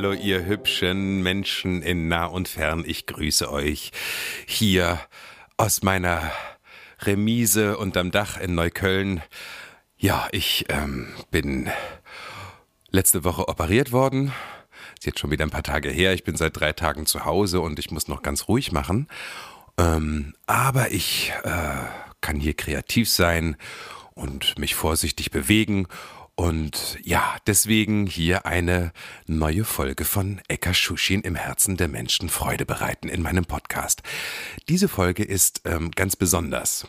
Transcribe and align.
Hallo 0.00 0.14
ihr 0.14 0.46
hübschen 0.46 1.22
Menschen 1.22 1.82
in 1.82 2.08
nah 2.08 2.24
und 2.24 2.48
fern, 2.48 2.84
ich 2.86 3.04
grüße 3.04 3.52
euch 3.52 3.92
hier 4.46 4.98
aus 5.58 5.82
meiner 5.82 6.32
Remise 7.00 7.76
unterm 7.76 8.10
Dach 8.10 8.40
in 8.40 8.54
Neukölln. 8.54 9.20
Ja, 9.98 10.26
ich 10.32 10.64
ähm, 10.70 11.08
bin 11.30 11.68
letzte 12.88 13.24
Woche 13.24 13.46
operiert 13.48 13.92
worden. 13.92 14.32
Ist 14.94 15.04
jetzt 15.04 15.18
schon 15.18 15.30
wieder 15.32 15.44
ein 15.44 15.50
paar 15.50 15.62
Tage 15.62 15.90
her. 15.90 16.14
Ich 16.14 16.24
bin 16.24 16.34
seit 16.34 16.58
drei 16.58 16.72
Tagen 16.72 17.04
zu 17.04 17.26
Hause 17.26 17.60
und 17.60 17.78
ich 17.78 17.90
muss 17.90 18.08
noch 18.08 18.22
ganz 18.22 18.48
ruhig 18.48 18.72
machen. 18.72 19.06
Ähm, 19.76 20.32
aber 20.46 20.92
ich 20.92 21.30
äh, 21.42 21.84
kann 22.22 22.40
hier 22.40 22.54
kreativ 22.54 23.10
sein 23.10 23.54
und 24.14 24.58
mich 24.58 24.74
vorsichtig 24.74 25.30
bewegen. 25.30 25.88
Und 26.40 26.96
ja, 27.04 27.36
deswegen 27.46 28.06
hier 28.06 28.46
eine 28.46 28.92
neue 29.26 29.62
Folge 29.62 30.06
von 30.06 30.40
Eka 30.48 30.72
Schuschin 30.72 31.20
im 31.20 31.34
Herzen 31.34 31.76
der 31.76 31.88
Menschen 31.88 32.30
Freude 32.30 32.64
bereiten 32.64 33.10
in 33.10 33.20
meinem 33.20 33.44
Podcast. 33.44 34.02
Diese 34.70 34.88
Folge 34.88 35.22
ist 35.22 35.60
ähm, 35.66 35.90
ganz 35.90 36.16
besonders. 36.16 36.86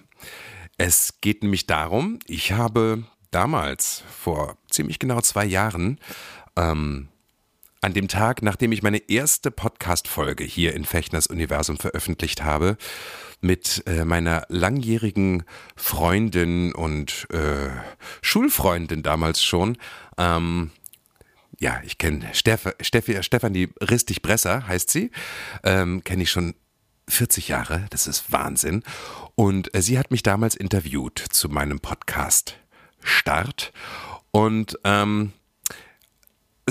Es 0.77 1.16
geht 1.19 1.43
nämlich 1.43 1.67
darum, 1.67 2.19
ich 2.27 2.53
habe 2.53 3.03
damals, 3.31 4.05
vor 4.17 4.55
ziemlich 4.69 4.99
genau 4.99 5.19
zwei 5.19 5.43
Jahren, 5.43 5.99
ähm, 6.55 7.09
an 7.81 7.93
dem 7.93 8.08
Tag, 8.08 8.43
nachdem 8.43 8.71
ich 8.71 8.83
meine 8.83 9.09
erste 9.09 9.52
Podcast-Folge 9.52 10.45
hier 10.45 10.73
in 10.75 10.86
Fechners 10.86 11.27
Universum 11.27 11.75
veröffentlicht 11.75 12.41
habe, 12.41 12.77
mit 13.42 13.84
äh, 13.88 14.06
meiner 14.06 14.45
langjährigen 14.50 15.44
Freundin 15.75 16.73
und 16.73 17.28
äh, 17.31 17.70
Schulfreundin 18.22 19.03
damals 19.03 19.44
schon, 19.44 19.78
ähm, 20.17 20.72
ja, 21.59 21.80
ich 21.83 21.98
kenne 21.98 22.30
Steff 22.33 22.73
Steffi, 22.81 23.22
Stefanie 23.22 23.70
Ristig-Bresser, 23.81 24.67
heißt 24.67 24.89
sie, 24.89 25.11
ähm, 25.64 26.03
kenne 26.03 26.23
ich 26.23 26.31
schon 26.31 26.56
40 27.08 27.50
Jahre, 27.50 27.86
das 27.89 28.08
ist 28.08 28.31
Wahnsinn. 28.31 28.83
Und 29.36 29.76
äh, 29.76 29.81
sie 29.81 30.00
hat 30.00 30.11
mich 30.11 30.23
damals 30.23 30.55
interviewt 30.55 31.20
zu 31.20 31.50
meinem 31.50 31.80
Podcast 31.80 32.58
Start. 33.03 33.73
Und 34.31 34.80
ähm, 34.83 35.33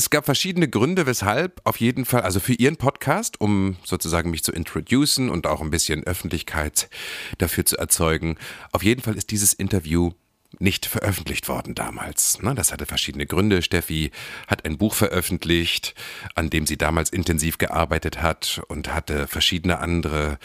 es 0.01 0.09
gab 0.09 0.25
verschiedene 0.25 0.67
Gründe, 0.67 1.05
weshalb 1.05 1.61
auf 1.65 1.79
jeden 1.79 2.07
Fall, 2.07 2.23
also 2.23 2.41
für 2.41 2.55
ihren 2.55 2.79
Podcast, 2.79 3.39
um 3.39 3.77
sozusagen 3.85 4.31
mich 4.31 4.43
zu 4.43 4.51
introducen 4.51 5.29
und 5.29 5.47
auch 5.47 5.61
ein 5.61 5.69
bisschen 5.69 6.05
Öffentlichkeit 6.05 6.89
dafür 7.37 7.67
zu 7.67 7.77
erzeugen. 7.77 8.39
Auf 8.73 8.83
jeden 8.83 9.03
Fall 9.03 9.15
ist 9.17 9.31
dieses 9.31 9.53
Interview 9.53 10.13
nicht 10.59 10.87
veröffentlicht 10.87 11.49
worden 11.49 11.75
damals. 11.75 12.43
Ne? 12.43 12.55
Das 12.55 12.73
hatte 12.73 12.87
verschiedene 12.87 13.27
Gründe. 13.27 13.61
Steffi 13.61 14.11
hat 14.47 14.65
ein 14.65 14.79
Buch 14.79 14.95
veröffentlicht, 14.95 15.95
an 16.35 16.49
dem 16.49 16.67
sie 16.67 16.79
damals 16.79 17.11
intensiv 17.11 17.59
gearbeitet 17.59 18.23
hat 18.23 18.63
und 18.69 18.95
hatte 18.95 19.29
verschiedene 19.29 19.81
andere 19.81 20.39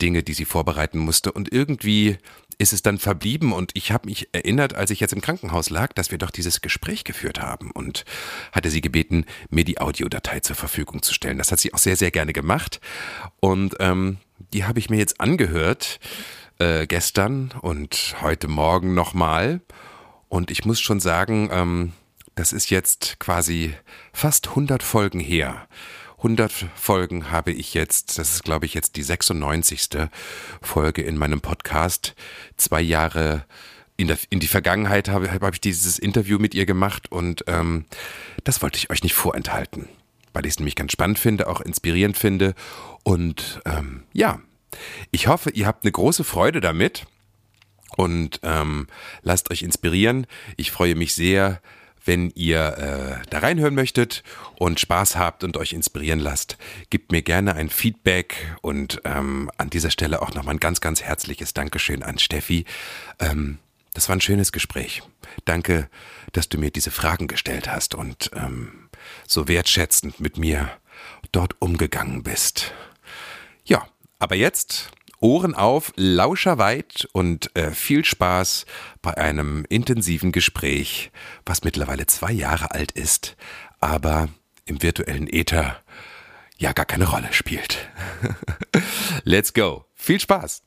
Dinge, 0.00 0.22
die 0.22 0.34
sie 0.34 0.44
vorbereiten 0.44 1.00
musste. 1.00 1.32
Und 1.32 1.52
irgendwie 1.52 2.16
ist 2.60 2.74
es 2.74 2.82
dann 2.82 2.98
verblieben 2.98 3.52
und 3.52 3.72
ich 3.74 3.90
habe 3.90 4.06
mich 4.06 4.28
erinnert, 4.32 4.74
als 4.74 4.90
ich 4.90 5.00
jetzt 5.00 5.14
im 5.14 5.22
Krankenhaus 5.22 5.70
lag, 5.70 5.94
dass 5.94 6.10
wir 6.10 6.18
doch 6.18 6.30
dieses 6.30 6.60
Gespräch 6.60 7.04
geführt 7.04 7.40
haben 7.40 7.70
und 7.70 8.04
hatte 8.52 8.68
sie 8.68 8.82
gebeten, 8.82 9.24
mir 9.48 9.64
die 9.64 9.80
Audiodatei 9.80 10.40
zur 10.40 10.56
Verfügung 10.56 11.02
zu 11.02 11.14
stellen. 11.14 11.38
Das 11.38 11.50
hat 11.50 11.58
sie 11.58 11.72
auch 11.72 11.78
sehr, 11.78 11.96
sehr 11.96 12.10
gerne 12.10 12.34
gemacht 12.34 12.80
und 13.40 13.76
ähm, 13.80 14.18
die 14.52 14.64
habe 14.64 14.78
ich 14.78 14.90
mir 14.90 14.98
jetzt 14.98 15.20
angehört 15.20 16.00
äh, 16.58 16.86
gestern 16.86 17.52
und 17.62 18.16
heute 18.20 18.46
Morgen 18.46 18.92
nochmal 18.92 19.62
und 20.28 20.50
ich 20.50 20.66
muss 20.66 20.80
schon 20.80 21.00
sagen, 21.00 21.48
ähm, 21.50 21.92
das 22.34 22.52
ist 22.52 22.68
jetzt 22.68 23.18
quasi 23.18 23.74
fast 24.12 24.48
100 24.48 24.82
Folgen 24.82 25.20
her. 25.20 25.66
100 26.20 26.52
Folgen 26.74 27.30
habe 27.30 27.50
ich 27.50 27.72
jetzt, 27.72 28.18
das 28.18 28.34
ist 28.34 28.44
glaube 28.44 28.66
ich 28.66 28.74
jetzt 28.74 28.96
die 28.96 29.02
96. 29.02 29.88
Folge 30.60 31.00
in 31.00 31.16
meinem 31.16 31.40
Podcast. 31.40 32.14
Zwei 32.58 32.82
Jahre 32.82 33.46
in, 33.96 34.08
der, 34.08 34.18
in 34.28 34.38
die 34.38 34.46
Vergangenheit 34.46 35.08
habe, 35.08 35.32
habe 35.32 35.50
ich 35.52 35.62
dieses 35.62 35.98
Interview 35.98 36.38
mit 36.38 36.54
ihr 36.54 36.66
gemacht 36.66 37.10
und 37.10 37.44
ähm, 37.46 37.86
das 38.44 38.60
wollte 38.60 38.76
ich 38.76 38.90
euch 38.90 39.02
nicht 39.02 39.14
vorenthalten, 39.14 39.88
weil 40.34 40.44
ich 40.44 40.52
es 40.52 40.58
nämlich 40.58 40.76
ganz 40.76 40.92
spannend 40.92 41.18
finde, 41.18 41.48
auch 41.48 41.62
inspirierend 41.62 42.18
finde. 42.18 42.54
Und 43.02 43.62
ähm, 43.64 44.02
ja, 44.12 44.40
ich 45.12 45.26
hoffe, 45.26 45.48
ihr 45.48 45.66
habt 45.66 45.84
eine 45.84 45.92
große 45.92 46.24
Freude 46.24 46.60
damit 46.60 47.06
und 47.96 48.40
ähm, 48.42 48.88
lasst 49.22 49.50
euch 49.50 49.62
inspirieren. 49.62 50.26
Ich 50.58 50.70
freue 50.70 50.96
mich 50.96 51.14
sehr, 51.14 51.62
wenn 52.10 52.32
ihr 52.34 53.22
äh, 53.22 53.26
da 53.30 53.38
reinhören 53.38 53.76
möchtet 53.76 54.24
und 54.56 54.80
Spaß 54.80 55.14
habt 55.14 55.44
und 55.44 55.56
euch 55.56 55.72
inspirieren 55.72 56.18
lasst, 56.18 56.58
gebt 56.90 57.12
mir 57.12 57.22
gerne 57.22 57.54
ein 57.54 57.70
Feedback 57.70 58.56
und 58.62 59.00
ähm, 59.04 59.48
an 59.58 59.70
dieser 59.70 59.92
Stelle 59.92 60.20
auch 60.20 60.34
nochmal 60.34 60.56
ein 60.56 60.60
ganz, 60.60 60.80
ganz 60.80 61.02
herzliches 61.02 61.54
Dankeschön 61.54 62.02
an 62.02 62.18
Steffi. 62.18 62.64
Ähm, 63.20 63.58
das 63.94 64.08
war 64.08 64.16
ein 64.16 64.20
schönes 64.20 64.50
Gespräch. 64.50 65.04
Danke, 65.44 65.88
dass 66.32 66.48
du 66.48 66.58
mir 66.58 66.72
diese 66.72 66.90
Fragen 66.90 67.28
gestellt 67.28 67.70
hast 67.70 67.94
und 67.94 68.32
ähm, 68.34 68.88
so 69.28 69.46
wertschätzend 69.46 70.18
mit 70.18 70.36
mir 70.36 70.68
dort 71.30 71.62
umgegangen 71.62 72.24
bist. 72.24 72.74
Ja, 73.64 73.86
aber 74.18 74.34
jetzt 74.34 74.90
Ohren 75.20 75.54
auf, 75.54 75.92
Lauscher 75.96 76.56
weit 76.56 77.06
und 77.12 77.54
äh, 77.54 77.72
viel 77.72 78.04
Spaß 78.04 78.64
bei 79.02 79.16
einem 79.18 79.66
intensiven 79.68 80.32
Gespräch, 80.32 81.10
was 81.44 81.62
mittlerweile 81.62 82.06
zwei 82.06 82.32
Jahre 82.32 82.70
alt 82.70 82.92
ist, 82.92 83.36
aber 83.80 84.28
im 84.64 84.82
virtuellen 84.82 85.28
Äther 85.28 85.76
ja 86.56 86.72
gar 86.72 86.86
keine 86.86 87.08
Rolle 87.08 87.32
spielt. 87.32 87.90
Let's 89.24 89.52
go. 89.52 89.84
Viel 89.94 90.20
Spaß. 90.20 90.62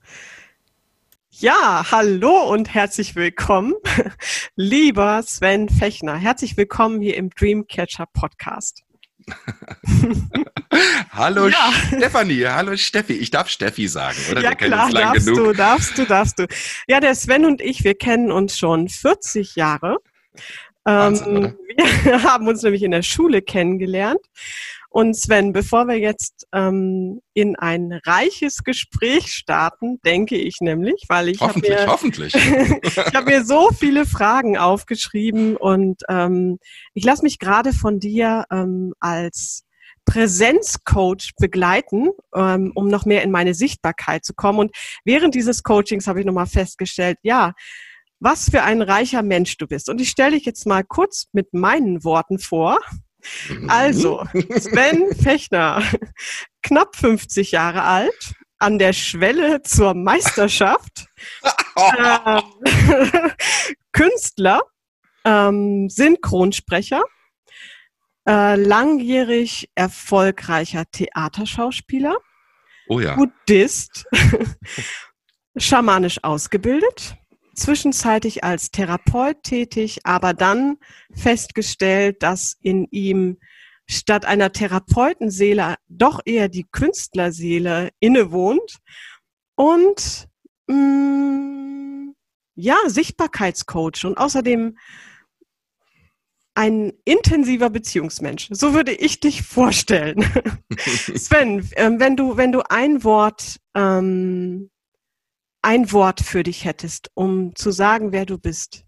Ja, 1.32 1.88
hallo 1.90 2.48
und 2.52 2.72
herzlich 2.76 3.16
willkommen, 3.16 3.74
lieber 4.56 5.24
Sven 5.24 5.68
Fechner. 5.68 6.16
Herzlich 6.16 6.58
willkommen 6.58 7.02
hier 7.02 7.18
im 7.18 7.32
Dreamcatcher 7.32 8.06
Podcast. 8.06 8.84
hallo 11.12 11.48
ja. 11.48 11.72
Stefanie, 11.88 12.46
hallo 12.46 12.76
Steffi. 12.76 13.14
Ich 13.14 13.32
darf 13.32 13.50
Steffi 13.50 13.88
sagen, 13.88 14.18
oder? 14.32 14.42
Ja 14.42 14.56
klar, 14.56 14.92
darfst 14.92 15.28
genug. 15.28 15.38
du, 15.38 15.54
darfst 15.54 15.98
du, 15.98 16.06
darfst 16.06 16.40
du. 16.40 16.48
Ja, 16.88 17.00
der 17.00 17.16
Sven 17.16 17.46
und 17.46 17.62
ich, 17.62 17.84
wir 17.84 17.96
kennen 17.96 18.32
uns 18.32 18.58
schon 18.58 18.90
40 18.90 19.56
Jahre. 19.56 19.98
Wahnsinn, 20.84 21.46
ähm, 21.46 21.58
wir 22.04 22.24
haben 22.24 22.48
uns 22.48 22.62
nämlich 22.62 22.84
in 22.84 22.92
der 22.92 23.04
Schule 23.04 23.42
kennengelernt 23.42 24.22
und 24.94 25.16
Sven, 25.16 25.54
bevor 25.54 25.88
wir 25.88 25.98
jetzt 25.98 26.46
ähm, 26.54 27.20
in 27.34 27.56
ein 27.56 28.00
reiches 28.06 28.64
Gespräch 28.64 29.34
starten, 29.34 30.00
denke 30.06 30.38
ich 30.38 30.58
nämlich, 30.62 31.06
weil 31.10 31.30
ich 31.30 31.40
hoffentlich, 31.42 31.72
mir, 31.72 31.88
hoffentlich. 31.88 32.36
ich 32.84 32.98
habe 33.16 33.32
mir 33.32 33.44
so 33.44 33.72
viele 33.72 34.06
Fragen 34.06 34.56
aufgeschrieben 34.56 35.58
und 35.58 36.04
ähm, 36.10 36.60
ich 36.94 37.04
lasse 37.04 37.24
mich 37.24 37.40
gerade 37.40 37.74
von 37.74 38.00
dir 38.00 38.46
ähm, 38.52 38.94
als 39.00 39.64
Präsenzcoach 40.06 41.32
begleiten, 41.40 42.10
ähm, 42.36 42.72
um 42.76 42.88
noch 42.88 43.06
mehr 43.06 43.24
in 43.24 43.32
meine 43.32 43.56
Sichtbarkeit 43.56 44.24
zu 44.24 44.36
kommen. 44.36 44.60
Und 44.60 44.76
während 45.06 45.34
dieses 45.34 45.64
Coachings 45.64 46.06
habe 46.06 46.20
ich 46.20 46.26
nochmal 46.28 46.46
festgestellt, 46.46 47.18
ja, 47.24 47.54
was 48.20 48.48
für 48.48 48.62
ein 48.62 48.84
reicher 48.84 49.24
Mensch 49.24 49.58
du 49.58 49.66
bist. 49.66 49.90
Und 49.90 50.00
ich 50.00 50.10
stelle 50.10 50.36
dich 50.38 50.46
jetzt 50.46 50.68
mal 50.68 50.84
kurz 50.84 51.30
mit 51.32 51.52
meinen 51.52 52.04
Worten 52.04 52.38
vor. 52.38 52.80
Also, 53.68 54.24
Sven 54.58 55.16
Fechner, 55.16 55.84
knapp 56.62 56.96
50 56.96 57.52
Jahre 57.52 57.84
alt, 57.84 58.34
an 58.60 58.80
der 58.80 58.94
Schwelle 58.94 59.62
zur 59.62 59.94
Meisterschaft, 59.94 61.08
ähm, 61.76 62.42
Künstler, 63.92 64.62
ähm, 65.26 65.90
Synchronsprecher, 65.90 67.04
äh, 68.28 68.56
langjährig 68.56 69.70
erfolgreicher 69.76 70.86
Theaterschauspieler, 70.92 72.18
oh 72.88 73.00
ja. 73.00 73.16
Buddhist, 73.16 74.06
schamanisch 75.58 76.24
ausgebildet, 76.24 77.16
zwischenzeitlich 77.54 78.44
als 78.44 78.72
Therapeut 78.72 79.44
tätig, 79.44 80.00
aber 80.04 80.34
dann 80.34 80.78
festgestellt, 81.14 82.24
dass 82.24 82.56
in 82.62 82.88
ihm 82.92 83.38
statt 83.86 84.26
einer 84.26 84.52
Therapeutenseele 84.52 85.76
doch 85.88 86.20
eher 86.26 86.50
die 86.50 86.66
Künstlerseele 86.72 87.90
innewohnt 88.00 88.78
und 89.56 90.28
mh, 90.68 90.76
mm, 90.76 92.16
ja, 92.56 92.78
Sichtbarkeitscoach 92.86 94.06
und 94.06 94.18
außerdem 94.18 94.78
ein 96.56 96.94
intensiver 97.04 97.70
Beziehungsmensch. 97.70 98.48
So 98.52 98.74
würde 98.74 98.94
ich 98.94 99.20
dich 99.20 99.42
vorstellen. 99.42 100.24
Sven, 100.78 101.68
ähm, 101.76 102.00
wenn 102.00 102.16
du, 102.16 102.38
wenn 102.38 102.52
du 102.52 102.62
ein 102.70 103.04
Wort, 103.04 103.60
ähm, 103.74 104.70
ein 105.64 105.92
Wort 105.92 106.22
für 106.22 106.44
dich 106.44 106.66
hättest, 106.66 107.10
um 107.16 107.56
zu 107.56 107.72
sagen, 107.72 108.12
wer 108.12 108.26
du 108.26 108.38
bist. 108.38 108.86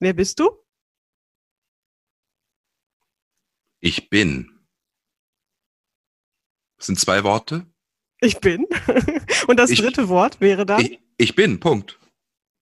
Wer 0.00 0.12
bist 0.14 0.38
du? 0.40 0.50
Ich 3.80 4.08
bin. 4.08 4.50
Das 6.78 6.86
sind 6.86 6.98
zwei 7.00 7.24
Worte. 7.24 7.66
Ich 8.20 8.40
bin. 8.40 8.66
Und 9.48 9.56
das 9.58 9.70
Ich- 9.70 9.80
dritte 9.80 10.08
Wort 10.08 10.40
wäre 10.40 10.66
dann? 10.66 10.80
Ich, 10.80 11.00
ich 11.18 11.34
bin, 11.34 11.60
Punkt. 11.60 11.98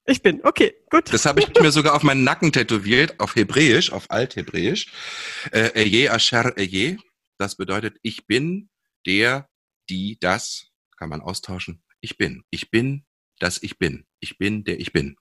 Ich 0.07 0.23
bin. 0.23 0.45
Okay, 0.45 0.75
gut. 0.91 1.13
Das 1.13 1.25
habe 1.25 1.41
ich 1.41 1.49
mir 1.61 1.73
sogar 1.73 1.95
auf 1.95 2.03
meinen 2.03 2.25
Nacken 2.25 2.53
tätowiert, 2.53 3.19
auf 3.21 3.37
Hebräisch, 3.37 3.91
auf 3.91 4.11
Althebräisch. 4.11 4.93
Äh, 5.51 5.71
Eje 5.75 6.13
Asher 6.13 6.57
Eje. 6.59 6.99
Das 7.39 7.57
bedeutet, 7.57 7.97
ich 8.03 8.27
bin 8.27 8.69
der, 9.07 9.49
die, 9.89 10.19
das. 10.21 10.71
Kann 10.97 11.09
man 11.09 11.23
austauschen. 11.23 11.83
Ich 12.01 12.17
bin. 12.19 12.45
Ich 12.51 12.71
bin, 12.71 13.05
das 13.45 13.63
ich 13.63 13.79
bin. 13.79 14.07
Ich 14.21 14.39
bin, 14.39 14.65
der 14.65 14.81
ich 14.81 14.93
bin. 14.93 15.17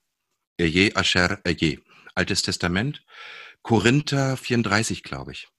Eje 0.57 0.95
Asher 0.95 1.39
Eje. 1.43 1.79
Altes 2.15 2.41
Testament. 2.41 3.03
Korinther 3.63 4.37
34, 4.37 5.03
glaube 5.03 5.33
ich. 5.33 5.49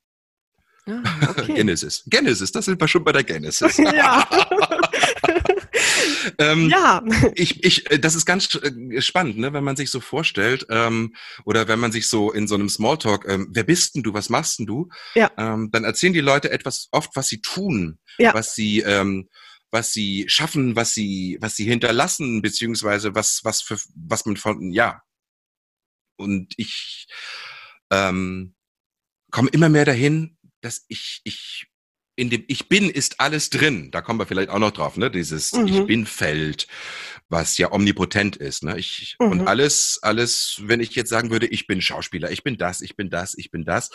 Ah, 0.86 1.02
okay. 1.28 1.52
Genesis. 1.56 2.04
Genesis, 2.06 2.52
das 2.52 2.64
sind 2.64 2.80
wir 2.80 2.88
schon 2.88 3.04
bei 3.04 3.12
der 3.12 3.22
Genesis. 3.22 3.76
ja. 3.76 4.26
ähm, 6.38 6.70
ja. 6.70 7.02
ich, 7.34 7.62
ich, 7.64 7.90
äh, 7.90 7.98
das 7.98 8.14
ist 8.14 8.24
ganz 8.24 8.54
äh, 8.54 9.02
spannend, 9.02 9.36
ne, 9.36 9.52
wenn 9.52 9.64
man 9.64 9.76
sich 9.76 9.90
so 9.90 10.00
vorstellt, 10.00 10.66
ähm, 10.70 11.14
oder 11.44 11.68
wenn 11.68 11.78
man 11.78 11.92
sich 11.92 12.08
so 12.08 12.32
in 12.32 12.48
so 12.48 12.54
einem 12.54 12.70
Smalltalk, 12.70 13.26
ähm, 13.28 13.48
wer 13.52 13.64
bist 13.64 13.94
denn 13.94 14.02
du, 14.02 14.14
was 14.14 14.30
machst 14.30 14.58
denn 14.58 14.66
du? 14.66 14.88
Ja. 15.14 15.30
Ähm, 15.36 15.70
dann 15.70 15.84
erzählen 15.84 16.14
die 16.14 16.20
Leute 16.20 16.50
etwas 16.50 16.88
oft, 16.92 17.14
was 17.14 17.28
sie 17.28 17.42
tun, 17.42 17.98
Ja. 18.16 18.32
was 18.32 18.54
sie, 18.54 18.80
ähm, 18.80 19.28
was 19.74 19.92
sie 19.92 20.24
schaffen, 20.28 20.76
was 20.76 20.94
sie, 20.94 21.36
was 21.40 21.56
sie 21.56 21.64
hinterlassen, 21.64 22.40
beziehungsweise 22.40 23.14
was, 23.14 23.44
was 23.44 23.60
für, 23.60 23.76
was 23.94 24.24
man 24.24 24.36
von, 24.36 24.70
ja. 24.70 25.02
Und 26.16 26.54
ich 26.56 27.08
ähm, 27.90 28.54
komme 29.30 29.50
immer 29.50 29.68
mehr 29.68 29.84
dahin, 29.84 30.38
dass 30.60 30.84
ich, 30.88 31.20
ich 31.24 31.66
in 32.16 32.30
dem 32.30 32.44
Ich 32.46 32.68
bin 32.68 32.88
ist 32.88 33.18
alles 33.18 33.50
drin. 33.50 33.90
Da 33.90 34.00
kommen 34.00 34.20
wir 34.20 34.26
vielleicht 34.26 34.48
auch 34.48 34.60
noch 34.60 34.70
drauf, 34.70 34.96
ne? 34.96 35.10
Dieses 35.10 35.52
Mhm. 35.52 35.66
Ich 35.66 35.86
bin 35.86 36.06
Feld, 36.06 36.68
was 37.28 37.58
ja 37.58 37.72
omnipotent 37.72 38.36
ist, 38.36 38.62
ne? 38.62 38.78
Ich, 38.78 39.16
Mhm. 39.18 39.32
Und 39.32 39.48
alles, 39.48 39.98
alles, 40.02 40.60
wenn 40.62 40.78
ich 40.78 40.94
jetzt 40.94 41.10
sagen 41.10 41.30
würde, 41.30 41.48
ich 41.48 41.66
bin 41.66 41.80
Schauspieler, 41.80 42.30
ich 42.30 42.44
bin 42.44 42.56
das, 42.56 42.80
ich 42.80 42.94
bin 42.96 43.10
das, 43.10 43.36
ich 43.36 43.50
bin 43.50 43.64
das, 43.64 43.90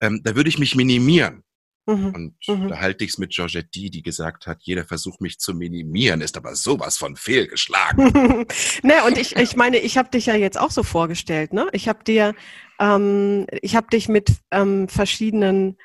ähm, 0.00 0.22
da 0.24 0.34
würde 0.34 0.48
ich 0.48 0.58
mich 0.58 0.74
minimieren. 0.74 1.44
Mhm. 1.88 2.14
Und 2.14 2.34
Mhm. 2.46 2.68
da 2.68 2.80
halte 2.80 3.02
ich 3.04 3.12
es 3.12 3.18
mit 3.18 3.30
Georgette 3.30 3.70
D., 3.74 3.88
die 3.88 4.02
gesagt 4.02 4.46
hat, 4.46 4.58
jeder 4.60 4.84
Versuch, 4.84 5.20
mich 5.20 5.38
zu 5.38 5.54
minimieren, 5.54 6.20
ist 6.20 6.36
aber 6.36 6.54
sowas 6.54 6.98
von 6.98 7.16
fehlgeschlagen. 7.16 8.04
ne, 8.82 9.04
und 9.06 9.16
ich, 9.16 9.36
ich 9.36 9.56
meine, 9.56 9.78
ich 9.78 9.96
habe 9.96 10.10
dich 10.10 10.26
ja 10.26 10.34
jetzt 10.34 10.60
auch 10.60 10.70
so 10.70 10.82
vorgestellt, 10.82 11.54
ne? 11.54 11.66
Ich 11.72 11.88
habe 11.88 12.04
dir, 12.04 12.34
ähm, 12.78 13.46
ich 13.62 13.74
habe 13.74 13.86
dich 13.90 14.08
mit 14.08 14.32
ähm, 14.50 14.88
verschiedenen 14.88 15.78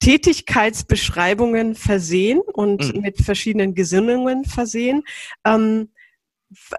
Tätigkeitsbeschreibungen 0.00 1.74
versehen 1.74 2.40
und 2.40 2.94
Mhm. 2.94 3.02
mit 3.02 3.18
verschiedenen 3.18 3.74
Gesinnungen 3.74 4.46
versehen. 4.46 5.02
Ähm, 5.44 5.90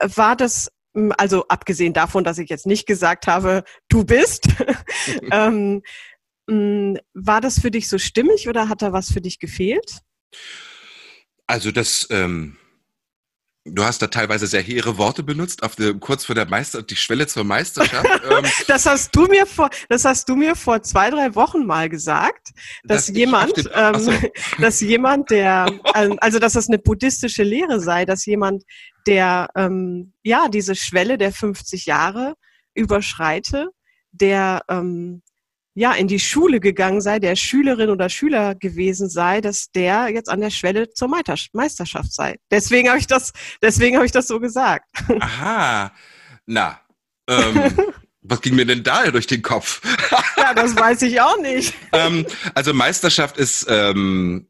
war 0.02 0.36
das, 0.36 0.72
also 1.18 1.48
abgesehen 1.48 1.94
davon, 1.94 2.24
dass 2.24 2.40
ich 2.40 2.50
jetzt 2.50 2.66
nicht 2.66 2.88
gesagt 2.88 3.28
habe, 3.28 3.64
du 3.88 4.04
bist, 4.04 4.48
ähm, 5.32 5.84
war 6.48 7.42
das 7.42 7.60
für 7.60 7.72
dich 7.72 7.90
so 7.90 7.98
stimmig 7.98 8.48
oder 8.48 8.70
hat 8.70 8.82
da 8.82 8.94
was 8.94 9.12
für 9.12 9.22
dich 9.22 9.40
gefehlt? 9.40 10.00
Also 11.46 11.72
das, 11.72 12.08
ähm, 12.10 12.58
du 13.66 13.84
hast 13.84 14.02
da 14.02 14.08
teilweise 14.08 14.48
sehr 14.48 14.62
hehre 14.62 14.98
Worte 14.98 15.24
benutzt, 15.24 15.64
auf 15.64 15.76
der, 15.76 15.94
kurz 15.96 16.26
vor 16.26 16.36
der 16.36 16.48
Meister, 16.48 16.84
die 16.84 16.96
Schwelle 16.96 17.28
zur 17.28 17.44
Meisterschaft. 17.44 18.06
ähm, 18.30 18.46
Das 18.68 18.86
hast 18.86 19.16
du 19.16 19.26
mir 19.28 19.46
vor, 19.46 19.70
das 19.90 20.06
hast 20.06 20.30
du 20.30 20.36
mir 20.36 20.56
vor 20.56 20.82
zwei, 20.84 21.10
drei 21.10 21.36
Wochen 21.36 21.66
mal 21.66 21.90
gesagt, 21.90 22.50
dass, 22.84 23.08
dass 23.08 23.16
jemand, 23.16 23.58
den- 23.58 23.70
ähm, 23.74 24.00
so. 24.00 24.12
dass 24.62 24.80
jemand, 24.82 25.30
der, 25.32 25.68
ähm, 25.96 26.18
also 26.22 26.40
dass 26.40 26.54
das 26.54 26.68
eine 26.68 26.80
buddhistische 26.80 27.44
Lehre 27.44 27.80
sei, 27.80 28.06
dass 28.06 28.26
jemand, 28.26 28.64
der 29.06 29.50
ähm, 29.56 30.14
ja 30.24 30.48
diese 30.50 30.76
Schwelle 30.76 31.18
der 31.18 31.32
50 31.32 31.86
Jahre 31.86 32.36
überschreite, 32.74 33.70
der 34.12 34.62
ähm, 34.70 35.22
ja 35.78 35.94
in 35.94 36.08
die 36.08 36.20
Schule 36.20 36.60
gegangen 36.60 37.02
sei, 37.02 37.20
der 37.20 37.36
Schülerin 37.36 37.92
oder 37.92 38.10
Schüler 38.10 38.56
gewesen 38.56 39.10
sei, 39.10 39.42
dass 39.42 39.70
der 39.70 40.10
jetzt 40.10 40.28
an 40.28 40.42
der 40.42 40.50
Schwelle 40.50 40.90
zur 40.90 41.08
Meisterschaft 41.08 42.12
sei. 42.12 42.38
Deswegen 42.50 42.90
habe 42.90 42.98
ich 42.98 43.06
das, 43.06 43.32
deswegen 43.62 43.96
habe 43.96 44.06
ich 44.06 44.12
das 44.12 44.28
so 44.28 44.40
gesagt. 44.40 44.90
Aha, 45.20 45.94
na, 46.48 46.82
ähm, 47.30 47.78
was 48.22 48.42
ging 48.42 48.56
mir 48.56 48.66
denn 48.66 48.82
da 48.82 49.12
durch 49.12 49.28
den 49.28 49.44
Kopf? 49.44 49.82
Ja, 50.36 50.56
das 50.56 50.76
weiß 50.76 51.04
ich 51.04 51.22
auch 51.22 51.40
nicht. 51.42 51.76
ähm, 51.94 52.26
also 52.56 52.74
Meisterschaft 52.74 53.38
ist, 53.38 53.68
ähm, 53.70 54.50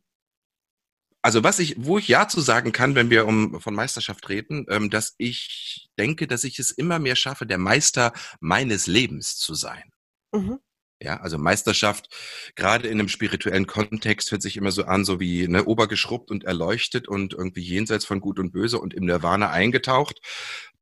also 1.21 1.43
was 1.43 1.59
ich, 1.59 1.75
wo 1.77 1.97
ich 1.97 2.07
ja 2.07 2.29
zu 2.29 2.39
sagen 2.39 2.71
kann, 2.71 2.95
wenn 2.95 3.09
wir 3.09 3.27
um 3.27 3.59
von 3.59 3.75
Meisterschaft 3.75 4.29
reden, 4.29 4.65
ähm, 4.69 4.89
dass 4.89 5.13
ich 5.17 5.89
denke, 5.99 6.25
dass 6.25 6.45
ich 6.45 6.57
es 6.57 6.71
immer 6.71 6.99
mehr 6.99 7.17
schaffe, 7.17 7.45
der 7.45 7.57
Meister 7.57 8.13
meines 8.39 8.87
Lebens 8.87 9.35
zu 9.35 9.55
sein. 9.55 9.91
Mhm. 10.31 10.59
Ja, 10.99 11.17
also 11.17 11.37
Meisterschaft, 11.37 12.07
gerade 12.55 12.87
in 12.87 12.99
einem 12.99 13.09
spirituellen 13.09 13.67
Kontext, 13.67 14.31
hört 14.31 14.41
sich 14.41 14.57
immer 14.57 14.71
so 14.71 14.85
an, 14.85 15.05
so 15.05 15.19
wie 15.19 15.47
ne, 15.47 15.65
obergeschrubbt 15.65 16.31
und 16.31 16.43
erleuchtet 16.43 17.07
und 17.07 17.33
irgendwie 17.33 17.61
jenseits 17.61 18.03
von 18.05 18.19
Gut 18.19 18.39
und 18.39 18.51
Böse 18.51 18.79
und 18.79 18.93
im 18.95 19.05
Nirvana 19.05 19.51
eingetaucht. 19.51 20.19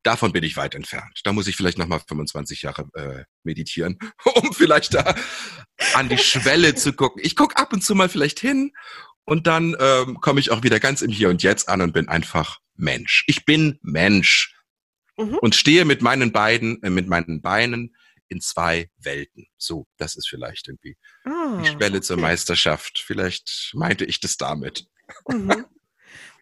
Davon 0.03 0.31
bin 0.31 0.43
ich 0.43 0.55
weit 0.55 0.75
entfernt. 0.75 1.19
Da 1.23 1.33
muss 1.33 1.47
ich 1.47 1.57
vielleicht 1.57 1.77
nochmal 1.77 1.99
25 2.07 2.61
Jahre 2.61 2.87
äh, 2.93 3.23
meditieren, 3.43 3.97
um 4.35 4.53
vielleicht 4.53 4.93
da 4.93 5.15
an 5.95 6.07
die 6.07 6.17
Schwelle 6.17 6.75
zu 6.75 6.93
gucken. 6.93 7.21
Ich 7.23 7.35
gucke 7.35 7.57
ab 7.57 7.73
und 7.73 7.83
zu 7.83 7.93
mal 7.93 8.07
vielleicht 8.07 8.39
hin 8.39 8.71
und 9.25 9.47
dann 9.47 9.75
ähm, 9.79 10.21
komme 10.21 10.39
ich 10.39 10.51
auch 10.51 10.63
wieder 10.63 10.79
ganz 10.79 11.01
im 11.01 11.11
Hier 11.11 11.29
und 11.29 11.43
Jetzt 11.43 11.67
an 11.67 11.81
und 11.81 11.91
bin 11.91 12.07
einfach 12.07 12.59
Mensch. 12.77 13.25
Ich 13.27 13.43
bin 13.45 13.79
Mensch 13.81 14.55
Mhm. 15.17 15.37
und 15.41 15.55
stehe 15.55 15.85
mit 15.85 16.01
meinen 16.01 16.31
beiden, 16.31 16.81
äh, 16.83 16.89
mit 16.89 17.07
meinen 17.07 17.41
Beinen 17.41 17.95
in 18.27 18.41
zwei 18.41 18.89
Welten. 18.97 19.47
So, 19.57 19.87
das 19.97 20.15
ist 20.15 20.27
vielleicht 20.27 20.67
irgendwie 20.67 20.97
Ah, 21.25 21.61
die 21.61 21.67
Schwelle 21.67 22.01
zur 22.01 22.17
okay. 22.17 22.23
Meisterschaft. 22.23 22.99
Vielleicht 23.05 23.71
meinte 23.73 24.05
ich 24.05 24.19
das 24.19 24.37
damit. 24.37 24.87
Mhm. 25.27 25.65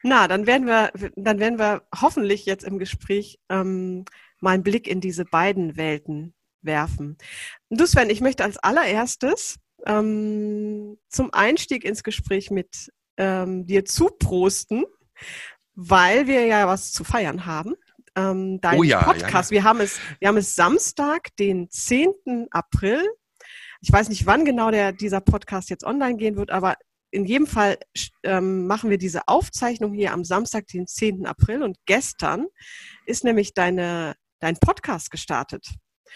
Na, 0.03 0.27
dann 0.27 0.45
werden 0.45 0.67
wir, 0.67 0.91
dann 1.15 1.39
werden 1.39 1.57
wir 1.59 1.87
hoffentlich 1.95 2.45
jetzt 2.45 2.65
im 2.65 2.77
Gespräch 2.77 3.39
ähm, 3.49 4.05
mal 4.41 4.51
einen 4.51 4.63
Blick 4.63 4.87
in 4.87 4.99
diese 4.99 5.23
beiden 5.25 5.77
Welten 5.77 6.33
werfen. 6.61 7.17
Du 7.69 7.85
Sven, 7.85 8.09
ich 8.09 8.21
möchte 8.21 8.43
als 8.43 8.57
allererstes 8.57 9.59
ähm, 9.85 10.97
zum 11.09 11.33
Einstieg 11.33 11.85
ins 11.85 12.03
Gespräch 12.03 12.51
mit 12.51 12.91
ähm, 13.17 13.65
dir 13.65 13.85
zuprosten, 13.85 14.85
weil 15.75 16.27
wir 16.27 16.45
ja 16.45 16.67
was 16.67 16.91
zu 16.91 17.03
feiern 17.03 17.45
haben. 17.45 17.75
Ähm, 18.15 18.59
dein 18.61 18.79
Oh 18.79 18.83
ja, 18.83 18.99
ja, 18.99 19.03
Podcast, 19.03 19.51
wir 19.51 19.63
haben 19.63 19.79
es, 19.81 19.99
wir 20.19 20.27
haben 20.27 20.37
es 20.37 20.55
Samstag, 20.55 21.35
den 21.37 21.69
10. 21.69 22.47
April. 22.51 23.01
Ich 23.81 23.91
weiß 23.91 24.09
nicht, 24.09 24.25
wann 24.25 24.45
genau 24.45 24.71
der, 24.71 24.93
dieser 24.93 25.21
Podcast 25.21 25.69
jetzt 25.69 25.83
online 25.83 26.15
gehen 26.15 26.37
wird, 26.37 26.51
aber 26.51 26.75
in 27.11 27.25
jedem 27.25 27.45
Fall 27.47 27.77
ähm, 28.23 28.65
machen 28.65 28.89
wir 28.89 28.97
diese 28.97 29.27
Aufzeichnung 29.27 29.93
hier 29.93 30.13
am 30.13 30.23
Samstag, 30.23 30.67
den 30.67 30.87
10. 30.87 31.25
April. 31.25 31.61
Und 31.61 31.77
gestern 31.85 32.47
ist 33.05 33.23
nämlich 33.23 33.53
deine, 33.53 34.15
dein 34.39 34.57
Podcast 34.57 35.11
gestartet. 35.11 35.67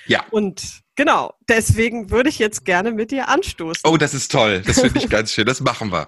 Ja. 0.05 0.25
Und 0.31 0.81
genau, 0.95 1.33
deswegen 1.49 2.11
würde 2.11 2.29
ich 2.29 2.39
jetzt 2.39 2.63
gerne 2.63 2.91
mit 2.91 3.11
dir 3.11 3.27
anstoßen. 3.27 3.81
Oh, 3.83 3.97
das 3.97 4.13
ist 4.13 4.31
toll. 4.31 4.61
Das 4.65 4.79
finde 4.79 4.99
ich 4.99 5.09
ganz 5.09 5.33
schön. 5.33 5.45
Das 5.45 5.59
machen 5.59 5.91
wir. 5.91 6.07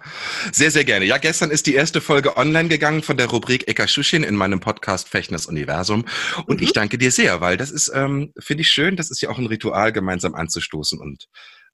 Sehr, 0.53 0.71
sehr 0.71 0.85
gerne. 0.85 1.05
Ja, 1.05 1.17
gestern 1.17 1.51
ist 1.51 1.65
die 1.67 1.73
erste 1.73 1.99
Folge 1.99 2.37
online 2.37 2.69
gegangen 2.69 3.03
von 3.03 3.17
der 3.17 3.27
Rubrik 3.27 3.67
Eka 3.67 3.87
Schuschin 3.87 4.23
in 4.23 4.35
meinem 4.35 4.59
Podcast 4.59 5.09
Fechners 5.09 5.45
Universum. 5.47 6.05
Und 6.45 6.57
Mhm. 6.57 6.63
ich 6.63 6.73
danke 6.73 6.97
dir 6.97 7.11
sehr, 7.11 7.41
weil 7.41 7.57
das 7.57 7.71
ist, 7.71 7.91
ähm, 7.93 8.33
finde 8.39 8.61
ich 8.61 8.69
schön. 8.69 8.95
Das 8.95 9.11
ist 9.11 9.21
ja 9.21 9.29
auch 9.29 9.37
ein 9.37 9.47
Ritual, 9.47 9.91
gemeinsam 9.91 10.35
anzustoßen. 10.35 10.99
Und 10.99 11.25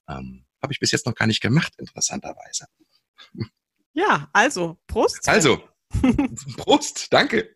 ähm, 0.08 0.44
habe 0.62 0.72
ich 0.72 0.80
bis 0.80 0.90
jetzt 0.90 1.06
noch 1.06 1.14
gar 1.14 1.26
nicht 1.26 1.40
gemacht, 1.40 1.74
interessanterweise. 1.78 2.66
Ja, 3.92 4.28
also, 4.32 4.78
Prost. 4.86 5.28
Also, 5.28 5.62
Prost, 6.58 7.12
danke. 7.12 7.55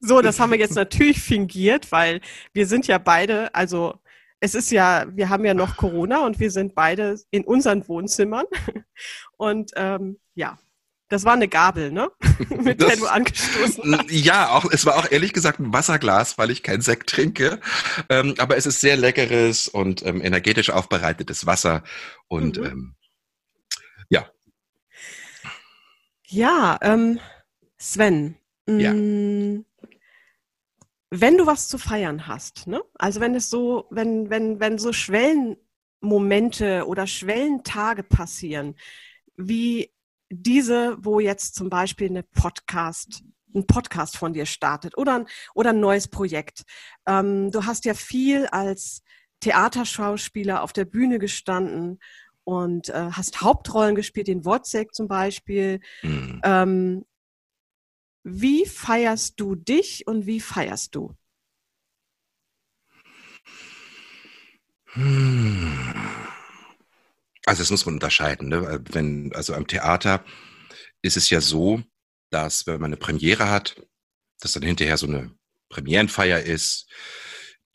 So, 0.00 0.22
das 0.22 0.40
haben 0.40 0.52
wir 0.52 0.58
jetzt 0.58 0.74
natürlich 0.74 1.20
fingiert, 1.20 1.92
weil 1.92 2.20
wir 2.52 2.66
sind 2.66 2.86
ja 2.86 2.98
beide, 2.98 3.54
also 3.54 4.00
es 4.40 4.54
ist 4.54 4.70
ja, 4.70 5.06
wir 5.08 5.28
haben 5.28 5.44
ja 5.44 5.54
noch 5.54 5.76
Corona 5.76 6.26
und 6.26 6.38
wir 6.38 6.50
sind 6.50 6.74
beide 6.74 7.18
in 7.30 7.44
unseren 7.44 7.86
Wohnzimmern. 7.88 8.44
Und 9.36 9.72
ähm, 9.74 10.18
ja, 10.34 10.58
das 11.08 11.24
war 11.24 11.34
eine 11.34 11.48
Gabel, 11.48 11.92
ne? 11.92 12.10
Mit 12.48 12.80
das, 12.80 12.88
der 12.88 12.96
du 12.96 13.06
angestoßen 13.06 13.98
hast. 13.98 14.10
Ja, 14.10 14.50
auch, 14.50 14.64
es 14.70 14.86
war 14.86 14.96
auch 14.96 15.10
ehrlich 15.10 15.32
gesagt 15.32 15.60
ein 15.60 15.72
Wasserglas, 15.72 16.38
weil 16.38 16.50
ich 16.50 16.62
keinen 16.62 16.80
Sekt 16.80 17.10
trinke. 17.10 17.60
Ähm, 18.08 18.34
aber 18.38 18.56
es 18.56 18.66
ist 18.66 18.80
sehr 18.80 18.96
leckeres 18.96 19.68
und 19.68 20.04
ähm, 20.04 20.22
energetisch 20.22 20.70
aufbereitetes 20.70 21.46
Wasser. 21.46 21.82
Und 22.28 22.58
mhm. 22.58 22.64
ähm, 22.64 22.94
ja. 24.08 24.28
Ja, 26.26 26.78
ähm, 26.82 27.20
Sven. 27.78 28.36
Ja. 28.68 28.92
Mm, 28.92 29.64
wenn 31.10 31.38
du 31.38 31.46
was 31.46 31.68
zu 31.68 31.78
feiern 31.78 32.26
hast, 32.26 32.66
ne? 32.66 32.82
Also 32.94 33.20
wenn 33.20 33.34
es 33.34 33.50
so, 33.50 33.86
wenn, 33.90 34.30
wenn, 34.30 34.58
wenn 34.58 34.78
so 34.78 34.92
Schwellenmomente 34.92 36.86
oder 36.86 37.06
Schwellentage 37.06 38.02
passieren, 38.02 38.74
wie 39.36 39.92
diese, 40.30 40.96
wo 40.98 41.20
jetzt 41.20 41.54
zum 41.54 41.70
Beispiel 41.70 42.08
eine 42.08 42.22
Podcast, 42.24 43.22
ein 43.54 43.66
Podcast 43.66 44.16
von 44.16 44.32
dir 44.32 44.46
startet 44.46 44.98
oder 44.98 45.20
ein, 45.20 45.26
oder 45.54 45.70
ein 45.70 45.80
neues 45.80 46.08
Projekt. 46.08 46.64
Ähm, 47.06 47.52
du 47.52 47.64
hast 47.64 47.84
ja 47.84 47.94
viel 47.94 48.46
als 48.46 49.02
Theaterschauspieler 49.40 50.62
auf 50.62 50.72
der 50.72 50.84
Bühne 50.84 51.18
gestanden 51.18 52.00
und 52.42 52.88
äh, 52.88 53.10
hast 53.12 53.40
Hauptrollen 53.40 53.94
gespielt, 53.94 54.28
in 54.28 54.44
Wozzeck 54.44 54.94
zum 54.94 55.06
Beispiel. 55.06 55.80
Mhm. 56.02 56.40
Ähm, 56.44 57.04
wie 58.24 58.66
feierst 58.66 59.38
du 59.38 59.54
dich 59.54 60.06
und 60.06 60.26
wie 60.26 60.40
feierst 60.40 60.94
du? 60.94 61.14
Also 67.46 67.62
das 67.62 67.70
muss 67.70 67.84
man 67.84 67.96
unterscheiden. 67.96 68.48
Ne? 68.48 68.82
Wenn, 68.90 69.32
also 69.34 69.54
am 69.54 69.66
Theater 69.66 70.24
ist 71.02 71.16
es 71.16 71.28
ja 71.30 71.40
so, 71.40 71.82
dass 72.30 72.66
wenn 72.66 72.80
man 72.80 72.88
eine 72.88 72.96
Premiere 72.96 73.50
hat, 73.50 73.76
dass 74.40 74.52
dann 74.52 74.62
hinterher 74.62 74.96
so 74.96 75.06
eine 75.06 75.34
Premierenfeier 75.68 76.40
ist, 76.40 76.90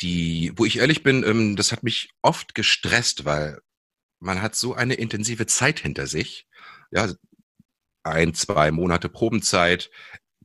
die, 0.02 0.52
wo 0.56 0.66
ich 0.66 0.78
ehrlich 0.78 1.04
bin, 1.04 1.24
ähm, 1.24 1.56
das 1.56 1.72
hat 1.72 1.84
mich 1.84 2.10
oft 2.22 2.56
gestresst, 2.56 3.26
weil 3.26 3.62
man 4.20 4.42
hat 4.42 4.56
so 4.56 4.74
eine 4.74 4.96
intensive 4.96 5.46
Zeit 5.46 5.80
hinter 5.80 6.08
sich. 6.08 6.48
Ja, 6.92 7.14
ein, 8.04 8.34
zwei 8.34 8.72
Monate 8.72 9.10
Probenzeit, 9.10 9.92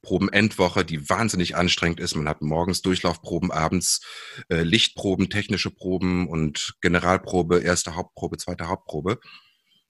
Probenendwoche, 0.05 0.85
die 0.85 1.09
wahnsinnig 1.09 1.57
anstrengend 1.57 1.99
ist. 1.99 2.15
Man 2.15 2.29
hat 2.29 2.43
morgens 2.43 2.83
Durchlaufproben, 2.83 3.51
abends 3.51 4.03
äh, 4.49 4.63
Lichtproben, 4.63 5.31
technische 5.31 5.73
Proben 5.73 6.29
und 6.29 6.75
Generalprobe, 6.81 7.59
erste 7.59 7.97
Hauptprobe, 7.97 8.37
zweite 8.37 8.69
Hauptprobe. 8.69 9.19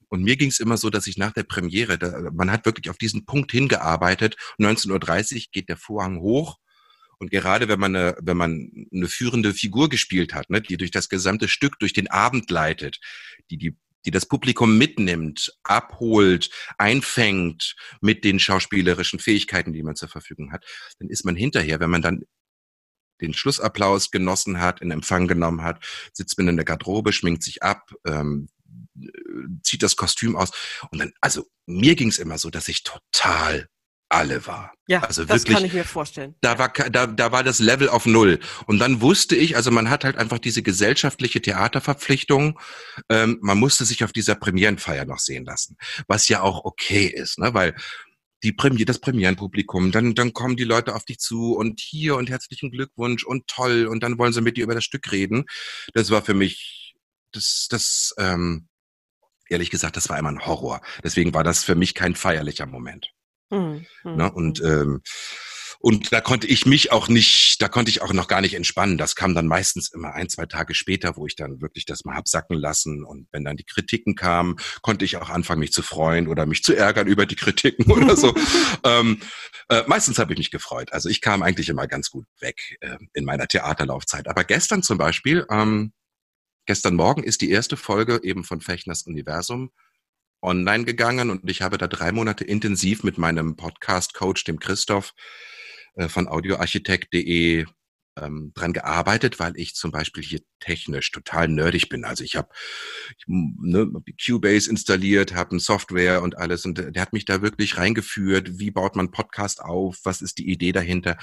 Und 0.09 0.23
mir 0.23 0.37
ging 0.37 0.49
es 0.49 0.61
immer 0.61 0.76
so, 0.78 0.88
dass 0.90 1.06
ich 1.06 1.18
nach 1.18 1.33
der 1.33 1.42
Premiere, 1.42 1.99
da, 1.99 2.30
man 2.33 2.50
hat 2.50 2.64
wirklich 2.64 2.88
auf 2.88 2.97
diesen 2.97 3.26
Punkt 3.26 3.52
hingearbeitet. 3.52 4.37
19.30 4.59 5.35
Uhr 5.35 5.42
geht 5.52 5.68
der 5.68 5.76
Vorhang 5.76 6.21
hoch. 6.21 6.59
Und 7.18 7.30
gerade 7.30 7.68
wenn 7.68 7.80
man 7.80 7.97
eine, 7.97 8.16
wenn 8.21 8.37
man 8.37 8.71
eine 8.92 9.09
führende 9.09 9.52
Figur 9.54 9.88
gespielt 9.88 10.35
hat, 10.35 10.50
ne, 10.50 10.61
die 10.61 10.76
durch 10.76 10.90
das 10.90 11.09
gesamte 11.09 11.49
Stück, 11.49 11.78
durch 11.78 11.92
den 11.92 12.11
Abend 12.11 12.50
leitet, 12.50 13.00
die 13.50 13.59
die 13.59 13.76
die 14.04 14.11
das 14.11 14.26
Publikum 14.26 14.76
mitnimmt, 14.78 15.52
abholt, 15.62 16.50
einfängt 16.78 17.76
mit 18.00 18.25
den 18.25 18.38
schauspielerischen 18.38 19.18
Fähigkeiten, 19.18 19.73
die 19.73 19.82
man 19.82 19.96
zur 19.96 20.08
Verfügung 20.08 20.52
hat, 20.52 20.64
dann 20.99 21.08
ist 21.08 21.25
man 21.25 21.37
hinterher, 21.37 21.80
wenn 21.80 21.90
man 21.90 22.02
dann 22.02 22.25
den 23.20 23.34
Schlussapplaus 23.34 24.11
genossen 24.11 24.61
hat, 24.61 24.80
in 24.80 24.90
Empfang 24.90 25.28
genommen 25.28 25.62
hat, 25.62 25.84
sitzt 26.12 26.37
man 26.38 26.49
in 26.49 26.56
der 26.56 26.64
Garderobe, 26.64 27.12
schminkt 27.12 27.42
sich 27.42 27.62
ab, 27.62 27.92
ähm, 28.04 28.49
zieht 29.62 29.82
das 29.82 29.96
Kostüm 29.96 30.37
aus. 30.37 30.50
Und 30.90 30.99
dann, 30.99 31.12
also 31.20 31.46
mir 31.66 31.94
ging 31.94 32.08
es 32.08 32.18
immer 32.18 32.38
so, 32.38 32.50
dass 32.50 32.68
ich 32.68 32.82
total 32.82 33.68
alle 34.14 34.47
war. 34.47 34.73
Ja, 34.87 35.00
also 35.00 35.25
das 35.25 35.42
wirklich, 35.42 35.56
kann 35.56 35.64
ich 35.64 35.73
mir 35.73 35.85
vorstellen. 35.85 36.35
Da 36.40 36.59
war, 36.59 36.68
da, 36.68 37.06
da 37.06 37.33
war 37.33 37.42
das 37.42 37.59
Level 37.59 37.88
auf 37.88 38.04
Null. 38.04 38.38
Und 38.66 38.78
dann 38.78 39.00
wusste 39.00 39.35
ich, 39.35 39.56
also 39.56 39.71
man 39.71 39.88
hat 39.88 40.04
halt 40.04 40.16
einfach 40.16 40.38
diese 40.38 40.62
gesellschaftliche 40.62 41.40
Theaterverpflichtung. 41.40 42.61
Ähm, 43.09 43.38
man 43.40 43.59
musste 43.59 43.85
sich 43.85 44.04
auf 44.04 44.12
dieser 44.12 44.35
Premierenfeier 44.35 45.06
noch 45.06 45.18
sehen 45.18 45.44
lassen. 45.44 45.76
Was 46.06 46.28
ja 46.28 46.42
auch 46.42 46.64
okay 46.64 47.06
ist, 47.06 47.38
ne? 47.38 47.54
weil 47.54 47.75
die 48.42 48.52
Premiere, 48.52 48.85
das 48.85 48.99
Premierenpublikum, 48.99 49.90
dann, 49.90 50.14
dann 50.14 50.35
kommen 50.35 50.56
die 50.56 50.64
Leute 50.64 50.94
auf 50.94 51.04
dich 51.04 51.18
zu 51.18 51.54
und 51.56 51.80
hier 51.80 52.16
und 52.16 52.28
herzlichen 52.28 52.71
Glückwunsch 52.71 53.25
und 53.25 53.47
toll 53.47 53.87
und 53.87 54.02
dann 54.02 54.18
wollen 54.18 54.35
sie 54.35 54.42
mit 54.42 54.59
dir 54.59 54.64
über 54.64 54.75
das 54.75 54.85
Stück 54.85 55.11
reden. 55.11 55.47
Das 55.94 56.11
war 56.11 56.21
für 56.21 56.35
mich, 56.35 56.94
das, 57.33 57.68
das, 57.71 58.14
ähm, 58.18 58.68
ehrlich 59.49 59.71
gesagt, 59.71 59.97
das 59.97 60.11
war 60.11 60.18
immer 60.18 60.30
ein 60.30 60.44
Horror. 60.44 60.83
Deswegen 61.02 61.33
war 61.33 61.42
das 61.42 61.64
für 61.64 61.75
mich 61.75 61.94
kein 61.94 62.14
feierlicher 62.14 62.66
Moment. 62.66 63.13
Mhm. 63.50 63.86
Ne? 64.04 64.32
Und 64.32 64.60
mhm. 64.60 64.66
ähm, 64.66 65.02
und 65.84 66.14
da 66.14 66.22
konnte 66.22 66.46
ich 66.46 66.64
mich 66.64 66.92
auch 66.92 67.08
nicht, 67.08 67.60
da 67.60 67.68
konnte 67.68 67.90
ich 67.90 68.00
auch 68.00 68.14
noch 68.14 68.26
gar 68.26 68.40
nicht 68.40 68.54
entspannen. 68.54 68.96
Das 68.96 69.16
kam 69.16 69.34
dann 69.34 69.46
meistens 69.46 69.92
immer 69.92 70.14
ein, 70.14 70.30
zwei 70.30 70.46
Tage 70.46 70.74
später, 70.74 71.18
wo 71.18 71.26
ich 71.26 71.36
dann 71.36 71.60
wirklich 71.60 71.84
das 71.84 72.06
mal 72.06 72.16
hab 72.16 72.26
sacken 72.26 72.56
lassen. 72.56 73.04
Und 73.04 73.28
wenn 73.32 73.44
dann 73.44 73.58
die 73.58 73.66
Kritiken 73.66 74.14
kamen, 74.14 74.56
konnte 74.80 75.04
ich 75.04 75.18
auch 75.18 75.28
anfangen, 75.28 75.60
mich 75.60 75.72
zu 75.72 75.82
freuen 75.82 76.26
oder 76.26 76.46
mich 76.46 76.62
zu 76.64 76.74
ärgern 76.74 77.06
über 77.06 77.26
die 77.26 77.36
Kritiken 77.36 77.92
oder 77.92 78.16
so. 78.16 78.34
ähm, 78.82 79.20
äh, 79.68 79.82
meistens 79.86 80.18
habe 80.18 80.32
ich 80.32 80.38
mich 80.38 80.50
gefreut. 80.50 80.90
Also 80.94 81.10
ich 81.10 81.20
kam 81.20 81.42
eigentlich 81.42 81.68
immer 81.68 81.86
ganz 81.86 82.08
gut 82.08 82.24
weg 82.40 82.78
äh, 82.80 82.96
in 83.12 83.26
meiner 83.26 83.46
Theaterlaufzeit. 83.46 84.26
Aber 84.26 84.44
gestern 84.44 84.82
zum 84.82 84.96
Beispiel, 84.96 85.44
ähm, 85.50 85.92
gestern 86.64 86.94
Morgen 86.94 87.22
ist 87.22 87.42
die 87.42 87.50
erste 87.50 87.76
Folge 87.76 88.20
eben 88.22 88.44
von 88.44 88.62
Fechners 88.62 89.02
Universum 89.02 89.70
online 90.44 90.84
gegangen 90.84 91.30
und 91.30 91.48
ich 91.50 91.62
habe 91.62 91.78
da 91.78 91.88
drei 91.88 92.12
Monate 92.12 92.44
intensiv 92.44 93.02
mit 93.02 93.18
meinem 93.18 93.56
Podcast-Coach, 93.56 94.44
dem 94.44 94.58
Christoph 94.58 95.14
äh, 95.94 96.08
von 96.08 96.28
audioarchitekt.de 96.28 97.66
ähm, 98.16 98.52
dran 98.54 98.72
gearbeitet, 98.72 99.40
weil 99.40 99.56
ich 99.56 99.74
zum 99.74 99.90
Beispiel 99.90 100.22
hier 100.22 100.40
technisch 100.60 101.10
total 101.10 101.48
nerdig 101.48 101.88
bin. 101.88 102.04
Also 102.04 102.22
ich 102.22 102.36
habe 102.36 102.48
ne, 103.26 103.90
Cubase 104.24 104.70
installiert, 104.70 105.34
habe 105.34 105.56
ein 105.56 105.60
Software 105.60 106.22
und 106.22 106.38
alles 106.38 106.64
und 106.64 106.78
der 106.78 107.02
hat 107.02 107.12
mich 107.12 107.24
da 107.24 107.42
wirklich 107.42 107.76
reingeführt. 107.76 108.58
Wie 108.58 108.70
baut 108.70 108.96
man 108.96 109.10
Podcast 109.10 109.60
auf? 109.60 109.98
Was 110.04 110.22
ist 110.22 110.38
die 110.38 110.48
Idee 110.48 110.72
dahinter? 110.72 111.16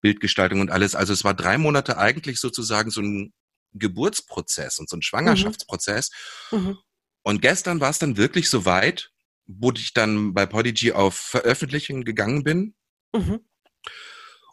Bildgestaltung 0.00 0.60
und 0.60 0.70
alles. 0.70 0.94
Also 0.94 1.12
es 1.12 1.24
war 1.24 1.34
drei 1.34 1.58
Monate 1.58 1.98
eigentlich 1.98 2.38
sozusagen 2.38 2.90
so 2.90 3.00
ein 3.00 3.32
Geburtsprozess 3.72 4.78
und 4.78 4.88
so 4.88 4.96
ein 4.96 4.98
mhm. 4.98 5.02
Schwangerschaftsprozess. 5.02 6.10
Mhm. 6.52 6.78
Und 7.26 7.42
gestern 7.42 7.80
war 7.80 7.90
es 7.90 7.98
dann 7.98 8.16
wirklich 8.16 8.48
so 8.48 8.66
weit, 8.66 9.10
wo 9.46 9.72
ich 9.72 9.92
dann 9.92 10.32
bei 10.32 10.46
Podigy 10.46 10.92
auf 10.92 11.16
Veröffentlichung 11.16 12.04
gegangen 12.04 12.44
bin. 12.44 12.76
Mhm. 13.12 13.40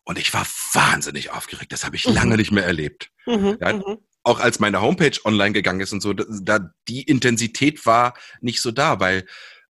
Und 0.04 0.18
ich 0.18 0.34
war 0.34 0.44
wahnsinnig 0.74 1.30
aufgeregt. 1.30 1.72
Das 1.72 1.86
habe 1.86 1.96
ich 1.96 2.08
mhm. 2.08 2.16
lange 2.16 2.36
nicht 2.36 2.52
mehr 2.52 2.66
erlebt. 2.66 3.12
Mhm. 3.28 3.60
Ja, 3.62 3.74
mhm. 3.74 4.00
auch 4.24 4.40
als 4.40 4.60
meine 4.60 4.82
Homepage 4.82 5.16
online 5.24 5.52
gegangen 5.52 5.82
ist 5.82 5.94
und 5.94 6.02
so, 6.02 6.14
da 6.14 6.72
die 6.88 7.04
Intensität 7.04 7.86
war 7.86 8.18
nicht 8.42 8.60
so 8.60 8.72
da, 8.72 9.00
weil 9.00 9.28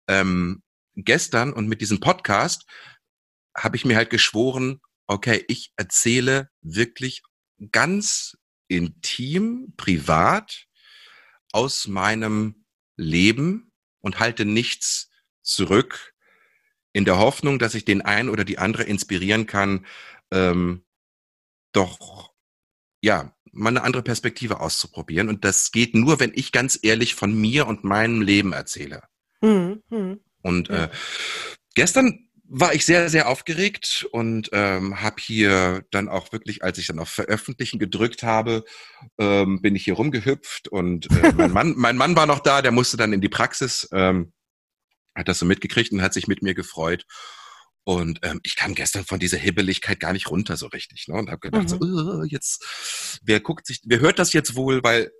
ähm, 0.06 0.62
gestern 0.94 1.54
und 1.54 1.68
mit 1.68 1.80
diesem 1.80 2.00
Podcast 2.00 2.66
habe 3.56 3.76
ich 3.76 3.86
mir 3.86 3.96
halt 3.96 4.10
geschworen, 4.10 4.82
okay, 5.06 5.42
ich 5.48 5.72
erzähle 5.76 6.50
wirklich 6.60 7.22
ganz 7.72 8.36
intim, 8.68 9.72
privat 9.78 10.66
aus 11.50 11.86
meinem 11.86 12.60
leben 13.00 13.72
und 14.00 14.20
halte 14.20 14.44
nichts 14.44 15.10
zurück 15.42 16.14
in 16.92 17.04
der 17.04 17.18
Hoffnung, 17.18 17.58
dass 17.58 17.74
ich 17.74 17.84
den 17.84 18.02
einen 18.02 18.28
oder 18.28 18.44
die 18.44 18.58
andere 18.58 18.84
inspirieren 18.84 19.46
kann, 19.46 19.86
ähm, 20.30 20.84
doch 21.72 22.32
ja, 23.00 23.34
mal 23.52 23.70
eine 23.70 23.82
andere 23.82 24.02
Perspektive 24.02 24.60
auszuprobieren. 24.60 25.28
Und 25.28 25.44
das 25.44 25.72
geht 25.72 25.94
nur, 25.94 26.20
wenn 26.20 26.32
ich 26.34 26.52
ganz 26.52 26.78
ehrlich 26.82 27.14
von 27.14 27.34
mir 27.34 27.66
und 27.66 27.84
meinem 27.84 28.22
Leben 28.22 28.52
erzähle. 28.52 29.02
Mhm. 29.40 29.82
Mhm. 29.88 30.20
Und 30.42 30.70
äh, 30.70 30.88
gestern 31.74 32.29
war 32.52 32.74
ich 32.74 32.84
sehr, 32.84 33.08
sehr 33.08 33.28
aufgeregt 33.28 34.08
und 34.10 34.50
ähm, 34.52 35.00
habe 35.00 35.22
hier 35.22 35.84
dann 35.92 36.08
auch 36.08 36.32
wirklich, 36.32 36.64
als 36.64 36.78
ich 36.78 36.88
dann 36.88 36.98
auf 36.98 37.08
Veröffentlichen 37.08 37.78
gedrückt 37.78 38.24
habe, 38.24 38.64
ähm, 39.18 39.62
bin 39.62 39.76
ich 39.76 39.84
hier 39.84 39.94
rumgehüpft 39.94 40.66
und 40.66 41.08
äh, 41.12 41.32
mein, 41.32 41.52
Mann, 41.52 41.74
mein 41.76 41.96
Mann 41.96 42.16
war 42.16 42.26
noch 42.26 42.40
da, 42.40 42.60
der 42.60 42.72
musste 42.72 42.96
dann 42.96 43.12
in 43.12 43.20
die 43.20 43.28
Praxis, 43.28 43.88
ähm, 43.92 44.32
hat 45.14 45.28
das 45.28 45.38
so 45.38 45.46
mitgekriegt 45.46 45.92
und 45.92 46.02
hat 46.02 46.12
sich 46.12 46.26
mit 46.26 46.42
mir 46.42 46.54
gefreut. 46.54 47.04
Und 47.84 48.18
ähm, 48.22 48.40
ich 48.42 48.56
kam 48.56 48.74
gestern 48.74 49.04
von 49.04 49.20
dieser 49.20 49.38
Hibbeligkeit 49.38 50.00
gar 50.00 50.12
nicht 50.12 50.28
runter 50.28 50.56
so 50.56 50.66
richtig. 50.66 51.06
Ne? 51.06 51.14
Und 51.14 51.30
habe 51.30 51.40
gedacht, 51.40 51.64
mhm. 51.64 51.68
so, 51.68 51.76
uh, 51.78 52.24
jetzt, 52.24 53.20
wer 53.22 53.40
guckt 53.40 53.66
sich, 53.66 53.80
wer 53.84 54.00
hört 54.00 54.18
das 54.18 54.32
jetzt 54.32 54.56
wohl, 54.56 54.82
weil 54.82 55.12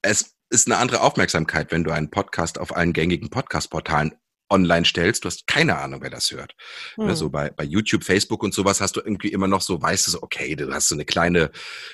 es 0.00 0.34
ist 0.48 0.66
eine 0.66 0.78
andere 0.78 1.02
Aufmerksamkeit, 1.02 1.72
wenn 1.72 1.84
du 1.84 1.90
einen 1.90 2.10
Podcast 2.10 2.58
auf 2.58 2.74
allen 2.74 2.92
gängigen 2.92 3.28
Podcast-Portalen 3.28 4.14
online 4.48 4.84
stellst, 4.84 5.24
du 5.24 5.26
hast 5.26 5.46
keine 5.46 5.78
Ahnung, 5.78 6.02
wer 6.02 6.10
das 6.10 6.30
hört. 6.30 6.54
Mhm. 6.96 7.14
So 7.14 7.30
bei, 7.30 7.50
bei 7.50 7.64
YouTube, 7.64 8.04
Facebook 8.04 8.42
und 8.42 8.54
sowas 8.54 8.80
hast 8.80 8.96
du 8.96 9.00
irgendwie 9.00 9.28
immer 9.28 9.48
noch 9.48 9.60
so, 9.60 9.80
weißt 9.80 10.06
du 10.06 10.10
so, 10.12 10.22
okay, 10.22 10.56
du 10.56 10.72
hast 10.72 10.88
so 10.88 10.94
eine 10.94 11.04
kleine, 11.04 11.50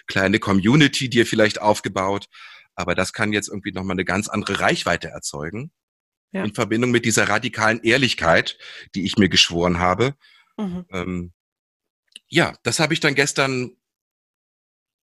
kleine 0.06 0.38
Community 0.38 1.08
dir 1.08 1.26
vielleicht 1.26 1.60
aufgebaut, 1.60 2.26
aber 2.74 2.94
das 2.94 3.12
kann 3.12 3.32
jetzt 3.32 3.48
irgendwie 3.48 3.72
nochmal 3.72 3.94
eine 3.94 4.04
ganz 4.04 4.28
andere 4.28 4.60
Reichweite 4.60 5.08
erzeugen. 5.08 5.70
Ja. 6.32 6.44
In 6.44 6.54
Verbindung 6.54 6.90
mit 6.90 7.04
dieser 7.04 7.28
radikalen 7.28 7.82
Ehrlichkeit, 7.82 8.56
die 8.94 9.04
ich 9.04 9.18
mir 9.18 9.28
geschworen 9.28 9.78
habe. 9.78 10.14
Mhm. 10.56 10.86
Ähm, 10.90 11.32
ja, 12.28 12.54
das 12.62 12.80
habe 12.80 12.94
ich 12.94 13.00
dann 13.00 13.14
gestern 13.14 13.76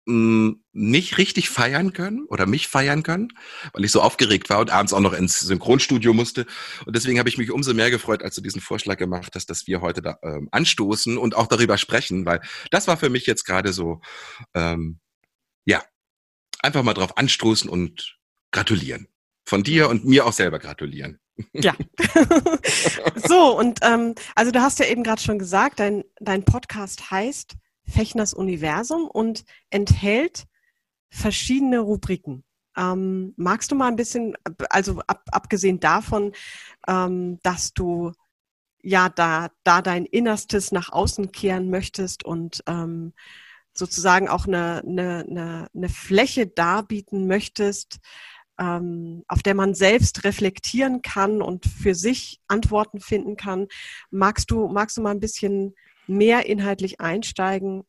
nicht 0.05 1.17
richtig 1.17 1.49
feiern 1.49 1.93
können 1.93 2.25
oder 2.29 2.47
mich 2.47 2.67
feiern 2.67 3.03
können, 3.03 3.27
weil 3.73 3.85
ich 3.85 3.91
so 3.91 4.01
aufgeregt 4.01 4.49
war 4.49 4.59
und 4.59 4.71
abends 4.71 4.93
auch 4.93 5.01
noch 5.01 5.13
ins 5.13 5.39
Synchronstudio 5.39 6.13
musste. 6.13 6.47
Und 6.85 6.95
deswegen 6.95 7.19
habe 7.19 7.29
ich 7.29 7.37
mich 7.37 7.51
umso 7.51 7.73
mehr 7.73 7.91
gefreut, 7.91 8.23
als 8.23 8.35
du 8.35 8.41
diesen 8.41 8.61
Vorschlag 8.61 8.97
gemacht 8.97 9.33
hast, 9.35 9.49
dass 9.51 9.67
wir 9.67 9.81
heute 9.81 10.01
da 10.01 10.17
ähm, 10.23 10.49
anstoßen 10.51 11.17
und 11.17 11.35
auch 11.35 11.47
darüber 11.47 11.77
sprechen, 11.77 12.25
weil 12.25 12.41
das 12.71 12.87
war 12.87 12.97
für 12.97 13.09
mich 13.09 13.27
jetzt 13.27 13.43
gerade 13.43 13.71
so, 13.71 14.01
ähm, 14.55 14.99
ja, 15.65 15.83
einfach 16.61 16.83
mal 16.83 16.93
drauf 16.93 17.17
anstoßen 17.17 17.69
und 17.69 18.17
gratulieren. 18.51 19.07
Von 19.45 19.63
dir 19.63 19.89
und 19.89 20.05
mir 20.05 20.25
auch 20.25 20.33
selber 20.33 20.59
gratulieren. 20.59 21.19
Ja. 21.53 21.75
so, 23.27 23.57
und 23.57 23.79
ähm, 23.83 24.15
also 24.35 24.51
du 24.51 24.61
hast 24.61 24.79
ja 24.79 24.85
eben 24.85 25.03
gerade 25.03 25.21
schon 25.21 25.39
gesagt, 25.39 25.79
dein, 25.79 26.03
dein 26.19 26.43
Podcast 26.43 27.11
heißt 27.11 27.55
Fechners 27.89 28.34
Universum 28.34 29.08
und 29.08 29.43
enthält 29.69 30.46
verschiedene 31.10 31.79
Rubriken. 31.79 32.43
Ähm, 32.77 33.34
magst 33.36 33.72
du 33.72 33.75
mal 33.75 33.88
ein 33.88 33.96
bisschen, 33.96 34.36
also 34.69 35.01
ab, 35.08 35.24
abgesehen 35.31 35.79
davon, 35.79 36.34
ähm, 36.88 37.39
dass 37.43 37.74
du 37.74 38.13
ja 38.81 39.10
da, 39.10 39.50
da 39.63 39.81
dein 39.81 40.05
Innerstes 40.05 40.72
nach 40.72 40.91
außen 40.91 41.31
kehren 41.31 41.69
möchtest 41.69 42.24
und 42.24 42.63
ähm, 42.67 43.13
sozusagen 43.74 44.29
auch 44.29 44.48
eine, 44.48 44.84
eine, 44.86 45.25
eine, 45.27 45.67
eine 45.74 45.89
Fläche 45.89 46.48
darbieten 46.48 47.27
möchtest, 47.27 48.00
ähm, 48.60 49.24
auf 49.27 49.41
der 49.41 49.55
man 49.55 49.74
selbst 49.74 50.24
reflektieren 50.24 51.01
kann 51.01 51.41
und 51.41 51.65
für 51.65 51.96
sich 51.96 52.39
Antworten 52.48 53.00
finden 53.00 53.36
kann. 53.36 53.67
Magst 54.12 54.51
du, 54.51 54.67
magst 54.67 54.98
du 54.98 55.01
mal 55.01 55.12
ein 55.12 55.19
bisschen 55.19 55.75
mehr 56.09 56.45
inhaltlich 56.45 56.99
einsteigen, 56.99 57.83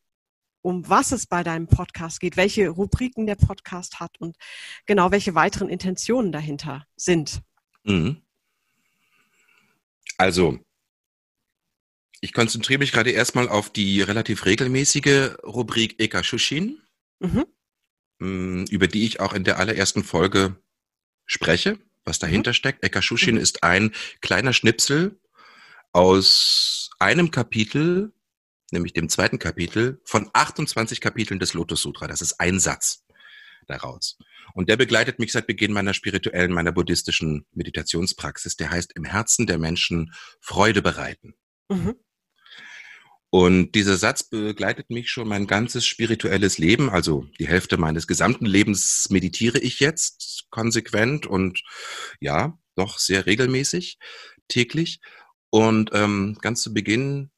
um 0.61 0.87
was 0.87 1.11
es 1.11 1.25
bei 1.25 1.43
deinem 1.43 1.67
Podcast 1.67 2.19
geht, 2.19 2.37
welche 2.37 2.69
Rubriken 2.69 3.25
der 3.25 3.35
Podcast 3.35 3.99
hat 3.99 4.19
und 4.19 4.37
genau 4.85 5.11
welche 5.11 5.35
weiteren 5.35 5.69
Intentionen 5.69 6.31
dahinter 6.31 6.85
sind. 6.95 7.41
Mhm. 7.83 8.21
Also, 10.17 10.59
ich 12.21 12.33
konzentriere 12.33 12.79
mich 12.79 12.91
gerade 12.91 13.09
erstmal 13.09 13.49
auf 13.49 13.71
die 13.71 14.01
relativ 14.01 14.45
regelmäßige 14.45 15.31
Rubrik 15.43 15.99
Eka 15.99 16.23
Shushin, 16.23 16.79
mhm. 17.19 17.45
Mm, 18.19 18.65
über 18.69 18.87
die 18.87 19.07
ich 19.07 19.19
auch 19.19 19.33
in 19.33 19.43
der 19.43 19.57
allerersten 19.57 20.03
Folge 20.03 20.55
spreche, 21.25 21.79
was 22.03 22.19
dahinter 22.19 22.51
mhm. 22.51 22.55
steckt. 22.55 22.83
Eka 22.85 23.01
Shushin 23.01 23.35
mhm. 23.35 23.41
ist 23.41 23.63
ein 23.63 23.93
kleiner 24.21 24.53
Schnipsel 24.53 25.19
aus 25.93 26.89
einem 26.99 27.31
Kapitel, 27.31 28.13
nämlich 28.71 28.93
dem 28.93 29.09
zweiten 29.09 29.39
Kapitel 29.39 30.01
von 30.05 30.29
28 30.33 31.01
Kapiteln 31.01 31.39
des 31.39 31.53
Lotus 31.53 31.81
Sutra. 31.81 32.07
Das 32.07 32.21
ist 32.21 32.39
ein 32.39 32.59
Satz 32.59 33.05
daraus. 33.67 34.17
Und 34.53 34.69
der 34.69 34.77
begleitet 34.77 35.19
mich 35.19 35.31
seit 35.31 35.47
Beginn 35.47 35.73
meiner 35.73 35.93
spirituellen, 35.93 36.51
meiner 36.51 36.71
buddhistischen 36.71 37.45
Meditationspraxis. 37.53 38.55
Der 38.55 38.69
heißt 38.69 38.93
im 38.95 39.03
Herzen 39.03 39.47
der 39.47 39.57
Menschen 39.57 40.13
Freude 40.39 40.81
bereiten. 40.81 41.35
Mhm. 41.69 41.95
Und 43.33 43.75
dieser 43.75 43.95
Satz 43.95 44.23
begleitet 44.23 44.89
mich 44.89 45.09
schon 45.09 45.29
mein 45.29 45.47
ganzes 45.47 45.85
spirituelles 45.85 46.57
Leben. 46.57 46.89
Also 46.89 47.27
die 47.39 47.47
Hälfte 47.47 47.77
meines 47.77 48.05
gesamten 48.05 48.45
Lebens 48.45 49.07
meditiere 49.09 49.57
ich 49.57 49.79
jetzt 49.79 50.47
konsequent 50.49 51.25
und 51.27 51.63
ja, 52.19 52.59
doch 52.75 52.99
sehr 52.99 53.25
regelmäßig, 53.25 53.99
täglich. 54.49 54.99
Und 55.51 55.91
ähm, 55.93 56.37
ganz 56.41 56.63
zu 56.63 56.73
Beginn 56.73 57.29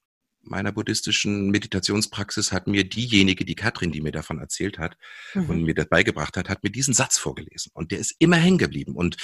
meiner 0.46 0.72
buddhistischen 0.72 1.50
Meditationspraxis 1.50 2.52
hat 2.52 2.68
mir 2.68 2.84
diejenige, 2.84 3.46
die 3.46 3.56
Katrin, 3.56 3.92
die 3.92 4.02
mir 4.02 4.12
davon 4.12 4.40
erzählt 4.40 4.78
hat 4.78 4.98
mhm. 5.34 5.50
und 5.50 5.64
mir 5.64 5.74
das 5.74 5.88
beigebracht 5.88 6.38
hat, 6.38 6.50
hat 6.50 6.64
mir 6.64 6.70
diesen 6.70 6.94
Satz 6.94 7.18
vorgelesen. 7.18 7.72
Und 7.74 7.92
der 7.92 8.00
ist 8.00 8.16
immer 8.20 8.38
hängen 8.38 8.58
geblieben. 8.58 8.96
Und 8.96 9.18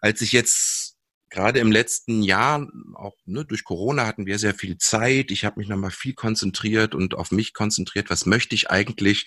als 0.00 0.20
ich 0.20 0.32
jetzt 0.32 0.96
gerade 1.30 1.58
im 1.58 1.72
letzten 1.72 2.22
Jahr, 2.22 2.68
auch 2.94 3.16
ne, 3.24 3.44
durch 3.44 3.64
Corona 3.64 4.06
hatten 4.06 4.26
wir 4.26 4.38
sehr 4.38 4.54
viel 4.54 4.78
Zeit. 4.78 5.30
Ich 5.30 5.44
habe 5.44 5.58
mich 5.58 5.68
nochmal 5.68 5.90
viel 5.90 6.14
konzentriert 6.14 6.94
und 6.94 7.14
auf 7.14 7.32
mich 7.32 7.54
konzentriert. 7.54 8.10
Was 8.10 8.26
möchte 8.26 8.54
ich 8.54 8.70
eigentlich 8.70 9.26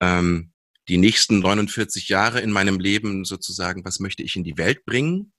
ähm, 0.00 0.52
die 0.88 0.96
nächsten 0.96 1.38
49 1.40 2.08
Jahre 2.08 2.40
in 2.40 2.50
meinem 2.50 2.80
Leben 2.80 3.24
sozusagen, 3.24 3.84
was 3.84 4.00
möchte 4.00 4.22
ich 4.22 4.36
in 4.36 4.44
die 4.44 4.58
Welt 4.58 4.84
bringen? 4.84 5.32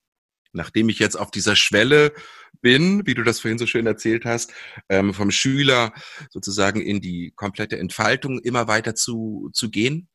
Nachdem 0.53 0.89
ich 0.89 0.99
jetzt 0.99 1.15
auf 1.15 1.31
dieser 1.31 1.55
Schwelle 1.55 2.13
bin, 2.61 3.05
wie 3.05 3.15
du 3.15 3.23
das 3.23 3.39
vorhin 3.39 3.57
so 3.57 3.65
schön 3.65 3.87
erzählt 3.87 4.25
hast, 4.25 4.53
ähm, 4.89 5.13
vom 5.13 5.31
Schüler 5.31 5.93
sozusagen 6.29 6.81
in 6.81 7.01
die 7.01 7.33
komplette 7.35 7.77
Entfaltung 7.77 8.39
immer 8.39 8.67
weiter 8.67 8.95
zu, 8.95 9.49
zu 9.53 9.69
gehen, 9.69 10.07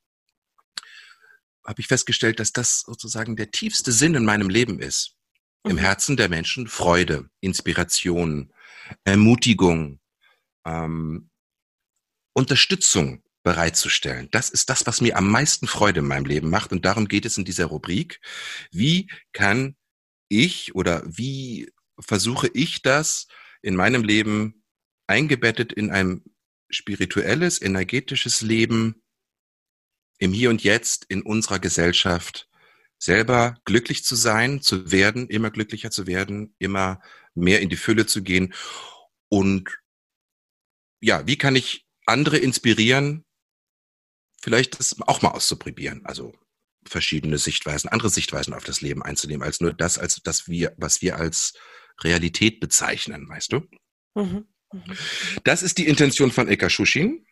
habe 1.66 1.81
ich 1.81 1.87
festgestellt, 1.87 2.40
dass 2.40 2.53
das 2.53 2.81
sozusagen 2.81 3.37
der 3.37 3.51
tiefste 3.51 3.92
Sinn 3.92 4.14
in 4.14 4.24
meinem 4.24 4.48
Leben 4.48 4.81
ist 4.81 5.18
im 5.64 5.77
mhm. 5.77 5.79
Herzen 5.79 6.16
der 6.16 6.29
Menschen 6.29 6.66
Freude, 6.66 7.29
Inspiration, 7.40 8.53
Ermutigung, 9.05 10.01
ähm, 10.64 11.31
Unterstützung 12.33 13.22
bereitzustellen. 13.42 14.29
Das 14.31 14.51
ist 14.51 14.70
das, 14.70 14.87
was 14.87 15.01
mir 15.01 15.16
am 15.16 15.31
meisten 15.31 15.66
Freude 15.66 16.01
in 16.01 16.07
meinem 16.07 16.27
Leben 16.27 16.51
macht. 16.51 16.72
Und 16.72 16.85
darum 16.85 17.09
geht 17.09 17.24
es 17.24 17.38
in 17.38 17.44
dieser 17.44 17.66
Rubrik. 17.66 18.20
Wie 18.70 19.11
kann 19.33 19.77
ich 20.29 20.75
oder 20.75 21.03
wie 21.07 21.73
versuche 21.99 22.51
ich 22.55 22.83
das 22.83 23.29
in 23.62 23.77
meinem 23.77 24.05
Leben 24.05 24.62
eingebettet 25.07 25.73
in 25.73 25.91
ein 25.91 26.23
spirituelles, 26.71 27.61
energetisches 27.61 28.43
Leben 28.43 29.03
im 30.19 30.33
Hier 30.33 30.51
und 30.51 30.62
Jetzt 30.62 31.07
in 31.09 31.23
unserer 31.23 31.59
Gesellschaft 31.59 32.49
selber 32.99 33.59
glücklich 33.64 34.05
zu 34.05 34.17
sein, 34.17 34.61
zu 34.61 34.91
werden, 34.91 35.29
immer 35.29 35.51
glücklicher 35.51 35.91
zu 35.91 36.07
werden, 36.07 36.55
immer 36.59 37.01
mehr 37.35 37.61
in 37.61 37.69
die 37.69 37.77
Fülle 37.77 38.07
zu 38.07 38.23
gehen. 38.23 38.53
Und 39.29 39.79
ja, 41.01 41.27
wie 41.27 41.38
kann 41.38 41.55
ich 41.55 41.87
andere 42.07 42.38
inspirieren, 42.38 43.25
vielleicht 44.41 44.79
das 44.79 45.01
auch 45.03 45.23
mal 45.23 45.31
auszuprobieren? 45.31 46.05
Also 46.05 46.35
verschiedene 46.88 47.38
Sichtweisen, 47.38 47.88
andere 47.88 48.11
Sichtweisen 48.11 48.55
auf 48.55 48.64
das 48.64 48.81
Leben 48.81 49.03
einzunehmen, 49.03 49.42
als 49.42 49.61
nur 49.61 49.72
das, 49.72 49.98
als 49.98 50.20
das 50.22 50.48
wir, 50.48 50.74
was 50.77 51.03
wir 51.03 51.16
als 51.16 51.55
Realität 52.03 52.61
bezeichnen, 52.61 53.29
weißt 53.29 53.53
du? 53.53 53.61
Mhm. 54.14 54.46
Mhm. 54.72 54.83
Das 55.44 55.62
ist 55.62 55.79
die 55.79 55.87
Intention 55.87 56.31
von 56.31 56.48
Eka 56.48 56.68
Shushin. 56.68 57.24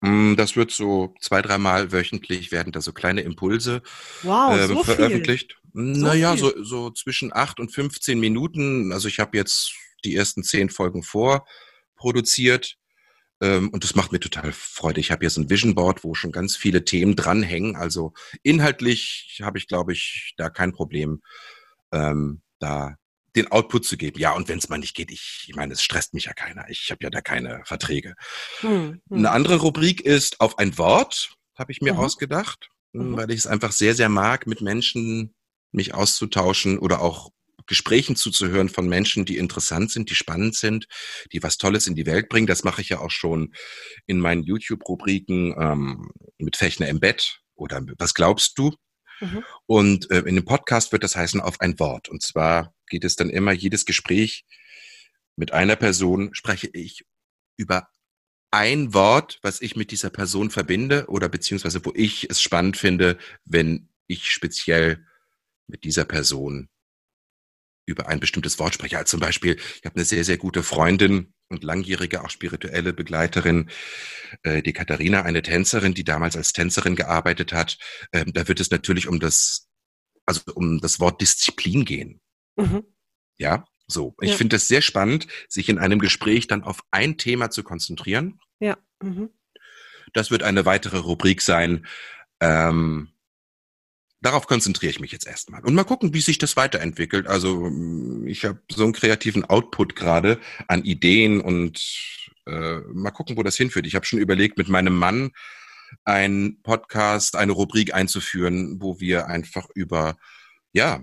Mm, 0.00 0.36
das 0.36 0.56
wird 0.56 0.70
so 0.70 1.14
zwei, 1.20 1.42
dreimal 1.42 1.92
wöchentlich 1.92 2.52
werden 2.52 2.72
da 2.72 2.80
so 2.80 2.92
kleine 2.92 3.22
Impulse 3.22 3.82
wow, 4.22 4.56
äh, 4.56 4.66
so 4.66 4.84
veröffentlicht. 4.84 5.58
Viel. 5.72 5.82
Naja, 5.82 6.36
so, 6.36 6.52
so 6.62 6.90
zwischen 6.90 7.32
acht 7.32 7.60
und 7.60 7.72
15 7.72 8.18
Minuten. 8.18 8.92
Also 8.92 9.08
ich 9.08 9.18
habe 9.18 9.36
jetzt 9.36 9.74
die 10.04 10.14
ersten 10.14 10.42
zehn 10.42 10.70
Folgen 10.70 11.02
vorproduziert. 11.02 12.76
Ähm, 13.40 13.70
und 13.70 13.84
das 13.84 13.94
macht 13.94 14.12
mir 14.12 14.20
total 14.20 14.52
Freude. 14.52 15.00
Ich 15.00 15.10
habe 15.10 15.20
hier 15.20 15.30
so 15.30 15.40
ein 15.40 15.50
Vision 15.50 15.74
Board, 15.74 16.04
wo 16.04 16.14
schon 16.14 16.32
ganz 16.32 16.56
viele 16.56 16.84
Themen 16.84 17.16
dranhängen. 17.16 17.76
Also 17.76 18.12
inhaltlich 18.42 19.40
habe 19.42 19.58
ich, 19.58 19.68
glaube 19.68 19.92
ich, 19.92 20.34
da 20.36 20.50
kein 20.50 20.72
Problem, 20.72 21.22
ähm, 21.92 22.42
da 22.58 22.96
den 23.36 23.50
Output 23.52 23.84
zu 23.84 23.96
geben. 23.96 24.18
Ja, 24.18 24.32
und 24.32 24.48
wenn 24.48 24.58
es 24.58 24.68
mal 24.68 24.78
nicht 24.78 24.96
geht, 24.96 25.10
ich, 25.10 25.46
ich 25.48 25.54
meine, 25.54 25.72
es 25.72 25.82
stresst 25.82 26.14
mich 26.14 26.24
ja 26.24 26.32
keiner. 26.32 26.68
Ich 26.68 26.90
habe 26.90 27.04
ja 27.04 27.10
da 27.10 27.20
keine 27.20 27.62
Verträge. 27.64 28.14
Hm, 28.60 29.00
hm. 29.08 29.18
Eine 29.18 29.30
andere 29.30 29.56
Rubrik 29.56 30.00
ist 30.00 30.40
auf 30.40 30.58
ein 30.58 30.76
Wort, 30.78 31.34
habe 31.56 31.72
ich 31.72 31.80
mir 31.80 31.94
mhm. 31.94 32.00
ausgedacht, 32.00 32.70
hm, 32.92 33.10
mhm. 33.10 33.16
weil 33.16 33.30
ich 33.30 33.38
es 33.38 33.46
einfach 33.46 33.72
sehr, 33.72 33.94
sehr 33.94 34.08
mag, 34.08 34.46
mit 34.46 34.60
Menschen 34.60 35.34
mich 35.70 35.94
auszutauschen 35.94 36.78
oder 36.78 37.00
auch 37.00 37.30
Gesprächen 37.68 38.16
zuzuhören 38.16 38.68
von 38.68 38.88
Menschen, 38.88 39.24
die 39.24 39.36
interessant 39.36 39.92
sind, 39.92 40.10
die 40.10 40.14
spannend 40.14 40.56
sind, 40.56 40.88
die 41.32 41.42
was 41.42 41.58
Tolles 41.58 41.86
in 41.86 41.94
die 41.94 42.06
Welt 42.06 42.28
bringen. 42.28 42.46
Das 42.46 42.64
mache 42.64 42.80
ich 42.80 42.88
ja 42.88 42.98
auch 42.98 43.10
schon 43.10 43.54
in 44.06 44.18
meinen 44.18 44.42
YouTube-Rubriken 44.42 45.54
ähm, 45.58 46.10
mit 46.38 46.56
Fechner 46.56 46.88
im 46.88 46.98
Bett 46.98 47.40
oder 47.54 47.82
Was 47.98 48.14
glaubst 48.14 48.58
du? 48.58 48.74
Mhm. 49.20 49.44
Und 49.66 50.10
äh, 50.10 50.20
in 50.20 50.36
dem 50.36 50.44
Podcast 50.44 50.92
wird 50.92 51.04
das 51.04 51.16
heißen 51.16 51.40
auf 51.40 51.60
ein 51.60 51.78
Wort. 51.78 52.08
Und 52.08 52.22
zwar 52.22 52.74
geht 52.88 53.04
es 53.04 53.16
dann 53.16 53.30
immer, 53.30 53.52
jedes 53.52 53.84
Gespräch 53.84 54.44
mit 55.36 55.52
einer 55.52 55.76
Person 55.76 56.34
spreche 56.34 56.68
ich 56.72 57.04
über 57.56 57.88
ein 58.50 58.94
Wort, 58.94 59.38
was 59.42 59.60
ich 59.60 59.76
mit 59.76 59.90
dieser 59.90 60.10
Person 60.10 60.50
verbinde 60.50 61.06
oder 61.08 61.28
beziehungsweise 61.28 61.84
wo 61.84 61.92
ich 61.94 62.30
es 62.30 62.40
spannend 62.40 62.76
finde, 62.76 63.18
wenn 63.44 63.88
ich 64.06 64.30
speziell 64.30 65.04
mit 65.66 65.84
dieser 65.84 66.04
Person 66.04 66.68
über 67.88 68.08
ein 68.08 68.20
bestimmtes 68.20 68.58
Wort 68.58 68.74
spreche. 68.74 68.98
Also 68.98 69.12
zum 69.12 69.20
Beispiel, 69.20 69.56
ich 69.56 69.84
habe 69.84 69.96
eine 69.96 70.04
sehr, 70.04 70.24
sehr 70.24 70.36
gute 70.36 70.62
Freundin 70.62 71.32
und 71.48 71.64
langjährige, 71.64 72.22
auch 72.22 72.30
spirituelle 72.30 72.92
Begleiterin, 72.92 73.70
äh, 74.42 74.62
die 74.62 74.72
Katharina, 74.72 75.22
eine 75.22 75.42
Tänzerin, 75.42 75.94
die 75.94 76.04
damals 76.04 76.36
als 76.36 76.52
Tänzerin 76.52 76.96
gearbeitet 76.96 77.52
hat. 77.52 77.78
Ähm, 78.12 78.32
da 78.32 78.46
wird 78.46 78.60
es 78.60 78.70
natürlich 78.70 79.08
um 79.08 79.18
das, 79.18 79.68
also 80.26 80.42
um 80.54 80.80
das 80.80 81.00
Wort 81.00 81.20
Disziplin 81.20 81.84
gehen. 81.84 82.20
Mhm. 82.56 82.84
Ja, 83.38 83.64
so. 83.86 84.14
Ich 84.20 84.30
ja. 84.30 84.36
finde 84.36 84.56
es 84.56 84.68
sehr 84.68 84.82
spannend, 84.82 85.26
sich 85.48 85.68
in 85.68 85.78
einem 85.78 85.98
Gespräch 85.98 86.46
dann 86.46 86.62
auf 86.62 86.80
ein 86.90 87.16
Thema 87.16 87.50
zu 87.50 87.62
konzentrieren. 87.62 88.38
Ja. 88.60 88.76
Mhm. 89.02 89.30
Das 90.12 90.30
wird 90.30 90.42
eine 90.42 90.66
weitere 90.66 90.98
Rubrik 90.98 91.40
sein. 91.40 91.86
Ähm, 92.40 93.12
darauf 94.20 94.46
konzentriere 94.46 94.90
ich 94.90 95.00
mich 95.00 95.12
jetzt 95.12 95.26
erstmal. 95.26 95.64
Und 95.64 95.74
mal 95.74 95.84
gucken, 95.84 96.14
wie 96.14 96.20
sich 96.20 96.38
das 96.38 96.56
weiterentwickelt. 96.56 97.26
Also 97.26 97.70
ich 98.26 98.44
habe 98.44 98.60
so 98.70 98.84
einen 98.84 98.92
kreativen 98.92 99.44
Output 99.44 99.94
gerade 99.94 100.38
an 100.66 100.84
Ideen 100.84 101.40
und 101.40 101.80
äh, 102.46 102.78
mal 102.92 103.10
gucken, 103.10 103.36
wo 103.36 103.42
das 103.42 103.56
hinführt. 103.56 103.86
Ich 103.86 103.94
habe 103.94 104.06
schon 104.06 104.18
überlegt, 104.18 104.58
mit 104.58 104.68
meinem 104.68 104.96
Mann 104.96 105.30
einen 106.04 106.60
Podcast, 106.62 107.36
eine 107.36 107.52
Rubrik 107.52 107.94
einzuführen, 107.94 108.80
wo 108.80 109.00
wir 109.00 109.26
einfach 109.26 109.68
über, 109.74 110.16
ja, 110.72 111.00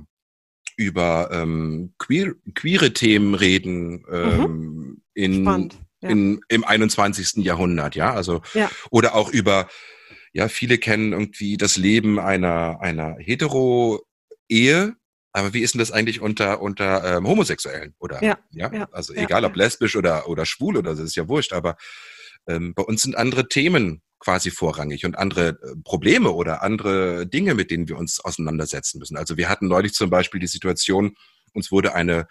über 0.78 1.30
ähm, 1.32 1.94
queer, 1.98 2.34
queere 2.54 2.94
Themen 2.94 3.34
reden 3.34 4.06
ähm, 4.12 4.42
mhm. 4.42 5.02
in, 5.14 5.42
Spannend, 5.44 5.76
ja. 6.02 6.10
in, 6.10 6.42
im 6.50 6.64
21. 6.66 7.44
Jahrhundert, 7.46 7.96
ja. 7.96 8.14
Also 8.14 8.42
ja. 8.54 8.70
oder 8.90 9.16
auch 9.16 9.30
über 9.30 9.70
ja, 10.36 10.50
viele 10.50 10.78
kennen 10.78 11.14
irgendwie 11.14 11.56
das 11.56 11.78
Leben 11.78 12.20
einer, 12.20 12.82
einer 12.82 13.16
Hetero-Ehe. 13.20 14.94
Aber 15.32 15.54
wie 15.54 15.62
ist 15.62 15.76
denn 15.76 15.80
das 15.80 15.94
eigentlich 15.94 16.20
unter, 16.20 16.62
unter 16.62 17.18
ähm, 17.18 17.26
Homosexuellen? 17.26 17.96
Oder, 18.00 18.22
ja, 18.22 18.38
ja? 18.52 18.70
ja 18.74 18.90
also 18.92 19.14
ja, 19.14 19.24
egal 19.24 19.46
ob 19.46 19.56
lesbisch 19.56 19.96
oder, 19.96 20.28
oder 20.28 20.46
schwul 20.46 20.76
oder 20.76 20.94
so, 20.94 21.04
das 21.04 21.12
ist 21.12 21.16
ja 21.16 21.30
wurscht. 21.30 21.54
Aber 21.54 21.78
ähm, 22.48 22.74
bei 22.74 22.84
uns 22.84 23.04
sind 23.04 23.16
andere 23.16 23.48
Themen 23.48 24.02
quasi 24.20 24.52
vorrangig 24.52 25.06
und 25.06 25.18
andere 25.18 25.58
äh, 25.62 25.76
Probleme 25.86 26.32
oder 26.32 26.62
andere 26.64 27.26
Dinge, 27.26 27.54
mit 27.54 27.72
denen 27.72 27.88
wir 27.88 27.98
uns 27.98 28.20
auseinandersetzen 28.20 29.00
müssen. 29.00 29.16
Also 29.16 29.38
wir 29.38 29.48
hatten 29.48 29.70
neulich 29.70 29.94
zum 29.94 30.10
Beispiel 30.10 30.42
die 30.42 30.48
Situation, 30.48 31.16
uns 31.54 31.72
wurde 31.72 31.96
eine 31.96 32.28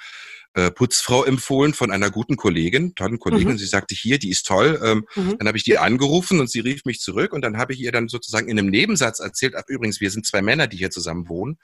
äh, 0.54 0.70
Putzfrau 0.70 1.24
empfohlen 1.24 1.74
von 1.74 1.90
einer 1.90 2.10
guten 2.10 2.36
Kollegin, 2.36 2.94
tollen 2.94 3.18
Kollegin. 3.18 3.52
Mhm. 3.52 3.58
Sie 3.58 3.66
sagte, 3.66 3.94
hier, 3.94 4.18
die 4.18 4.30
ist 4.30 4.46
toll. 4.46 4.80
Ähm, 4.82 5.06
mhm. 5.14 5.38
Dann 5.38 5.48
habe 5.48 5.58
ich 5.58 5.64
die 5.64 5.78
angerufen 5.78 6.40
und 6.40 6.48
sie 6.48 6.60
rief 6.60 6.84
mich 6.84 7.00
zurück 7.00 7.32
und 7.32 7.42
dann 7.42 7.58
habe 7.58 7.72
ich 7.72 7.80
ihr 7.80 7.92
dann 7.92 8.08
sozusagen 8.08 8.48
in 8.48 8.58
einem 8.58 8.70
Nebensatz 8.70 9.20
erzählt, 9.20 9.54
ach, 9.56 9.64
übrigens, 9.68 10.00
wir 10.00 10.10
sind 10.10 10.26
zwei 10.26 10.42
Männer, 10.42 10.66
die 10.66 10.76
hier 10.76 10.90
zusammen 10.90 11.28
wohnen. 11.28 11.58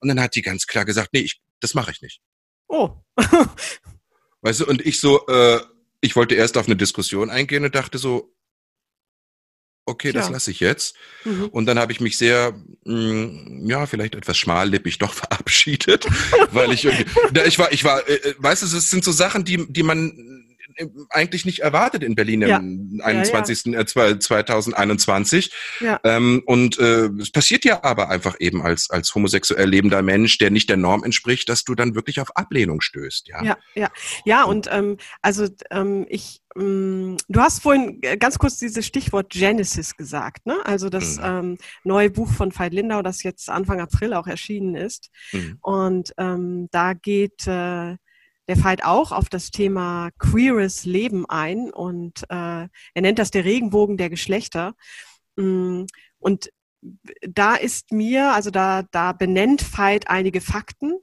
Und 0.00 0.08
dann 0.08 0.20
hat 0.20 0.34
die 0.34 0.42
ganz 0.42 0.66
klar 0.66 0.84
gesagt, 0.84 1.10
nee, 1.12 1.20
ich, 1.20 1.40
das 1.60 1.74
mache 1.74 1.90
ich 1.90 2.02
nicht. 2.02 2.20
Oh. 2.68 2.90
weißt 4.42 4.60
du, 4.60 4.66
und 4.66 4.84
ich 4.84 5.00
so, 5.00 5.26
äh, 5.26 5.60
ich 6.00 6.14
wollte 6.14 6.34
erst 6.34 6.58
auf 6.58 6.66
eine 6.66 6.76
Diskussion 6.76 7.30
eingehen 7.30 7.64
und 7.64 7.74
dachte 7.74 7.98
so, 7.98 8.35
okay, 9.86 10.12
das 10.12 10.28
lasse 10.28 10.50
ich 10.50 10.60
jetzt. 10.60 10.96
Mhm. 11.24 11.46
Und 11.46 11.66
dann 11.66 11.78
habe 11.78 11.92
ich 11.92 12.00
mich 12.00 12.18
sehr, 12.18 12.52
mh, 12.84 12.94
mm, 12.94 13.66
ja, 13.68 13.86
vielleicht 13.86 14.14
etwas 14.14 14.36
schmallippig 14.36 14.98
doch 14.98 15.14
verabschiedet, 15.14 16.06
weil 16.52 16.72
ich 16.72 16.84
irgendwie, 16.84 17.06
ich 17.46 17.58
war, 17.58 17.72
ich 17.72 17.84
war, 17.84 18.06
äh, 18.08 18.14
äh 18.14 18.34
weißt 18.38 18.62
du, 18.62 18.66
es 18.66 18.90
sind 18.90 19.04
so 19.04 19.12
Sachen, 19.12 19.44
die, 19.44 19.64
die 19.72 19.82
man 19.82 20.45
eigentlich 21.10 21.44
nicht 21.44 21.60
erwartet 21.60 22.02
in 22.02 22.14
Berlin 22.14 22.42
ja. 22.42 22.58
im 22.58 23.00
21. 23.02 23.66
Ja, 23.66 23.72
ja. 23.72 23.80
Äh, 23.80 24.18
2021. 24.18 25.52
Ja. 25.80 26.00
Ähm, 26.04 26.42
und 26.46 26.78
äh, 26.78 27.08
es 27.20 27.30
passiert 27.30 27.64
ja 27.64 27.82
aber 27.84 28.10
einfach 28.10 28.36
eben 28.40 28.62
als, 28.62 28.90
als 28.90 29.14
homosexuell 29.14 29.68
lebender 29.68 30.02
Mensch, 30.02 30.38
der 30.38 30.50
nicht 30.50 30.68
der 30.68 30.76
Norm 30.76 31.04
entspricht, 31.04 31.48
dass 31.48 31.64
du 31.64 31.74
dann 31.74 31.94
wirklich 31.94 32.20
auf 32.20 32.36
Ablehnung 32.36 32.80
stößt. 32.80 33.28
Ja, 33.28 33.42
ja, 33.42 33.58
ja. 33.74 33.90
ja 34.24 34.44
und 34.44 34.68
ähm, 34.70 34.96
also 35.22 35.46
ähm, 35.70 36.06
ich 36.08 36.40
ähm, 36.56 37.16
Du 37.28 37.40
hast 37.40 37.62
vorhin 37.62 37.98
äh, 38.02 38.16
ganz 38.16 38.38
kurz 38.38 38.58
dieses 38.58 38.86
Stichwort 38.86 39.30
Genesis 39.30 39.96
gesagt, 39.96 40.46
ne? 40.46 40.56
Also 40.64 40.88
das 40.88 41.18
mhm. 41.18 41.24
ähm, 41.24 41.58
neue 41.84 42.10
Buch 42.10 42.30
von 42.30 42.56
Veit 42.56 42.72
Lindau, 42.72 43.02
das 43.02 43.22
jetzt 43.22 43.50
Anfang 43.50 43.80
April 43.80 44.14
auch 44.14 44.26
erschienen 44.26 44.74
ist. 44.74 45.10
Mhm. 45.32 45.58
Und 45.60 46.14
ähm, 46.18 46.68
da 46.70 46.94
geht 46.94 47.46
äh, 47.46 47.96
der 48.48 48.56
Fight 48.56 48.84
auch 48.84 49.12
auf 49.12 49.28
das 49.28 49.50
Thema 49.50 50.10
queeres 50.18 50.84
Leben 50.84 51.28
ein 51.28 51.70
und 51.70 52.22
äh, 52.28 52.68
er 52.68 52.70
nennt 52.94 53.18
das 53.18 53.30
der 53.30 53.44
Regenbogen 53.44 53.96
der 53.96 54.10
Geschlechter. 54.10 54.74
Mm, 55.36 55.84
und 56.18 56.50
da 57.22 57.56
ist 57.56 57.92
mir, 57.92 58.32
also 58.32 58.50
da, 58.50 58.82
da 58.90 59.12
benennt 59.12 59.62
Fight 59.62 60.08
einige 60.08 60.40
Fakten 60.40 60.94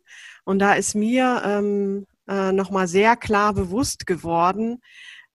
und 0.46 0.60
da 0.60 0.74
ist 0.74 0.96
mir 0.96 1.42
ähm, 1.46 2.06
äh, 2.28 2.52
nochmal 2.52 2.88
sehr 2.88 3.16
klar 3.18 3.54
bewusst 3.54 4.06
geworden, 4.06 4.82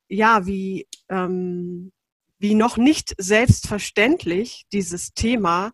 ja, 0.08 0.46
wie, 0.46 0.86
ähm, 1.10 1.92
wie 2.38 2.54
noch 2.54 2.76
nicht 2.76 3.14
selbstverständlich 3.18 4.64
dieses 4.72 5.12
Thema 5.12 5.72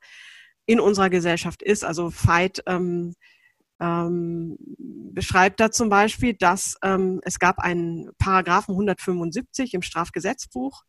in 0.67 0.81
unserer 0.81 1.11
Gesellschaft 1.11 1.63
ist. 1.63 1.85
Also 1.85 2.11
Veit 2.11 2.63
ähm, 2.67 3.15
ähm, 3.85 4.57
beschreibt 4.59 5.61
da 5.61 5.71
zum 5.71 5.89
Beispiel, 5.89 6.35
dass 6.35 6.77
ähm, 6.83 7.21
es 7.25 7.39
gab 7.39 7.59
einen 7.59 8.11
Paragraphen 8.19 8.73
175 8.73 9.75
im 9.75 9.83
Strafgesetzbuch 9.83 10.83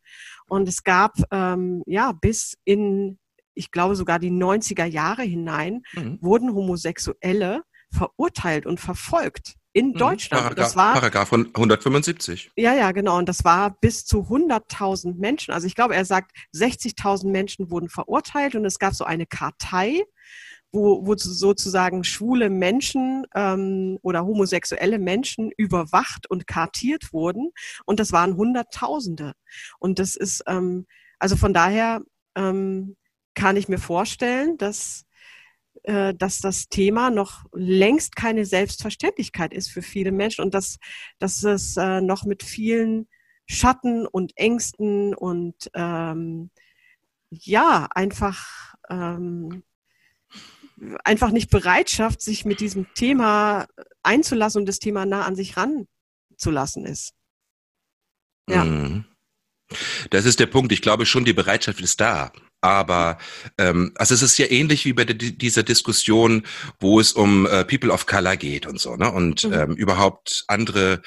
und 0.48 0.68
es 0.68 0.82
gab 0.82 1.12
ähm, 1.30 1.82
ja 1.86 2.12
bis 2.12 2.56
in, 2.64 3.18
ich 3.54 3.70
glaube 3.70 3.96
sogar 3.96 4.18
die 4.18 4.30
90er 4.30 4.84
Jahre 4.84 5.22
hinein, 5.22 5.82
mhm. 5.92 6.18
wurden 6.20 6.54
Homosexuelle 6.54 7.62
verurteilt 7.92 8.66
und 8.66 8.80
verfolgt 8.80 9.54
in 9.72 9.88
mhm. 9.88 9.94
Deutschland. 9.94 10.42
Paragraph, 10.42 10.66
das 10.66 10.76
war, 10.76 10.94
Paragraph 10.94 11.32
175. 11.32 12.50
Ja, 12.56 12.74
ja, 12.74 12.92
genau. 12.92 13.18
Und 13.18 13.28
das 13.28 13.44
war 13.44 13.76
bis 13.80 14.06
zu 14.06 14.22
100.000 14.22 15.18
Menschen. 15.18 15.52
Also 15.52 15.66
ich 15.66 15.74
glaube, 15.74 15.94
er 15.94 16.06
sagt, 16.06 16.34
60.000 16.54 17.30
Menschen 17.30 17.70
wurden 17.70 17.90
verurteilt 17.90 18.54
und 18.54 18.64
es 18.64 18.78
gab 18.78 18.94
so 18.94 19.04
eine 19.04 19.26
Kartei, 19.26 20.02
wo, 20.76 21.06
wo 21.06 21.16
sozusagen 21.16 22.04
schwule 22.04 22.50
Menschen 22.50 23.26
ähm, 23.34 23.98
oder 24.02 24.24
homosexuelle 24.24 24.98
Menschen 24.98 25.50
überwacht 25.56 26.30
und 26.30 26.46
kartiert 26.46 27.12
wurden. 27.12 27.50
Und 27.86 27.98
das 27.98 28.12
waren 28.12 28.36
Hunderttausende. 28.36 29.32
Und 29.78 29.98
das 29.98 30.14
ist, 30.14 30.44
ähm, 30.46 30.86
also 31.18 31.36
von 31.36 31.54
daher 31.54 32.02
ähm, 32.36 32.96
kann 33.34 33.56
ich 33.56 33.68
mir 33.68 33.78
vorstellen, 33.78 34.58
dass 34.58 35.06
äh, 35.84 36.14
dass 36.14 36.40
das 36.40 36.68
Thema 36.68 37.10
noch 37.10 37.44
längst 37.52 38.16
keine 38.16 38.44
Selbstverständlichkeit 38.44 39.52
ist 39.54 39.68
für 39.68 39.82
viele 39.82 40.10
Menschen 40.12 40.42
und 40.44 40.54
dass, 40.54 40.78
dass 41.18 41.44
es 41.44 41.76
äh, 41.76 42.00
noch 42.00 42.24
mit 42.24 42.42
vielen 42.42 43.08
Schatten 43.46 44.06
und 44.06 44.36
Ängsten 44.36 45.14
und 45.14 45.70
ähm, 45.74 46.50
ja, 47.30 47.88
einfach 47.94 48.74
ähm, 48.90 49.62
einfach 51.04 51.30
nicht 51.30 51.50
Bereitschaft, 51.50 52.20
sich 52.20 52.44
mit 52.44 52.60
diesem 52.60 52.92
Thema 52.94 53.66
einzulassen 54.02 54.60
und 54.60 54.66
das 54.66 54.78
Thema 54.78 55.06
nah 55.06 55.24
an 55.24 55.36
sich 55.36 55.56
ranzulassen 55.56 56.84
ist. 56.84 57.12
Ja. 58.48 58.64
Mhm. 58.64 59.04
Das 60.10 60.26
ist 60.26 60.38
der 60.38 60.46
Punkt. 60.46 60.72
Ich 60.72 60.82
glaube 60.82 61.06
schon, 61.06 61.24
die 61.24 61.32
Bereitschaft 61.32 61.80
ist 61.80 62.00
da. 62.00 62.30
Aber 62.60 63.18
ähm, 63.58 63.92
also 63.96 64.14
es 64.14 64.22
ist 64.22 64.38
ja 64.38 64.46
ähnlich 64.46 64.84
wie 64.84 64.92
bei 64.92 65.04
dieser 65.04 65.62
Diskussion, 65.62 66.46
wo 66.80 67.00
es 67.00 67.12
um 67.12 67.46
äh, 67.46 67.64
People 67.64 67.92
of 67.92 68.06
Color 68.06 68.36
geht 68.36 68.66
und 68.66 68.80
so, 68.80 68.96
ne? 68.96 69.10
Und 69.10 69.44
mhm. 69.44 69.52
ähm, 69.52 69.72
überhaupt 69.76 70.44
andere, 70.48 71.02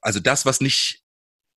also 0.00 0.20
das, 0.20 0.46
was 0.46 0.60
nicht 0.60 1.03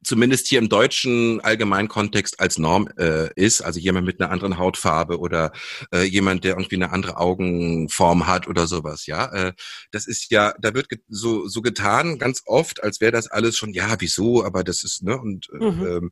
zumindest 0.07 0.47
hier 0.47 0.59
im 0.59 0.69
deutschen 0.69 1.41
allgemeinen 1.41 1.89
Kontext 1.89 2.39
als 2.39 2.57
Norm 2.57 2.87
äh, 2.97 3.29
ist, 3.35 3.61
also 3.61 3.77
jemand 3.77 4.07
mit 4.07 4.21
einer 4.21 4.31
anderen 4.31 4.57
Hautfarbe 4.57 5.19
oder 5.19 5.51
äh, 5.93 6.03
jemand, 6.03 6.45
der 6.45 6.53
irgendwie 6.53 6.77
eine 6.77 6.91
andere 6.91 7.17
Augenform 7.17 8.25
hat 8.25 8.47
oder 8.47 8.67
sowas, 8.67 9.05
ja. 9.05 9.25
Äh, 9.33 9.53
das 9.91 10.07
ist 10.07 10.31
ja, 10.31 10.53
da 10.61 10.73
wird 10.73 10.87
so, 11.09 11.49
so 11.49 11.61
getan, 11.61 12.19
ganz 12.19 12.41
oft, 12.45 12.81
als 12.81 13.01
wäre 13.01 13.11
das 13.11 13.27
alles 13.27 13.57
schon, 13.57 13.73
ja, 13.73 13.97
wieso, 13.99 14.45
aber 14.45 14.63
das 14.63 14.85
ist, 14.85 15.03
ne, 15.03 15.17
und 15.17 15.49
äh, 15.49 15.65
mhm. 15.65 15.85
ähm, 15.85 16.11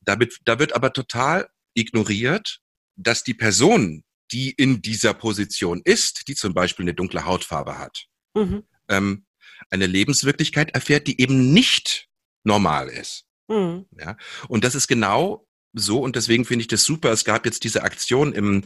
damit, 0.00 0.40
da 0.44 0.58
wird 0.58 0.74
aber 0.74 0.92
total 0.92 1.48
ignoriert, 1.74 2.58
dass 2.96 3.22
die 3.22 3.34
Person, 3.34 4.02
die 4.32 4.50
in 4.50 4.82
dieser 4.82 5.14
Position 5.14 5.80
ist, 5.84 6.26
die 6.26 6.34
zum 6.34 6.54
Beispiel 6.54 6.84
eine 6.84 6.94
dunkle 6.94 7.24
Hautfarbe 7.24 7.78
hat, 7.78 8.06
mhm. 8.34 8.64
ähm, 8.88 9.26
eine 9.70 9.86
Lebenswirklichkeit 9.86 10.74
erfährt, 10.74 11.06
die 11.06 11.20
eben 11.20 11.52
nicht 11.52 12.08
normal 12.44 12.88
ist. 12.88 13.24
Mhm. 13.48 13.86
Ja? 13.98 14.16
Und 14.48 14.64
das 14.64 14.74
ist 14.74 14.88
genau 14.88 15.46
so 15.74 16.00
und 16.00 16.16
deswegen 16.16 16.44
finde 16.44 16.62
ich 16.62 16.68
das 16.68 16.84
super. 16.84 17.10
Es 17.12 17.24
gab 17.24 17.46
jetzt 17.46 17.64
diese 17.64 17.82
Aktion 17.82 18.32
im, 18.32 18.64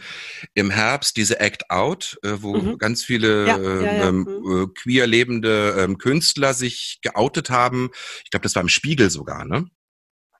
im 0.54 0.70
Herbst, 0.70 1.16
diese 1.16 1.38
Act 1.38 1.70
Out, 1.70 2.18
äh, 2.22 2.38
wo 2.40 2.56
mhm. 2.56 2.78
ganz 2.78 3.04
viele 3.04 3.46
ja, 3.46 3.58
ja, 3.58 3.80
ja. 3.82 4.08
Ähm, 4.08 4.18
mhm. 4.22 4.62
äh, 4.62 4.66
queer 4.74 5.06
lebende 5.06 5.76
ähm, 5.78 5.98
Künstler 5.98 6.52
sich 6.52 6.98
geoutet 7.02 7.50
haben. 7.50 7.90
Ich 8.24 8.30
glaube, 8.30 8.42
das 8.42 8.54
war 8.54 8.62
im 8.62 8.68
Spiegel 8.68 9.10
sogar, 9.10 9.44
ne? 9.44 9.66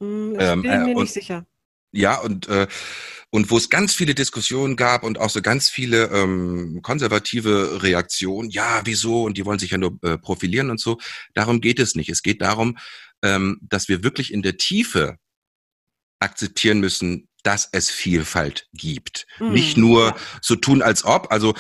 Mhm, 0.01 0.37
ähm, 0.39 0.63
bin 0.63 0.71
äh, 0.71 0.79
mir 0.79 0.95
nicht 0.95 1.13
sicher. 1.13 1.47
Ja, 1.93 2.19
und 2.19 2.49
äh, 2.49 2.67
und 3.31 3.51
wo 3.51 3.57
es 3.57 3.69
ganz 3.69 3.93
viele 3.93 4.15
Diskussionen 4.15 4.77
gab 4.77 5.03
und 5.03 5.19
auch 5.19 5.31
so 5.31 5.43
ganz 5.43 5.69
viele 5.69 6.07
ähm, 6.07 6.81
konservative 6.83 7.83
Reaktionen. 7.83 8.51
Ja, 8.51 8.83
wieso? 8.85 9.25
Und 9.25 9.37
die 9.37 9.45
wollen 9.45 9.59
sich 9.59 9.73
ja 9.73 9.79
nur 9.79 9.99
äh, 10.03 10.17
profilieren 10.17 10.71
und 10.71 10.81
so. 10.81 10.99
Darum 11.35 11.61
geht 11.61 11.81
es 11.81 11.97
nicht. 11.97 12.09
Es 12.09 12.23
geht 12.23 12.41
darum, 12.41 12.79
ähm, 13.23 13.59
dass 13.63 13.89
wir 13.89 14.03
wirklich 14.03 14.33
in 14.33 14.43
der 14.43 14.57
Tiefe 14.57 15.17
akzeptieren 16.21 16.81
müssen, 16.81 17.29
dass 17.43 17.69
es 17.73 17.91
Vielfalt 17.91 18.69
gibt. 18.73 19.27
Mhm. 19.39 19.53
Nicht 19.53 19.77
nur 19.77 20.17
so 20.43 20.57
tun, 20.57 20.83
als 20.83 21.05
ob. 21.05 21.31
Also 21.31 21.55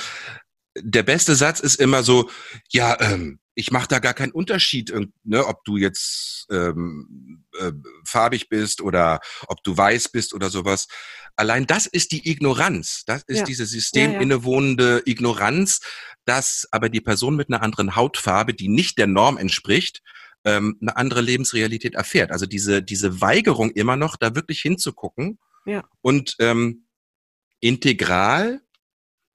der 0.79 1.03
beste 1.03 1.37
Satz 1.37 1.61
ist 1.61 1.77
immer 1.77 2.03
so, 2.03 2.31
ja, 2.71 3.01
ähm, 3.01 3.38
ich 3.55 3.71
mache 3.71 3.88
da 3.88 3.99
gar 4.01 4.12
keinen 4.12 4.33
Unterschied, 4.33 4.92
ne, 5.25 5.47
ob 5.47 5.64
du 5.64 5.79
jetzt 5.79 6.47
ähm, 6.51 7.47
äh, 7.59 7.73
farbig 8.05 8.51
bist 8.51 8.83
oder 8.83 9.21
ob 9.49 9.62
du 9.64 9.77
weiß 9.77 10.11
bist 10.11 10.35
oder 10.35 10.51
sowas. 10.51 10.88
Allein 11.37 11.66
das 11.66 11.87
ist 11.87 12.12
die 12.12 12.29
Ignoranz. 12.31 13.05
Das 13.07 13.23
ist 13.27 13.40
ja. 13.40 13.45
diese 13.45 13.64
systeminnewohnende. 13.64 15.03
Ignoranz, 15.07 15.81
dass 16.27 16.66
aber 16.71 16.90
die 16.90 17.01
Person 17.01 17.37
mit 17.37 17.49
einer 17.49 17.62
anderen 17.62 17.97
Hautfarbe, 17.97 18.53
die 18.53 18.69
nicht 18.69 18.99
der 18.99 19.07
Norm 19.07 19.38
entspricht, 19.38 20.03
ähm, 20.47 20.79
eine 20.81 20.97
andere 20.97 21.21
Lebensrealität 21.21 21.95
erfährt. 21.95 22.31
Also 22.31 22.47
diese, 22.47 22.83
diese 22.83 23.21
Weigerung 23.21 23.71
immer 23.73 23.97
noch, 23.97 24.17
da 24.17 24.35
wirklich 24.35 24.61
hinzugucken 24.61 25.39
ja. 25.67 25.85
und 26.01 26.37
ähm, 26.39 26.87
integral 27.61 28.63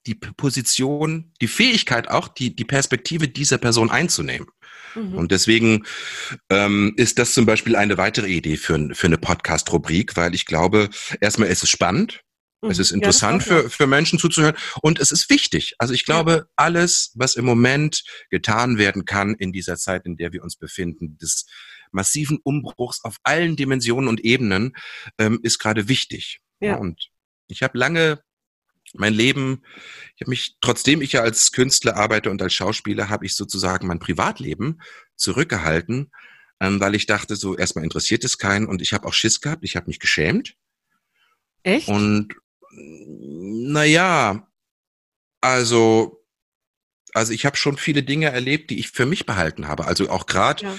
die 0.08 0.16
Position, 0.16 1.32
die 1.42 1.48
Fähigkeit 1.48 2.10
auch, 2.10 2.28
die, 2.28 2.56
die 2.56 2.66
Perspektive 2.66 3.28
dieser 3.28 3.60
Person 3.60 3.92
einzunehmen. 3.92 4.48
Mhm. 4.96 5.14
Und 5.14 5.32
deswegen 5.32 5.86
ähm, 6.50 6.94
ist 6.98 7.20
das 7.20 7.34
zum 7.34 7.46
Beispiel 7.46 7.76
eine 7.76 7.98
weitere 7.98 8.30
Idee 8.30 8.58
für, 8.58 8.90
für 8.94 9.08
eine 9.08 9.20
Podcast-Rubrik, 9.20 10.16
weil 10.16 10.34
ich 10.34 10.46
glaube, 10.46 10.90
erstmal 11.20 11.50
ist 11.50 11.64
es 11.64 11.70
spannend, 11.70 12.24
es 12.62 12.78
mhm. 12.78 12.82
ist 12.82 12.92
interessant 12.92 13.46
ja, 13.46 13.48
für, 13.48 13.70
für 13.70 13.88
Menschen 13.88 14.20
zuzuhören 14.20 14.56
und 14.82 15.00
es 15.00 15.12
ist 15.12 15.30
wichtig. 15.30 15.76
Also 15.80 15.94
ich 15.94 16.06
glaube, 16.06 16.32
ja. 16.32 16.46
alles, 16.56 17.12
was 17.16 17.36
im 17.36 17.46
Moment 17.46 18.04
getan 18.30 18.78
werden 18.78 19.06
kann 19.06 19.36
in 19.36 19.52
dieser 19.52 19.78
Zeit, 19.78 20.06
in 20.06 20.16
der 20.18 20.32
wir 20.32 20.44
uns 20.44 20.56
befinden, 20.56 21.18
des 21.18 21.46
massiven 21.92 22.40
Umbruchs 22.44 23.04
auf 23.04 23.18
allen 23.24 23.56
Dimensionen 23.56 24.08
und 24.08 24.24
Ebenen, 24.24 24.74
ähm, 25.18 25.40
ist 25.44 25.60
gerade 25.60 25.88
wichtig. 25.88 26.40
Ja. 26.60 26.76
Und 26.76 27.10
ich 27.48 27.64
habe 27.64 27.78
lange 27.78 28.22
mein 28.94 29.14
Leben, 29.14 29.64
ich 30.16 30.22
habe 30.22 30.32
mich, 30.32 30.58
trotzdem 30.62 31.02
ich 31.02 31.14
ja 31.14 31.22
als 31.22 31.52
Künstler 31.52 31.96
arbeite 31.96 32.30
und 32.30 32.42
als 32.42 32.54
Schauspieler, 32.54 33.10
habe 33.10 33.26
ich 33.26 33.36
sozusagen 33.36 33.88
mein 33.88 34.00
Privatleben 34.00 34.82
zurückgehalten, 35.16 36.12
ähm, 36.60 36.80
weil 36.80 36.96
ich 36.96 37.06
dachte, 37.06 37.36
so 37.36 37.58
erstmal 37.58 37.86
interessiert 37.86 38.24
es 38.24 38.38
keinen 38.38 38.68
und 38.68 38.82
ich 38.82 38.94
habe 38.94 39.08
auch 39.08 39.14
Schiss 39.14 39.42
gehabt, 39.42 39.64
ich 39.64 39.76
habe 39.76 39.88
mich 39.88 40.00
geschämt. 40.00 40.56
Echt? 41.64 41.88
Und 41.88 42.36
naja, 42.72 44.48
also, 45.42 46.24
also 47.14 47.34
ich 47.34 47.46
habe 47.46 47.58
schon 47.58 47.78
viele 47.78 48.04
Dinge 48.04 48.28
erlebt, 48.28 48.70
die 48.70 48.80
ich 48.80 48.92
für 48.92 49.06
mich 49.06 49.26
behalten 49.26 49.68
habe. 49.68 49.86
Also 49.86 50.10
auch 50.10 50.26
gerade, 50.26 50.64
ja, 50.64 50.78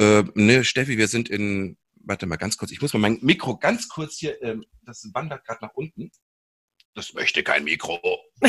ja. 0.00 0.20
äh, 0.20 0.24
ne, 0.34 0.64
Steffi, 0.64 0.98
wir 0.98 1.08
sind 1.08 1.28
in, 1.28 1.76
warte 2.04 2.26
mal 2.26 2.36
ganz 2.36 2.56
kurz, 2.56 2.72
ich 2.72 2.82
muss 2.82 2.92
mal 2.92 2.98
mein 2.98 3.18
Mikro 3.22 3.56
ganz 3.58 3.88
kurz 3.88 4.16
hier, 4.18 4.40
ähm, 4.42 4.64
das 4.82 5.08
wandert 5.14 5.44
gerade 5.44 5.64
nach 5.64 5.74
unten. 5.74 6.10
Das 6.94 7.12
möchte 7.12 7.42
kein 7.42 7.64
Mikro. 7.64 8.00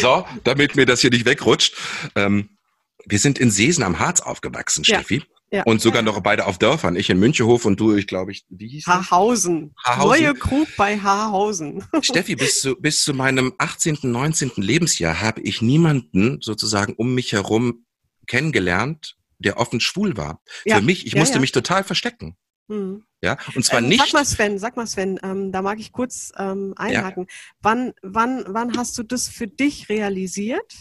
so, 0.00 0.26
damit 0.44 0.76
mir 0.76 0.86
das 0.86 1.02
hier 1.02 1.10
nicht 1.10 1.26
wegrutscht. 1.26 1.76
Ähm, 2.14 2.56
wir 3.04 3.18
sind 3.18 3.38
in 3.38 3.50
Seesen 3.50 3.84
am 3.84 3.98
Harz 3.98 4.20
aufgewachsen, 4.20 4.84
Steffi. 4.84 5.16
Ja. 5.16 5.39
Ja. 5.52 5.64
Und 5.64 5.80
sogar 5.80 6.02
noch 6.02 6.20
beide 6.20 6.46
auf 6.46 6.58
Dörfern. 6.58 6.94
Ich 6.94 7.10
in 7.10 7.18
Münchehof 7.18 7.64
und 7.64 7.80
du, 7.80 7.96
ich 7.96 8.06
glaube, 8.06 8.30
ich, 8.30 8.44
wie 8.50 8.68
hieß 8.68 8.86
Haarhausen. 8.86 9.74
Haarhausen. 9.84 10.22
Neue 10.22 10.34
Krug 10.34 10.68
bei 10.76 10.96
Haarhausen. 10.98 11.84
Steffi, 12.02 12.36
bis 12.36 12.60
zu, 12.60 12.76
bis 12.76 13.02
zu 13.02 13.14
meinem 13.14 13.52
18., 13.58 13.98
19. 14.02 14.52
Lebensjahr 14.56 15.20
habe 15.20 15.40
ich 15.40 15.60
niemanden 15.60 16.38
sozusagen 16.40 16.94
um 16.94 17.14
mich 17.16 17.32
herum 17.32 17.84
kennengelernt, 18.28 19.16
der 19.38 19.58
offen 19.58 19.80
schwul 19.80 20.16
war. 20.16 20.40
Ja. 20.64 20.76
Für 20.76 20.82
mich, 20.82 21.04
ich 21.04 21.14
ja, 21.14 21.20
musste 21.20 21.40
mich 21.40 21.50
total 21.50 21.82
verstecken. 21.82 22.36
Hm. 22.68 23.02
Ja, 23.20 23.36
und 23.56 23.64
zwar 23.64 23.80
ähm, 23.80 23.88
nicht. 23.88 24.00
Sag 24.00 24.12
mal, 24.12 24.24
Sven, 24.24 24.58
sag 24.58 24.76
mal, 24.76 24.86
Sven, 24.86 25.18
ähm, 25.24 25.50
da 25.50 25.62
mag 25.62 25.80
ich 25.80 25.90
kurz 25.90 26.32
ähm, 26.38 26.74
einhaken. 26.76 27.26
Wann, 27.60 27.92
wann, 28.02 28.44
wann 28.46 28.76
hast 28.76 28.96
du 28.96 29.02
das 29.02 29.28
für 29.28 29.48
dich 29.48 29.88
realisiert? 29.88 30.74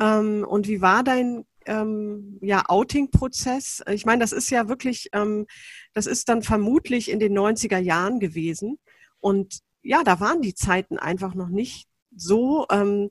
Ähm, 0.00 0.46
und 0.48 0.68
wie 0.68 0.80
war 0.80 1.02
dein 1.02 1.44
ähm, 1.66 2.38
ja, 2.40 2.64
Outing-Prozess. 2.68 3.82
Ich 3.90 4.06
meine, 4.06 4.20
das 4.20 4.32
ist 4.32 4.50
ja 4.50 4.68
wirklich, 4.68 5.08
ähm, 5.12 5.46
das 5.92 6.06
ist 6.06 6.28
dann 6.28 6.42
vermutlich 6.42 7.10
in 7.10 7.20
den 7.20 7.36
90er 7.36 7.78
Jahren 7.78 8.20
gewesen. 8.20 8.78
Und 9.20 9.60
ja, 9.82 10.02
da 10.02 10.20
waren 10.20 10.42
die 10.42 10.54
Zeiten 10.54 10.98
einfach 10.98 11.34
noch 11.34 11.48
nicht 11.48 11.88
so. 12.16 12.66
Ähm, 12.70 13.10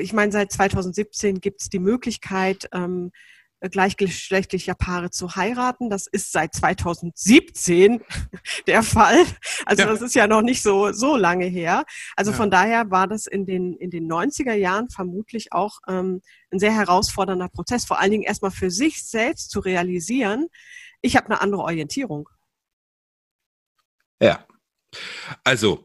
ich 0.00 0.12
meine, 0.12 0.32
seit 0.32 0.52
2017 0.52 1.40
gibt 1.40 1.62
es 1.62 1.68
die 1.68 1.78
Möglichkeit, 1.78 2.68
ähm, 2.72 3.10
gleichgeschlechtlicher 3.60 4.74
Paare 4.74 5.10
zu 5.10 5.34
heiraten. 5.34 5.90
Das 5.90 6.06
ist 6.06 6.32
seit 6.32 6.54
2017 6.54 8.02
der 8.66 8.82
Fall. 8.82 9.24
Also 9.66 9.82
ja. 9.82 9.88
das 9.88 10.02
ist 10.02 10.14
ja 10.14 10.26
noch 10.26 10.42
nicht 10.42 10.62
so, 10.62 10.92
so 10.92 11.16
lange 11.16 11.46
her. 11.46 11.84
Also 12.16 12.30
ja. 12.30 12.36
von 12.36 12.50
daher 12.50 12.90
war 12.90 13.08
das 13.08 13.26
in 13.26 13.46
den, 13.46 13.74
in 13.76 13.90
den 13.90 14.10
90er 14.10 14.54
Jahren 14.54 14.88
vermutlich 14.90 15.52
auch 15.52 15.78
ähm, 15.88 16.22
ein 16.52 16.58
sehr 16.58 16.72
herausfordernder 16.72 17.48
Prozess. 17.48 17.84
Vor 17.84 17.98
allen 17.98 18.12
Dingen 18.12 18.22
erstmal 18.22 18.50
für 18.50 18.70
sich 18.70 19.02
selbst 19.04 19.50
zu 19.50 19.60
realisieren, 19.60 20.46
ich 21.00 21.16
habe 21.16 21.26
eine 21.26 21.40
andere 21.40 21.62
Orientierung. 21.62 22.28
Ja. 24.20 24.44
Also, 25.44 25.84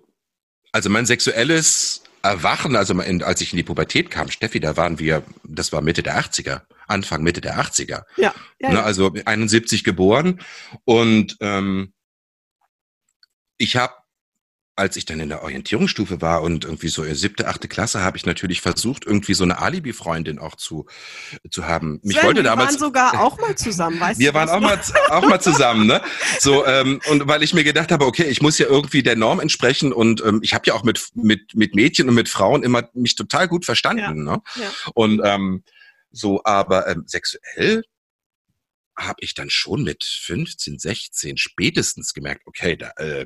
also 0.71 0.89
mein 0.89 1.05
sexuelles 1.05 2.03
Erwachen, 2.23 2.77
also 2.77 2.97
als 2.97 3.41
ich 3.41 3.51
in 3.51 3.57
die 3.57 3.63
Pubertät 3.63 4.09
kam, 4.09 4.31
Steffi, 4.31 4.61
da 4.61 4.77
waren 4.77 4.97
wir, 4.97 5.23
das 5.43 5.73
war 5.73 5.81
Mitte 5.81 6.03
der 6.03 6.17
80er. 6.17 6.61
Anfang, 6.87 7.21
Mitte 7.21 7.41
der 7.41 7.59
80er. 7.59 8.03
Ja. 8.15 8.33
ja, 8.59 8.69
ne, 8.69 8.75
ja. 8.75 8.83
Also 8.83 9.13
71 9.25 9.83
geboren. 9.83 10.41
Und 10.85 11.35
ähm, 11.41 11.93
ich 13.57 13.75
habe, 13.75 13.93
als 14.75 14.95
ich 14.95 15.05
dann 15.05 15.19
in 15.19 15.29
der 15.29 15.43
Orientierungsstufe 15.43 16.21
war 16.21 16.41
und 16.41 16.65
irgendwie 16.65 16.87
so 16.87 17.03
in 17.03 17.13
siebte, 17.13 17.47
achte 17.47 17.67
Klasse, 17.67 18.01
habe 18.01 18.17
ich 18.17 18.25
natürlich 18.25 18.61
versucht, 18.61 19.05
irgendwie 19.05 19.35
so 19.35 19.43
eine 19.43 19.59
Alibi-Freundin 19.59 20.39
auch 20.39 20.55
zu, 20.55 20.87
zu 21.51 21.67
haben. 21.67 21.99
Mich 22.01 22.17
Sven, 22.17 22.25
wollte 22.25 22.39
wir 22.39 22.43
damals, 22.43 22.71
waren 22.71 22.79
sogar 22.79 23.21
auch 23.21 23.39
mal 23.39 23.55
zusammen, 23.55 23.99
weißt 23.99 24.19
wir 24.19 24.31
du? 24.31 24.33
Wir 24.33 24.39
waren 24.39 24.49
auch 24.49 24.59
mal, 24.59 24.81
auch 25.09 25.27
mal 25.27 25.39
zusammen, 25.39 25.85
ne? 25.85 26.01
So, 26.39 26.65
ähm, 26.65 26.99
und 27.09 27.27
weil 27.27 27.43
ich 27.43 27.53
mir 27.53 27.63
gedacht 27.63 27.91
habe, 27.91 28.05
okay, 28.05 28.23
ich 28.23 28.41
muss 28.41 28.57
ja 28.57 28.65
irgendwie 28.65 29.03
der 29.03 29.15
Norm 29.15 29.39
entsprechen 29.39 29.93
und 29.93 30.23
ähm, 30.25 30.39
ich 30.41 30.55
habe 30.55 30.63
ja 30.65 30.73
auch 30.73 30.83
mit, 30.83 31.09
mit, 31.13 31.53
mit 31.53 31.75
Mädchen 31.75 32.09
und 32.09 32.15
mit 32.15 32.27
Frauen 32.27 32.63
immer 32.63 32.89
mich 32.93 33.15
total 33.15 33.47
gut 33.47 33.65
verstanden, 33.65 34.25
ja. 34.25 34.33
ne? 34.33 34.41
Ja. 34.55 34.71
Und 34.95 35.21
ähm, 35.23 35.63
so, 36.09 36.41
aber 36.45 36.87
ähm, 36.87 37.03
sexuell 37.05 37.83
habe 38.97 39.17
ich 39.19 39.33
dann 39.33 39.49
schon 39.49 39.83
mit 39.83 40.03
15, 40.03 40.79
16 40.79 41.37
spätestens 41.37 42.13
gemerkt, 42.13 42.43
okay, 42.45 42.75
da, 42.75 42.91
äh, 42.97 43.25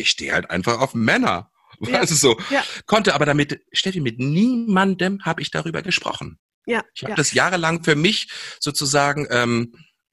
ich 0.00 0.10
stehe 0.10 0.32
halt 0.32 0.50
einfach 0.50 0.80
auf 0.80 0.94
Männer. 0.94 1.50
Ja. 1.80 2.00
Also 2.00 2.14
so. 2.14 2.38
Ja. 2.50 2.62
Konnte 2.86 3.14
aber 3.14 3.24
damit, 3.24 3.60
Steffi, 3.72 4.00
mit 4.00 4.18
niemandem 4.18 5.24
habe 5.24 5.40
ich 5.40 5.50
darüber 5.50 5.82
gesprochen. 5.82 6.38
Ja. 6.66 6.84
Ich 6.94 7.02
habe 7.02 7.12
ja. 7.12 7.16
das 7.16 7.32
jahrelang 7.32 7.84
für 7.84 7.94
mich 7.94 8.28
sozusagen 8.60 9.26
ähm, 9.30 9.72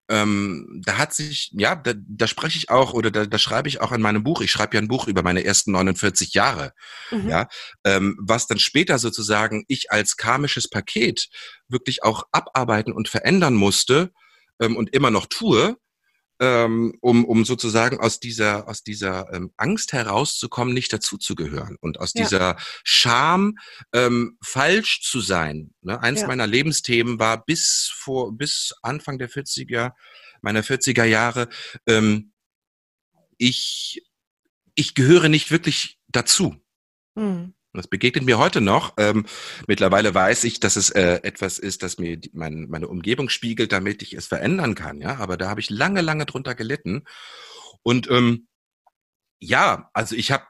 ähm, 0.10 0.82
da 0.86 0.97
hat 0.97 1.13
sich, 1.13 1.52
ja, 1.54 1.76
da, 1.76 1.93
da 1.95 2.28
spreche 2.28 2.58
ich 2.58 2.69
auch 2.69 2.93
oder 2.93 3.12
da, 3.12 3.26
da 3.26 3.38
schreibe 3.38 3.67
ich 3.67 3.82
auch 3.82 3.91
in 3.91 4.02
meinem 4.02 4.23
Buch, 4.23 4.41
ich 4.41 4.52
schreibe 4.52 4.76
ja 4.76 4.82
ein 4.82 4.88
Buch 4.88 5.08
über 5.08 5.21
meine 5.21 5.43
ersten 5.43 5.71
49 5.71 6.34
Jahre, 6.34 6.71
mhm. 7.12 7.28
ja, 7.28 7.47
ähm, 7.84 8.17
was 8.21 8.47
dann 8.47 8.60
später 8.60 9.00
sozusagen 9.00 9.65
ich 9.67 9.91
als 9.91 10.15
karmisches 10.15 10.69
Paket 10.69 11.28
wirklich 11.67 12.04
auch 12.04 12.23
abarbeiten 12.32 12.93
und 12.93 13.10
verändern 13.10 13.56
musste 13.56 14.12
ähm, 14.62 14.78
und 14.78 14.93
immer 14.93 15.12
noch 15.12 15.26
tue, 15.26 15.76
ähm, 16.39 16.97
um, 17.02 17.26
um 17.26 17.45
sozusagen 17.45 18.00
aus 18.00 18.19
dieser, 18.19 18.67
aus 18.67 18.84
dieser 18.84 19.34
ähm, 19.34 19.52
Angst 19.58 19.93
herauszukommen, 19.93 20.73
nicht 20.73 20.93
dazuzugehören 20.93 21.78
und 21.82 22.00
aus 22.00 22.13
ja. 22.13 22.23
dieser 22.23 22.58
Scham, 22.84 23.58
ähm, 23.93 24.38
falsch 24.43 25.02
zu 25.02 25.19
sein. 25.19 25.73
Ne? 25.82 26.02
Eins 26.02 26.21
ja. 26.21 26.28
meiner 26.28 26.47
Lebensthemen 26.47 27.19
war 27.19 27.43
bis 27.43 27.91
vor, 27.93 28.36
bis 28.36 28.73
Anfang 28.82 29.17
der 29.17 29.30
40er, 29.30 29.93
meiner 30.41 30.63
40er 30.63 31.06
Jahre, 31.06 31.50
ähm, 31.88 32.34
ich, 33.38 34.04
ich 34.76 34.95
gehöre 34.95 35.30
nicht 35.30 35.52
wirklich 35.52 36.00
dazu. 36.08 36.56
Mhm. 37.15 37.54
Das 37.77 37.87
begegnet 37.87 38.25
mir 38.25 38.37
heute 38.37 38.61
noch. 38.61 38.93
Ähm, 38.97 39.25
mittlerweile 39.67 40.13
weiß 40.13 40.43
ich, 40.43 40.59
dass 40.59 40.75
es 40.75 40.89
äh, 40.89 41.19
etwas 41.23 41.59
ist, 41.59 41.83
das 41.83 41.97
mir 41.97 42.17
die, 42.17 42.31
mein, 42.33 42.67
meine 42.69 42.87
Umgebung 42.87 43.29
spiegelt, 43.29 43.71
damit 43.71 44.01
ich 44.01 44.13
es 44.13 44.27
verändern 44.27 44.75
kann. 44.75 44.99
Ja, 44.99 45.17
aber 45.17 45.37
da 45.37 45.49
habe 45.49 45.59
ich 45.59 45.69
lange, 45.69 46.01
lange 46.01 46.25
drunter 46.25 46.55
gelitten. 46.55 47.03
Und 47.83 48.09
ähm, 48.09 48.47
ja, 49.39 49.89
also 49.93 50.15
ich 50.15 50.31
habe 50.31 50.45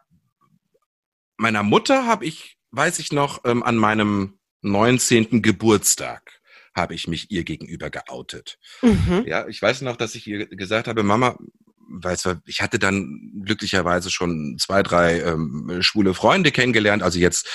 meiner 1.38 1.64
Mutter 1.64 2.08
habe 2.08 2.26
ich, 2.26 2.58
weiß 2.72 3.00
ich 3.00 3.12
noch, 3.12 3.46
ähm, 3.46 3.64
an 3.64 3.76
meinem 3.78 4.40
19. 4.62 5.42
Geburtstag 5.42 6.40
habe 6.76 6.94
ich 6.94 7.08
mich 7.08 7.32
ihr 7.32 7.44
gegenüber 7.44 7.90
geoutet. 7.90 8.58
Mhm. 8.82 9.24
Ja, 9.26 9.48
ich 9.48 9.62
weiß 9.62 9.82
noch, 9.82 9.98
dass 9.98 10.16
ich 10.16 10.28
ihr 10.28 10.48
gesagt 10.48 10.88
habe, 10.88 11.04
Mama, 11.04 11.38
weil 11.90 12.18
ich 12.46 12.62
hatte 12.62 12.80
dann 12.80 13.42
glücklicherweise 13.44 14.10
schon 14.10 14.58
zwei, 14.60 14.84
drei 14.84 15.22
ähm, 15.22 15.78
schwule 15.82 16.14
Freunde 16.14 16.52
kennengelernt, 16.52 17.04
also 17.04 17.20
jetzt 17.20 17.48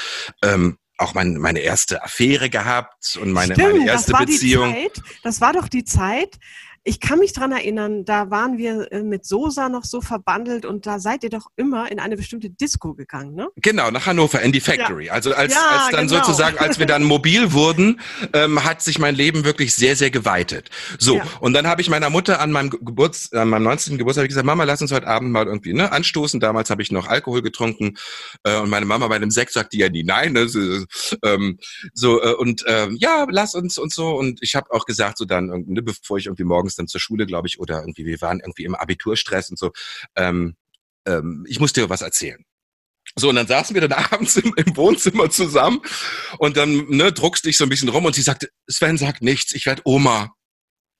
ähm, 0.42 0.78
auch 0.98 1.14
mein, 1.14 1.34
meine 1.34 1.60
erste 1.60 2.02
Affäre 2.02 2.48
gehabt 2.50 3.16
und 3.20 3.32
meine, 3.32 3.54
Stimmt, 3.54 3.72
meine 3.72 3.86
erste 3.86 4.12
das 4.12 4.20
war 4.20 4.26
Beziehung. 4.26 4.74
Die 4.74 4.82
Zeit, 4.82 5.02
das 5.22 5.40
war 5.40 5.52
doch 5.52 5.68
die 5.68 5.84
Zeit, 5.84 6.38
ich 6.84 6.98
kann 6.98 7.20
mich 7.20 7.32
dran 7.32 7.52
erinnern, 7.52 8.04
da 8.04 8.30
waren 8.30 8.58
wir 8.58 8.90
äh, 8.90 9.02
mit 9.02 9.24
Sosa 9.24 9.68
noch 9.68 9.84
so 9.84 10.00
verbandelt 10.00 10.66
und 10.66 10.84
da 10.84 10.98
seid 10.98 11.22
ihr 11.22 11.30
doch 11.30 11.46
immer 11.54 11.90
in 11.92 12.00
eine 12.00 12.16
bestimmte 12.16 12.50
Disco 12.50 12.94
gegangen, 12.94 13.34
ne? 13.34 13.48
Genau, 13.56 13.90
nach 13.92 14.06
Hannover, 14.06 14.40
in 14.42 14.50
die 14.50 14.60
Factory. 14.60 15.06
Ja. 15.06 15.12
Also 15.12 15.32
als, 15.32 15.54
ja, 15.54 15.60
als 15.60 15.90
dann 15.90 16.08
genau. 16.08 16.24
sozusagen, 16.24 16.58
als 16.58 16.80
wir 16.80 16.86
dann 16.86 17.04
mobil 17.04 17.52
wurden, 17.52 18.00
ähm, 18.32 18.64
hat 18.64 18.82
sich 18.82 18.98
mein 18.98 19.14
Leben 19.14 19.44
wirklich 19.44 19.74
sehr, 19.74 19.94
sehr 19.94 20.10
geweitet. 20.10 20.70
So, 20.98 21.16
ja. 21.16 21.26
und 21.40 21.52
dann 21.52 21.68
habe 21.68 21.80
ich 21.82 21.88
meiner 21.88 22.10
Mutter 22.10 22.40
an 22.40 22.50
meinem 22.50 22.70
Geburts, 22.70 23.32
an 23.32 23.50
meinem 23.50 23.62
19. 23.62 23.96
Geburtstag 23.96 24.26
gesagt, 24.26 24.46
Mama, 24.46 24.64
lass 24.64 24.82
uns 24.82 24.90
heute 24.90 25.06
Abend 25.06 25.30
mal 25.30 25.46
irgendwie 25.46 25.74
ne, 25.74 25.92
anstoßen. 25.92 26.40
Damals 26.40 26.68
habe 26.70 26.82
ich 26.82 26.90
noch 26.90 27.06
Alkohol 27.06 27.42
getrunken 27.42 27.96
äh, 28.42 28.58
und 28.58 28.70
meine 28.70 28.86
Mama 28.86 29.06
bei 29.06 29.20
dem 29.20 29.30
Sekt 29.30 29.52
sagte 29.52 29.76
ja 29.76 29.88
nie 29.88 30.02
nein. 30.02 30.32
Ne, 30.32 30.48
so, 30.48 30.58
ähm, 31.22 31.58
so 31.94 32.20
äh, 32.20 32.34
und 32.34 32.64
ähm, 32.66 32.96
ja, 32.98 33.26
lass 33.30 33.54
uns 33.54 33.78
und 33.78 33.92
so. 33.92 34.16
Und 34.16 34.40
ich 34.42 34.56
habe 34.56 34.72
auch 34.72 34.84
gesagt, 34.84 35.18
so 35.18 35.24
dann, 35.24 35.46
ne, 35.66 35.82
bevor 35.82 36.18
ich 36.18 36.26
irgendwie 36.26 36.44
morgens 36.44 36.71
dann 36.74 36.88
zur 36.88 37.00
Schule, 37.00 37.26
glaube 37.26 37.48
ich, 37.48 37.58
oder 37.58 37.80
irgendwie, 37.80 38.06
wir 38.06 38.20
waren 38.20 38.40
irgendwie 38.40 38.64
im 38.64 38.74
Abiturstress 38.74 39.50
und 39.50 39.58
so. 39.58 39.72
Ähm, 40.16 40.56
ähm, 41.06 41.44
ich 41.48 41.60
muss 41.60 41.72
dir 41.72 41.90
was 41.90 42.02
erzählen. 42.02 42.44
So, 43.16 43.28
und 43.28 43.36
dann 43.36 43.46
saßen 43.46 43.74
wir 43.74 43.86
dann 43.86 43.92
abends 44.12 44.36
im, 44.36 44.54
im 44.56 44.76
Wohnzimmer 44.76 45.30
zusammen 45.30 45.80
und 46.38 46.56
dann 46.56 46.88
ne, 46.88 47.12
druckst 47.12 47.44
dich 47.44 47.56
so 47.56 47.64
ein 47.64 47.70
bisschen 47.70 47.88
rum 47.88 48.04
und 48.04 48.14
sie 48.14 48.22
sagte, 48.22 48.48
Sven 48.68 48.98
sagt 48.98 49.22
nichts, 49.22 49.54
ich 49.54 49.66
werde 49.66 49.82
Oma. 49.84 50.34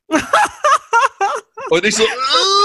und 1.70 1.85
ich 1.87 1.96
so, 1.96 2.04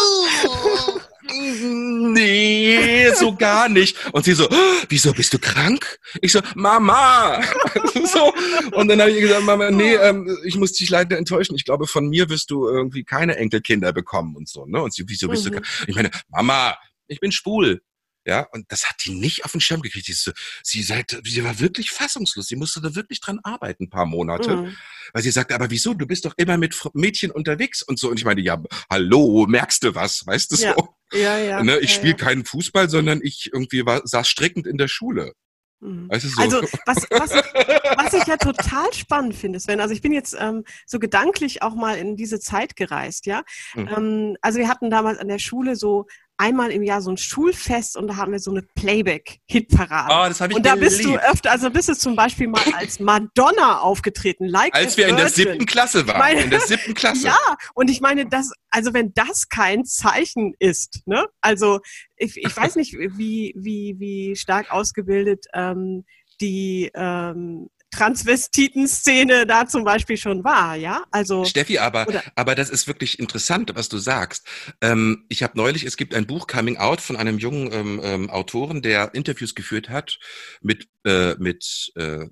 nee, 2.13 3.12
so 3.13 3.36
gar 3.36 3.69
nicht. 3.69 3.97
Und 4.13 4.25
sie 4.25 4.33
so, 4.33 4.47
wieso 4.89 5.13
bist 5.13 5.33
du 5.33 5.39
krank? 5.39 5.99
Ich 6.21 6.31
so, 6.31 6.41
Mama. 6.55 7.41
so. 8.05 8.33
Und 8.73 8.88
dann 8.88 8.99
habe 9.01 9.12
ich 9.12 9.21
gesagt, 9.21 9.43
Mama, 9.43 9.71
nee, 9.71 9.95
ähm, 9.95 10.38
ich 10.43 10.55
muss 10.55 10.73
dich 10.73 10.89
leider 10.89 11.17
enttäuschen. 11.17 11.55
Ich 11.55 11.65
glaube, 11.65 11.88
von 11.88 12.07
mir 12.10 12.29
wirst 12.29 12.51
du 12.51 12.67
irgendwie 12.67 13.03
keine 13.03 13.38
Enkelkinder 13.38 13.93
bekommen 13.93 14.36
und 14.36 14.47
so. 14.47 14.65
Ne? 14.65 14.81
Und 14.81 14.93
sie, 14.93 15.03
wieso 15.07 15.27
bist 15.27 15.45
mhm. 15.45 15.49
du 15.49 15.62
krank? 15.62 15.67
Ich 15.88 15.95
meine, 15.95 16.12
Mama, 16.29 16.77
ich 17.07 17.19
bin 17.19 17.31
schwul. 17.31 17.81
Ja, 18.27 18.41
und 18.51 18.69
das 18.73 18.89
hat 18.89 18.97
die 19.05 19.12
nicht 19.12 19.45
auf 19.45 19.53
den 19.53 19.62
Schirm 19.62 19.81
gekriegt. 19.81 20.05
Sie, 20.05 20.12
so, 20.12 20.33
sie, 20.62 20.83
seid, 20.83 21.17
sie 21.23 21.43
war 21.45 21.62
wirklich 21.62 21.91
fassungslos. 21.91 22.49
Sie 22.49 22.57
musste 22.57 22.81
da 22.81 22.93
wirklich 22.93 23.21
dran 23.21 23.39
arbeiten, 23.41 23.86
ein 23.86 23.89
paar 23.89 24.05
Monate. 24.05 24.57
Mhm. 24.57 24.75
Weil 25.13 25.23
sie 25.23 25.31
sagte, 25.31 25.55
aber 25.55 25.69
wieso? 25.69 25.93
Du 25.93 26.05
bist 26.05 26.25
doch 26.25 26.33
immer 26.36 26.57
mit 26.57 26.77
Mädchen 26.93 27.31
unterwegs 27.31 27.81
und 27.81 27.97
so. 27.97 28.10
Und 28.10 28.19
ich 28.19 28.25
meine, 28.25 28.41
ja, 28.41 28.62
hallo, 28.89 29.45
merkst 29.47 29.81
du 29.81 29.95
was? 29.95 30.27
Weißt 30.27 30.51
du 30.51 30.57
ja. 30.57 30.73
so? 30.73 30.96
Ja, 31.13 31.37
ja. 31.37 31.63
Ne, 31.63 31.77
ich 31.79 31.91
ja, 31.91 31.95
spiele 31.95 32.11
ja. 32.11 32.17
keinen 32.17 32.45
Fußball, 32.45 32.89
sondern 32.89 33.21
ich 33.23 33.49
irgendwie 33.53 33.85
war, 33.85 34.01
saß 34.05 34.27
strickend 34.27 34.67
in 34.67 34.77
der 34.77 34.87
Schule. 34.87 35.33
Mhm. 35.79 36.09
Du, 36.09 36.19
so. 36.19 36.41
Also 36.41 36.61
was, 36.85 37.07
was, 37.11 37.35
ich, 37.35 37.53
was 37.97 38.13
ich 38.13 38.25
ja 38.25 38.37
total 38.37 38.91
spannend 38.93 39.35
finde, 39.35 39.59
Sven, 39.59 39.79
also 39.79 39.93
ich 39.93 40.01
bin 40.01 40.11
jetzt 40.11 40.35
ähm, 40.39 40.63
so 40.85 40.99
gedanklich 40.99 41.61
auch 41.61 41.75
mal 41.75 41.97
in 41.97 42.15
diese 42.15 42.39
Zeit 42.39 42.75
gereist, 42.75 43.25
ja. 43.25 43.43
Mhm. 43.75 43.87
Ähm, 43.95 44.37
also 44.41 44.59
wir 44.59 44.69
hatten 44.69 44.89
damals 44.89 45.19
an 45.19 45.27
der 45.27 45.39
Schule 45.39 45.75
so 45.75 46.07
einmal 46.38 46.71
im 46.71 46.84
Jahr 46.84 47.02
so 47.02 47.10
ein 47.12 47.17
Schulfest 47.17 47.97
und 47.97 48.08
da 48.08 48.15
haben 48.15 48.32
wir 48.32 48.39
so 48.39 48.52
eine 48.52 48.62
Playback-Hitparade. 48.62 50.13
Oh, 50.13 50.28
das 50.28 50.39
habe 50.41 50.54
ich 50.54 50.58
und 50.58 50.65
da 50.65 50.76
bist 50.76 51.00
du 51.04 51.10
geliebt. 51.13 51.23
öfter, 51.30 51.52
also 51.52 51.69
bist 51.69 51.89
du 51.89 51.93
zum 51.95 52.15
Beispiel 52.15 52.47
mal 52.47 52.62
als 52.76 53.00
Madonna 53.00 53.80
aufgetreten, 53.80 54.45
like 54.47 54.73
Als 54.76 54.97
wir 54.97 55.08
in 55.08 55.15
der 55.17 55.26
Virgin. 55.26 55.52
siebten 55.52 55.65
Klasse 55.65 56.08
waren. 56.08 56.19
meine- 56.19 56.41
in 56.41 56.50
der 56.50 56.62
siebten 56.62 56.93
Klasse. 56.95 57.28
Ja, 57.28 57.38
und 57.73 57.89
ich 57.89 58.02
meine, 58.02 58.26
das, 58.28 58.52
also 58.69 58.93
wenn 58.93 59.13
das 59.13 59.50
kein 59.50 59.84
Zeichen 59.86 60.54
ist, 60.60 61.02
ne? 61.06 61.26
Also 61.41 61.80
ich, 62.17 62.38
ich 62.38 62.56
weiß 62.56 62.76
nicht, 62.78 62.93
wie, 62.93 63.54
wie, 63.58 63.95
wie 63.97 64.36
stark 64.36 64.71
ausgebildet 64.71 65.45
ähm, 65.54 66.06
die 66.39 66.91
ähm, 66.93 67.69
Transvestiten-Szene 67.91 69.45
da 69.45 69.67
zum 69.67 69.84
Beispiel 69.84 70.17
schon 70.17 70.43
war, 70.43 70.76
ja? 70.76 71.04
Also 71.12 71.45
Steffi, 71.45 71.78
aber, 71.80 72.08
Oder- 72.08 72.23
aber 72.36 72.56
das 72.56 72.69
ist 72.69 72.88
wirklich 72.88 73.19
interessant, 73.19 73.71
was 73.76 73.89
du 73.89 73.97
sagst. 73.97 74.47
Ähm, 74.82 75.26
ich 75.30 75.43
habe 75.43 75.58
neulich, 75.58 75.84
es 75.84 75.97
gibt 75.97 76.13
ein 76.13 76.28
Buch 76.28 76.47
Coming 76.47 76.78
Out 76.78 77.02
von 77.02 77.15
einem 77.15 77.38
jungen 77.38 77.71
ähm, 77.71 78.02
ähm, 78.04 78.30
Autoren, 78.30 78.82
der 78.82 79.13
Interviews 79.13 79.56
geführt 79.56 79.89
hat 79.89 80.19
mit, 80.62 80.88
äh, 81.06 81.36
mit 81.36 81.91
äh, 81.95 82.28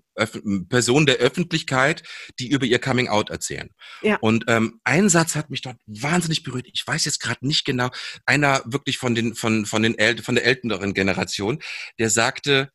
Personen 0.69 1.05
der 1.05 1.17
Öffentlichkeit, 1.17 2.03
die 2.39 2.49
über 2.49 2.65
ihr 2.65 2.79
Coming 2.79 3.07
Out 3.07 3.29
erzählen. 3.29 3.69
Ja. 4.01 4.17
Und 4.21 4.45
ähm, 4.47 4.79
ein 4.83 5.09
Satz 5.09 5.35
hat 5.35 5.49
mich 5.49 5.61
dort 5.61 5.77
wahnsinnig 5.85 6.43
berührt. 6.43 6.67
Ich 6.73 6.85
weiß 6.85 7.05
jetzt 7.05 7.19
gerade 7.19 7.45
nicht 7.45 7.65
genau. 7.65 7.89
Einer 8.25 8.61
wirklich 8.65 8.97
von 8.97 9.15
den 9.15 9.35
von 9.35 9.65
von 9.65 9.83
den 9.83 9.97
äl 9.97 10.21
von 10.21 10.35
der 10.35 10.45
älteren 10.45 10.93
Generation, 10.93 11.59
der 11.99 12.09
sagte, 12.09 12.69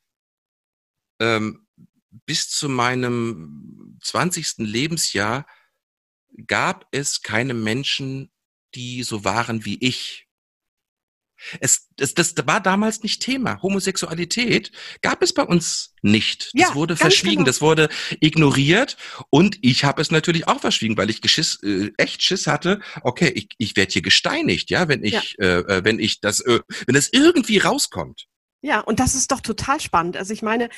ähm, 1.21 1.66
bis 2.11 2.49
zu 2.49 2.68
meinem 2.68 3.99
20. 4.03 4.59
Lebensjahr 4.59 5.46
gab 6.46 6.87
es 6.90 7.23
keine 7.23 7.55
Menschen, 7.55 8.31
die 8.75 9.03
so 9.03 9.25
waren 9.25 9.64
wie 9.64 9.79
ich. 9.81 10.27
Es, 11.61 11.88
das, 11.96 12.14
das 12.14 12.35
war 12.46 12.61
damals 12.61 13.03
nicht 13.03 13.23
Thema. 13.23 13.62
Homosexualität 13.62 14.73
gab 15.01 15.23
es 15.23 15.33
bei 15.33 15.42
uns 15.42 15.94
nicht. 16.03 16.51
Das 16.53 16.68
Ja, 16.68 16.75
wurde 16.75 16.96
verschwiegen, 16.96 17.37
genau. 17.37 17.46
das 17.46 17.61
wurde 17.61 17.88
ignoriert 18.20 18.96
und 19.31 19.59
ich 19.62 19.85
habe 19.85 20.03
es 20.03 20.11
natürlich 20.11 20.49
auch 20.49 20.61
verschwiegen, 20.61 20.96
weil 20.96 21.09
ich 21.11 21.23
geschiss, 21.23 21.59
äh, 21.62 21.92
echt 21.96 22.23
Schiss 22.23 22.46
hatte. 22.46 22.81
Okay, 23.03 23.33
ich, 23.35 23.49
ich 23.57 23.77
werde 23.77 23.92
hier 23.92 24.03
gesteinigt, 24.03 24.70
ja, 24.70 24.88
wenn 24.88 25.03
ich, 25.03 25.38
äh, 25.38 25.61
äh, 25.61 25.85
wenn 25.85 25.99
ich 25.99 26.20
das, 26.20 26.40
äh, 26.40 26.61
wenn 26.87 26.94
das 26.94 27.09
irgendwie 27.11 27.59
rauskommt. 27.59 28.27
Ja, 28.62 28.81
und 28.81 29.01
das 29.01 29.14
ist 29.14 29.33
doch 29.33 29.40
total 29.40 29.81
spannend. 29.81 30.16
Also 30.16 30.33
ich 30.33 30.42
meine, 30.42 30.68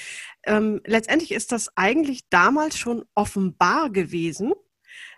ähm, 0.45 0.81
letztendlich 0.85 1.33
ist 1.33 1.51
das 1.53 1.77
eigentlich 1.77 2.29
damals 2.31 2.79
schon 2.79 3.05
offenbar 3.14 3.90
gewesen. 3.90 4.53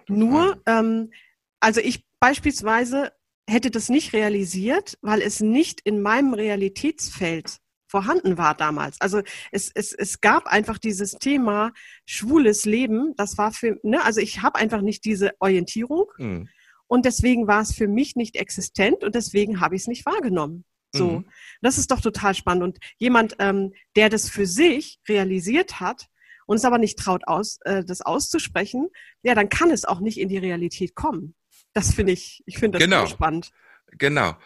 Nur, 0.09 0.63
ähm, 0.67 1.13
also 1.61 1.81
ich 1.81 2.07
beispielsweise 2.21 3.13
hätte 3.49 3.71
das 3.71 3.91
nicht 3.91 4.13
realisiert, 4.15 4.99
weil 5.03 5.21
es 5.21 5.41
nicht 5.41 5.81
in 5.85 6.01
meinem 6.01 6.33
Realitätsfeld 6.33 7.59
vorhanden 7.87 8.39
war 8.39 8.55
damals. 8.55 9.01
Also 9.01 9.21
es, 9.53 9.71
es, 9.75 9.93
es 9.93 10.21
gab 10.21 10.47
einfach 10.47 10.79
dieses 10.79 11.13
Thema 11.13 11.73
schwules 12.07 12.65
Leben. 12.65 13.15
Das 13.17 13.39
war 13.39 13.53
für, 13.53 13.79
ne, 13.83 14.03
also 14.03 14.21
ich 14.21 14.43
habe 14.43 14.59
einfach 14.59 14.81
nicht 14.81 15.05
diese 15.05 15.33
Orientierung 15.39 16.07
Hm. 16.17 16.49
und 16.87 17.05
deswegen 17.05 17.47
war 17.47 17.61
es 17.61 17.75
für 17.75 17.87
mich 17.87 18.17
nicht 18.17 18.37
existent 18.37 19.05
und 19.05 19.15
deswegen 19.15 19.61
habe 19.61 19.77
ich 19.77 19.83
es 19.83 19.89
nicht 19.89 20.07
wahrgenommen. 20.07 20.65
So, 20.95 21.19
Mhm. 21.21 21.25
das 21.61 21.77
ist 21.79 21.91
doch 21.91 22.01
total 22.01 22.35
spannend. 22.35 22.63
Und 22.63 22.79
jemand, 22.99 23.35
ähm, 23.41 23.73
der 23.97 24.09
das 24.09 24.29
für 24.29 24.47
sich 24.47 25.01
realisiert 25.09 25.81
hat 25.81 26.07
und 26.47 26.57
es 26.57 26.65
aber 26.65 26.79
nicht 26.79 26.99
traut, 26.99 27.27
aus, 27.27 27.59
äh, 27.65 27.85
das 27.85 28.01
auszusprechen, 28.01 28.89
ja, 29.23 29.35
dann 29.35 29.49
kann 29.49 29.71
es 29.71 29.85
auch 29.85 30.01
nicht 30.01 30.19
in 30.19 30.29
die 30.29 30.39
Realität 30.39 30.95
kommen. 30.95 31.35
Das 31.73 31.93
finde 31.95 32.13
ich, 32.13 32.43
ich 32.47 32.59
finde 32.59 32.79
das 32.79 32.87
Genau. 32.89 33.07
spannend. 33.07 33.51
Genau. 33.99 34.37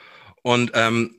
Und 0.42 0.70
ähm, 0.74 1.17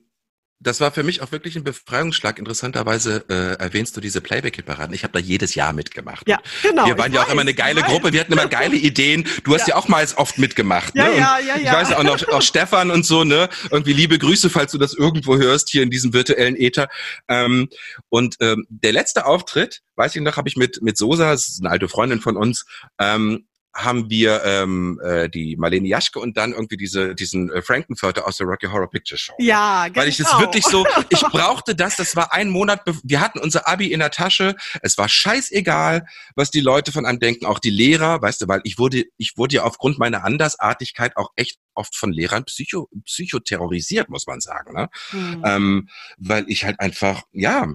das 0.62 0.82
war 0.82 0.92
für 0.92 1.04
mich 1.04 1.22
auch 1.22 1.32
wirklich 1.32 1.56
ein 1.56 1.64
Befreiungsschlag. 1.64 2.38
Interessanterweise 2.38 3.24
äh, 3.30 3.64
erwähnst 3.64 3.96
du 3.96 4.02
diese 4.02 4.20
Playback-Hitparaden. 4.20 4.94
Ich 4.94 5.04
habe 5.04 5.14
da 5.14 5.20
jedes 5.20 5.56
Jahr 5.56 5.72
mitgemacht. 5.72 6.28
Ja, 6.28 6.40
genau. 6.62 6.86
wir 6.86 6.98
waren 6.98 7.14
ja 7.14 7.22
auch 7.22 7.28
weiß, 7.28 7.34
immer 7.34 7.42
eine 7.42 7.54
geile. 7.54 7.82
Gruppe, 7.82 8.12
wir 8.12 8.20
hatten 8.20 8.34
immer 8.34 8.48
geile 8.48 8.76
Ideen. 8.76 9.26
Du 9.46 9.54
hast 9.54 9.70
ja, 9.70 9.76
auch 9.76 9.88
mal 9.88 10.06
oft 10.18 10.38
mitgemacht. 10.38 10.96
Ja, 10.96 11.06
ne? 11.06 11.12
Und 11.12 11.18
ja, 11.20 11.40
ja, 11.40 11.56
Ich 11.58 11.64
ja. 11.64 11.74
weiß 11.74 11.94
auch 11.94 12.04
noch, 12.04 12.28
auch 12.28 12.42
Stefan 12.50 12.92
und 12.92 13.06
so, 13.06 13.24
ne? 13.24 13.48
Irgendwie 13.72 13.94
liebe 13.94 14.20
Grüße, 14.20 14.50
falls 14.50 14.74
du 14.74 14.78
das 14.78 14.94
irgendwo 14.94 15.38
hörst, 15.38 15.70
hier 15.70 15.82
in 15.82 15.92
diesem 15.92 16.14
virtuellen 16.14 16.58
Äther. 16.58 16.90
Ähm, 17.30 17.70
und 18.10 18.36
ähm, 18.42 18.66
der 18.70 18.92
letzte 18.92 19.26
Auftritt, 19.26 19.82
weiß 19.96 20.16
ich 20.16 20.22
noch, 20.22 20.36
habe 20.36 20.50
ich 20.50 20.58
mit, 20.58 20.82
mit 20.82 20.98
Sosa, 20.98 21.32
das 21.32 21.48
ist 21.48 21.62
eine 21.62 21.70
alte 21.70 21.88
Freundin 21.88 22.20
von 22.20 22.36
uns, 22.36 22.66
ähm, 23.00 23.46
haben 23.84 24.10
wir 24.10 24.44
ähm, 24.44 25.00
äh, 25.04 25.30
die 25.30 25.56
Marlene 25.58 25.88
Jaschke 25.88 26.20
und 26.20 26.38
dann 26.38 26.54
irgendwie 26.54 26.78
diese 26.78 27.16
diesen 27.16 27.52
äh, 27.52 27.62
Frankenfurter 27.62 28.28
aus 28.28 28.38
der 28.38 28.48
Rocky 28.48 28.68
Horror 28.68 28.90
Picture 28.90 29.18
Show. 29.18 29.34
Ja, 29.40 29.88
genau. 29.88 30.02
Weil 30.02 30.10
ich 30.10 30.18
das 30.18 30.40
wirklich 30.40 30.66
so, 30.66 30.86
ich 31.10 31.22
brauchte 31.22 31.76
das, 31.76 31.96
das 31.96 32.16
war 32.16 32.34
ein 32.34 32.50
Monat, 32.50 32.82
wir 33.04 33.22
hatten 33.22 33.40
unser 33.40 33.68
Abi 33.68 33.92
in 33.92 34.00
der 34.00 34.12
Tasche, 34.12 34.56
es 34.82 34.98
war 34.98 35.10
scheißegal, 35.10 36.06
was 36.36 36.52
die 36.52 36.62
Leute 36.62 36.92
von 36.92 37.06
einem 37.06 37.20
denken, 37.20 37.46
auch 37.46 37.60
die 37.60 37.70
Lehrer, 37.70 38.22
weißt 38.22 38.42
du, 38.42 38.48
weil 38.48 38.62
ich 38.64 38.78
wurde, 38.78 39.06
ich 39.18 39.38
wurde 39.38 39.58
ja 39.58 39.64
aufgrund 39.64 40.00
meiner 40.00 40.24
Andersartigkeit 40.24 41.16
auch 41.18 41.30
echt 41.36 41.58
oft 41.74 41.96
von 41.96 42.12
Lehrern 42.12 42.46
psycho, 42.46 42.90
psychoterrorisiert, 43.06 44.10
muss 44.10 44.28
man 44.28 44.42
sagen, 44.42 44.74
ne? 44.74 44.90
Hm. 45.12 45.44
Ähm, 45.46 45.90
weil 46.18 46.46
ich 46.48 46.66
halt 46.66 46.80
einfach, 46.80 47.24
ja. 47.32 47.68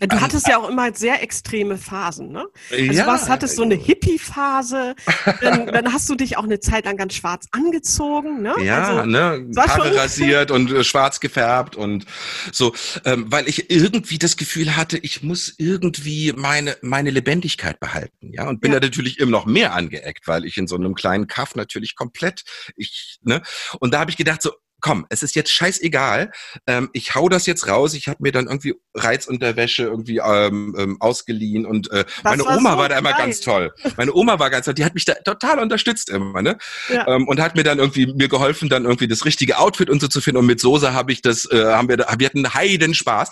Du 0.00 0.20
hattest 0.20 0.48
ja 0.48 0.58
auch 0.58 0.68
immer 0.68 0.92
sehr 0.94 1.22
extreme 1.22 1.76
Phasen, 1.76 2.32
ne? 2.32 2.46
Also 2.70 2.82
ja, 2.92 3.06
was 3.06 3.28
hattest 3.28 3.56
so 3.56 3.62
eine 3.62 3.74
Hippie-Phase, 3.74 4.96
dann, 5.40 5.66
dann 5.72 5.92
hast 5.92 6.08
du 6.08 6.14
dich 6.14 6.36
auch 6.36 6.44
eine 6.44 6.58
Zeit 6.60 6.86
lang 6.86 6.96
ganz 6.96 7.14
schwarz 7.14 7.46
angezogen, 7.52 8.42
ne? 8.42 8.54
Ja, 8.64 8.96
also, 8.96 9.06
ne, 9.06 9.48
Haare 9.56 9.94
rasiert 9.96 10.50
und 10.50 10.72
äh, 10.72 10.82
schwarz 10.82 11.20
gefärbt 11.20 11.76
und 11.76 12.06
so, 12.50 12.74
ähm, 13.04 13.26
weil 13.30 13.48
ich 13.48 13.70
irgendwie 13.70 14.18
das 14.18 14.36
Gefühl 14.36 14.76
hatte, 14.76 14.98
ich 14.98 15.22
muss 15.22 15.54
irgendwie 15.58 16.32
meine 16.32 16.76
meine 16.82 17.10
Lebendigkeit 17.10 17.78
behalten, 17.78 18.32
ja, 18.32 18.48
und 18.48 18.60
bin 18.60 18.72
Ja. 18.72 18.80
da 18.80 18.86
natürlich 18.86 19.18
immer 19.20 19.30
noch 19.30 19.46
mehr 19.46 19.74
angeeckt, 19.74 20.26
weil 20.26 20.44
ich 20.46 20.56
in 20.56 20.66
so 20.66 20.74
einem 20.74 20.94
kleinen 20.94 21.26
Kaff 21.28 21.54
natürlich 21.54 21.94
komplett, 21.96 22.42
ich, 22.76 23.18
ne, 23.22 23.42
und 23.78 23.94
da 23.94 24.00
habe 24.00 24.10
ich 24.10 24.16
gedacht 24.16 24.42
so, 24.42 24.52
komm, 24.82 25.06
es 25.08 25.22
ist 25.22 25.34
jetzt 25.34 25.50
scheißegal. 25.50 26.30
Ähm, 26.66 26.90
ich 26.92 27.14
hau 27.14 27.28
das 27.28 27.46
jetzt 27.46 27.68
raus. 27.68 27.94
Ich 27.94 28.08
habe 28.08 28.18
mir 28.20 28.32
dann 28.32 28.46
irgendwie 28.46 28.74
Reizunterwäsche 28.94 29.84
irgendwie 29.84 30.18
ähm, 30.18 30.74
ähm, 30.78 30.96
ausgeliehen 31.00 31.64
und 31.64 31.90
äh, 31.90 32.04
meine 32.22 32.44
war 32.44 32.58
Oma 32.58 32.72
so 32.72 32.78
war 32.78 32.88
da 32.90 32.98
immer 32.98 33.12
geil. 33.12 33.26
ganz 33.26 33.40
toll. 33.40 33.72
Meine 33.96 34.12
Oma 34.12 34.38
war 34.38 34.50
ganz 34.50 34.66
toll. 34.66 34.74
Die 34.74 34.84
hat 34.84 34.94
mich 34.94 35.06
da 35.06 35.14
total 35.14 35.60
unterstützt 35.60 36.10
immer, 36.10 36.42
ne? 36.42 36.58
Ja. 36.90 37.06
Ähm, 37.08 37.26
und 37.28 37.40
hat 37.40 37.56
mir 37.56 37.62
dann 37.62 37.78
irgendwie 37.78 38.12
mir 38.12 38.28
geholfen, 38.28 38.68
dann 38.68 38.84
irgendwie 38.84 39.08
das 39.08 39.24
richtige 39.24 39.58
Outfit 39.58 39.88
und 39.88 40.00
so 40.00 40.08
zu 40.08 40.20
finden. 40.20 40.38
Und 40.38 40.46
mit 40.46 40.60
Soße 40.60 40.92
habe 40.92 41.12
ich 41.12 41.22
das, 41.22 41.50
äh, 41.50 41.64
haben 41.64 41.88
wir, 41.88 41.98
wir 41.98 42.26
hatten 42.26 42.52
Heiden 42.52 42.94
Spaß. 42.94 43.30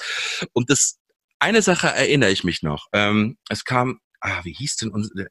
Und 0.53 0.70
das 0.70 0.98
eine 1.40 1.62
Sache 1.62 1.88
erinnere 1.88 2.30
ich 2.30 2.44
mich 2.44 2.62
noch. 2.62 2.86
Ähm, 2.92 3.36
es 3.48 3.64
kam, 3.64 3.98
ah, 4.20 4.40
wie 4.44 4.53
hieß 4.53 4.76
denn 4.76 4.90
unser, 4.90 5.26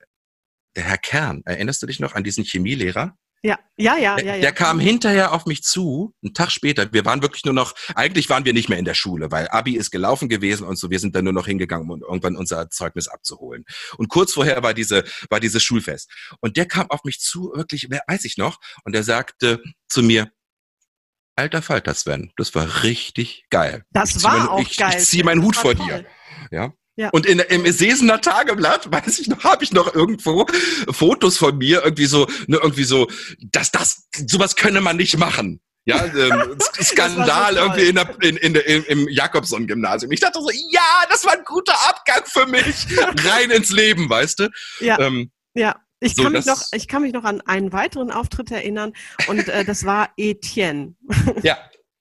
der 0.75 0.83
Herr 0.83 0.97
Kern? 0.97 1.41
Erinnerst 1.45 1.81
du 1.81 1.87
dich 1.87 1.99
noch 1.99 2.15
an 2.15 2.23
diesen 2.23 2.43
Chemielehrer? 2.43 3.15
Ja, 3.41 3.57
ja, 3.77 3.97
ja, 3.97 4.15
Der, 4.17 4.25
ja. 4.25 4.35
ja. 4.35 4.41
der 4.41 4.51
kam 4.51 4.79
hinterher 4.79 5.31
auf 5.33 5.45
mich 5.45 5.63
zu, 5.63 6.13
einen 6.21 6.33
Tag 6.33 6.51
später. 6.51 6.91
Wir 6.91 7.05
waren 7.05 7.21
wirklich 7.21 7.45
nur 7.45 7.53
noch, 7.53 7.73
eigentlich 7.95 8.29
waren 8.29 8.43
wir 8.43 8.53
nicht 8.53 8.67
mehr 8.67 8.77
in 8.77 8.85
der 8.85 8.93
Schule, 8.95 9.31
weil 9.31 9.47
Abi 9.47 9.77
ist 9.77 9.91
gelaufen 9.91 10.27
gewesen 10.27 10.67
und 10.67 10.75
so. 10.77 10.89
Wir 10.89 10.99
sind 10.99 11.15
dann 11.15 11.23
nur 11.23 11.33
noch 11.33 11.47
hingegangen, 11.47 11.89
um 11.89 12.01
irgendwann 12.01 12.35
unser 12.35 12.69
Zeugnis 12.69 13.07
abzuholen. 13.07 13.63
Und 13.97 14.09
kurz 14.09 14.33
vorher 14.33 14.61
war 14.61 14.73
diese, 14.73 15.05
war 15.29 15.39
dieses 15.39 15.63
Schulfest. 15.63 16.11
Und 16.41 16.57
der 16.57 16.65
kam 16.65 16.89
auf 16.89 17.03
mich 17.05 17.19
zu, 17.19 17.53
wirklich, 17.55 17.87
wer 17.89 18.01
weiß 18.07 18.25
ich 18.25 18.37
noch, 18.37 18.59
und 18.83 18.93
er 18.93 19.03
sagte 19.03 19.61
zu 19.87 20.03
mir, 20.03 20.29
Alter 21.37 21.61
Falter 21.61 21.93
Sven, 21.93 22.33
das 22.35 22.53
war 22.53 22.83
richtig 22.83 23.45
geil. 23.49 23.85
Das 23.91 24.17
ich 24.17 24.23
war 24.23 24.37
mein, 24.39 24.47
auch 24.49 24.59
ich, 24.59 24.75
geil. 24.75 24.95
Ich 24.97 25.05
ziehe 25.05 25.23
meinen 25.23 25.41
Hut 25.41 25.55
vor 25.55 25.73
toll. 25.73 25.85
dir. 25.85 26.05
Ja. 26.51 26.73
Ja. 26.99 27.11
Und 27.11 27.25
in, 27.25 27.39
im 27.39 27.71
Sesener 27.71 28.19
Tageblatt, 28.19 28.91
weiß 28.91 29.19
ich 29.19 29.29
noch, 29.29 29.45
habe 29.45 29.63
ich 29.63 29.71
noch 29.71 29.95
irgendwo 29.95 30.45
Fotos 30.91 31.37
von 31.37 31.57
mir, 31.57 31.81
irgendwie 31.85 32.07
so, 32.07 32.27
ne, 32.47 32.59
irgendwie 32.61 32.83
so, 32.83 33.07
dass 33.39 33.71
das, 33.71 34.09
sowas 34.27 34.57
könne 34.57 34.81
man 34.81 34.97
nicht 34.97 35.17
machen. 35.17 35.61
Ja, 35.85 36.03
ähm, 36.13 36.57
Skandal 36.81 37.55
toll. 37.55 37.63
irgendwie 37.63 37.87
in 37.87 37.95
der, 37.95 38.21
in, 38.21 38.35
in 38.35 38.53
der, 38.53 38.67
im, 38.67 38.83
im 38.87 39.07
Jakobson-Gymnasium. 39.07 40.11
Ich 40.11 40.19
dachte 40.19 40.41
so, 40.41 40.49
ja, 40.51 40.81
das 41.09 41.23
war 41.23 41.37
ein 41.37 41.43
guter 41.45 41.73
Abgang 41.87 42.23
für 42.25 42.45
mich. 42.47 42.85
Rein 43.25 43.49
ins 43.49 43.69
Leben, 43.69 44.09
weißt 44.09 44.39
du? 44.39 44.49
Ja, 44.81 44.99
Ähm, 44.99 45.31
ja. 45.53 45.77
Ich 46.01 46.15
so, 46.15 46.23
kann, 46.23 46.33
mich 46.33 46.45
noch, 46.45 46.61
ich 46.73 46.87
kann 46.87 47.01
mich 47.01 47.13
noch 47.13 47.23
an 47.25 47.41
einen 47.41 47.73
weiteren 47.73 48.11
Auftritt 48.11 48.51
erinnern 48.51 48.93
und 49.27 49.47
äh, 49.49 49.65
das 49.65 49.85
war 49.85 50.09
Etienne. 50.15 50.95
ja. 51.43 51.57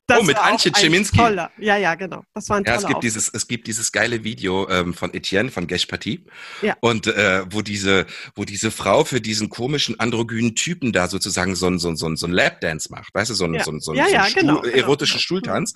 Das 0.08 0.20
Oh, 0.20 0.22
mit 0.22 0.38
Antje. 0.38 0.72
Toller. 0.72 1.50
Ja, 1.58 1.76
ja, 1.76 1.94
genau. 1.94 2.24
Das 2.32 2.48
war 2.48 2.56
ein 2.56 2.64
Ja, 2.64 2.72
toller 2.72 2.76
es 2.78 2.82
gibt 2.86 2.96
Auftritt. 2.96 3.02
dieses, 3.04 3.28
es 3.28 3.46
gibt 3.46 3.66
dieses 3.66 3.92
geile 3.92 4.24
Video 4.24 4.66
ähm, 4.70 4.94
von 4.94 5.12
Etienne 5.12 5.50
von 5.50 5.66
Gesh 5.66 5.84
Party. 5.84 6.24
Ja. 6.62 6.76
Und 6.80 7.06
äh, 7.08 7.44
wo 7.50 7.60
diese, 7.60 8.06
wo 8.34 8.44
diese 8.46 8.70
Frau 8.70 9.04
für 9.04 9.20
diesen 9.20 9.50
komischen 9.50 10.00
androgynen 10.00 10.54
Typen 10.54 10.92
da 10.92 11.08
sozusagen 11.08 11.54
so 11.56 11.66
ein 11.66 11.78
so 11.78 11.90
ein 11.90 11.96
so 11.96 12.06
ein, 12.08 12.16
so 12.16 12.26
ein 12.26 12.32
Lapdance 12.32 12.90
macht, 12.90 13.14
weißt 13.14 13.30
du, 13.30 13.34
so 13.34 13.44
ein 13.44 13.52
Ja. 13.52 13.64
so 13.64 13.70
ein, 13.70 13.80
so 13.80 13.92
ein, 13.92 13.98
Ja, 13.98 14.06
so 14.06 14.14
ja, 14.14 14.22
ein 14.22 14.30
Stuhl, 14.30 14.40
genau, 14.40 14.60
genau, 14.62 14.74
erotischen 14.74 15.16
genau. 15.18 15.22
Stuhltanz. 15.22 15.74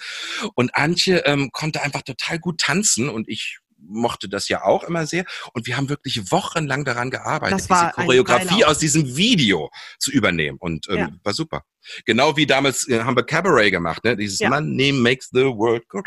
Und 0.55 0.75
Antje 0.75 1.19
ähm, 1.27 1.51
konnte 1.53 1.83
einfach 1.83 2.01
total 2.01 2.39
gut 2.39 2.59
tanzen 2.59 3.11
und 3.11 3.29
ich 3.29 3.59
mochte 3.87 4.29
das 4.29 4.49
ja 4.49 4.63
auch 4.65 4.85
immer 4.85 5.07
sehr. 5.07 5.25
Und 5.53 5.67
wir 5.67 5.77
haben 5.77 5.89
wirklich 5.89 6.31
wochenlang 6.31 6.85
daran 6.85 7.11
gearbeitet, 7.11 7.69
diese 7.69 7.91
Choreografie 7.95 8.65
aus 8.65 8.79
diesem 8.79 9.17
Video 9.17 9.71
zu 9.99 10.11
übernehmen. 10.11 10.59
Und 10.61 10.89
ähm, 10.89 10.97
Ja. 10.97 11.09
war 11.23 11.33
super. 11.33 11.63
Genau 12.05 12.37
wie 12.37 12.47
damals 12.47 12.89
äh, 12.89 13.01
haben 13.01 13.17
wir 13.17 13.25
Cabaret 13.25 13.71
gemacht, 13.71 14.05
ne? 14.05 14.17
Dieses 14.17 14.39
Ja. 14.39 14.49
Money 14.51 14.93
makes 14.93 15.29
the 15.33 15.45
world 15.45 15.89
go. 15.89 16.03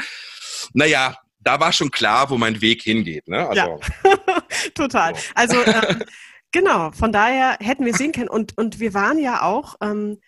Naja, 0.73 1.17
da 1.39 1.59
war 1.59 1.71
schon 1.71 1.91
klar, 1.91 2.29
wo 2.29 2.37
mein 2.37 2.59
Weg 2.61 2.81
hingeht. 2.81 3.27
Ne? 3.27 3.47
Also, 3.47 3.79
Total. 4.73 5.15
So. 5.15 5.21
Also 5.35 5.63
ähm, 5.63 6.03
genau, 6.51 6.91
von 6.91 7.11
daher 7.11 7.57
hätten 7.59 7.85
wir 7.85 7.93
sehen 7.93 8.11
können. 8.11 8.29
Und, 8.29 8.57
und 8.57 8.79
wir 8.79 8.93
waren 8.93 9.19
ja 9.19 9.43
auch 9.43 9.75
ähm, 9.81 10.19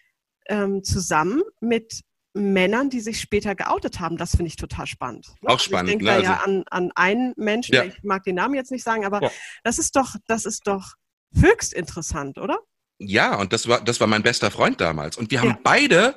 ähm, 0.48 0.84
zusammen 0.84 1.42
mit 1.60 2.02
Männern, 2.38 2.90
die 2.90 3.00
sich 3.00 3.20
später 3.20 3.56
geoutet 3.56 4.00
haben. 4.00 4.18
Das 4.18 4.32
finde 4.32 4.48
ich 4.48 4.56
total 4.56 4.88
spannend. 4.88 5.28
Auch 5.46 5.60
spannend, 5.60 5.90
Ich 5.92 5.98
denke 5.98 6.06
ne? 6.06 6.12
da 6.12 6.20
ja 6.24 6.32
Also- 6.38 6.44
an, 6.46 6.64
an 6.70 6.92
einen 6.96 7.34
Menschen, 7.36 7.76
Ja. 7.76 7.84
ich 7.84 8.02
mag 8.04 8.24
den 8.24 8.36
Namen 8.36 8.56
jetzt 8.56 8.72
nicht 8.72 8.84
sagen, 8.84 9.06
aber 9.06 9.22
Ja. 9.24 9.32
das 9.64 9.80
ist 9.80 9.96
doch, 9.96 10.16
das 10.28 10.46
ist 10.46 10.68
doch 10.68 10.94
höchst 11.34 11.74
interessant, 11.74 12.38
oder? 12.38 12.60
Ja, 13.00 13.36
und 13.36 13.54
das 13.54 13.68
war, 13.68 13.82
das 13.82 14.00
war 14.00 14.08
mein 14.08 14.24
bester 14.24 14.50
Freund 14.50 14.80
damals. 14.82 15.18
Und 15.18 15.30
wir 15.32 15.42
haben 15.42 15.50
Ja. 15.50 15.60
beide, 15.64 16.16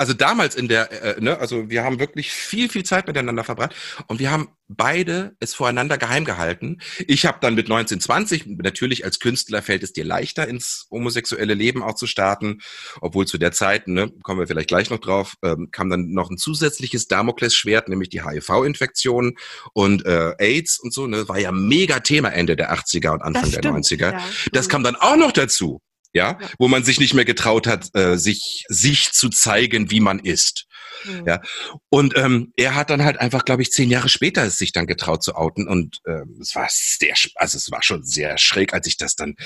also 0.00 0.14
damals 0.14 0.54
in 0.54 0.66
der, 0.66 1.18
äh, 1.18 1.20
ne, 1.20 1.38
also 1.38 1.68
wir 1.68 1.84
haben 1.84 2.00
wirklich 2.00 2.32
viel, 2.32 2.70
viel 2.70 2.84
Zeit 2.84 3.06
miteinander 3.06 3.44
verbracht 3.44 3.74
und 4.06 4.18
wir 4.18 4.30
haben 4.30 4.48
beide 4.66 5.36
es 5.40 5.52
voreinander 5.52 5.98
geheim 5.98 6.24
gehalten. 6.24 6.78
Ich 7.06 7.26
habe 7.26 7.36
dann 7.42 7.54
mit 7.54 7.68
19, 7.68 8.00
20, 8.00 8.46
natürlich 8.46 9.04
als 9.04 9.18
Künstler 9.18 9.60
fällt 9.60 9.82
es 9.82 9.92
dir 9.92 10.06
leichter, 10.06 10.48
ins 10.48 10.86
homosexuelle 10.90 11.52
Leben 11.52 11.82
auch 11.82 11.96
zu 11.96 12.06
starten, 12.06 12.60
obwohl 13.02 13.26
zu 13.26 13.36
der 13.36 13.52
Zeit, 13.52 13.88
ne, 13.88 14.10
kommen 14.22 14.40
wir 14.40 14.46
vielleicht 14.46 14.68
gleich 14.68 14.88
noch 14.88 15.00
drauf, 15.00 15.34
ähm, 15.42 15.68
kam 15.70 15.90
dann 15.90 16.12
noch 16.12 16.30
ein 16.30 16.38
zusätzliches 16.38 17.06
Damoklesschwert, 17.06 17.90
nämlich 17.90 18.08
die 18.08 18.24
HIV-Infektion 18.24 19.36
und 19.74 20.06
äh, 20.06 20.32
AIDS 20.38 20.78
und 20.78 20.94
so, 20.94 21.08
ne, 21.08 21.28
war 21.28 21.38
ja 21.38 21.52
mega 21.52 22.00
Thema 22.00 22.30
Ende 22.30 22.56
der 22.56 22.72
80er 22.72 23.10
und 23.10 23.20
Anfang 23.20 23.42
Das 23.42 23.50
der 23.50 23.58
stimmt. 23.58 23.84
90er. 23.84 24.12
Ja. 24.12 24.24
Das 24.52 24.70
kam 24.70 24.82
dann 24.82 24.96
auch 24.96 25.16
noch 25.16 25.32
dazu, 25.32 25.82
ja, 26.12 26.38
Ja. 26.40 26.48
wo 26.58 26.68
man 26.68 26.84
sich 26.84 27.00
nicht 27.00 27.14
mehr 27.14 27.24
getraut 27.24 27.66
hat, 27.66 27.94
äh, 27.94 28.16
sich 28.16 28.64
sich 28.68 29.12
zu 29.12 29.28
zeigen, 29.28 29.90
wie 29.90 30.00
man 30.00 30.18
ist. 30.18 30.66
Mhm. 31.04 31.24
Ja. 31.26 31.40
Und 31.88 32.16
ähm, 32.16 32.52
er 32.56 32.74
hat 32.74 32.90
dann 32.90 33.04
halt 33.04 33.18
einfach, 33.18 33.44
glaube 33.44 33.62
ich, 33.62 33.70
zehn 33.70 33.90
Jahre 33.90 34.08
später 34.08 34.44
es 34.44 34.58
sich 34.58 34.72
dann 34.72 34.86
getraut 34.86 35.22
zu 35.22 35.34
outen 35.34 35.68
und 35.68 36.00
ähm, 36.06 36.38
es 36.40 36.54
war 36.54 36.66
sehr, 36.70 37.14
also 37.36 37.56
es 37.56 37.70
war 37.70 37.82
schon 37.82 38.04
sehr 38.04 38.38
schräg, 38.38 38.74
als 38.74 38.86
ich 38.86 38.96
das 38.96 39.16
dann 39.16 39.36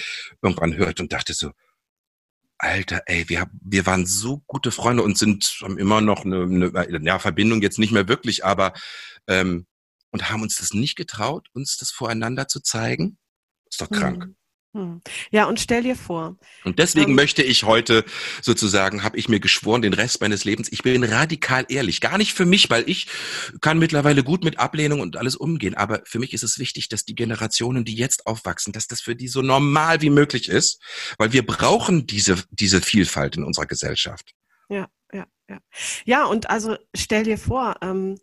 irgendwann 0.43 0.77
hörte 0.77 1.03
und 1.03 1.12
dachte 1.12 1.35
so, 1.35 1.53
Alter, 2.59 3.03
ey, 3.07 3.29
wir, 3.29 3.51
wir 3.62 3.85
waren 3.85 4.07
so 4.07 4.43
gute 4.47 4.71
Freunde 4.71 5.03
und 5.03 5.19
sind 5.19 5.59
haben 5.61 5.77
immer 5.77 6.01
noch 6.01 6.25
eine, 6.25 6.45
eine 6.75 7.01
ja, 7.05 7.19
Verbindung 7.19 7.61
jetzt 7.62 7.79
nicht 7.79 7.93
mehr 7.93 8.09
wirklich, 8.09 8.45
aber 8.45 8.73
ähm, 9.27 9.67
und 10.11 10.31
haben 10.31 10.43
uns 10.43 10.57
das 10.57 10.73
nicht 10.73 10.97
getraut, 10.97 11.49
uns 11.53 11.77
das 11.77 11.91
voreinander 11.91 12.47
zu 12.47 12.61
zeigen. 12.61 13.19
Ist 13.69 13.81
doch 13.81 13.91
krank. 13.91 14.27
Mhm. 14.27 14.37
Mhm. 14.75 15.03
Ja, 15.31 15.45
und 15.47 15.61
stell 15.61 15.85
dir 15.85 15.95
vor, 15.95 16.37
Und 16.64 16.81
deswegen 16.81 17.11
Ähm. 17.11 17.14
möchte 17.14 17.45
ich 17.45 17.62
heute 17.62 18.05
sozusagen, 18.43 19.05
habe 19.05 19.16
ich 19.16 19.29
mir 19.29 19.39
geschworen, 19.39 19.83
den 19.83 19.95
Rest 19.95 20.20
meines 20.20 20.45
Lebens, 20.45 20.70
ich 20.72 20.83
bin 20.83 21.05
radikal 21.05 21.64
ehrlich. 21.68 22.01
Gar 22.01 22.18
nicht 22.18 22.35
für 22.35 22.45
mich, 22.45 22.70
weil 22.70 22.83
ich 22.91 23.07
kann 23.61 23.79
mittlerweile 23.79 24.25
gut 24.25 24.43
mit 24.43 24.59
Ablehnung 24.59 24.99
und 25.01 25.16
alles 25.16 25.37
umgehen. 25.37 25.75
Aber 25.75 26.03
für 26.05 26.18
mich 26.18 26.33
ist 26.33 26.43
es 26.43 26.59
wichtig, 26.59 26.89
dass 26.89 27.05
die 27.05 27.14
Generationen, 27.14 27.85
die 27.85 27.95
jetzt 27.95 28.27
aufwachsen, 28.27 28.72
dass 28.72 28.89
das 28.89 29.01
für 29.01 29.14
die 29.14 29.29
so 29.29 29.43
normal 29.43 30.01
wie 30.03 30.11
möglich 30.11 30.49
ist. 30.49 30.83
Weil 31.18 31.33
wir 31.33 31.47
brauchen 31.47 32.07
diese, 32.09 32.43
diese 32.51 32.81
Vielfalt 32.83 33.37
in 33.37 33.45
unserer 33.45 33.66
Gesellschaft. 33.66 34.33
Ja, 34.68 34.89
ja, 35.12 35.27
ja. 35.49 35.59
Ja, 36.05 36.25
und 36.25 36.51
also 36.51 36.77
stell 36.97 37.22
dir 37.22 37.39
vor, 37.39 37.77
ähm, 37.81 38.16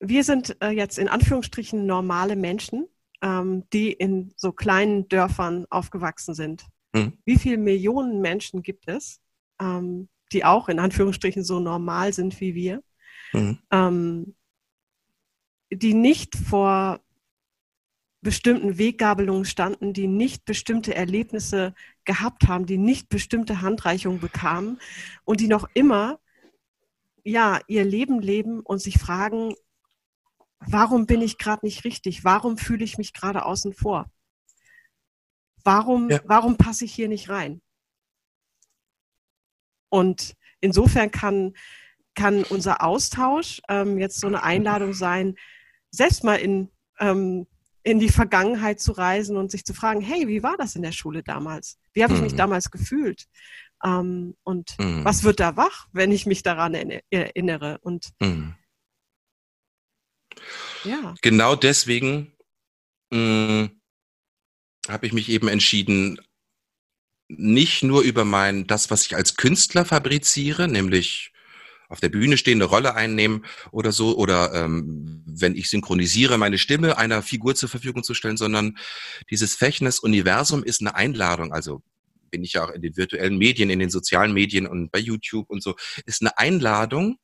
wir 0.00 0.24
sind 0.24 0.56
äh, 0.60 0.70
jetzt 0.70 0.98
in 0.98 1.06
Anführungsstrichen 1.06 1.86
normale 1.86 2.34
Menschen, 2.34 2.88
ähm, 3.22 3.64
die 3.72 3.92
in 3.92 4.32
so 4.36 4.52
kleinen 4.52 5.08
Dörfern 5.08 5.66
aufgewachsen 5.70 6.34
sind. 6.34 6.66
Mhm. 6.92 7.18
Wie 7.24 7.38
viele 7.38 7.56
Millionen 7.58 8.20
Menschen 8.20 8.62
gibt 8.62 8.88
es, 8.88 9.20
ähm, 9.60 10.08
die 10.32 10.44
auch 10.44 10.68
in 10.68 10.78
Anführungsstrichen 10.78 11.44
so 11.44 11.60
normal 11.60 12.12
sind 12.12 12.40
wie 12.40 12.54
wir, 12.54 12.82
Mhm. 13.32 13.58
ähm, 13.70 14.34
die 15.72 15.94
nicht 15.94 16.36
vor 16.36 17.00
bestimmten 18.20 18.78
Weggabelungen 18.78 19.44
standen, 19.44 19.92
die 19.92 20.06
nicht 20.06 20.44
bestimmte 20.44 20.94
Erlebnisse 20.94 21.74
gehabt 22.04 22.46
haben, 22.46 22.66
die 22.66 22.78
nicht 22.78 23.08
bestimmte 23.08 23.62
Handreichungen 23.62 24.20
bekamen 24.20 24.80
und 25.24 25.40
die 25.40 25.48
noch 25.48 25.68
immer 25.74 26.20
ja 27.24 27.60
ihr 27.66 27.84
Leben 27.84 28.20
leben 28.20 28.60
und 28.60 28.80
sich 28.80 28.98
fragen, 28.98 29.54
warum 30.66 31.06
bin 31.06 31.20
ich 31.22 31.38
gerade 31.38 31.64
nicht 31.66 31.84
richtig? 31.84 32.24
Warum 32.24 32.56
fühle 32.58 32.84
ich 32.84 32.98
mich 32.98 33.12
gerade 33.12 33.44
außen 33.44 33.72
vor? 33.74 34.10
Warum, 35.64 36.10
Ja. 36.10 36.20
warum 36.24 36.56
passe 36.56 36.84
ich 36.84 36.92
hier 36.94 37.08
nicht 37.08 37.28
rein? 37.28 37.60
Und 39.88 40.34
insofern 40.60 41.10
kann, 41.10 41.54
kann 42.14 42.44
unser 42.44 42.82
Austausch 42.82 43.60
ähm, 43.68 43.98
jetzt 43.98 44.20
so 44.20 44.26
eine 44.26 44.42
Einladung 44.42 44.92
sein, 44.92 45.36
selbst 45.90 46.24
mal 46.24 46.36
in, 46.36 46.70
ähm, 46.98 47.46
in 47.82 47.98
die 47.98 48.08
Vergangenheit 48.08 48.80
zu 48.80 48.92
reisen 48.92 49.36
und 49.36 49.50
sich 49.50 49.64
zu 49.64 49.74
fragen, 49.74 50.00
hey, 50.00 50.28
wie 50.28 50.42
war 50.42 50.56
das 50.56 50.76
in 50.76 50.82
der 50.82 50.92
Schule 50.92 51.22
damals? 51.22 51.78
Wie 51.92 52.02
habe 52.02 52.14
ich 52.14 52.20
mich 52.20 52.32
Mhm. 52.32 52.38
damals 52.38 52.70
gefühlt? 52.70 53.26
Ähm, 53.84 54.36
und 54.44 54.76
Mhm. 54.78 55.04
was 55.04 55.24
wird 55.24 55.40
da 55.40 55.56
wach, 55.56 55.88
wenn 55.92 56.12
ich 56.12 56.24
mich 56.26 56.42
daran 56.42 56.74
erinner- 56.74 57.02
erinnere? 57.10 57.78
Und 57.82 58.10
Mhm. 58.20 58.54
Ja, 60.84 61.14
Genau 61.22 61.54
deswegen 61.56 62.32
mh, 63.10 63.70
habe 64.88 65.06
ich 65.06 65.12
mich 65.12 65.28
eben 65.28 65.48
entschieden, 65.48 66.20
nicht 67.28 67.82
nur 67.82 68.02
über 68.02 68.24
mein, 68.24 68.66
das, 68.66 68.90
was 68.90 69.06
ich 69.06 69.16
als 69.16 69.36
Künstler 69.36 69.84
fabriziere, 69.84 70.68
nämlich 70.68 71.32
auf 71.88 72.00
der 72.00 72.08
Bühne 72.08 72.38
stehen, 72.38 72.56
eine 72.58 72.64
Rolle 72.64 72.94
einnehmen 72.94 73.44
oder 73.70 73.92
so, 73.92 74.16
oder 74.16 74.54
ähm, 74.54 75.22
wenn 75.26 75.54
ich 75.54 75.68
synchronisiere, 75.68 76.38
meine 76.38 76.58
Stimme 76.58 76.96
einer 76.96 77.22
Figur 77.22 77.54
zur 77.54 77.68
Verfügung 77.68 78.02
zu 78.02 78.14
stellen, 78.14 78.38
sondern 78.38 78.78
dieses 79.30 79.54
Fechnes 79.54 79.98
Universum 79.98 80.64
ist 80.64 80.80
eine 80.80 80.94
Einladung, 80.94 81.52
also 81.52 81.82
bin 82.30 82.44
ich 82.44 82.54
ja 82.54 82.64
auch 82.64 82.70
in 82.70 82.80
den 82.80 82.96
virtuellen 82.96 83.36
Medien, 83.36 83.68
in 83.68 83.78
den 83.78 83.90
sozialen 83.90 84.32
Medien 84.32 84.66
und 84.66 84.90
bei 84.90 84.98
YouTube 84.98 85.50
und 85.50 85.62
so, 85.62 85.76
ist 86.06 86.22
eine 86.22 86.38
Einladung, 86.38 87.18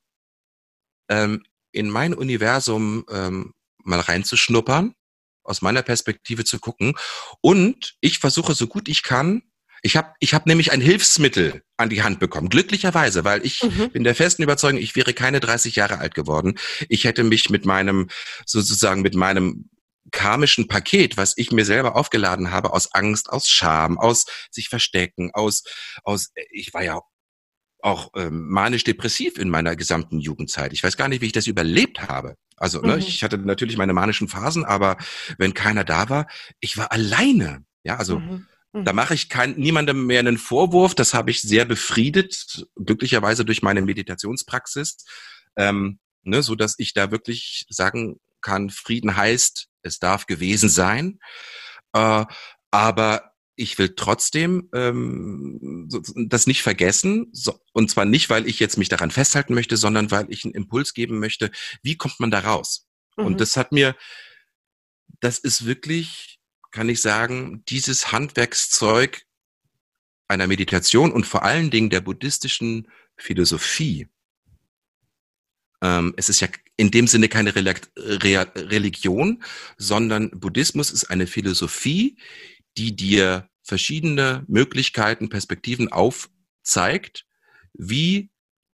ähm, 1.08 1.42
in 1.72 1.90
mein 1.90 2.14
Universum 2.14 3.04
ähm, 3.10 3.54
mal 3.84 4.00
reinzuschnuppern, 4.00 4.94
aus 5.42 5.62
meiner 5.62 5.82
Perspektive 5.82 6.44
zu 6.44 6.58
gucken. 6.58 6.94
Und 7.40 7.96
ich 8.00 8.18
versuche 8.18 8.54
so 8.54 8.66
gut 8.66 8.88
ich 8.88 9.02
kann, 9.02 9.42
ich 9.82 9.96
habe 9.96 10.12
ich 10.18 10.34
hab 10.34 10.46
nämlich 10.46 10.72
ein 10.72 10.80
Hilfsmittel 10.80 11.62
an 11.76 11.88
die 11.88 12.02
Hand 12.02 12.18
bekommen, 12.18 12.48
glücklicherweise, 12.48 13.24
weil 13.24 13.44
ich 13.46 13.62
mhm. 13.62 13.90
bin 13.90 14.04
der 14.04 14.14
festen 14.14 14.42
Überzeugung, 14.42 14.80
ich 14.80 14.96
wäre 14.96 15.14
keine 15.14 15.40
30 15.40 15.76
Jahre 15.76 15.98
alt 15.98 16.14
geworden. 16.14 16.58
Ich 16.88 17.04
hätte 17.04 17.22
mich 17.22 17.50
mit 17.50 17.64
meinem, 17.64 18.08
sozusagen 18.44 19.02
mit 19.02 19.14
meinem 19.14 19.70
karmischen 20.10 20.68
Paket, 20.68 21.16
was 21.16 21.34
ich 21.36 21.52
mir 21.52 21.64
selber 21.64 21.96
aufgeladen 21.96 22.50
habe, 22.50 22.72
aus 22.72 22.92
Angst, 22.94 23.28
aus 23.30 23.48
Scham, 23.48 23.98
aus 23.98 24.24
sich 24.50 24.68
verstecken, 24.68 25.30
aus, 25.34 25.64
aus, 26.02 26.32
ich 26.50 26.72
war 26.72 26.82
ja 26.82 27.00
auch 27.88 28.10
ähm, 28.16 28.48
manisch-depressiv 28.48 29.38
in 29.38 29.48
meiner 29.48 29.74
gesamten 29.76 30.20
Jugendzeit. 30.20 30.72
Ich 30.72 30.82
weiß 30.82 30.96
gar 30.96 31.08
nicht, 31.08 31.20
wie 31.20 31.26
ich 31.26 31.32
das 31.32 31.46
überlebt 31.46 32.02
habe. 32.02 32.36
Also, 32.56 32.80
ne, 32.80 32.94
mhm. 32.94 32.98
ich 32.98 33.22
hatte 33.22 33.38
natürlich 33.38 33.76
meine 33.76 33.92
manischen 33.92 34.28
Phasen, 34.28 34.64
aber 34.64 34.96
wenn 35.38 35.54
keiner 35.54 35.84
da 35.84 36.08
war, 36.08 36.26
ich 36.60 36.76
war 36.76 36.92
alleine. 36.92 37.64
Ja, 37.84 37.96
also 37.96 38.18
mhm. 38.18 38.46
Mhm. 38.72 38.84
da 38.84 38.92
mache 38.92 39.14
ich 39.14 39.28
kein, 39.28 39.54
niemandem 39.56 40.06
mehr 40.06 40.20
einen 40.20 40.38
Vorwurf. 40.38 40.94
Das 40.94 41.14
habe 41.14 41.30
ich 41.30 41.40
sehr 41.40 41.64
befriedet, 41.64 42.66
glücklicherweise 42.76 43.44
durch 43.44 43.62
meine 43.62 43.82
Meditationspraxis, 43.82 44.98
ähm, 45.56 45.98
ne, 46.22 46.42
so 46.42 46.54
dass 46.54 46.74
ich 46.78 46.92
da 46.92 47.10
wirklich 47.10 47.66
sagen 47.70 48.20
kann, 48.40 48.70
Frieden 48.70 49.16
heißt, 49.16 49.68
es 49.82 49.98
darf 49.98 50.26
gewesen 50.26 50.68
sein. 50.68 51.18
Äh, 51.92 52.24
aber 52.70 53.32
ich 53.58 53.78
will 53.78 53.94
trotzdem 53.96 54.68
ähm, 54.72 55.88
das 56.28 56.46
nicht 56.46 56.62
vergessen. 56.62 57.28
So, 57.32 57.58
und 57.72 57.90
zwar 57.90 58.04
nicht, 58.04 58.30
weil 58.30 58.46
ich 58.46 58.60
jetzt 58.60 58.78
mich 58.78 58.88
daran 58.88 59.10
festhalten 59.10 59.54
möchte, 59.54 59.76
sondern 59.76 60.10
weil 60.10 60.26
ich 60.30 60.44
einen 60.44 60.54
Impuls 60.54 60.94
geben 60.94 61.18
möchte, 61.18 61.50
wie 61.82 61.96
kommt 61.96 62.20
man 62.20 62.30
da 62.30 62.40
raus? 62.40 62.88
Mhm. 63.16 63.26
Und 63.26 63.40
das 63.40 63.56
hat 63.56 63.72
mir, 63.72 63.96
das 65.20 65.38
ist 65.38 65.66
wirklich, 65.66 66.38
kann 66.70 66.88
ich 66.88 67.00
sagen, 67.00 67.64
dieses 67.68 68.12
Handwerkszeug 68.12 69.22
einer 70.28 70.46
Meditation 70.46 71.12
und 71.12 71.26
vor 71.26 71.42
allen 71.42 71.70
Dingen 71.70 71.90
der 71.90 72.00
buddhistischen 72.00 72.88
Philosophie 73.16 74.08
ähm, 75.80 76.14
es 76.16 76.28
ist 76.28 76.40
ja 76.40 76.48
in 76.76 76.90
dem 76.90 77.06
Sinne 77.06 77.28
keine 77.28 77.54
Re 77.54 77.74
Re 77.96 78.52
Religion, 78.56 79.42
sondern 79.76 80.30
Buddhismus 80.30 80.90
ist 80.90 81.04
eine 81.04 81.26
Philosophie, 81.26 82.16
die 82.78 82.94
dir 82.94 83.48
verschiedene 83.62 84.44
Möglichkeiten, 84.48 85.28
Perspektiven 85.28 85.92
aufzeigt, 85.92 87.26
wie 87.74 88.30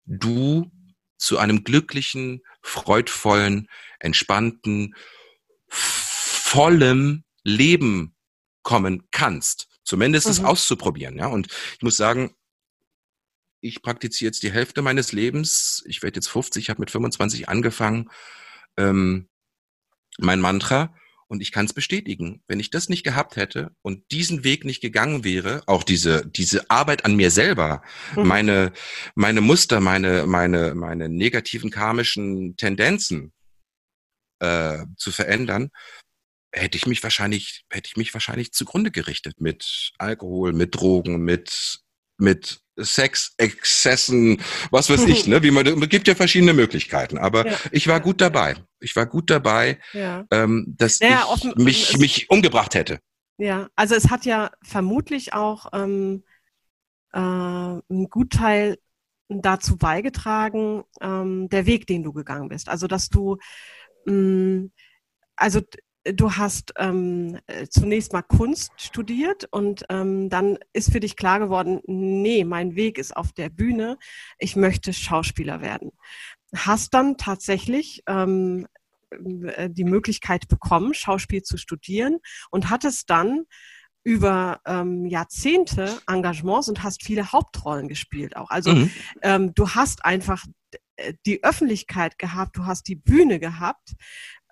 du 0.04 0.70
zu 1.16 1.38
einem 1.38 1.62
glücklichen, 1.62 2.42
freudvollen, 2.62 3.68
entspannten, 4.00 4.94
vollem 5.68 7.24
Leben 7.44 8.16
kommen 8.62 9.04
kannst. 9.12 9.68
Zumindest 9.84 10.26
mhm. 10.26 10.32
es 10.32 10.40
auszuprobieren, 10.40 11.16
ja. 11.16 11.26
Und 11.26 11.46
ich 11.76 11.82
muss 11.82 11.96
sagen, 11.96 12.34
ich 13.60 13.82
praktiziere 13.82 14.28
jetzt 14.28 14.42
die 14.42 14.52
Hälfte 14.52 14.82
meines 14.82 15.12
Lebens. 15.12 15.84
Ich 15.86 16.02
werde 16.02 16.16
jetzt 16.16 16.28
50, 16.28 16.64
ich 16.64 16.70
habe 16.70 16.80
mit 16.80 16.90
25 16.90 17.48
angefangen. 17.48 18.10
Ähm, 18.76 19.28
mein 20.18 20.40
Mantra. 20.40 20.94
Und 21.32 21.40
ich 21.40 21.50
kann 21.50 21.64
es 21.64 21.72
bestätigen, 21.72 22.42
wenn 22.46 22.60
ich 22.60 22.68
das 22.68 22.90
nicht 22.90 23.04
gehabt 23.04 23.36
hätte 23.36 23.74
und 23.80 24.12
diesen 24.12 24.44
Weg 24.44 24.66
nicht 24.66 24.82
gegangen 24.82 25.24
wäre, 25.24 25.62
auch 25.64 25.82
diese, 25.82 26.26
diese 26.26 26.68
Arbeit 26.68 27.06
an 27.06 27.16
mir 27.16 27.30
selber, 27.30 27.80
mhm. 28.14 28.26
meine, 28.26 28.72
meine 29.14 29.40
Muster, 29.40 29.80
meine, 29.80 30.26
meine, 30.26 30.74
meine 30.74 31.08
negativen 31.08 31.70
karmischen 31.70 32.54
Tendenzen 32.58 33.32
äh, 34.40 34.84
zu 34.98 35.10
verändern, 35.10 35.70
hätte 36.52 36.76
ich 36.76 36.84
mich 36.84 37.02
wahrscheinlich, 37.02 37.62
hätte 37.70 37.88
ich 37.88 37.96
mich 37.96 38.12
wahrscheinlich 38.12 38.52
zugrunde 38.52 38.90
gerichtet 38.90 39.40
mit 39.40 39.92
Alkohol, 39.96 40.52
mit 40.52 40.74
Drogen, 40.74 41.22
mit, 41.22 41.80
mit 42.18 42.60
Sexexzessen, 42.78 44.42
was 44.70 44.90
weiß 44.90 45.04
ich, 45.04 45.26
ne? 45.28 45.42
Wie 45.42 45.50
man, 45.50 45.66
es 45.66 45.88
gibt 45.88 46.08
ja 46.08 46.14
verschiedene 46.14 46.52
Möglichkeiten. 46.52 47.16
Aber 47.16 47.46
ja. 47.46 47.58
ich 47.70 47.88
war 47.88 48.00
gut 48.00 48.20
dabei. 48.20 48.56
Ich 48.82 48.96
war 48.96 49.06
gut 49.06 49.30
dabei, 49.30 49.78
ja. 49.92 50.24
ähm, 50.30 50.74
dass 50.76 51.00
naja, 51.00 51.22
ich 51.24 51.30
offen, 51.30 51.52
mich, 51.56 51.98
mich 51.98 52.30
umgebracht 52.30 52.74
hätte. 52.74 52.98
Ja, 53.38 53.68
also 53.76 53.94
es 53.94 54.10
hat 54.10 54.24
ja 54.24 54.50
vermutlich 54.62 55.32
auch 55.32 55.66
ähm, 55.72 56.24
äh, 57.12 57.18
einen 57.18 58.08
Gutteil 58.10 58.78
dazu 59.28 59.76
beigetragen, 59.76 60.84
ähm, 61.00 61.48
der 61.48 61.66
Weg, 61.66 61.86
den 61.86 62.02
du 62.02 62.12
gegangen 62.12 62.48
bist. 62.48 62.68
Also 62.68 62.86
dass 62.86 63.08
du, 63.08 63.38
mh, 64.04 64.14
mm, 64.14 64.72
also 65.36 65.60
du 66.04 66.32
hast 66.32 66.72
ähm, 66.78 67.38
äh, 67.46 67.66
zunächst 67.68 68.12
mal 68.12 68.22
Kunst 68.22 68.72
studiert 68.76 69.46
und 69.50 69.84
ähm, 69.88 70.28
dann 70.28 70.58
ist 70.72 70.92
für 70.92 71.00
dich 71.00 71.16
klar 71.16 71.38
geworden, 71.38 71.80
nee, 71.86 72.44
mein 72.44 72.74
Weg 72.74 72.98
ist 72.98 73.16
auf 73.16 73.32
der 73.32 73.48
Bühne, 73.48 73.98
ich 74.38 74.56
möchte 74.56 74.92
Schauspieler 74.92 75.60
werden. 75.60 75.92
Hast 76.54 76.94
dann 76.94 77.16
tatsächlich 77.16 78.02
ähm, 78.06 78.66
äh, 79.10 79.70
die 79.70 79.84
Möglichkeit 79.84 80.48
bekommen, 80.48 80.94
Schauspiel 80.94 81.42
zu 81.42 81.56
studieren 81.56 82.18
und 82.50 82.70
hattest 82.70 83.10
dann 83.10 83.44
über 84.04 84.60
ähm, 84.66 85.06
Jahrzehnte 85.06 85.98
Engagements 86.08 86.68
und 86.68 86.82
hast 86.82 87.04
viele 87.04 87.32
Hauptrollen 87.32 87.88
gespielt 87.88 88.36
auch. 88.36 88.50
Also 88.50 88.72
mhm. 88.72 88.90
ähm, 89.22 89.54
du 89.54 89.70
hast 89.70 90.04
einfach 90.04 90.44
äh, 90.96 91.14
die 91.24 91.44
Öffentlichkeit 91.44 92.18
gehabt, 92.18 92.56
du 92.56 92.66
hast 92.66 92.88
die 92.88 92.96
Bühne 92.96 93.38
gehabt. 93.38 93.92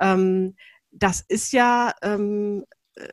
Ähm, 0.00 0.54
das 0.92 1.20
ist 1.20 1.52
ja, 1.52 1.92
ähm, 2.02 2.64
äh, 2.94 3.08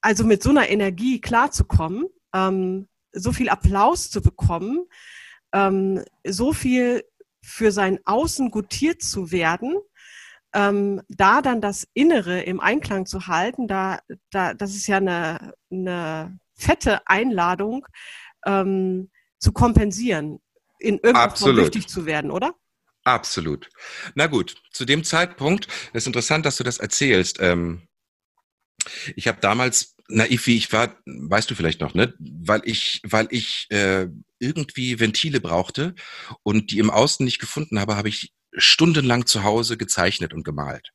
also 0.00 0.24
mit 0.24 0.42
so 0.42 0.50
einer 0.50 0.68
Energie 0.68 1.20
klarzukommen, 1.20 2.06
ähm, 2.34 2.88
so 3.12 3.32
viel 3.32 3.50
Applaus 3.50 4.10
zu 4.10 4.22
bekommen, 4.22 4.86
ähm, 5.52 6.02
so 6.26 6.52
viel 6.52 7.04
für 7.42 7.72
sein 7.72 7.98
Außen 8.04 8.50
gutiert 8.50 9.02
zu 9.02 9.30
werden, 9.30 9.76
ähm, 10.52 11.02
da 11.08 11.42
dann 11.42 11.60
das 11.60 11.86
Innere 11.94 12.42
im 12.42 12.60
Einklang 12.60 13.06
zu 13.06 13.26
halten, 13.26 13.68
da, 13.68 14.00
da, 14.30 14.54
das 14.54 14.74
ist 14.74 14.86
ja 14.86 14.96
eine, 14.96 15.54
eine 15.70 16.38
fette 16.54 17.06
Einladung, 17.06 17.86
ähm, 18.46 19.10
zu 19.38 19.52
kompensieren, 19.52 20.40
in 20.78 20.98
irgendwas 20.98 21.44
wichtig 21.44 21.88
zu 21.88 22.06
werden, 22.06 22.30
oder? 22.30 22.54
Absolut. 23.04 23.68
Na 24.14 24.26
gut, 24.26 24.56
zu 24.72 24.84
dem 24.84 25.04
Zeitpunkt, 25.04 25.68
es 25.92 26.02
ist 26.02 26.06
interessant, 26.06 26.44
dass 26.44 26.56
du 26.56 26.64
das 26.64 26.78
erzählst. 26.78 27.38
Ähm, 27.40 27.88
ich 29.16 29.28
habe 29.28 29.38
damals, 29.40 29.96
naiv 30.08 30.46
wie 30.46 30.56
ich 30.56 30.72
war, 30.72 30.96
weißt 31.06 31.50
du 31.50 31.54
vielleicht 31.54 31.80
noch, 31.80 31.94
ne? 31.94 32.14
Weil 32.18 32.62
ich, 32.64 33.00
weil 33.04 33.28
ich 33.30 33.66
äh, 33.70 34.08
irgendwie 34.38 34.98
Ventile 34.98 35.40
brauchte 35.40 35.94
und 36.42 36.70
die 36.70 36.78
im 36.78 36.90
Außen 36.90 37.24
nicht 37.24 37.38
gefunden 37.38 37.78
habe, 37.78 37.96
habe 37.96 38.08
ich 38.08 38.32
stundenlang 38.54 39.26
zu 39.26 39.44
Hause 39.44 39.76
gezeichnet 39.76 40.34
und 40.34 40.44
gemalt. 40.44 40.90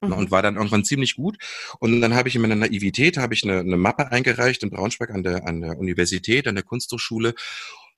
Mhm. 0.00 0.12
Und 0.12 0.30
war 0.30 0.42
dann 0.42 0.56
irgendwann 0.56 0.84
ziemlich 0.84 1.16
gut. 1.16 1.36
Und 1.80 2.00
dann 2.00 2.14
habe 2.14 2.28
ich 2.28 2.36
in 2.36 2.42
meiner 2.42 2.54
Naivität 2.54 3.16
habe 3.16 3.34
ich 3.34 3.42
eine, 3.42 3.60
eine 3.60 3.76
Mappe 3.76 4.12
eingereicht 4.12 4.62
in 4.62 4.70
Braunschweig 4.70 5.10
an 5.10 5.24
der, 5.24 5.46
an 5.48 5.60
der 5.60 5.78
Universität, 5.78 6.46
an 6.46 6.54
der 6.54 6.64
Kunsthochschule 6.64 7.34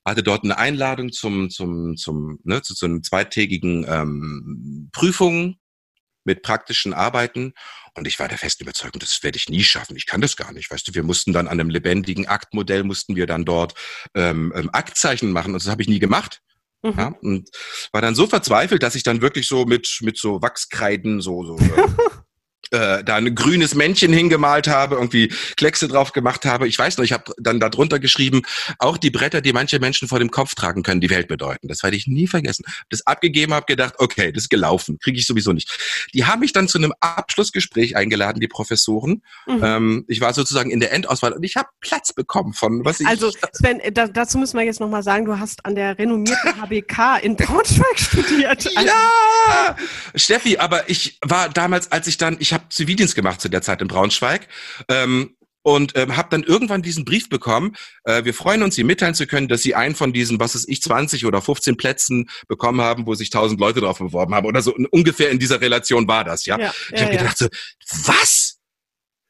hatte 0.05 0.23
dort 0.23 0.43
eine 0.43 0.57
Einladung 0.57 1.11
zum, 1.11 1.49
zum, 1.49 1.95
zum, 1.95 2.39
ne, 2.43 2.61
zu, 2.61 2.75
zu 2.75 2.85
einem 2.85 3.03
zweitägigen 3.03 3.85
ähm, 3.87 4.89
Prüfung 4.91 5.55
mit 6.25 6.41
praktischen 6.41 6.93
Arbeiten. 6.93 7.53
Und 7.95 8.07
ich 8.07 8.19
war 8.19 8.27
der 8.27 8.37
festen 8.37 8.63
Überzeugung, 8.63 8.99
das 8.99 9.21
werde 9.23 9.37
ich 9.37 9.49
nie 9.49 9.63
schaffen. 9.63 9.95
Ich 9.95 10.05
kann 10.05 10.21
das 10.21 10.35
gar 10.35 10.51
nicht. 10.51 10.71
Weißt 10.71 10.87
du, 10.87 10.95
wir 10.95 11.03
mussten 11.03 11.33
dann 11.33 11.47
an 11.47 11.59
einem 11.59 11.69
lebendigen 11.69 12.27
Aktmodell, 12.27 12.83
mussten 12.83 13.15
wir 13.15 13.27
dann 13.27 13.45
dort 13.45 13.73
ähm, 14.15 14.51
ähm, 14.55 14.69
Aktzeichen 14.73 15.31
machen. 15.31 15.53
Und 15.53 15.63
das 15.63 15.71
habe 15.71 15.81
ich 15.81 15.87
nie 15.87 15.99
gemacht. 15.99 16.41
Mhm. 16.83 16.93
Ja, 16.97 17.07
und 17.21 17.49
war 17.91 18.01
dann 18.01 18.15
so 18.15 18.27
verzweifelt, 18.27 18.83
dass 18.83 18.95
ich 18.95 19.03
dann 19.03 19.21
wirklich 19.21 19.47
so 19.47 19.65
mit, 19.65 19.99
mit 20.01 20.17
so 20.17 20.41
Wachskreiden 20.41 21.21
so, 21.21 21.45
so 21.45 21.57
äh, 21.57 21.87
äh, 22.71 23.03
da 23.03 23.15
ein 23.15 23.35
grünes 23.35 23.75
Männchen 23.75 24.13
hingemalt 24.13 24.67
habe, 24.67 24.95
irgendwie 24.95 25.31
Kleckse 25.57 25.87
drauf 25.87 26.11
gemacht 26.11 26.45
habe. 26.45 26.67
Ich 26.67 26.77
weiß 26.77 26.97
noch, 26.97 27.05
ich 27.05 27.11
habe 27.11 27.33
dann 27.37 27.59
darunter 27.59 27.99
geschrieben, 27.99 28.41
auch 28.79 28.97
die 28.97 29.11
Bretter, 29.11 29.41
die 29.41 29.53
manche 29.53 29.79
Menschen 29.79 30.07
vor 30.07 30.19
dem 30.19 30.31
Kopf 30.31 30.55
tragen 30.55 30.83
können, 30.83 31.01
die 31.01 31.09
Welt 31.09 31.27
bedeuten. 31.27 31.67
Das 31.67 31.83
werde 31.83 31.97
ich 31.97 32.07
nie 32.07 32.27
vergessen. 32.27 32.65
Das 32.89 33.05
abgegeben, 33.05 33.53
habe 33.53 33.65
gedacht, 33.65 33.95
okay, 33.97 34.31
das 34.31 34.43
ist 34.43 34.49
gelaufen, 34.49 34.97
kriege 34.99 35.17
ich 35.17 35.25
sowieso 35.25 35.53
nicht. 35.53 35.69
Die 36.13 36.25
haben 36.25 36.39
mich 36.39 36.53
dann 36.53 36.67
zu 36.67 36.77
einem 36.77 36.93
Abschlussgespräch 36.99 37.95
eingeladen, 37.95 38.39
die 38.39 38.47
Professoren. 38.47 39.21
Mhm. 39.45 39.63
Ähm, 39.63 40.05
ich 40.07 40.21
war 40.21 40.33
sozusagen 40.33 40.71
in 40.71 40.79
der 40.79 40.93
Endauswahl 40.93 41.33
und 41.33 41.43
ich 41.43 41.55
habe 41.55 41.69
Platz 41.81 42.13
bekommen 42.13 42.53
von 42.53 42.85
was 42.85 42.99
ich. 42.99 43.07
Also 43.07 43.31
Sven, 43.53 43.81
da, 43.93 44.07
dazu 44.07 44.37
müssen 44.37 44.57
wir 44.57 44.65
jetzt 44.65 44.79
nochmal 44.79 45.03
sagen, 45.03 45.25
du 45.25 45.37
hast 45.37 45.65
an 45.65 45.75
der 45.75 45.97
renommierten 45.97 46.61
HBK 46.61 47.17
in 47.21 47.35
Braunschweig 47.35 47.99
studiert. 47.99 48.69
ja, 48.73 49.75
Steffi, 50.15 50.57
aber 50.57 50.89
ich 50.89 51.17
war 51.21 51.49
damals, 51.49 51.91
als 51.91 52.07
ich 52.07 52.17
dann, 52.17 52.37
ich 52.39 52.52
habe 52.53 52.63
habe 52.63 52.69
Zivildienst 52.69 53.15
gemacht 53.15 53.41
zu 53.41 53.49
der 53.49 53.61
Zeit 53.61 53.81
in 53.81 53.87
Braunschweig. 53.87 54.47
Ähm, 54.87 55.35
und 55.65 55.93
ähm, 55.95 56.17
habe 56.17 56.27
dann 56.29 56.43
irgendwann 56.43 56.81
diesen 56.81 57.05
Brief 57.05 57.29
bekommen. 57.29 57.77
Äh, 58.03 58.25
wir 58.25 58.33
freuen 58.33 58.63
uns, 58.63 58.75
Sie 58.75 58.83
mitteilen 58.83 59.15
zu 59.15 59.27
können, 59.27 59.47
dass 59.47 59.61
Sie 59.61 59.75
einen 59.75 59.95
von 59.95 60.11
diesen, 60.11 60.37
was 60.37 60.55
ist 60.55 60.67
ich, 60.67 60.81
20 60.81 61.25
oder 61.25 61.41
15 61.41 61.77
Plätzen 61.77 62.29
bekommen 62.49 62.81
haben, 62.81 63.05
wo 63.05 63.15
sich 63.15 63.29
1000 63.29 63.61
Leute 63.61 63.79
drauf 63.79 63.97
beworben 63.97 64.35
haben 64.35 64.45
oder 64.45 64.61
so. 64.61 64.75
Und 64.75 64.87
ungefähr 64.87 65.29
in 65.31 65.39
dieser 65.39 65.61
Relation 65.61 66.05
war 66.05 66.25
das, 66.25 66.45
ja. 66.45 66.59
ja 66.59 66.73
ich 66.91 67.01
habe 67.01 67.13
ja, 67.13 67.19
gedacht 67.19 67.37
so, 67.37 67.47
was? 68.05 68.59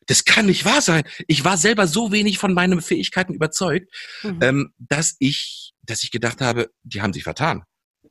Das 0.07 0.25
kann 0.25 0.47
nicht 0.47 0.65
wahr 0.65 0.81
sein. 0.81 1.03
Ich 1.27 1.45
war 1.45 1.55
selber 1.55 1.85
so 1.85 2.11
wenig 2.11 2.39
von 2.39 2.55
meinen 2.55 2.81
Fähigkeiten 2.81 3.35
überzeugt, 3.35 3.93
mhm. 4.23 4.39
ähm, 4.41 4.73
dass 4.79 5.15
ich, 5.19 5.73
dass 5.83 6.01
ich 6.01 6.09
gedacht 6.09 6.41
habe, 6.41 6.71
die 6.81 7.03
haben 7.03 7.13
sich 7.13 7.23
vertan. 7.23 7.63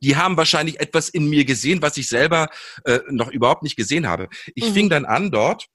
Die 0.03 0.17
haben 0.17 0.37
wahrscheinlich 0.37 0.81
etwas 0.81 1.09
in 1.09 1.29
mir 1.29 1.45
gesehen, 1.45 1.83
was 1.83 1.97
ich 1.97 2.09
selber 2.09 2.49
äh, 2.85 3.01
noch 3.11 3.31
überhaupt 3.31 3.63
nicht 3.63 3.77
gesehen 3.77 4.09
habe. 4.09 4.29
Ich 4.55 4.71
mhm. 4.71 4.75
fing 4.75 4.91
dann 4.91 5.05
an 5.05 5.31
dort 5.31 5.67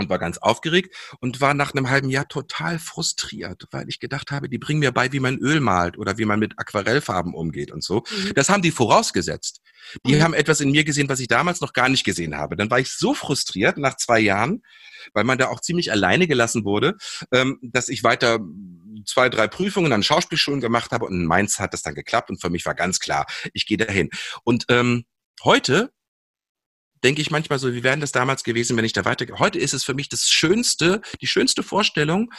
und 0.00 0.10
war 0.10 0.18
ganz 0.18 0.38
aufgeregt 0.38 0.94
und 1.20 1.40
war 1.40 1.54
nach 1.54 1.72
einem 1.72 1.90
halben 1.90 2.10
Jahr 2.10 2.26
total 2.28 2.78
frustriert, 2.78 3.66
weil 3.70 3.88
ich 3.88 4.00
gedacht 4.00 4.30
habe, 4.30 4.48
die 4.48 4.58
bringen 4.58 4.80
mir 4.80 4.92
bei, 4.92 5.12
wie 5.12 5.20
man 5.20 5.38
Öl 5.38 5.60
malt 5.60 5.98
oder 5.98 6.18
wie 6.18 6.24
man 6.24 6.40
mit 6.40 6.58
Aquarellfarben 6.58 7.34
umgeht 7.34 7.70
und 7.70 7.84
so. 7.84 8.02
Mhm. 8.10 8.34
Das 8.34 8.48
haben 8.48 8.62
die 8.62 8.70
vorausgesetzt. 8.70 9.60
Die 10.06 10.16
mhm. 10.16 10.22
haben 10.22 10.34
etwas 10.34 10.60
in 10.60 10.70
mir 10.70 10.84
gesehen, 10.84 11.08
was 11.08 11.20
ich 11.20 11.28
damals 11.28 11.60
noch 11.60 11.72
gar 11.72 11.88
nicht 11.88 12.04
gesehen 12.04 12.36
habe. 12.36 12.56
Dann 12.56 12.70
war 12.70 12.80
ich 12.80 12.90
so 12.90 13.14
frustriert 13.14 13.78
nach 13.78 13.96
zwei 13.96 14.20
Jahren, 14.20 14.62
weil 15.14 15.24
man 15.24 15.38
da 15.38 15.48
auch 15.48 15.60
ziemlich 15.60 15.92
alleine 15.92 16.26
gelassen 16.26 16.64
wurde, 16.64 16.96
ähm, 17.32 17.58
dass 17.62 17.88
ich 17.88 18.02
weiter 18.04 18.40
zwei, 19.06 19.28
drei 19.28 19.48
Prüfungen 19.48 19.92
an 19.92 20.02
Schauspielschulen 20.02 20.60
gemacht 20.60 20.92
habe 20.92 21.06
und 21.06 21.14
in 21.14 21.26
Mainz 21.26 21.58
hat 21.58 21.72
das 21.72 21.82
dann 21.82 21.94
geklappt 21.94 22.30
und 22.30 22.40
für 22.40 22.50
mich 22.50 22.66
war 22.66 22.74
ganz 22.74 22.98
klar, 22.98 23.26
ich 23.52 23.66
gehe 23.66 23.78
dahin. 23.78 24.10
Und 24.44 24.66
ähm, 24.68 25.04
heute 25.42 25.92
denke 27.04 27.22
ich 27.22 27.30
manchmal 27.30 27.58
so, 27.58 27.72
wie 27.72 27.82
wäre 27.82 27.98
das 27.98 28.12
damals 28.12 28.44
gewesen, 28.44 28.76
wenn 28.76 28.84
ich 28.84 28.92
da 28.92 29.04
weiter. 29.04 29.26
Heute 29.38 29.58
ist 29.58 29.74
es 29.74 29.84
für 29.84 29.94
mich 29.94 30.08
das 30.08 30.28
Schönste, 30.28 31.00
die 31.20 31.26
schönste 31.26 31.62
Vorstellung, 31.62 32.30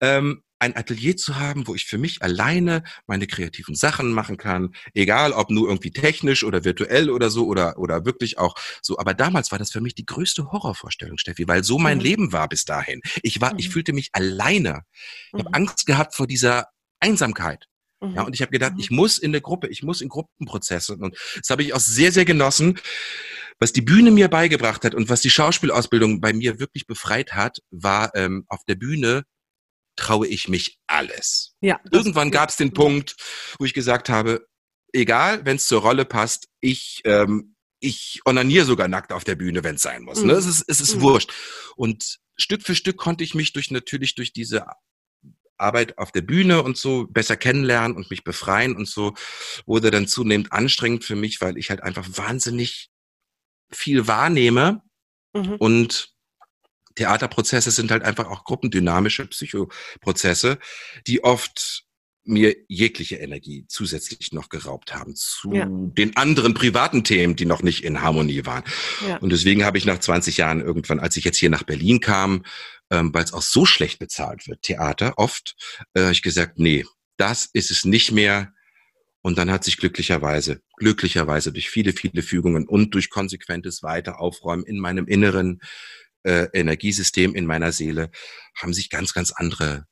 ähm, 0.00 0.42
ein 0.58 0.76
Atelier 0.76 1.16
zu 1.16 1.40
haben, 1.40 1.66
wo 1.66 1.74
ich 1.74 1.86
für 1.86 1.98
mich 1.98 2.22
alleine 2.22 2.84
meine 3.06 3.26
kreativen 3.26 3.74
Sachen 3.74 4.12
machen 4.12 4.36
kann, 4.36 4.74
egal 4.94 5.32
ob 5.32 5.50
nur 5.50 5.68
irgendwie 5.68 5.90
technisch 5.90 6.44
oder 6.44 6.64
virtuell 6.64 7.10
oder 7.10 7.30
so 7.30 7.46
oder 7.46 7.78
oder 7.78 8.04
wirklich 8.04 8.38
auch 8.38 8.54
so. 8.80 8.96
Aber 8.98 9.12
damals 9.12 9.50
war 9.50 9.58
das 9.58 9.72
für 9.72 9.80
mich 9.80 9.96
die 9.96 10.06
größte 10.06 10.52
Horrorvorstellung, 10.52 11.18
Steffi, 11.18 11.48
weil 11.48 11.64
so 11.64 11.78
mein 11.78 11.98
mhm. 11.98 12.04
Leben 12.04 12.32
war 12.32 12.48
bis 12.48 12.64
dahin. 12.64 13.00
Ich 13.22 13.40
war, 13.40 13.54
mhm. 13.54 13.58
ich 13.58 13.70
fühlte 13.70 13.92
mich 13.92 14.10
alleine. 14.12 14.82
Ich 15.26 15.32
mhm. 15.32 15.38
habe 15.40 15.54
Angst 15.54 15.84
gehabt 15.86 16.14
vor 16.14 16.28
dieser 16.28 16.68
Einsamkeit. 17.00 17.66
Ja, 18.02 18.08
mhm. 18.22 18.26
und 18.26 18.34
ich 18.34 18.42
habe 18.42 18.50
gedacht, 18.50 18.74
ich 18.78 18.90
mhm. 18.90 18.96
muss 18.96 19.18
in 19.18 19.32
der 19.32 19.40
Gruppe, 19.40 19.68
ich 19.68 19.82
muss 19.82 20.00
in 20.00 20.08
Gruppenprozesse. 20.08 20.96
Und 20.96 21.16
das 21.36 21.50
habe 21.50 21.62
ich 21.62 21.72
auch 21.74 21.80
sehr, 21.80 22.12
sehr 22.12 22.24
genossen. 22.24 22.78
Was 23.58 23.72
die 23.72 23.82
Bühne 23.82 24.10
mir 24.10 24.28
beigebracht 24.28 24.84
hat 24.84 24.94
und 24.94 25.08
was 25.08 25.20
die 25.20 25.30
Schauspielausbildung 25.30 26.20
bei 26.20 26.32
mir 26.32 26.58
wirklich 26.58 26.86
befreit 26.86 27.34
hat, 27.34 27.58
war 27.70 28.14
ähm, 28.14 28.44
auf 28.48 28.64
der 28.66 28.74
Bühne 28.74 29.24
traue 29.94 30.26
ich 30.26 30.48
mich 30.48 30.78
alles. 30.86 31.54
Ja, 31.60 31.78
Irgendwann 31.92 32.30
gab 32.30 32.48
es 32.48 32.56
den 32.56 32.72
Punkt, 32.72 33.14
wo 33.58 33.64
ich 33.64 33.74
gesagt 33.74 34.08
habe, 34.08 34.46
egal, 34.92 35.44
wenn 35.44 35.56
es 35.56 35.66
zur 35.66 35.82
Rolle 35.82 36.04
passt, 36.04 36.48
ich 36.60 37.02
ähm, 37.04 37.54
ich 37.82 38.20
onaniere 38.24 38.64
sogar 38.64 38.88
nackt 38.88 39.12
auf 39.12 39.24
der 39.24 39.34
Bühne, 39.34 39.64
wenn 39.64 39.74
es 39.74 39.82
sein 39.82 40.02
muss. 40.02 40.18
Ne? 40.18 40.24
Mhm. 40.24 40.28
Ne? 40.30 40.34
Es 40.36 40.46
ist, 40.46 40.64
es 40.68 40.80
ist 40.80 40.96
mhm. 40.96 41.00
wurscht. 41.02 41.32
Und 41.76 42.20
Stück 42.36 42.62
für 42.62 42.74
Stück 42.74 42.96
konnte 42.96 43.24
ich 43.24 43.34
mich 43.34 43.52
durch 43.52 43.70
natürlich 43.70 44.14
durch 44.14 44.32
diese 44.32 44.66
Arbeit 45.62 45.98
auf 45.98 46.12
der 46.12 46.22
Bühne 46.22 46.62
und 46.62 46.76
so 46.76 47.06
besser 47.08 47.36
kennenlernen 47.36 47.96
und 47.96 48.10
mich 48.10 48.24
befreien 48.24 48.76
und 48.76 48.88
so 48.88 49.14
wurde 49.66 49.90
dann 49.90 50.06
zunehmend 50.06 50.52
anstrengend 50.52 51.04
für 51.04 51.16
mich, 51.16 51.40
weil 51.40 51.56
ich 51.56 51.70
halt 51.70 51.82
einfach 51.82 52.06
wahnsinnig 52.08 52.90
viel 53.70 54.06
wahrnehme 54.06 54.82
mhm. 55.32 55.56
und 55.56 56.12
Theaterprozesse 56.94 57.70
sind 57.70 57.90
halt 57.90 58.02
einfach 58.02 58.26
auch 58.26 58.44
gruppendynamische 58.44 59.26
Psychoprozesse, 59.26 60.58
die 61.06 61.24
oft 61.24 61.84
mir 62.24 62.54
jegliche 62.68 63.16
Energie 63.16 63.64
zusätzlich 63.68 64.32
noch 64.32 64.48
geraubt 64.48 64.94
haben 64.94 65.14
zu 65.16 65.52
ja. 65.52 65.66
den 65.68 66.16
anderen 66.16 66.54
privaten 66.54 67.04
Themen, 67.04 67.36
die 67.36 67.46
noch 67.46 67.62
nicht 67.62 67.84
in 67.84 68.02
Harmonie 68.02 68.46
waren. 68.46 68.64
Ja. 69.06 69.16
Und 69.16 69.30
deswegen 69.30 69.64
habe 69.64 69.78
ich 69.78 69.84
nach 69.84 69.98
20 69.98 70.36
Jahren 70.36 70.60
irgendwann, 70.60 71.00
als 71.00 71.16
ich 71.16 71.24
jetzt 71.24 71.38
hier 71.38 71.50
nach 71.50 71.64
Berlin 71.64 72.00
kam, 72.00 72.44
ähm, 72.90 73.12
weil 73.12 73.24
es 73.24 73.32
auch 73.32 73.42
so 73.42 73.66
schlecht 73.66 73.98
bezahlt 73.98 74.46
wird, 74.46 74.62
Theater 74.62 75.14
oft, 75.16 75.56
äh, 75.96 76.12
ich 76.12 76.22
gesagt, 76.22 76.58
nee, 76.58 76.84
das 77.16 77.48
ist 77.52 77.70
es 77.70 77.84
nicht 77.84 78.12
mehr. 78.12 78.52
Und 79.22 79.38
dann 79.38 79.50
hat 79.50 79.64
sich 79.64 79.76
glücklicherweise, 79.76 80.60
glücklicherweise 80.76 81.52
durch 81.52 81.70
viele, 81.70 81.92
viele 81.92 82.22
Fügungen 82.22 82.66
und 82.66 82.94
durch 82.94 83.08
konsequentes 83.08 83.82
Weiter 83.82 84.20
Aufräumen 84.20 84.64
in 84.64 84.78
meinem 84.78 85.06
inneren 85.06 85.60
äh, 86.24 86.48
Energiesystem, 86.52 87.34
in 87.34 87.46
meiner 87.46 87.72
Seele, 87.72 88.10
haben 88.60 88.74
sich 88.74 88.90
ganz, 88.90 89.14
ganz 89.14 89.32
andere 89.32 89.86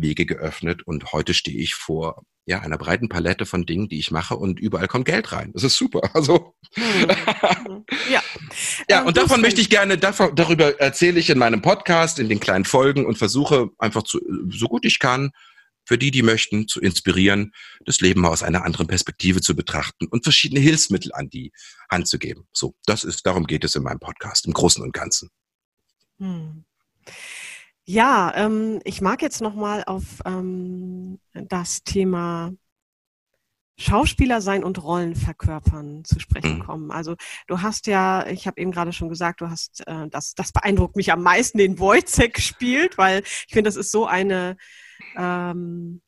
Wege 0.00 0.26
geöffnet. 0.26 0.82
Und 0.86 1.12
heute 1.12 1.34
stehe 1.34 1.58
ich 1.58 1.74
vor 1.74 2.24
ja, 2.48 2.60
einer 2.60 2.78
breiten 2.78 3.10
Palette 3.10 3.44
von 3.44 3.66
Dingen, 3.66 3.88
die 3.88 3.98
ich 3.98 4.10
mache 4.10 4.34
und 4.34 4.58
überall 4.58 4.88
kommt 4.88 5.04
Geld 5.04 5.32
rein. 5.32 5.52
Das 5.52 5.64
ist 5.64 5.76
super. 5.76 6.00
Also 6.14 6.54
hm. 6.74 7.08
ja. 8.10 8.22
ja, 8.90 9.00
ähm, 9.00 9.06
und 9.06 9.16
davon 9.16 9.42
möchte 9.42 9.60
ich 9.60 9.68
gerne, 9.68 9.98
davon, 9.98 10.34
darüber 10.34 10.80
erzähle 10.80 11.20
ich 11.20 11.28
in 11.28 11.38
meinem 11.38 11.60
Podcast, 11.60 12.18
in 12.18 12.28
den 12.28 12.40
kleinen 12.40 12.64
Folgen 12.64 13.04
und 13.04 13.18
versuche 13.18 13.68
einfach 13.78 14.02
zu, 14.02 14.18
so 14.48 14.66
gut 14.66 14.86
ich 14.86 14.98
kann, 14.98 15.30
für 15.84 15.98
die, 15.98 16.10
die 16.10 16.22
möchten, 16.22 16.68
zu 16.68 16.80
inspirieren, 16.80 17.52
das 17.84 18.00
Leben 18.00 18.24
aus 18.26 18.42
einer 18.42 18.64
anderen 18.64 18.86
Perspektive 18.86 19.40
zu 19.40 19.54
betrachten 19.54 20.06
und 20.06 20.22
verschiedene 20.22 20.60
Hilfsmittel 20.60 21.12
an 21.14 21.30
die 21.30 21.52
Hand 21.90 22.08
zu 22.08 22.18
geben. 22.18 22.46
So, 22.52 22.74
das 22.84 23.04
ist, 23.04 23.26
darum 23.26 23.46
geht 23.46 23.64
es 23.64 23.74
in 23.74 23.82
meinem 23.82 23.98
Podcast, 23.98 24.46
im 24.46 24.52
Großen 24.52 24.82
und 24.82 24.92
Ganzen. 24.92 25.30
Hm. 26.18 26.64
Ja, 27.90 28.34
ähm, 28.36 28.80
ich 28.84 29.00
mag 29.00 29.22
jetzt 29.22 29.40
nochmal 29.40 29.82
auf 29.86 30.20
ähm, 30.26 31.18
das 31.32 31.84
Thema 31.84 32.52
Schauspieler 33.78 34.42
sein 34.42 34.62
und 34.62 34.82
Rollen 34.82 35.16
verkörpern 35.16 36.04
zu 36.04 36.20
sprechen 36.20 36.58
mhm. 36.58 36.64
kommen. 36.64 36.90
Also 36.90 37.16
du 37.46 37.62
hast 37.62 37.86
ja, 37.86 38.26
ich 38.26 38.46
habe 38.46 38.60
eben 38.60 38.72
gerade 38.72 38.92
schon 38.92 39.08
gesagt, 39.08 39.40
du 39.40 39.48
hast, 39.48 39.86
äh, 39.86 40.06
das, 40.10 40.34
das 40.34 40.52
beeindruckt 40.52 40.96
mich 40.96 41.12
am 41.12 41.22
meisten, 41.22 41.56
den 41.56 41.78
Wojciech 41.78 42.34
gespielt, 42.34 42.98
weil 42.98 43.22
ich 43.22 43.54
finde, 43.54 43.68
das 43.68 43.76
ist 43.76 43.90
so 43.90 44.04
eine, 44.04 44.58
ähm, 45.16 46.02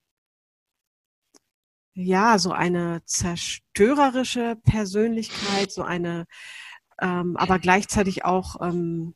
ja, 1.94 2.38
so 2.38 2.52
eine 2.52 3.02
zerstörerische 3.06 4.56
Persönlichkeit, 4.64 5.72
so 5.72 5.82
eine, 5.82 6.26
ähm, 7.00 7.38
aber 7.38 7.58
gleichzeitig 7.58 8.26
auch 8.26 8.56
ähm, 8.60 9.14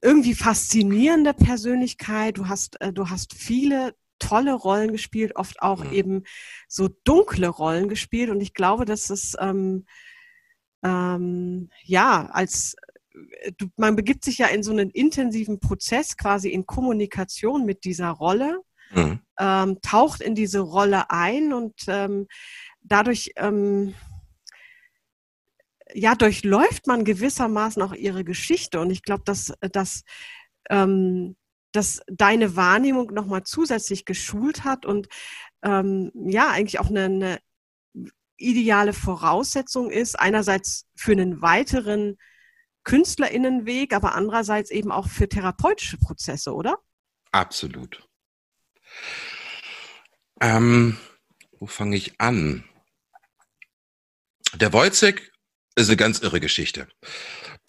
irgendwie 0.00 0.34
faszinierende 0.34 1.34
Persönlichkeit. 1.34 2.38
Du 2.38 2.48
hast, 2.48 2.80
äh, 2.80 2.92
du 2.92 3.10
hast 3.10 3.34
viele 3.34 3.94
tolle 4.18 4.54
Rollen 4.54 4.92
gespielt, 4.92 5.36
oft 5.36 5.60
auch 5.62 5.84
mhm. 5.84 5.92
eben 5.92 6.22
so 6.68 6.88
dunkle 7.04 7.48
Rollen 7.48 7.88
gespielt. 7.88 8.30
Und 8.30 8.40
ich 8.40 8.54
glaube, 8.54 8.84
dass 8.84 9.10
es 9.10 9.36
ähm, 9.40 9.84
ähm, 10.82 11.70
ja 11.84 12.26
als 12.32 12.76
äh, 13.42 13.52
du, 13.56 13.66
man 13.76 13.96
begibt 13.96 14.24
sich 14.24 14.38
ja 14.38 14.46
in 14.46 14.62
so 14.62 14.72
einen 14.72 14.90
intensiven 14.90 15.60
Prozess 15.60 16.16
quasi 16.16 16.50
in 16.50 16.66
Kommunikation 16.66 17.64
mit 17.64 17.84
dieser 17.84 18.10
Rolle, 18.10 18.60
mhm. 18.94 19.20
ähm, 19.38 19.78
taucht 19.82 20.20
in 20.20 20.34
diese 20.34 20.60
Rolle 20.60 21.10
ein 21.10 21.52
und 21.52 21.74
ähm, 21.88 22.26
dadurch 22.82 23.32
ähm, 23.36 23.94
ja, 25.94 26.14
durchläuft 26.14 26.86
man 26.86 27.04
gewissermaßen 27.04 27.82
auch 27.82 27.92
ihre 27.94 28.24
Geschichte. 28.24 28.80
Und 28.80 28.90
ich 28.90 29.02
glaube, 29.02 29.22
dass, 29.24 29.52
dass, 29.60 30.04
ähm, 30.70 31.36
dass 31.72 32.00
deine 32.06 32.56
Wahrnehmung 32.56 33.12
nochmal 33.12 33.44
zusätzlich 33.44 34.04
geschult 34.04 34.64
hat 34.64 34.86
und 34.86 35.08
ähm, 35.62 36.10
ja, 36.14 36.50
eigentlich 36.50 36.80
auch 36.80 36.90
eine, 36.90 37.04
eine 37.04 37.38
ideale 38.36 38.92
Voraussetzung 38.92 39.90
ist, 39.90 40.18
einerseits 40.18 40.86
für 40.96 41.12
einen 41.12 41.40
weiteren 41.42 42.18
KünstlerInnenweg, 42.84 43.94
aber 43.94 44.14
andererseits 44.14 44.70
eben 44.70 44.90
auch 44.90 45.08
für 45.08 45.28
therapeutische 45.28 45.98
Prozesse, 45.98 46.52
oder? 46.52 46.78
Absolut. 47.30 48.06
Ähm, 50.40 50.98
wo 51.58 51.66
fange 51.66 51.96
ich 51.96 52.20
an? 52.20 52.64
Der 54.54 54.72
Wojcek 54.72 55.31
ist 55.76 55.88
eine 55.88 55.96
ganz 55.96 56.18
irre 56.20 56.40
Geschichte. 56.40 56.88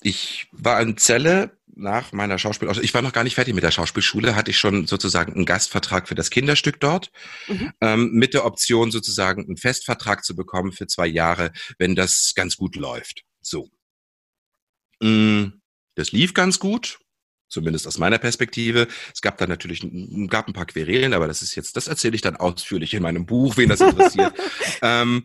Ich 0.02 0.48
war 0.52 0.82
in 0.82 0.98
Celle 0.98 1.58
nach 1.76 2.12
meiner 2.12 2.38
Schauspielausbildung. 2.38 2.86
Ich 2.86 2.94
war 2.94 3.02
noch 3.02 3.14
gar 3.14 3.24
nicht 3.24 3.36
fertig 3.36 3.54
mit 3.54 3.64
der 3.64 3.72
Schauspielschule, 3.72 4.36
hatte 4.36 4.52
ich 4.52 4.58
schon 4.58 4.86
sozusagen 4.86 5.34
einen 5.34 5.46
Gastvertrag 5.46 6.08
für 6.08 6.16
das 6.16 6.30
Kinderstück 6.30 6.80
dort, 6.80 7.12
mhm. 7.48 7.72
ähm, 7.82 8.12
mit 8.14 8.34
der 8.34 8.46
Option 8.46 8.92
sozusagen 8.92 9.46
einen 9.46 9.58
Festvertrag 9.58 10.24
zu 10.24 10.36
bekommen 10.36 10.72
für 10.72 10.88
zwei 10.88 11.08
Jahre, 11.08 11.52
wenn 11.80 11.96
das 11.96 12.34
ganz 12.36 12.58
gut 12.58 12.76
läuft. 12.76 13.24
So. 13.42 13.70
Mm, 15.02 15.62
das 15.96 16.12
lief 16.12 16.34
ganz 16.34 16.60
gut. 16.60 17.00
Zumindest 17.54 17.88
aus 17.88 17.98
meiner 17.98 18.18
Perspektive. 18.18 18.88
Es 19.14 19.22
gab 19.22 19.38
dann 19.38 19.50
natürlich 19.50 19.88
gab 20.28 20.48
ein 20.48 20.54
paar 20.54 20.66
Querelen, 20.66 21.14
aber 21.14 21.28
das 21.28 21.42
ist 21.42 21.56
jetzt, 21.56 21.78
das 21.78 21.88
erzähle 21.88 22.16
ich 22.16 22.22
dann 22.22 22.36
ausführlich 22.36 22.94
in 22.94 23.04
meinem 23.04 23.26
Buch, 23.26 23.56
wen 23.56 23.70
das 23.70 23.82
interessiert. 23.82 24.34
ähm, 24.82 25.24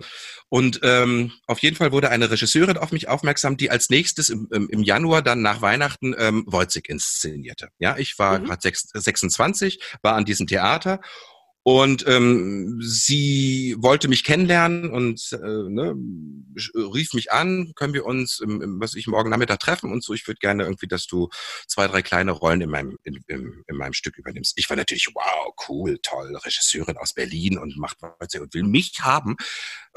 und 0.50 0.80
ähm, 0.82 1.32
auf 1.46 1.58
jeden 1.58 1.76
Fall 1.76 1.92
wurde 1.92 2.10
eine 2.10 2.30
Regisseurin 2.30 2.78
auf 2.78 2.92
mich 2.92 3.08
aufmerksam, 3.08 3.56
die 3.56 3.70
als 3.70 3.90
nächstes 3.90 4.30
im, 4.30 4.48
im 4.50 4.82
Januar 4.82 5.20
dann 5.20 5.42
nach 5.42 5.60
Weihnachten 5.60 6.14
ähm, 6.18 6.44
Wojcik 6.46 6.88
inszenierte. 6.88 7.68
Ja, 7.78 7.98
ich 7.98 8.18
war 8.18 8.38
mhm. 8.38 8.44
gerade 8.46 8.72
26, 8.94 9.80
war 10.02 10.14
an 10.14 10.24
diesem 10.24 10.46
Theater 10.46 11.00
und 11.68 12.06
ähm, 12.08 12.78
sie 12.80 13.76
wollte 13.78 14.08
mich 14.08 14.24
kennenlernen 14.24 14.88
und 14.88 15.20
äh, 15.34 15.36
ne, 15.36 15.94
rief 16.74 17.12
mich 17.12 17.30
an, 17.30 17.72
können 17.74 17.92
wir 17.92 18.06
uns, 18.06 18.40
im, 18.40 18.62
im, 18.62 18.80
was 18.80 18.94
ich 18.94 19.06
morgen 19.06 19.28
Nachmittag 19.28 19.60
treffen 19.60 19.92
und 19.92 20.02
so. 20.02 20.14
Ich 20.14 20.26
würde 20.26 20.38
gerne 20.38 20.62
irgendwie, 20.62 20.86
dass 20.86 21.06
du 21.06 21.28
zwei, 21.66 21.86
drei 21.86 22.00
kleine 22.00 22.30
Rollen 22.30 22.62
in 22.62 22.70
meinem 22.70 22.96
in, 23.04 23.22
in, 23.26 23.64
in 23.66 23.76
meinem 23.76 23.92
Stück 23.92 24.16
übernimmst. 24.16 24.54
Ich 24.56 24.70
war 24.70 24.78
natürlich 24.78 25.08
wow, 25.12 25.54
cool, 25.68 25.98
toll, 26.02 26.34
Regisseurin 26.34 26.96
aus 26.96 27.12
Berlin 27.12 27.58
und 27.58 27.76
macht 27.76 27.98
was 28.00 28.34
und 28.40 28.54
will 28.54 28.62
mich 28.62 29.00
haben. 29.00 29.36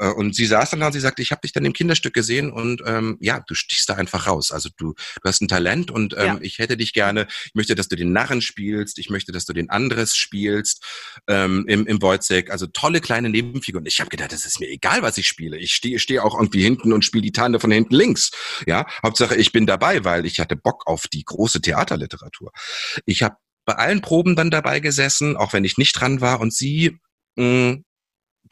Äh, 0.02 0.10
und 0.10 0.34
sie 0.34 0.46
saß 0.46 0.70
dann 0.70 0.80
da 0.80 0.86
und 0.86 0.92
sie 0.92 1.00
sagte, 1.00 1.22
ich 1.22 1.30
habe 1.30 1.40
dich 1.42 1.52
dann 1.52 1.64
im 1.64 1.72
Kinderstück 1.72 2.12
gesehen 2.12 2.50
und 2.50 2.82
ähm, 2.84 3.16
ja, 3.20 3.40
du 3.46 3.54
stichst 3.54 3.88
da 3.88 3.94
einfach 3.94 4.26
raus. 4.26 4.50
Also 4.50 4.68
du, 4.76 4.94
du 4.94 5.28
hast 5.28 5.40
ein 5.40 5.48
Talent 5.48 5.90
und 5.90 6.14
ähm, 6.14 6.26
ja. 6.26 6.38
ich 6.40 6.58
hätte 6.58 6.76
dich 6.76 6.92
gerne. 6.92 7.26
Ich 7.46 7.54
möchte, 7.54 7.74
dass 7.74 7.88
du 7.88 7.96
den 7.96 8.12
Narren 8.12 8.42
spielst. 8.42 8.98
Ich 8.98 9.10
möchte, 9.10 9.32
dass 9.32 9.44
du 9.44 9.52
den 9.52 9.70
Andres 9.70 10.16
spielst. 10.16 10.84
Ähm, 11.28 11.64
im, 11.68 11.86
im 11.86 12.02
Wojcek. 12.02 12.50
Also 12.50 12.66
tolle 12.66 13.00
kleine 13.00 13.28
Nebenfiguren. 13.28 13.86
Ich 13.86 14.00
habe 14.00 14.10
gedacht, 14.10 14.32
das 14.32 14.44
ist 14.44 14.60
mir 14.60 14.68
egal, 14.68 15.02
was 15.02 15.18
ich 15.18 15.26
spiele. 15.26 15.56
Ich 15.58 15.72
stehe 15.72 15.98
steh 15.98 16.18
auch 16.18 16.34
irgendwie 16.34 16.62
hinten 16.62 16.92
und 16.92 17.04
spiele 17.04 17.22
die 17.22 17.32
Tante 17.32 17.60
von 17.60 17.70
hinten 17.70 17.94
links. 17.94 18.30
Ja, 18.66 18.86
Hauptsache 19.02 19.36
ich 19.36 19.52
bin 19.52 19.66
dabei, 19.66 20.04
weil 20.04 20.26
ich 20.26 20.40
hatte 20.40 20.56
Bock 20.56 20.86
auf 20.86 21.06
die 21.06 21.24
große 21.24 21.60
Theaterliteratur. 21.60 22.50
Ich 23.06 23.22
habe 23.22 23.36
bei 23.64 23.74
allen 23.74 24.00
Proben 24.00 24.34
dann 24.34 24.50
dabei 24.50 24.80
gesessen, 24.80 25.36
auch 25.36 25.52
wenn 25.52 25.64
ich 25.64 25.78
nicht 25.78 25.92
dran 25.92 26.20
war. 26.20 26.40
Und 26.40 26.52
sie 26.52 26.98
mh, 27.36 27.44
mm, 27.44 27.84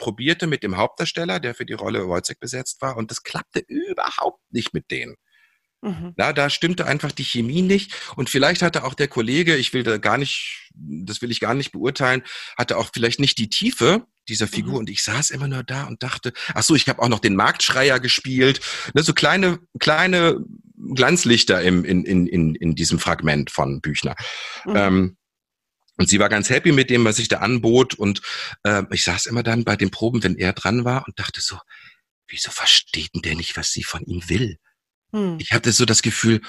probierte 0.01 0.47
mit 0.47 0.63
dem 0.63 0.75
Hauptdarsteller, 0.75 1.39
der 1.39 1.53
für 1.53 1.65
die 1.65 1.73
Rolle 1.73 2.07
Wojcek 2.07 2.39
besetzt 2.39 2.81
war. 2.81 2.97
Und 2.97 3.11
das 3.11 3.23
klappte 3.23 3.59
überhaupt 3.67 4.41
nicht 4.49 4.73
mit 4.73 4.89
denen. 4.89 5.15
Mhm. 5.81 6.13
Na, 6.17 6.33
da 6.33 6.49
stimmte 6.49 6.85
einfach 6.85 7.11
die 7.11 7.23
Chemie 7.23 7.61
nicht. 7.61 7.93
Und 8.15 8.29
vielleicht 8.29 8.63
hatte 8.63 8.83
auch 8.83 8.95
der 8.95 9.07
Kollege, 9.07 9.55
ich 9.55 9.73
will 9.73 9.83
da 9.83 9.97
gar 9.97 10.17
nicht, 10.17 10.71
das 10.75 11.21
will 11.21 11.31
ich 11.31 11.39
gar 11.39 11.53
nicht 11.53 11.71
beurteilen, 11.71 12.23
hatte 12.57 12.77
auch 12.77 12.89
vielleicht 12.93 13.19
nicht 13.19 13.37
die 13.37 13.49
Tiefe 13.49 14.05
dieser 14.27 14.47
Figur. 14.47 14.73
Mhm. 14.73 14.79
Und 14.79 14.89
ich 14.89 15.03
saß 15.03 15.29
immer 15.29 15.47
nur 15.47 15.63
da 15.63 15.85
und 15.85 16.03
dachte, 16.03 16.33
ach 16.53 16.63
so, 16.63 16.75
ich 16.75 16.89
habe 16.89 17.01
auch 17.01 17.09
noch 17.09 17.19
den 17.19 17.35
Marktschreier 17.35 17.99
gespielt. 17.99 18.59
Ne, 18.93 19.03
so 19.03 19.13
kleine, 19.13 19.59
kleine 19.79 20.43
Glanzlichter 20.95 21.61
im, 21.61 21.85
in, 21.85 22.05
in, 22.05 22.25
in, 22.25 22.55
in 22.55 22.75
diesem 22.75 22.97
Fragment 22.97 23.51
von 23.51 23.81
Büchner. 23.81 24.15
Mhm. 24.65 24.75
Ähm, 24.75 25.17
und 26.01 26.07
sie 26.07 26.19
war 26.19 26.29
ganz 26.29 26.49
happy 26.49 26.71
mit 26.71 26.89
dem, 26.89 27.05
was 27.05 27.19
ich 27.19 27.27
da 27.27 27.37
anbot. 27.37 27.93
Und 27.93 28.21
äh, 28.63 28.83
ich 28.91 29.03
saß 29.03 29.27
immer 29.27 29.43
dann 29.43 29.63
bei 29.63 29.75
den 29.75 29.91
Proben, 29.91 30.23
wenn 30.23 30.35
er 30.35 30.51
dran 30.53 30.83
war 30.83 31.05
und 31.07 31.19
dachte 31.19 31.41
so, 31.41 31.59
wieso 32.27 32.49
versteht 32.49 33.13
denn 33.13 33.21
der 33.21 33.35
nicht, 33.35 33.55
was 33.55 33.71
sie 33.71 33.83
von 33.83 34.03
ihm 34.05 34.27
will? 34.27 34.57
Hm. 35.13 35.37
Ich 35.39 35.51
hatte 35.51 35.71
so 35.71 35.85
das 35.85 36.01
Gefühl, 36.01 36.41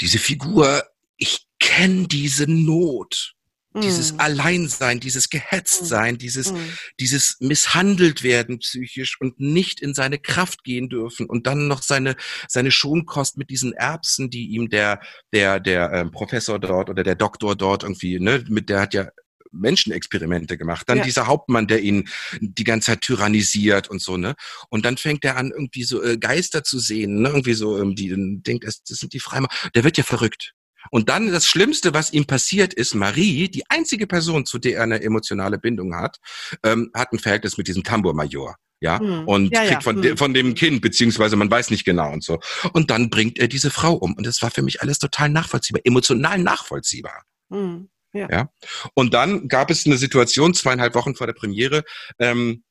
diese 0.00 0.18
Figur, 0.18 0.82
ich 1.16 1.46
kenne 1.60 2.08
diese 2.08 2.50
Not. 2.50 3.34
Dieses 3.76 4.10
hm. 4.10 4.20
Alleinsein, 4.20 4.98
dieses 4.98 5.30
Gehetztsein, 5.30 6.14
hm. 6.14 6.18
dieses, 6.18 6.50
hm. 6.50 6.58
dieses 6.98 7.36
misshandelt 7.38 8.24
werden 8.24 8.58
psychisch 8.58 9.20
und 9.20 9.38
nicht 9.38 9.80
in 9.80 9.94
seine 9.94 10.18
Kraft 10.18 10.64
gehen 10.64 10.88
dürfen 10.88 11.26
und 11.26 11.46
dann 11.46 11.68
noch 11.68 11.82
seine, 11.82 12.16
seine 12.48 12.72
Schonkost 12.72 13.36
mit 13.36 13.48
diesen 13.48 13.72
Erbsen, 13.72 14.28
die 14.28 14.48
ihm 14.48 14.70
der, 14.70 15.00
der, 15.32 15.60
der 15.60 15.92
ähm, 15.92 16.10
Professor 16.10 16.58
dort 16.58 16.90
oder 16.90 17.04
der 17.04 17.14
Doktor 17.14 17.54
dort 17.54 17.84
irgendwie, 17.84 18.18
ne, 18.18 18.44
mit 18.48 18.68
der 18.68 18.80
hat 18.80 18.94
ja 18.94 19.08
Menschenexperimente 19.52 20.56
gemacht. 20.56 20.88
Dann 20.88 20.98
ja. 20.98 21.04
dieser 21.04 21.26
Hauptmann, 21.26 21.66
der 21.66 21.80
ihn 21.80 22.08
die 22.40 22.64
ganze 22.64 22.86
Zeit 22.86 23.02
tyrannisiert 23.02 23.88
und 23.88 24.00
so, 24.00 24.16
ne? 24.16 24.34
Und 24.68 24.84
dann 24.84 24.96
fängt 24.96 25.24
er 25.24 25.36
an, 25.36 25.50
irgendwie 25.50 25.84
so 25.84 26.02
äh, 26.02 26.18
Geister 26.18 26.62
zu 26.62 26.78
sehen, 26.78 27.22
ne? 27.22 27.28
Irgendwie 27.28 27.54
so, 27.54 27.80
ähm, 27.80 27.94
die 27.94 28.14
denkt, 28.42 28.64
das, 28.64 28.82
das 28.82 28.98
sind 28.98 29.12
die 29.12 29.20
Freimaur. 29.20 29.50
Der 29.74 29.84
wird 29.84 29.98
ja 29.98 30.04
verrückt. 30.04 30.54
Und 30.90 31.08
dann 31.08 31.30
das 31.30 31.46
Schlimmste, 31.46 31.94
was 31.94 32.12
ihm 32.12 32.26
passiert, 32.26 32.74
ist 32.74 32.94
Marie, 32.94 33.48
die 33.48 33.64
einzige 33.68 34.06
Person, 34.06 34.46
zu 34.46 34.58
der 34.58 34.78
er 34.78 34.82
eine 34.84 35.02
emotionale 35.02 35.58
Bindung 35.58 35.94
hat, 35.94 36.18
ähm, 36.64 36.90
hat 36.94 37.12
ein 37.12 37.18
Verhältnis 37.18 37.58
mit 37.58 37.68
diesem 37.68 37.84
Tambourmajor. 37.84 38.56
Ja, 38.82 38.98
hm. 38.98 39.28
und 39.28 39.52
ja, 39.52 39.60
kriegt 39.60 39.72
ja. 39.72 39.80
Von, 39.82 39.96
hm. 39.96 40.02
de, 40.02 40.16
von 40.16 40.32
dem 40.32 40.54
Kind, 40.54 40.80
beziehungsweise 40.80 41.36
man 41.36 41.50
weiß 41.50 41.70
nicht 41.70 41.84
genau 41.84 42.10
und 42.12 42.24
so. 42.24 42.40
Und 42.72 42.90
dann 42.90 43.10
bringt 43.10 43.38
er 43.38 43.46
diese 43.46 43.70
Frau 43.70 43.92
um. 43.92 44.14
Und 44.14 44.26
das 44.26 44.40
war 44.40 44.50
für 44.50 44.62
mich 44.62 44.80
alles 44.80 44.98
total 44.98 45.28
nachvollziehbar, 45.28 45.82
emotional 45.84 46.38
nachvollziehbar. 46.38 47.24
Hm. 47.50 47.90
Ja. 48.12 48.28
ja. 48.30 48.48
Und 48.94 49.14
dann 49.14 49.48
gab 49.48 49.70
es 49.70 49.86
eine 49.86 49.98
Situation, 49.98 50.54
zweieinhalb 50.54 50.94
Wochen 50.94 51.14
vor 51.14 51.26
der 51.26 51.34
Premiere, 51.34 51.84
ähm, 52.18 52.64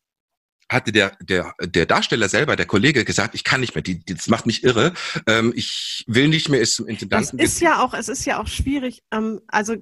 hatte 0.69 0.91
der, 0.91 1.17
der, 1.21 1.53
der 1.61 1.85
Darsteller 1.85 2.29
selber, 2.29 2.55
der 2.55 2.65
Kollege, 2.65 3.03
gesagt, 3.03 3.35
ich 3.35 3.43
kann 3.43 3.59
nicht 3.59 3.75
mehr, 3.75 3.81
die, 3.81 4.03
das 4.05 4.27
macht 4.27 4.45
mich 4.45 4.63
irre, 4.63 4.93
ähm, 5.27 5.51
ich 5.55 6.05
will 6.07 6.27
nicht 6.27 6.49
mehr 6.49 6.61
es 6.61 6.75
zum 6.75 6.87
Intendanten. 6.87 7.39
Es 7.39 7.53
ist 7.53 7.61
ja 7.61 7.83
auch, 7.83 7.93
es 7.93 8.07
ist 8.07 8.25
ja 8.25 8.39
auch 8.39 8.47
schwierig, 8.47 9.03
ähm, 9.11 9.41
also 9.47 9.75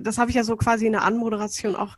das 0.00 0.18
habe 0.18 0.30
ich 0.30 0.36
ja 0.36 0.44
so 0.44 0.56
quasi 0.56 0.86
in 0.86 0.92
der 0.92 1.02
Anmoderation 1.02 1.76
auch 1.76 1.96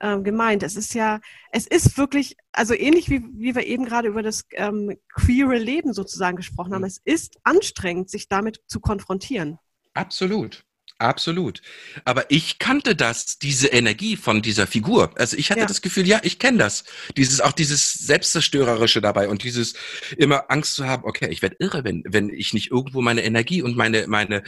ähm, 0.00 0.24
gemeint. 0.24 0.62
Es 0.62 0.76
ist 0.76 0.94
ja, 0.94 1.20
es 1.52 1.66
ist 1.66 1.96
wirklich, 1.96 2.36
also 2.50 2.74
ähnlich 2.74 3.08
wie, 3.08 3.22
wie 3.34 3.54
wir 3.54 3.64
eben 3.64 3.84
gerade 3.84 4.08
über 4.08 4.22
das 4.22 4.44
ähm, 4.52 4.96
queere 5.14 5.56
Leben 5.56 5.92
sozusagen 5.92 6.36
gesprochen 6.36 6.74
haben, 6.74 6.82
mhm. 6.82 6.88
es 6.88 7.00
ist 7.04 7.38
anstrengend, 7.44 8.10
sich 8.10 8.28
damit 8.28 8.60
zu 8.66 8.80
konfrontieren. 8.80 9.58
Absolut. 9.94 10.64
Absolut. 11.02 11.62
Aber 12.04 12.30
ich 12.30 12.60
kannte 12.60 12.94
das, 12.94 13.38
diese 13.38 13.66
Energie 13.66 14.16
von 14.16 14.40
dieser 14.40 14.68
Figur. 14.68 15.10
Also 15.16 15.36
ich 15.36 15.50
hatte 15.50 15.60
ja. 15.60 15.66
das 15.66 15.82
Gefühl, 15.82 16.06
ja, 16.06 16.20
ich 16.22 16.38
kenne 16.38 16.58
das. 16.58 16.84
Dieses, 17.16 17.40
auch 17.40 17.50
dieses 17.50 17.92
Selbstzerstörerische 17.92 19.00
dabei 19.00 19.28
und 19.28 19.42
dieses 19.42 19.74
immer 20.16 20.48
Angst 20.48 20.76
zu 20.76 20.86
haben, 20.86 21.02
okay, 21.04 21.28
ich 21.30 21.42
werde 21.42 21.56
irre, 21.58 21.82
wenn, 21.82 22.04
wenn 22.06 22.30
ich 22.30 22.54
nicht 22.54 22.70
irgendwo 22.70 23.02
meine 23.02 23.24
Energie 23.24 23.62
und 23.62 23.76
meine, 23.76 24.06
meine, 24.06 24.44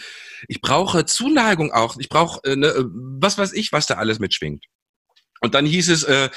ich 0.46 0.60
brauche 0.60 1.04
Zuneigung 1.06 1.72
auch. 1.72 1.96
Ich 1.98 2.08
brauche, 2.08 2.40
äh, 2.44 2.54
ne, 2.54 2.72
was 2.94 3.36
weiß 3.36 3.52
ich, 3.52 3.72
was 3.72 3.86
da 3.86 3.94
alles 3.94 4.20
mitschwingt. 4.20 4.64
Und 5.44 5.54
dann 5.54 5.66
hieß 5.66 5.90
es, 5.90 6.04
äh, 6.04 6.30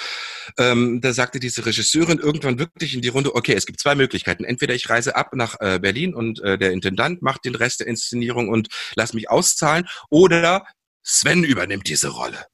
ähm, 0.58 1.00
da 1.00 1.14
sagte 1.14 1.40
diese 1.40 1.66
Regisseurin 1.66 2.20
irgendwann 2.20 2.60
wirklich 2.60 2.94
in 2.94 3.02
die 3.02 3.08
Runde, 3.08 3.36
okay, 3.36 3.54
es 3.54 3.66
gibt 3.66 3.80
zwei 3.80 3.96
Möglichkeiten. 3.96 4.44
Entweder 4.44 4.76
ich 4.76 4.90
reise 4.90 5.16
ab 5.16 5.34
nach 5.34 5.56
äh, 5.62 5.80
Berlin 5.80 6.14
und 6.14 6.42
äh, 6.42 6.58
der 6.58 6.74
Intendant 6.74 7.22
macht 7.22 7.46
den 7.46 7.56
Rest 7.56 7.80
der 7.80 7.88
Inszenierung 7.88 8.50
und 8.50 8.68
lass 8.96 9.14
mich 9.14 9.30
auszahlen, 9.30 9.88
oder 10.10 10.66
Sven 11.04 11.46
übernimmt 11.46 11.88
diese 11.88 12.10
Rolle. 12.10 12.46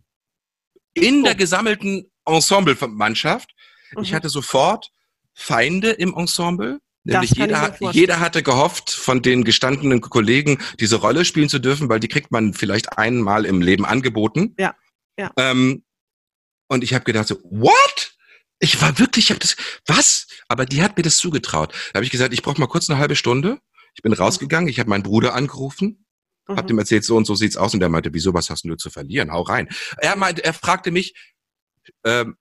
In 0.94 1.24
der 1.24 1.34
oh. 1.34 1.38
gesammelten 1.38 2.12
Ensemble-Mannschaft. 2.26 3.50
Mhm. 3.96 4.04
Ich 4.04 4.14
hatte 4.14 4.30
sofort 4.30 4.92
Feinde 5.34 5.90
im 5.90 6.14
Ensemble. 6.16 6.80
Nämlich 7.04 7.32
jeder, 7.32 7.76
jeder 7.92 8.20
hatte 8.20 8.44
gehofft, 8.44 8.92
von 8.92 9.24
den 9.24 9.44
gestandenen 9.44 10.02
Kollegen 10.02 10.60
diese 10.80 10.98
Rolle 10.98 11.26
spielen 11.26 11.50
zu 11.50 11.58
dürfen, 11.58 11.90
weil 11.90 12.00
die 12.00 12.08
kriegt 12.08 12.32
man 12.32 12.54
vielleicht 12.54 12.98
einmal 12.98 13.46
im 13.46 13.62
Leben 13.62 13.86
angeboten. 13.86 14.54
Ja. 14.60 14.76
Ja. 15.18 15.32
Ähm, 15.38 15.84
und 16.74 16.84
ich 16.84 16.94
habe 16.94 17.06
gedacht 17.06 17.28
so, 17.28 17.36
what? 17.44 18.16
Ich 18.60 18.82
war 18.82 18.98
wirklich, 18.98 19.26
ich 19.26 19.30
habe 19.32 19.40
das, 19.40 19.56
was? 19.86 20.28
Aber 20.48 20.66
die 20.66 20.82
hat 20.82 20.98
mir 20.98 21.04
das 21.04 21.18
zugetraut. 21.18 21.74
Da 21.92 21.98
habe 21.98 22.06
ich 22.06 22.12
gesagt, 22.12 22.34
ich 22.34 22.42
brauche 22.42 22.60
mal 22.60 22.68
kurz 22.68 22.90
eine 22.90 23.00
halbe 23.00 23.16
Stunde. 23.16 23.60
Ich 23.96 24.02
bin 24.02 24.14
rausgegangen, 24.14 24.70
ich 24.70 24.80
habe 24.80 24.90
meinen 24.90 25.04
Bruder 25.04 25.36
angerufen, 25.36 26.06
mhm. 26.48 26.58
habe 26.58 26.68
dem 26.68 26.80
erzählt, 26.80 27.04
so 27.04 27.16
und 27.16 27.26
so 27.26 27.36
sieht's 27.36 27.58
aus. 27.58 27.74
Und 27.74 27.80
der 27.80 27.90
meinte, 27.90 28.14
wieso, 28.14 28.34
was 28.34 28.50
hast 28.50 28.64
du 28.66 28.76
zu 28.76 28.90
verlieren? 28.90 29.32
Hau 29.32 29.42
rein. 29.42 29.70
Er 29.98 30.16
meinte, 30.16 30.44
er 30.44 30.54
fragte 30.54 30.92
mich, 30.92 31.14
ähm, 32.06 32.38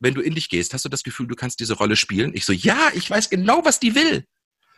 wenn 0.00 0.14
du 0.14 0.22
in 0.22 0.34
dich 0.34 0.48
gehst, 0.48 0.72
hast 0.72 0.84
du 0.84 0.88
das 0.88 1.02
Gefühl, 1.02 1.26
du 1.26 1.36
kannst 1.36 1.60
diese 1.60 1.74
Rolle 1.74 1.94
spielen? 1.94 2.32
Ich 2.34 2.46
so, 2.46 2.52
ja, 2.52 2.90
ich 2.94 3.08
weiß 3.08 3.30
genau, 3.30 3.64
was 3.64 3.78
die 3.78 3.94
will. 3.94 4.24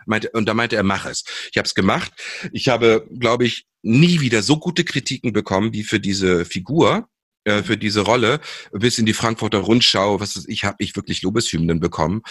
Meinte, 0.04 0.30
und 0.30 0.46
da 0.46 0.54
meinte 0.54 0.74
er, 0.74 0.82
mach 0.82 1.06
es. 1.06 1.24
Ich 1.50 1.58
habe 1.58 1.66
es 1.66 1.74
gemacht. 1.74 2.12
Ich 2.52 2.68
habe, 2.68 3.08
glaube 3.18 3.46
ich, 3.46 3.66
nie 3.82 4.20
wieder 4.20 4.42
so 4.42 4.58
gute 4.58 4.84
Kritiken 4.84 5.32
bekommen 5.32 5.72
wie 5.72 5.84
für 5.84 6.00
diese 6.00 6.44
Figur 6.44 7.08
äh, 7.44 7.62
für 7.62 7.76
diese 7.76 8.02
Rolle 8.02 8.40
bis 8.72 8.98
in 8.98 9.06
die 9.06 9.14
Frankfurter 9.14 9.58
Rundschau, 9.58 10.20
was 10.20 10.36
ist, 10.36 10.48
ich 10.48 10.64
habe 10.64 10.76
ich 10.78 10.94
wirklich 10.94 11.22
Lobeshymnen 11.22 11.80
bekommen 11.80 12.22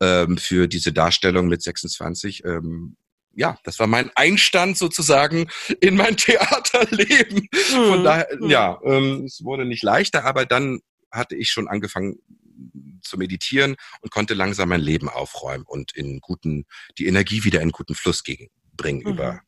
ähm, 0.00 0.38
für 0.38 0.68
diese 0.68 0.92
Darstellung 0.92 1.48
mit 1.48 1.62
26. 1.62 2.44
Ähm, 2.44 2.96
ja, 3.34 3.58
das 3.64 3.78
war 3.78 3.86
mein 3.86 4.10
Einstand 4.14 4.76
sozusagen 4.76 5.48
in 5.80 5.96
mein 5.96 6.16
Theaterleben. 6.16 7.48
Von 7.52 8.04
daher, 8.04 8.28
mhm. 8.38 8.50
ja, 8.50 8.78
ähm, 8.84 9.24
es 9.24 9.42
wurde 9.42 9.64
nicht 9.64 9.82
leichter, 9.82 10.24
aber 10.24 10.46
dann 10.46 10.80
hatte 11.10 11.36
ich 11.36 11.50
schon 11.50 11.68
angefangen 11.68 12.18
zu 13.02 13.18
meditieren 13.18 13.76
und 14.02 14.12
konnte 14.12 14.34
langsam 14.34 14.68
mein 14.68 14.80
Leben 14.80 15.08
aufräumen 15.08 15.64
und 15.66 15.96
in 15.96 16.20
guten, 16.20 16.66
die 16.98 17.06
Energie 17.06 17.44
wieder 17.44 17.60
in 17.60 17.72
guten 17.72 17.94
Fluss 17.94 18.22
gegen, 18.22 18.48
bringen 18.76 19.00
mhm. 19.00 19.12
über, 19.12 19.40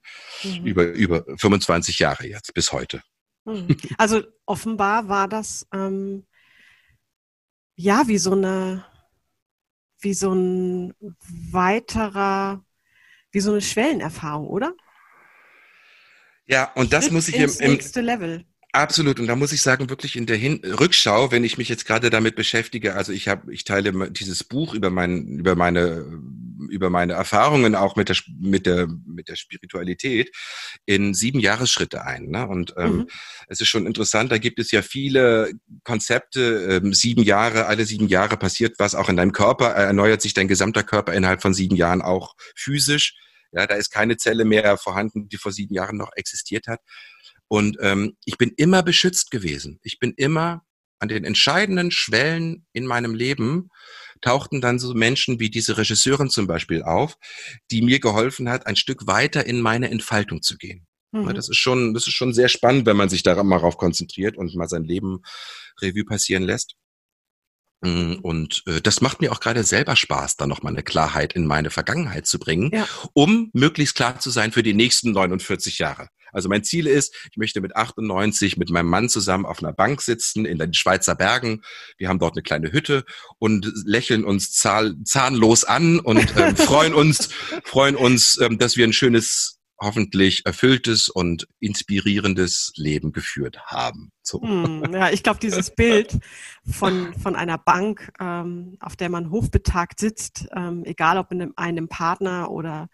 mhm. 0.42 0.66
über, 0.66 0.84
über 0.86 1.24
25 1.36 1.98
Jahre 1.98 2.26
jetzt 2.26 2.54
bis 2.54 2.72
heute. 2.72 3.02
Hm. 3.45 3.68
Also 3.99 4.22
offenbar 4.47 5.09
war 5.09 5.28
das 5.28 5.66
ähm, 5.72 6.26
ja 7.74 8.07
wie 8.07 8.18
so 8.18 8.32
eine, 8.32 8.84
wie 10.01 10.14
so 10.14 10.32
ein 10.32 10.95
weiterer, 11.51 12.64
wie 13.30 13.40
so 13.40 13.53
eine 13.53 13.61
Schwellenerfahrung, 13.61 14.47
oder? 14.47 14.74
Ja, 16.47 16.72
und 16.74 16.93
das 16.93 17.05
Schritt 17.05 17.14
muss 17.14 17.28
ich 17.28 17.36
ins 17.36 17.61
im, 17.61 17.66
im 17.66 17.72
nächste 17.72 18.01
Level. 18.01 18.45
Absolut. 18.72 19.20
Und 19.20 19.26
da 19.26 19.36
muss 19.36 19.53
ich 19.53 19.61
sagen, 19.61 19.90
wirklich 19.90 20.16
in 20.16 20.24
der 20.24 20.36
Hin 20.36 20.62
Rückschau, 20.64 21.30
wenn 21.30 21.45
ich 21.45 21.59
mich 21.59 21.68
jetzt 21.68 21.84
gerade 21.84 22.09
damit 22.09 22.36
beschäftige, 22.36 22.95
also 22.95 23.12
ich 23.12 23.28
habe, 23.28 23.53
ich 23.53 23.64
teile 23.64 24.11
dieses 24.11 24.45
Buch 24.45 24.72
über 24.74 24.88
mein, 24.88 25.38
über 25.38 25.57
meine, 25.57 26.07
über 26.70 26.90
meine 26.90 27.14
Erfahrungen 27.14 27.74
auch 27.74 27.96
mit 27.96 28.08
der, 28.08 28.16
mit 28.38 28.66
der, 28.66 28.88
mit 29.06 29.28
der 29.28 29.36
Spiritualität 29.36 30.30
in 30.86 31.14
sieben 31.14 31.40
Jahresschritte 31.40 32.04
ein. 32.04 32.26
Ne? 32.26 32.46
Und 32.46 32.74
ähm, 32.76 32.92
Mhm. 32.92 33.08
es 33.48 33.60
ist 33.60 33.68
schon 33.68 33.86
interessant, 33.86 34.30
da 34.32 34.38
gibt 34.38 34.58
es 34.58 34.70
ja 34.70 34.82
viele 34.82 35.52
Konzepte, 35.84 36.80
ähm, 36.82 36.92
sieben 36.94 37.22
Jahre, 37.22 37.66
alle 37.66 37.84
sieben 37.84 38.08
Jahre 38.08 38.36
passiert 38.36 38.74
was 38.78 38.94
auch 38.94 39.08
in 39.08 39.16
deinem 39.16 39.32
Körper, 39.32 39.76
äh, 39.76 39.84
erneuert 39.84 40.22
sich 40.22 40.34
dein 40.34 40.48
gesamter 40.48 40.82
Körper 40.82 41.12
innerhalb 41.14 41.42
von 41.42 41.54
sieben 41.54 41.76
Jahren 41.76 42.02
auch 42.02 42.34
physisch. 42.56 43.14
Ja, 43.52 43.66
da 43.66 43.74
ist 43.74 43.90
keine 43.90 44.16
Zelle 44.16 44.44
mehr 44.44 44.78
vorhanden, 44.78 45.28
die 45.28 45.36
vor 45.36 45.52
sieben 45.52 45.74
Jahren 45.74 45.96
noch 45.96 46.10
existiert 46.16 46.66
hat. 46.66 46.80
Und 47.48 47.76
ähm, 47.80 48.16
ich 48.24 48.38
bin 48.38 48.52
immer 48.56 48.82
beschützt 48.82 49.30
gewesen. 49.30 49.78
Ich 49.82 49.98
bin 49.98 50.14
immer 50.16 50.64
an 51.03 51.09
den 51.09 51.24
entscheidenden 51.24 51.90
Schwellen 51.90 52.64
in 52.72 52.86
meinem 52.86 53.14
Leben 53.14 53.68
tauchten 54.20 54.61
dann 54.61 54.78
so 54.78 54.94
Menschen 54.94 55.40
wie 55.40 55.50
diese 55.50 55.76
Regisseurin 55.76 56.30
zum 56.30 56.46
Beispiel 56.46 56.82
auf, 56.84 57.16
die 57.72 57.82
mir 57.82 57.98
geholfen 57.98 58.48
hat, 58.48 58.66
ein 58.68 58.76
Stück 58.76 59.07
weiter 59.09 59.44
in 59.44 59.61
meine 59.61 59.90
Entfaltung 59.90 60.42
zu 60.42 60.57
gehen. 60.57 60.86
Mhm. 61.11 61.24
Ne, 61.24 61.34
Das 61.34 61.48
ist 61.48 61.59
schon, 61.59 61.92
das 61.92 62.07
ist 62.07 62.14
schon 62.14 62.32
sehr 62.32 62.48
spannend, 62.48 62.86
wenn 62.86 62.96
man 62.96 63.09
sich 63.09 63.24
da 63.24 63.42
mal 63.42 63.59
drauf 63.59 63.76
konzentriert 63.76 64.36
und 64.36 64.55
mal 64.55 64.68
sein 64.68 64.84
Leben 64.84 65.22
Revue 65.80 66.05
passieren 66.05 66.44
lässt. 66.44 66.74
Mm, 67.84 68.14
Und 68.22 68.62
äh, 68.66 68.80
das 68.80 69.00
macht 69.00 69.20
mir 69.20 69.32
auch 69.32 69.40
gerade 69.40 69.64
selber 69.64 69.96
Spaß, 69.96 70.36
da 70.36 70.46
nochmal 70.46 70.72
eine 70.72 70.84
Klarheit 70.84 71.32
in 71.32 71.46
meine 71.46 71.70
Vergangenheit 71.70 72.26
zu 72.28 72.38
bringen, 72.38 72.70
Ja. 72.72 72.86
um 73.12 73.50
möglichst 73.55 73.96
klar 73.96 74.20
zu 74.20 74.30
sein 74.30 74.53
für 74.53 74.62
die 74.62 74.72
nächsten 74.74 75.11
49 75.11 75.78
Jahre. 75.78 76.09
Also 76.33 76.49
mein 76.49 76.64
Ziel 76.64 76.87
ist, 76.87 77.14
ich 77.30 77.37
möchte 77.37 77.61
mit 77.61 77.76
98 77.76 78.57
mit 78.57 78.70
meinem 78.70 78.89
Mann 78.89 79.09
zusammen 79.09 79.47
auf 79.47 79.62
einer 79.62 79.72
Bank 79.72 80.01
sitzen 80.01 80.45
in 80.45 80.59
den 80.59 80.74
Schweizer 80.74 81.14
Bergen. 81.14 81.62
Wir 81.99 82.09
haben 82.09 82.18
dort 82.18 82.35
eine 82.35 82.43
kleine 82.43 82.72
Hütte 82.72 83.05
und 83.39 83.70
lächeln 83.85 84.24
uns 84.24 84.53
zahl 84.53 84.97
zahnlos 85.05 85.64
an 85.64 86.01
und 86.01 86.35
ähm, 86.37 86.57
freuen 86.57 86.95
uns, 86.95 87.28
freuen 87.64 87.97
uns, 87.97 88.39
ähm, 88.41 88.59
dass 88.59 88.76
wir 88.76 88.87
ein 88.87 88.93
schönes, 88.93 89.59
hoffentlich 89.78 90.47
erfülltes 90.47 91.09
und 91.09 91.49
inspirierendes 91.61 92.72
Leben 92.76 93.12
geführt 93.12 93.59
haben. 93.66 94.12
So. 94.22 94.41
Hm, 94.41 94.85
ja, 94.93 95.11
ich 95.11 95.22
glaube, 95.22 95.41
dieses 95.41 95.70
Bild 95.74 96.18
von, 96.64 97.12
von 97.14 97.35
einer 97.35 97.59
Bank, 97.59 98.12
ähm, 98.20 98.76
auf 98.80 98.97
der 98.97 99.11
man 99.11 99.30
hochbetagt 99.30 99.99
sitzt, 99.99 100.47
ähm, 100.55 100.85
egal 100.85 101.18
ob 101.18 101.33
in 101.33 101.43
einem, 101.43 101.53
einem 101.57 101.89
Partner 101.89 102.51
oder 102.51 102.89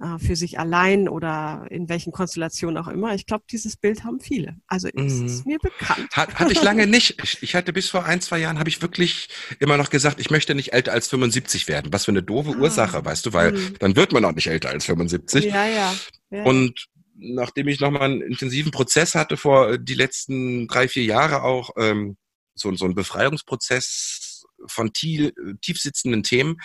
äh, 0.00 0.18
für 0.18 0.36
sich 0.36 0.58
allein 0.58 1.08
oder 1.08 1.66
in 1.70 1.88
welchen 1.88 2.12
Konstellationen 2.12 2.76
auch 2.76 2.88
immer, 2.88 3.14
ich 3.14 3.26
glaube, 3.26 3.44
dieses 3.50 3.76
Bild 3.76 4.04
haben 4.04 4.20
viele. 4.20 4.56
Also 4.66 4.88
es 4.88 5.14
Mhm. 5.14 5.26
ist 5.26 5.46
mir 5.46 5.58
bekannt. 5.58 6.08
Hat, 6.12 6.34
hatte 6.36 6.52
ich 6.52 6.62
lange 6.62 6.86
nicht. 6.86 7.16
Ich, 7.22 7.42
ich 7.42 7.54
hatte 7.54 7.72
bis 7.72 7.88
vor 7.88 8.04
ein, 8.04 8.20
zwei 8.20 8.38
Jahren, 8.38 8.58
habe 8.58 8.68
ich 8.68 8.80
wirklich 8.82 9.28
immer 9.58 9.76
noch 9.76 9.90
gesagt, 9.90 10.20
ich 10.20 10.30
möchte 10.30 10.54
nicht 10.54 10.72
älter 10.72 10.92
als 10.92 11.08
75 11.08 11.66
werden. 11.68 11.92
Was 11.92 12.04
für 12.04 12.12
eine 12.12 12.22
doofe 12.22 12.50
Ah. 12.50 12.60
Ursache, 12.60 13.04
weißt 13.04 13.26
du, 13.26 13.32
weil 13.32 13.52
Mhm. 13.52 13.74
dann 13.80 13.96
wird 13.96 14.12
man 14.12 14.24
auch 14.24 14.34
nicht 14.34 14.46
älter 14.46 14.68
als 14.70 14.84
75. 14.86 15.44
Ja, 15.46 15.66
ja. 15.66 15.94
ja. 16.30 16.44
Und 16.44 16.86
nachdem 17.20 17.66
ich 17.66 17.80
nochmal 17.80 18.02
einen 18.02 18.22
intensiven 18.22 18.70
Prozess 18.70 19.16
hatte 19.16 19.36
vor 19.36 19.70
äh, 19.72 19.78
die 19.82 19.94
letzten 19.94 20.68
drei, 20.68 20.86
vier 20.86 21.04
Jahre 21.04 21.42
auch, 21.42 21.70
ähm, 21.76 22.16
so, 22.54 22.72
so 22.76 22.84
ein 22.84 22.94
Befreiungsprozess 22.94 24.44
von 24.66 24.92
tief, 24.92 25.32
tiefsitzenden 25.60 26.22
Themen, 26.22 26.56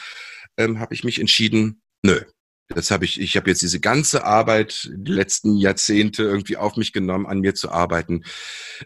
ähm, 0.58 0.80
habe 0.80 0.94
ich 0.94 1.04
mich 1.04 1.20
entschieden, 1.20 1.82
nö. 2.04 2.22
Das 2.70 2.92
habe 2.92 3.06
ich, 3.06 3.20
ich 3.20 3.36
habe 3.36 3.50
jetzt 3.50 3.62
diese 3.62 3.80
ganze 3.80 4.24
Arbeit, 4.24 4.90
die 4.96 5.12
letzten 5.12 5.56
Jahrzehnte 5.58 6.24
irgendwie 6.24 6.58
auf 6.58 6.78
mich 6.78 6.94
genommen, 6.94 7.26
an 7.28 7.40
mir 7.40 7.54
zu 7.56 7.72
arbeiten. 7.72 8.24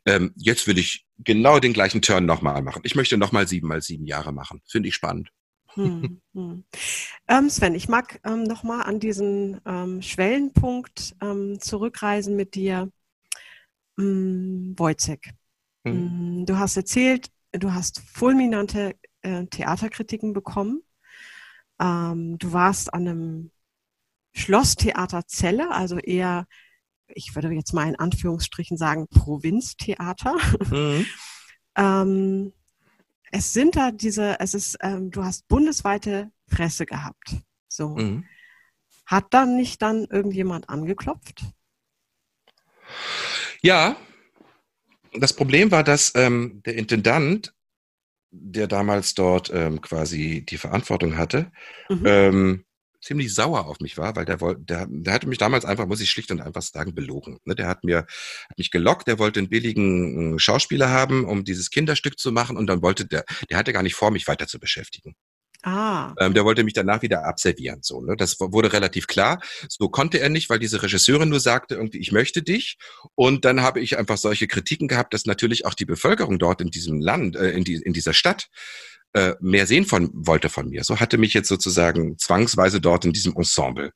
Ähm, 0.06 0.34
jetzt 0.36 0.68
will 0.68 0.78
ich 0.78 1.06
genau 1.20 1.60
den 1.60 1.74
gleichen 1.74 2.02
Turn 2.02 2.26
nochmal 2.26 2.62
machen. 2.62 2.82
Ich 2.86 2.96
möchte 2.96 3.18
nochmal 3.18 3.48
sieben 3.48 3.68
mal 3.68 3.82
sieben 3.82 4.06
Jahre 4.06 4.34
machen. 4.34 4.62
Finde 4.68 4.90
ich 4.90 4.96
spannend. 4.96 5.30
Hm, 5.76 6.22
hm. 6.34 6.66
Ähm, 7.28 7.50
Sven, 7.50 7.76
ich 7.76 7.88
mag 7.88 8.20
ähm, 8.26 8.44
nochmal 8.44 8.84
an 8.84 9.00
diesen 9.00 9.62
ähm, 9.66 10.02
Schwellenpunkt 10.02 11.16
ähm, 11.22 11.60
zurückreisen 11.60 12.36
mit 12.36 12.56
dir. 12.56 12.90
Hm, 14.00 14.74
Wojciech, 14.78 15.32
Mhm. 15.86 15.92
hm, 16.40 16.46
du 16.46 16.58
hast 16.58 16.78
erzählt, 16.78 17.30
du 17.52 17.74
hast 17.74 18.02
fulminante 18.02 18.96
äh, 19.22 19.46
Theaterkritiken 19.48 20.34
bekommen. 20.34 20.84
Ähm, 21.80 22.38
du 22.38 22.54
warst 22.54 22.94
an 22.94 23.08
einem 23.08 23.52
Schlosstheater 24.38 25.26
Celle, 25.26 25.72
also 25.72 25.98
eher, 25.98 26.46
ich 27.08 27.34
würde 27.34 27.50
jetzt 27.50 27.74
mal 27.74 27.88
in 27.88 27.96
Anführungsstrichen 27.96 28.78
sagen, 28.78 29.08
Provinztheater. 29.08 30.38
Mhm. 30.70 31.06
Ähm, 31.80 32.54
es 33.32 33.54
sind 33.54 33.76
da 33.76 33.92
diese, 33.92 34.40
es 34.40 34.56
ist, 34.56 34.80
ähm, 34.82 35.12
du 35.12 35.24
hast 35.24 35.48
bundesweite 35.48 36.32
Presse 36.50 36.88
gehabt. 36.88 37.36
So. 37.68 37.90
Mhm. 37.90 38.26
Hat 39.06 39.26
dann 39.30 39.56
nicht 39.56 39.80
dann 39.84 40.06
irgendjemand 40.06 40.70
angeklopft? 40.70 41.44
Ja, 43.62 43.96
das 45.14 45.34
Problem 45.34 45.70
war, 45.70 45.84
dass 45.84 46.14
ähm, 46.16 46.64
der 46.66 46.78
Intendant, 46.78 47.54
der 48.32 48.66
damals 48.66 49.14
dort 49.14 49.52
ähm, 49.54 49.82
quasi 49.82 50.44
die 50.50 50.58
Verantwortung 50.58 51.16
hatte, 51.16 51.52
Mhm. 51.90 52.66
Ziemlich 53.02 53.34
sauer 53.34 53.66
auf 53.68 53.80
mich 53.80 53.98
war, 53.98 54.16
weil 54.16 54.26
der 54.26 54.42
wollte, 54.42 54.62
der, 54.62 54.88
der 54.90 55.14
hatte 55.14 55.28
mich 55.28 55.38
damals 55.38 55.66
einfach, 55.66 55.86
muss 55.86 56.02
ich 56.02 56.10
schlicht 56.10 56.32
und 56.32 56.42
einfach 56.42 56.62
sagen, 56.62 56.96
belogen. 56.96 57.40
Ne? 57.46 57.56
Der 57.56 57.68
hat 57.68 57.84
mir 57.84 58.00
hat 58.50 58.58
mich 58.58 58.72
gelockt, 58.72 59.08
der 59.08 59.20
wollte 59.20 59.40
einen 59.40 59.50
billigen 59.50 60.36
äh, 60.36 60.40
Schauspieler 60.40 60.90
haben, 60.90 61.26
um 61.26 61.44
dieses 61.44 61.70
Kinderstück 61.70 62.20
zu 62.20 62.32
machen, 62.32 62.58
und 62.58 62.68
dann 62.68 62.82
wollte 62.82 63.06
der, 63.06 63.26
der 63.50 63.58
hatte 63.58 63.74
gar 63.74 63.84
nicht 63.84 63.96
vor, 63.96 64.12
mich 64.12 64.28
weiter 64.28 64.48
zu 64.48 64.60
beschäftigen. 64.60 65.16
Ah, 65.64 66.14
Ähm, 66.20 66.34
der 66.34 66.46
wollte 66.46 66.64
mich 66.64 66.74
danach 66.74 67.02
wieder 67.02 67.26
abservieren. 67.26 67.80
So, 67.82 68.02
ne? 68.02 68.16
Das 68.16 68.40
wurde 68.40 68.72
relativ 68.72 69.08
klar. 69.08 69.42
So 69.68 69.90
konnte 69.90 70.20
er 70.20 70.30
nicht, 70.30 70.50
weil 70.50 70.60
diese 70.60 70.82
Regisseurin 70.84 71.30
nur 71.30 71.40
sagte, 71.40 71.76
irgendwie, 71.76 71.98
ich 71.98 72.12
möchte 72.12 72.44
dich. 72.44 72.78
Und 73.16 73.44
dann 73.44 73.62
habe 73.62 73.82
ich 73.82 73.98
einfach 73.98 74.18
solche 74.18 74.48
Kritiken 74.48 74.88
gehabt, 74.88 75.14
dass 75.14 75.26
natürlich 75.26 75.66
auch 75.66 75.74
die 75.74 75.86
Bevölkerung 75.86 76.38
dort 76.38 76.62
in 76.62 76.70
diesem 76.70 77.02
Land, 77.02 77.36
äh, 77.36 77.52
in, 77.52 77.64
die, 77.64 77.76
in 77.76 77.94
dieser 77.94 78.14
Stadt, 78.14 78.48
äh, 79.18 79.36
mehr 79.42 79.66
sehen 79.66 79.86
von, 79.86 80.12
wollte 80.14 80.48
von 80.50 80.70
mir. 80.70 80.84
So 80.84 81.00
hatte 81.00 81.18
mich 81.18 81.34
jetzt 81.34 81.48
sozusagen 81.48 82.20
zwangsweise 82.20 82.80
dort 82.80 83.04
in 83.04 83.14
diesem 83.14 83.36
Ensemble. 83.36 83.92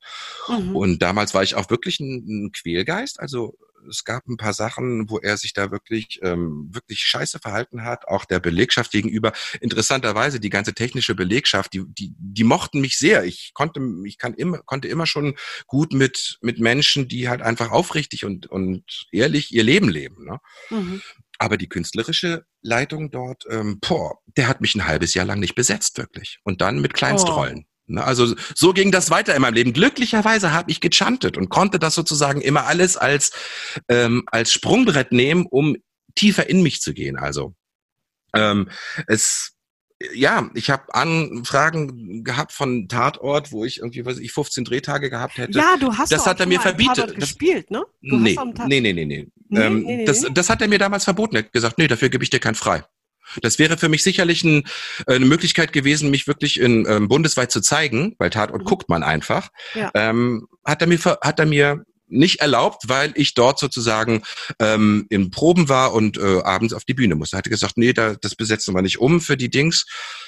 mhm. 0.48 0.76
Und 0.76 1.02
damals 1.04 1.36
war 1.36 1.44
ich 1.44 1.54
auch 1.54 1.70
wirklich 1.70 2.00
ein, 2.00 2.26
ein 2.28 2.52
Quälgeist. 2.52 3.20
Also 3.20 3.56
es 3.88 4.04
gab 4.04 4.28
ein 4.28 4.38
paar 4.38 4.54
Sachen, 4.54 5.10
wo 5.10 5.20
er 5.20 5.38
sich 5.38 5.54
da 5.54 5.72
wirklich, 5.72 6.20
ähm, 6.24 6.70
wirklich 6.72 7.02
scheiße 7.02 7.40
verhalten 7.40 7.84
hat, 7.84 8.08
auch 8.08 8.26
der 8.26 8.40
Belegschaft 8.40 8.92
gegenüber. 8.92 9.32
Interessanterweise, 9.60 10.40
die 10.40 10.50
ganze 10.50 10.74
technische 10.74 11.14
Belegschaft, 11.14 11.74
die, 11.74 11.84
die, 11.88 12.14
die 12.18 12.44
mochten 12.44 12.82
mich 12.82 12.98
sehr. 12.98 13.24
Ich 13.24 13.52
konnte, 13.54 13.80
ich 14.06 14.18
kann 14.18 14.34
immer, 14.34 14.60
konnte 14.60 14.88
immer 14.88 15.06
schon 15.06 15.36
gut 15.68 15.94
mit, 15.94 16.40
mit 16.42 16.60
Menschen, 16.60 17.08
die 17.08 17.30
halt 17.30 17.42
einfach 17.42 17.72
aufrichtig 17.72 18.26
und, 18.26 18.48
und 18.48 19.08
ehrlich 19.12 19.54
ihr 19.54 19.64
Leben 19.64 19.90
leben. 19.90 20.26
Ne? 20.26 20.40
Mhm. 20.70 21.02
Aber 21.42 21.58
die 21.58 21.68
künstlerische 21.68 22.46
Leitung 22.62 23.10
dort, 23.10 23.46
ähm, 23.50 23.80
boah, 23.82 24.20
der 24.38 24.48
hat 24.48 24.62
mich 24.62 24.76
ein 24.76 24.86
halbes 24.86 25.16
Jahr 25.16 25.26
lang 25.26 25.40
nicht 25.40 25.56
besetzt, 25.56 25.98
wirklich. 25.98 26.38
Und 26.44 26.62
dann 26.62 26.80
mit 26.82 26.94
Kleinstrollen. 26.94 27.66
Ne, 27.88 28.04
Also 28.04 28.36
so 28.54 28.74
ging 28.74 28.92
das 28.92 29.10
weiter 29.10 29.34
in 29.34 29.42
meinem 29.42 29.56
Leben. 29.56 29.74
Glücklicherweise 29.74 30.54
habe 30.54 30.70
ich 30.70 30.82
gechantet 30.82 31.38
und 31.38 31.50
konnte 31.50 31.80
das 31.80 31.96
sozusagen 31.96 32.42
immer 32.42 32.68
alles 32.68 32.96
als, 32.96 33.32
ähm, 33.90 34.22
als 34.28 34.54
Sprungbrett 34.54 35.14
nehmen, 35.14 35.48
um 35.50 35.78
tiefer 36.14 36.48
in 36.48 36.62
mich 36.62 36.80
zu 36.80 36.94
gehen. 36.94 37.18
Also 37.18 37.56
ähm, 38.36 38.70
es 39.08 39.58
ja, 40.14 40.50
ich 40.54 40.70
habe 40.70 40.94
Anfragen 40.94 42.24
gehabt 42.24 42.52
von 42.52 42.88
Tatort, 42.88 43.52
wo 43.52 43.66
ich 43.66 43.80
irgendwie, 43.80 44.06
weiß 44.06 44.20
ich, 44.20 44.32
15 44.32 44.64
Drehtage 44.64 45.10
gehabt 45.10 45.38
hätte. 45.38 45.58
Ja, 45.58 45.76
du 45.80 45.96
hast 45.96 46.12
das 46.12 46.26
hat 46.26 46.40
er 46.40 46.48
mir 46.48 46.60
verbietet. 46.60 46.96
Tatort 46.96 47.20
gespielt, 47.20 47.72
ne? 47.72 47.84
Du 48.02 48.18
Nee, 48.18 48.36
nee, 48.68 48.80
nee, 48.82 48.94
nee, 48.94 49.06
nee. 49.06 49.28
Nee, 49.52 49.60
ähm, 49.60 49.84
nee, 49.84 49.98
nee, 49.98 50.06
das, 50.06 50.26
das 50.34 50.50
hat 50.50 50.62
er 50.62 50.68
mir 50.70 50.80
damals 50.80 51.04
verboten. 51.04 51.36
Er 51.36 51.44
hat 51.44 51.52
gesagt, 51.54 51.78
nee, 51.78 51.88
dafür 51.88 52.10
gebe 52.10 52.24
ich 52.24 52.30
dir 52.30 52.40
kein 52.40 52.56
frei. 52.56 52.84
Das 53.42 53.60
wäre 53.60 53.78
für 53.78 53.90
mich 53.90 54.04
sicherlich 54.04 54.44
ein, 54.44 54.64
eine 55.08 55.26
Möglichkeit 55.26 55.74
gewesen, 55.74 56.10
mich 56.10 56.28
wirklich 56.28 56.60
in, 56.60 56.86
ähm, 56.90 57.08
bundesweit 57.08 57.52
zu 57.52 57.62
zeigen, 57.62 58.16
weil 58.18 58.30
Tatort 58.30 58.62
Mhm. 58.62 58.66
guckt 58.66 58.90
man 58.90 59.04
einfach. 59.04 59.50
Ja. 59.74 59.92
Ähm, 59.94 60.48
hat 60.66 60.82
er 60.82 60.88
mir 60.88 61.00
hat 61.00 61.40
er 61.40 61.46
mir 61.46 61.84
nicht 62.08 62.42
erlaubt, 62.42 62.84
weil 62.88 63.14
ich 63.16 63.34
dort 63.34 63.58
sozusagen 63.58 64.24
ähm, 64.60 65.06
in 65.10 65.32
Proben 65.32 65.70
war 65.70 65.94
und 65.94 66.18
äh, 66.18 66.42
abends 66.42 66.74
auf 66.74 66.84
die 66.84 66.94
Bühne 66.94 67.16
musste. 67.16 67.38
Er 67.38 67.40
hatte 67.40 67.50
gesagt, 67.50 67.78
nee, 67.78 67.94
da, 67.94 68.16
das 68.16 68.36
besetzen 68.36 68.76
wir 68.76 68.82
nicht 68.82 69.00
um 69.00 69.22
für 69.22 69.38
die 69.38 69.50
Dings. 69.50 69.86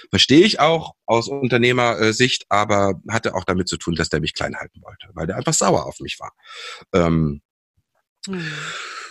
Verstehe 0.09 0.45
ich 0.45 0.61
auch 0.61 0.93
aus 1.05 1.27
Unternehmersicht, 1.27 2.45
aber 2.47 3.01
hatte 3.09 3.35
auch 3.35 3.43
damit 3.43 3.67
zu 3.67 3.75
tun, 3.77 3.95
dass 3.95 4.07
der 4.07 4.21
mich 4.21 4.33
klein 4.33 4.55
halten 4.55 4.81
wollte, 4.81 5.09
weil 5.13 5.27
der 5.27 5.35
einfach 5.35 5.53
sauer 5.53 5.85
auf 5.85 5.99
mich 5.99 6.19
war. 6.19 6.31
Ähm, 6.93 7.41
Hm. 8.27 8.41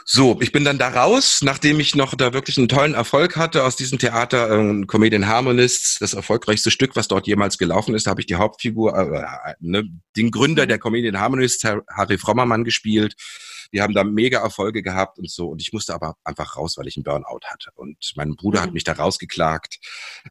so, 0.04 0.38
ich 0.40 0.52
bin 0.52 0.64
dann 0.64 0.78
da 0.78 0.88
raus, 0.88 1.40
nachdem 1.42 1.78
ich 1.80 1.94
noch 1.94 2.14
da 2.14 2.32
wirklich 2.32 2.58
einen 2.58 2.68
tollen 2.68 2.94
Erfolg 2.94 3.36
hatte 3.36 3.64
aus 3.64 3.76
diesem 3.76 3.98
Theater, 3.98 4.50
ähm, 4.50 4.86
Comedian 4.86 5.26
Harmonists, 5.26 5.98
das 6.00 6.14
erfolgreichste 6.14 6.70
Stück, 6.70 6.96
was 6.96 7.08
dort 7.08 7.26
jemals 7.26 7.58
gelaufen 7.58 7.94
ist, 7.94 8.06
da 8.06 8.10
habe 8.10 8.20
ich 8.20 8.26
die 8.26 8.36
Hauptfigur, 8.36 8.96
äh, 8.96 9.50
äh, 9.50 9.54
ne, 9.60 9.84
den 10.16 10.30
Gründer 10.30 10.66
der 10.66 10.78
Comedian 10.78 11.20
Harmonists, 11.20 11.64
Har- 11.64 11.84
Harry 11.88 12.18
Frommermann, 12.18 12.64
gespielt. 12.64 13.14
Wir 13.70 13.82
haben 13.82 13.94
da 13.94 14.04
mega 14.04 14.40
Erfolge 14.40 14.82
gehabt 14.82 15.18
und 15.18 15.30
so. 15.30 15.48
Und 15.48 15.62
ich 15.62 15.72
musste 15.72 15.94
aber 15.94 16.16
einfach 16.24 16.56
raus, 16.56 16.76
weil 16.76 16.88
ich 16.88 16.96
einen 16.96 17.04
Burnout 17.04 17.40
hatte. 17.46 17.70
Und 17.74 17.96
mein 18.16 18.34
Bruder 18.36 18.60
mhm. 18.60 18.64
hat 18.64 18.74
mich 18.74 18.84
da 18.84 18.92
rausgeklagt, 18.92 19.78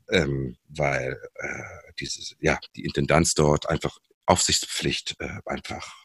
ähm, 0.09 0.57
weil 0.67 1.17
äh, 1.36 1.91
dieses, 1.99 2.36
ja, 2.39 2.59
die 2.75 2.86
Intendanz 2.86 3.34
dort 3.34 3.67
einfach 3.67 3.97
Aufsichtspflicht 4.27 5.15
äh, 5.19 5.39
einfach 5.45 6.00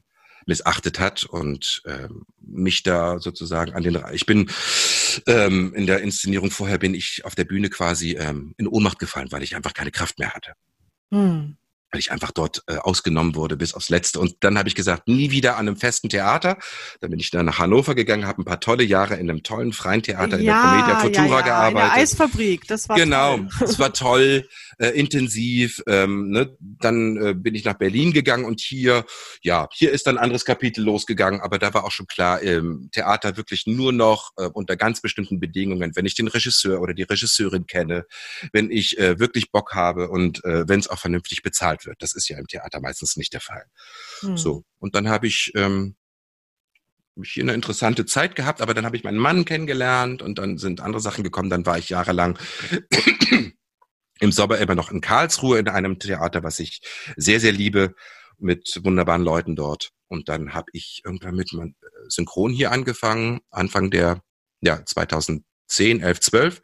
missachtet 0.46 0.98
hat 0.98 1.24
und 1.24 1.82
ähm, 1.86 2.24
mich 2.40 2.82
da 2.82 3.18
sozusagen 3.18 3.72
an 3.74 3.82
den 3.82 3.98
ich 4.12 4.26
bin 4.26 4.50
ähm, 5.26 5.74
in 5.74 5.86
der 5.86 6.00
Inszenierung 6.00 6.50
vorher 6.50 6.78
bin 6.78 6.94
ich 6.94 7.24
auf 7.24 7.34
der 7.34 7.44
Bühne 7.44 7.68
quasi 7.68 8.12
ähm, 8.12 8.54
in 8.56 8.68
Ohnmacht 8.68 8.98
gefallen, 8.98 9.32
weil 9.32 9.42
ich 9.42 9.56
einfach 9.56 9.74
keine 9.74 9.90
Kraft 9.90 10.18
mehr 10.18 10.34
hatte. 10.34 10.52
Hm 11.10 11.56
weil 11.96 12.00
ich 12.00 12.12
einfach 12.12 12.30
dort 12.30 12.62
äh, 12.66 12.76
ausgenommen 12.76 13.34
wurde 13.36 13.56
bis 13.56 13.72
aufs 13.72 13.88
Letzte. 13.88 14.20
Und 14.20 14.36
dann 14.40 14.58
habe 14.58 14.68
ich 14.68 14.74
gesagt, 14.74 15.08
nie 15.08 15.30
wieder 15.30 15.56
an 15.56 15.66
einem 15.66 15.78
festen 15.78 16.10
Theater. 16.10 16.58
Dann 17.00 17.08
bin 17.08 17.18
ich 17.18 17.30
dann 17.30 17.46
nach 17.46 17.58
Hannover 17.58 17.94
gegangen, 17.94 18.26
habe 18.26 18.42
ein 18.42 18.44
paar 18.44 18.60
tolle 18.60 18.84
Jahre 18.84 19.14
in 19.14 19.30
einem 19.30 19.42
tollen 19.42 19.72
freien 19.72 20.02
Theater 20.02 20.38
ja, 20.38 20.80
in 20.80 20.86
der 20.86 20.96
Comedia 20.96 21.00
Futura 21.00 21.26
ja, 21.26 21.38
ja, 21.38 21.40
gearbeitet. 21.40 21.88
In 21.88 21.94
der 21.94 22.02
Eisfabrik, 22.02 22.66
das 22.68 22.86
war 22.90 22.96
genau, 22.98 23.36
toll. 23.36 23.48
Genau, 23.48 23.64
es 23.64 23.78
war 23.78 23.92
toll, 23.94 24.46
äh, 24.76 24.88
intensiv. 24.88 25.82
Ähm, 25.86 26.28
ne? 26.28 26.54
Dann 26.60 27.16
äh, 27.16 27.32
bin 27.34 27.54
ich 27.54 27.64
nach 27.64 27.78
Berlin 27.78 28.12
gegangen 28.12 28.44
und 28.44 28.60
hier, 28.60 29.06
ja, 29.40 29.68
hier 29.72 29.90
ist 29.90 30.06
dann 30.06 30.18
ein 30.18 30.24
anderes 30.24 30.44
Kapitel 30.44 30.84
losgegangen. 30.84 31.40
Aber 31.40 31.58
da 31.58 31.72
war 31.72 31.84
auch 31.84 31.92
schon 31.92 32.06
klar, 32.06 32.42
ähm, 32.42 32.90
Theater 32.92 33.38
wirklich 33.38 33.66
nur 33.66 33.94
noch 33.94 34.32
äh, 34.36 34.48
unter 34.52 34.76
ganz 34.76 35.00
bestimmten 35.00 35.40
Bedingungen, 35.40 35.96
wenn 35.96 36.04
ich 36.04 36.14
den 36.14 36.28
Regisseur 36.28 36.82
oder 36.82 36.92
die 36.92 37.04
Regisseurin 37.04 37.66
kenne, 37.66 38.04
wenn 38.52 38.70
ich 38.70 38.98
äh, 38.98 39.18
wirklich 39.18 39.50
Bock 39.50 39.74
habe 39.74 40.10
und 40.10 40.44
äh, 40.44 40.68
wenn 40.68 40.80
es 40.80 40.88
auch 40.88 40.98
vernünftig 40.98 41.42
bezahlt 41.42 41.85
wird. 41.86 42.02
Das 42.02 42.14
ist 42.14 42.28
ja 42.28 42.38
im 42.38 42.46
Theater 42.46 42.80
meistens 42.80 43.16
nicht 43.16 43.32
der 43.32 43.40
Fall. 43.40 43.64
Hm. 44.20 44.36
So. 44.36 44.64
Und 44.78 44.94
dann 44.94 45.08
habe 45.08 45.26
ich 45.26 45.52
ähm, 45.54 45.96
hier 47.22 47.44
eine 47.44 47.54
interessante 47.54 48.04
Zeit 48.04 48.34
gehabt, 48.34 48.60
aber 48.60 48.74
dann 48.74 48.84
habe 48.84 48.96
ich 48.96 49.04
meinen 49.04 49.18
Mann 49.18 49.44
kennengelernt 49.44 50.22
und 50.22 50.38
dann 50.38 50.58
sind 50.58 50.80
andere 50.80 51.00
Sachen 51.00 51.24
gekommen. 51.24 51.50
Dann 51.50 51.66
war 51.66 51.78
ich 51.78 51.88
jahrelang 51.88 52.38
im 54.20 54.32
Sommer 54.32 54.58
immer 54.58 54.74
noch 54.74 54.90
in 54.90 55.00
Karlsruhe 55.00 55.58
in 55.58 55.68
einem 55.68 55.98
Theater, 55.98 56.42
was 56.42 56.58
ich 56.58 56.82
sehr, 57.16 57.40
sehr 57.40 57.52
liebe, 57.52 57.94
mit 58.38 58.80
wunderbaren 58.84 59.22
Leuten 59.22 59.56
dort. 59.56 59.92
Und 60.08 60.28
dann 60.28 60.52
habe 60.52 60.66
ich 60.72 61.02
irgendwann 61.04 61.34
mit 61.34 61.50
Synchron 62.08 62.52
hier 62.52 62.70
angefangen, 62.70 63.40
Anfang 63.50 63.90
der 63.90 64.22
ja, 64.60 64.84
2010, 64.84 66.00
11, 66.00 66.20
12. 66.20 66.62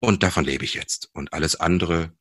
Und 0.00 0.22
davon 0.22 0.44
lebe 0.44 0.64
ich 0.64 0.74
jetzt. 0.74 1.08
Und 1.12 1.32
alles 1.32 1.56
andere 1.56 2.12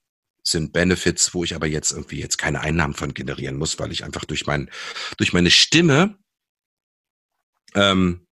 sind 0.50 0.74
Benefits, 0.74 1.34
wo 1.34 1.44
ich 1.44 1.56
aber 1.56 1.68
jetzt 1.68 1.92
irgendwie 1.92 2.20
jetzt 2.20 2.38
keine 2.38 2.62
Einnahmen 2.62 2.94
von 2.94 3.14
generieren 3.14 3.58
muss, 3.58 3.80
weil 3.80 3.92
ich 3.92 4.04
einfach 4.04 4.26
durch 4.26 4.46
mein, 4.46 4.70
durch 5.18 5.34
meine 5.34 5.52
Stimme 5.52 6.18
ähm, 7.76 8.28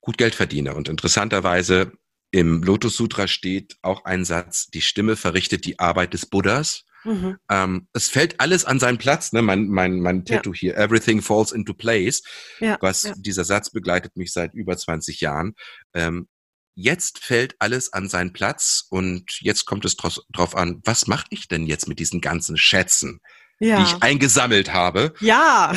gut 0.00 0.18
Geld 0.18 0.34
verdiene. 0.34 0.74
Und 0.74 0.88
interessanterweise 0.88 1.92
im 2.32 2.62
Lotus 2.62 2.96
Sutra 2.96 3.28
steht 3.28 3.76
auch 3.82 4.04
ein 4.04 4.24
Satz, 4.24 4.66
die 4.68 4.80
Stimme 4.80 5.16
verrichtet 5.16 5.64
die 5.64 5.78
Arbeit 5.78 6.14
des 6.14 6.26
Buddhas. 6.26 6.84
Mhm. 7.04 7.36
Ähm, 7.50 7.88
es 7.92 8.08
fällt 8.08 8.40
alles 8.40 8.64
an 8.64 8.78
seinen 8.78 8.98
Platz, 8.98 9.32
ne? 9.32 9.42
mein, 9.42 9.68
mein, 9.68 10.00
mein 10.00 10.24
Tattoo 10.24 10.52
ja. 10.52 10.58
hier, 10.58 10.76
everything 10.76 11.20
falls 11.20 11.52
into 11.52 11.74
place, 11.74 12.22
ja, 12.60 12.78
was 12.80 13.02
ja. 13.02 13.14
dieser 13.16 13.44
Satz 13.44 13.70
begleitet 13.70 14.16
mich 14.16 14.32
seit 14.32 14.54
über 14.54 14.76
20 14.76 15.20
Jahren. 15.20 15.54
Ähm, 15.94 16.28
jetzt 16.74 17.18
fällt 17.18 17.56
alles 17.58 17.92
an 17.92 18.08
seinen 18.08 18.32
Platz 18.32 18.86
und 18.90 19.40
jetzt 19.40 19.64
kommt 19.64 19.84
es 19.84 19.96
drauf 19.96 20.56
an, 20.56 20.80
was 20.84 21.06
mache 21.06 21.26
ich 21.30 21.48
denn 21.48 21.66
jetzt 21.66 21.88
mit 21.88 21.98
diesen 21.98 22.20
ganzen 22.20 22.56
Schätzen? 22.56 23.20
Ja. 23.60 23.76
die 23.76 23.84
ich 23.84 24.02
eingesammelt 24.02 24.72
habe. 24.72 25.14
Ja. 25.20 25.72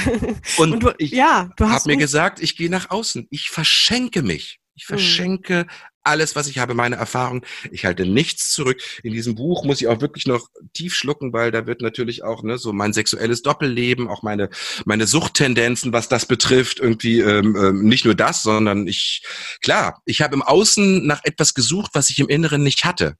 Und, 0.57 0.73
und 0.73 0.79
du, 0.79 0.93
ich 0.97 1.11
ja, 1.11 1.51
habe 1.59 1.81
mir 1.85 1.97
gesagt, 1.97 2.39
ich 2.41 2.57
gehe 2.57 2.69
nach 2.69 2.89
außen. 2.89 3.27
Ich 3.29 3.51
verschenke 3.51 4.23
mich. 4.23 4.59
Ich 4.75 4.83
hm. 4.83 4.97
verschenke 4.97 5.63
mhm. 5.63 5.69
alles, 6.03 6.35
was 6.35 6.47
ich 6.47 6.59
habe, 6.59 6.73
meine 6.73 6.97
Erfahrung. 6.97 7.45
Ich 7.71 7.85
halte 7.85 8.05
nichts 8.05 8.51
zurück. 8.51 8.81
In 9.03 9.13
diesem 9.13 9.35
Buch 9.35 9.63
muss 9.63 9.81
ich 9.81 9.87
auch 9.87 10.01
wirklich 10.01 10.27
noch 10.27 10.49
tief 10.73 10.93
schlucken, 10.93 11.33
weil 11.33 11.51
da 11.51 11.65
wird 11.65 11.81
natürlich 11.81 12.23
auch 12.23 12.43
ne, 12.43 12.57
so 12.57 12.73
mein 12.73 12.93
sexuelles 12.93 13.41
Doppelleben, 13.41 14.07
auch 14.07 14.21
meine 14.21 14.49
meine 14.85 15.07
Suchttendenzen, 15.07 15.93
was 15.93 16.09
das 16.09 16.25
betrifft, 16.25 16.79
irgendwie 16.79 17.19
ähm, 17.21 17.55
ähm, 17.55 17.83
nicht 17.83 18.05
nur 18.05 18.15
das, 18.15 18.43
sondern 18.43 18.87
ich 18.87 19.23
klar, 19.61 20.01
ich 20.05 20.21
habe 20.21 20.35
im 20.35 20.43
Außen 20.43 21.05
nach 21.07 21.21
etwas 21.23 21.53
gesucht, 21.53 21.91
was 21.93 22.09
ich 22.09 22.19
im 22.19 22.27
Inneren 22.27 22.63
nicht 22.63 22.85
hatte. 22.85 23.15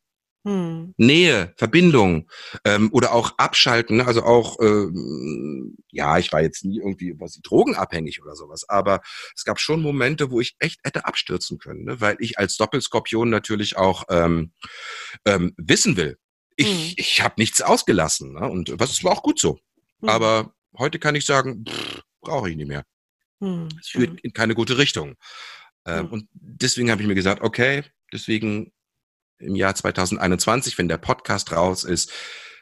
Hm. 0.46 0.94
Nähe, 0.98 1.56
Verbindung 1.58 2.30
ähm, 2.66 2.90
oder 2.94 3.14
auch 3.14 3.34
Abschalten. 3.38 3.98
Ne? 3.98 4.06
Also 4.06 4.22
auch, 4.22 4.60
ähm, 4.62 5.76
ja, 5.90 6.20
ich 6.20 6.32
war 6.32 6.44
jetzt 6.44 6.64
nie 6.64 6.78
irgendwie 6.78 7.16
was 7.20 7.40
drogenabhängig 7.42 8.22
oder 8.22 8.36
sowas, 8.36 8.70
aber 8.70 9.02
es 9.36 9.44
gab 9.44 9.60
schon 9.60 9.82
Momente, 9.82 10.30
wo 10.30 10.40
ich 10.40 10.56
echt 10.60 10.82
hätte 10.84 11.06
abstürzen 11.06 11.58
können, 11.58 11.86
ne? 11.86 12.00
weil 12.00 12.18
ich 12.20 12.38
als 12.38 12.58
Doppelskorpion 12.58 13.28
natürlich 13.32 13.76
auch 13.76 14.04
ähm, 14.10 14.54
ähm, 15.26 15.54
wissen 15.58 15.98
will. 15.98 16.20
Ich, 16.58 16.70
hm. 16.70 16.94
ich 16.96 17.22
habe 17.22 17.36
nichts 17.40 17.64
ausgelassen 17.64 18.34
ne? 18.34 18.48
und 18.48 18.72
was 18.78 19.04
war 19.04 19.14
auch 19.14 19.24
gut 19.24 19.40
so. 19.40 19.58
Hm. 20.02 20.10
Aber 20.10 20.54
heute 20.78 21.00
kann 21.00 21.16
ich 21.16 21.26
sagen, 21.26 21.66
brauche 22.22 22.52
ich 22.52 22.56
nicht 22.56 22.68
mehr. 22.68 22.84
Hm. 23.42 23.70
Es 23.82 23.88
führt 23.88 24.22
in 24.22 24.32
keine 24.32 24.54
gute 24.54 24.78
Richtung. 24.78 25.16
Ähm, 25.88 26.02
hm. 26.02 26.12
Und 26.12 26.30
deswegen 26.34 26.92
habe 26.92 27.02
ich 27.02 27.08
mir 27.08 27.16
gesagt, 27.16 27.42
okay, 27.42 27.84
deswegen 28.14 28.72
im 29.40 29.56
Jahr 29.56 29.76
2021, 29.76 30.78
wenn 30.78 30.88
der 30.88 30.98
Podcast 30.98 31.52
raus 31.52 31.84
ist, 31.84 32.12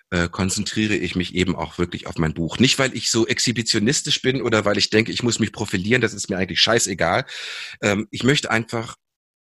äh, 0.09 0.30
konzentriere 0.30 0.95
ich 0.95 1.15
mich 1.15 1.34
eben 1.34 1.55
auch 1.55 1.78
wirklich 1.78 2.07
auf 2.07 2.17
mein 2.17 2.34
Buch. 2.34 2.59
Nicht, 2.59 2.78
weil 2.78 2.95
ich 2.95 3.09
so 3.09 3.26
exhibitionistisch 3.26 4.21
bin 4.21 4.41
oder 4.41 4.63
weil 4.63 4.78
ich 4.78 4.89
denke, 4.89 5.11
ich 5.11 5.24
muss 5.24 5.39
mich 5.39 5.51
profilieren, 5.51 6.01
das 6.01 6.13
ist 6.13 6.30
mir 6.30 6.38
eigentlich 6.38 6.61
scheißegal. 6.61 7.26
Ähm, 7.82 8.07
ich 8.11 8.24
möchte 8.24 8.51
einfach 8.51 8.95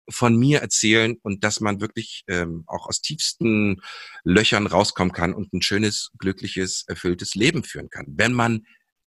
von 0.10 0.36
mir 0.38 0.60
erzählen 0.60 1.18
und 1.24 1.44
dass 1.44 1.60
man 1.60 1.82
wirklich 1.82 2.24
ähm, 2.28 2.64
auch 2.68 2.88
aus 2.88 3.02
tiefsten 3.02 3.82
Löchern 4.24 4.68
rauskommen 4.68 5.14
kann 5.14 5.34
und 5.34 5.54
ein 5.54 5.62
schönes, 5.62 6.12
glückliches, 6.18 6.86
erfülltes 6.88 7.36
Leben 7.36 7.64
führen 7.64 7.90
kann, 7.90 8.06
wenn 8.08 8.34
man 8.34 8.66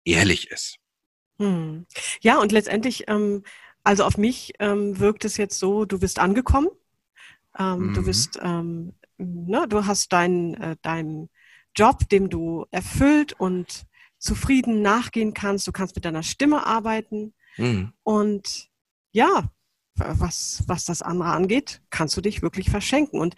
ehrlich 0.05 0.49
ist. 0.51 0.77
Hm. 1.39 1.85
Ja, 2.21 2.39
und 2.39 2.51
letztendlich, 2.51 3.05
ähm, 3.07 3.43
also 3.83 4.03
auf 4.03 4.17
mich 4.17 4.53
ähm, 4.59 4.99
wirkt 4.99 5.25
es 5.25 5.37
jetzt 5.37 5.59
so, 5.59 5.85
du 5.85 5.99
bist 5.99 6.19
angekommen 6.19 6.69
ähm, 7.57 7.87
mhm. 7.87 7.93
Du 7.93 8.03
bist, 8.03 8.39
ähm, 8.41 8.93
ne, 9.17 9.67
du 9.67 9.85
hast 9.85 10.13
deinen 10.13 10.53
äh, 10.55 10.75
deinen 10.81 11.29
Job, 11.75 12.09
dem 12.09 12.29
du 12.29 12.65
erfüllt 12.71 13.33
und 13.33 13.85
zufrieden 14.17 14.81
nachgehen 14.81 15.33
kannst. 15.33 15.67
Du 15.67 15.71
kannst 15.71 15.95
mit 15.95 16.05
deiner 16.05 16.23
Stimme 16.23 16.65
arbeiten. 16.65 17.33
Mhm. 17.57 17.93
Und 18.03 18.69
ja, 19.11 19.49
was, 19.95 20.63
was 20.67 20.85
das 20.85 21.01
andere 21.01 21.29
angeht, 21.29 21.81
kannst 21.89 22.15
du 22.17 22.21
dich 22.21 22.41
wirklich 22.41 22.69
verschenken. 22.69 23.19
Und 23.19 23.35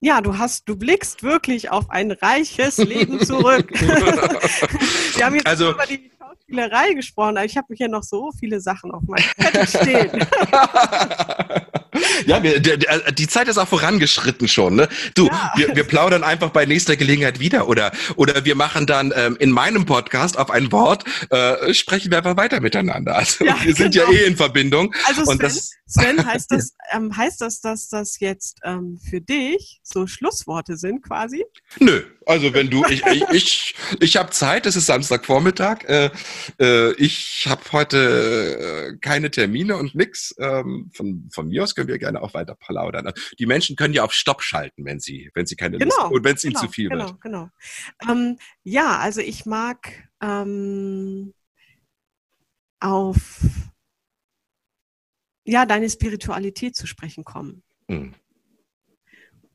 ja, 0.00 0.20
du 0.20 0.36
hast, 0.38 0.68
du 0.68 0.76
blickst 0.76 1.22
wirklich 1.22 1.70
auf 1.70 1.90
ein 1.90 2.10
reiches 2.10 2.78
Leben 2.78 3.20
zurück. 3.26 3.70
Wir 3.80 5.24
haben 5.24 5.34
jetzt 5.34 5.46
also, 5.46 5.70
über 5.72 5.86
die 5.86 6.10
Schauspielerei 6.18 6.92
gesprochen, 6.94 7.36
aber 7.36 7.46
ich 7.46 7.56
habe 7.56 7.74
hier 7.74 7.88
noch 7.88 8.02
so 8.02 8.30
viele 8.38 8.60
Sachen 8.60 8.90
auf 8.90 9.02
meinem 9.04 9.24
Zettel 9.38 9.66
stehen. 9.66 10.10
ja, 12.26 12.42
wir, 12.42 12.60
die, 12.60 12.86
die 13.14 13.28
Zeit 13.28 13.48
ist 13.48 13.58
auch 13.58 13.68
vorangeschritten 13.68 14.48
schon. 14.48 14.76
Ne? 14.76 14.88
Du, 15.14 15.26
ja. 15.26 15.52
wir, 15.56 15.76
wir 15.76 15.84
plaudern 15.84 16.24
einfach 16.24 16.50
bei 16.50 16.64
nächster 16.64 16.96
Gelegenheit 16.96 17.40
wieder 17.40 17.68
oder 17.68 17.92
oder 18.16 18.44
wir 18.44 18.54
machen 18.54 18.86
dann 18.86 19.12
ähm, 19.14 19.36
in 19.38 19.50
meinem 19.50 19.84
Podcast 19.86 20.38
auf 20.38 20.50
ein 20.50 20.72
Wort 20.72 21.04
äh, 21.30 21.74
sprechen 21.74 22.10
wir 22.10 22.18
einfach 22.18 22.36
weiter 22.36 22.60
miteinander. 22.60 23.16
Also 23.16 23.44
ja, 23.44 23.56
wir 23.62 23.74
sind 23.74 23.94
genau. 23.94 24.10
ja 24.10 24.18
eh 24.18 24.24
in 24.26 24.36
Verbindung. 24.36 24.94
Also 25.06 25.24
Sven, 25.24 25.38
das, 25.38 25.70
Sven 25.86 26.26
heißt 26.26 26.50
das 26.50 26.74
ähm, 26.92 27.16
heißt 27.16 27.40
das, 27.40 27.60
dass 27.60 27.88
das 27.88 28.20
jetzt 28.20 28.58
ähm, 28.64 28.98
für 28.98 29.20
dich 29.20 29.80
so 29.82 30.06
Schlussworte 30.06 30.76
sind 30.76 31.02
quasi? 31.02 31.44
Nö, 31.80 32.02
also 32.26 32.52
wenn 32.54 32.70
du 32.70 32.84
ich 32.88 33.04
ich 33.06 33.24
ich, 33.32 33.74
ich 34.00 34.16
habe 34.16 34.30
Zeit. 34.30 34.66
Es 34.66 34.76
ist 34.76 34.86
Samstagvormittag. 34.86 35.84
Äh, 35.88 36.10
äh, 36.60 36.92
ich 36.94 37.46
habe 37.48 37.62
heute 37.72 38.92
äh, 38.94 38.96
keine 38.98 39.30
Termine 39.30 39.76
und 39.76 39.94
nix. 39.94 40.34
Ähm, 40.38 40.90
von 40.94 41.28
von 41.32 41.48
mir 41.48 41.62
aus 41.62 41.74
können 41.74 41.88
wir 41.88 41.98
gerne 41.98 42.05
auch 42.14 42.34
weiter 42.34 42.54
plaudern. 42.54 43.10
Die 43.38 43.46
Menschen 43.46 43.74
können 43.74 43.94
ja 43.94 44.04
auf 44.04 44.12
Stopp 44.12 44.42
schalten, 44.42 44.84
wenn 44.84 45.00
sie, 45.00 45.30
wenn 45.34 45.46
sie 45.46 45.56
keine 45.56 45.78
genau, 45.78 45.96
Lust 45.96 46.12
und 46.12 46.24
wenn 46.24 46.36
es 46.36 46.42
genau, 46.42 46.60
ihnen 46.60 46.68
zu 46.68 46.72
viel 46.72 46.88
genau, 46.88 47.06
wird. 47.06 47.20
Genau, 47.22 47.50
genau. 48.00 48.12
Ähm, 48.12 48.38
ja, 48.62 48.98
also 48.98 49.20
ich 49.20 49.46
mag 49.46 50.08
ähm, 50.20 51.34
auf 52.78 53.40
ja, 55.44 55.64
deine 55.64 55.88
Spiritualität 55.88 56.76
zu 56.76 56.86
sprechen 56.86 57.24
kommen. 57.24 57.62
Mhm. 57.88 58.14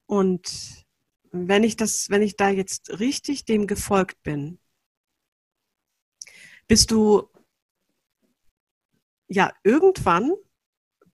Und 0.06 0.86
wenn 1.32 1.64
ich 1.64 1.76
das, 1.78 2.10
wenn 2.10 2.22
ich 2.22 2.36
da 2.36 2.50
jetzt 2.50 3.00
richtig 3.00 3.46
dem 3.46 3.68
gefolgt 3.68 4.22
bin, 4.24 4.60
bist 6.68 6.92
du 6.92 7.30
ja 9.28 9.54
irgendwann, 9.64 10.34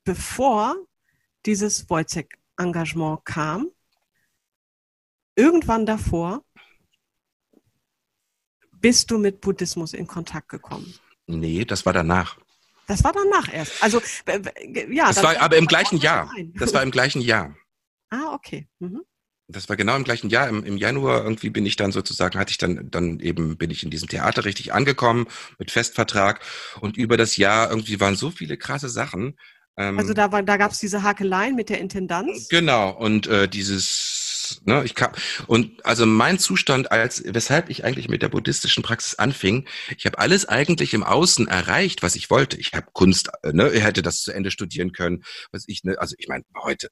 bevor 0.03 0.86
dieses 1.47 1.89
Wojciech-Engagement 1.89 3.25
kam, 3.25 3.71
irgendwann 5.35 5.85
davor 5.85 6.43
bist 8.73 9.09
du 9.09 9.17
mit 9.17 9.41
Buddhismus 9.41 9.93
in 9.93 10.05
Kontakt 10.05 10.49
gekommen? 10.49 10.93
Nee, 11.25 11.65
das 11.65 11.85
war 11.85 11.93
danach. 11.93 12.37
Das 12.85 13.03
war 13.03 13.11
danach 13.11 13.51
erst. 13.51 13.83
Also, 13.83 14.01
ja. 14.89 15.07
Das 15.07 15.23
war 15.23 15.39
aber 15.41 15.57
im 15.57 15.65
gleichen 15.65 15.97
Jahr. 15.97 16.31
Das 16.55 16.73
war 16.73 16.83
im 16.83 16.91
gleichen 16.91 17.21
Jahr. 17.21 17.55
Ah, 18.09 18.33
okay. 18.33 18.69
Mhm. 18.79 19.01
Das 19.49 19.67
war 19.67 19.75
genau 19.75 19.97
im 19.97 20.05
gleichen 20.05 20.29
Jahr. 20.29 20.47
Im, 20.47 20.63
Im, 20.63 20.77
Januar 20.77 21.23
irgendwie 21.23 21.49
bin 21.49 21.65
ich 21.65 21.75
dann 21.75 21.91
sozusagen, 21.91 22.39
hatte 22.39 22.51
ich 22.51 22.57
dann, 22.57 22.89
dann 22.89 23.19
eben, 23.19 23.57
bin 23.57 23.69
ich 23.69 23.83
in 23.83 23.89
diesem 23.89 24.07
Theater 24.07 24.45
richtig 24.45 24.73
angekommen 24.73 25.27
mit 25.59 25.71
Festvertrag. 25.71 26.39
Und 26.79 26.95
über 26.95 27.17
das 27.17 27.35
Jahr 27.35 27.69
irgendwie 27.69 27.99
waren 27.99 28.15
so 28.15 28.31
viele 28.31 28.57
krasse 28.57 28.87
Sachen. 28.87 29.37
Ähm, 29.77 29.99
also 29.99 30.13
da 30.13 30.31
war, 30.31 30.43
da 30.43 30.57
gab 30.57 30.71
es 30.71 30.79
diese 30.79 31.03
Hakeleien 31.03 31.55
mit 31.55 31.69
der 31.69 31.79
Intendanz. 31.79 32.49
Genau. 32.49 32.89
Und 32.89 33.27
äh, 33.27 33.47
dieses, 33.47 34.61
ne, 34.65 34.83
ich 34.83 34.95
kam, 34.95 35.11
und 35.45 35.85
also 35.85 36.05
mein 36.05 36.39
Zustand 36.39 36.91
als, 36.91 37.23
weshalb 37.25 37.69
ich 37.69 37.85
eigentlich 37.85 38.09
mit 38.09 38.21
der 38.23 38.29
buddhistischen 38.29 38.83
Praxis 38.83 39.15
anfing, 39.15 39.67
ich 39.95 40.05
habe 40.05 40.17
alles 40.17 40.45
eigentlich 40.45 40.93
im 40.93 41.03
Außen 41.03 41.47
erreicht, 41.47 42.01
was 42.01 42.15
ich 42.15 42.29
wollte. 42.29 42.57
Ich 42.57 42.73
habe 42.73 42.87
Kunst, 42.91 43.29
äh, 43.43 43.53
ne, 43.53 43.69
hätte 43.69 44.01
das 44.01 44.21
zu 44.21 44.31
Ende 44.31 44.51
studieren 44.51 44.91
können, 44.91 45.23
was 45.51 45.63
ich, 45.67 45.83
ne, 45.83 45.95
also 45.99 46.15
ich 46.17 46.27
meine, 46.27 46.43
heute 46.63 46.89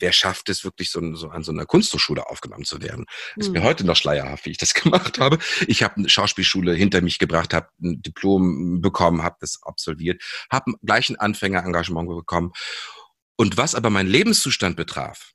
wer 0.00 0.12
schafft 0.12 0.48
es 0.48 0.64
wirklich 0.64 0.90
so, 0.90 1.14
so 1.14 1.28
an 1.28 1.42
so 1.42 1.52
einer 1.52 1.66
Kunsthochschule 1.66 2.28
aufgenommen 2.28 2.64
zu 2.64 2.82
werden? 2.82 3.04
Mhm. 3.34 3.40
Ist 3.40 3.50
mir 3.50 3.60
hm. 3.60 3.66
heute 3.66 3.84
noch 3.84 3.96
schleierhaft, 3.96 4.46
wie 4.46 4.50
ich 4.50 4.58
das 4.58 4.74
gemacht 4.74 5.18
habe. 5.18 5.38
Ich 5.66 5.82
habe 5.82 5.96
eine 5.96 6.08
Schauspielschule 6.08 6.74
hinter 6.74 7.00
mich 7.00 7.18
gebracht, 7.18 7.54
habe 7.54 7.68
ein 7.82 8.02
Diplom 8.02 8.80
bekommen, 8.80 9.22
habe 9.22 9.36
das 9.40 9.60
absolviert, 9.62 10.22
habe 10.50 10.72
gleich 10.82 11.10
ein 11.10 11.16
Anfängerengagement 11.16 12.08
bekommen. 12.08 12.52
Und 13.36 13.56
was 13.56 13.74
aber 13.74 13.90
meinen 13.90 14.08
Lebenszustand 14.08 14.76
betraf, 14.76 15.32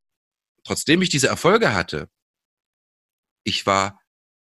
trotzdem 0.63 1.01
ich 1.01 1.09
diese 1.09 1.28
Erfolge 1.28 1.74
hatte, 1.74 2.09
ich 3.43 3.65
war 3.65 3.99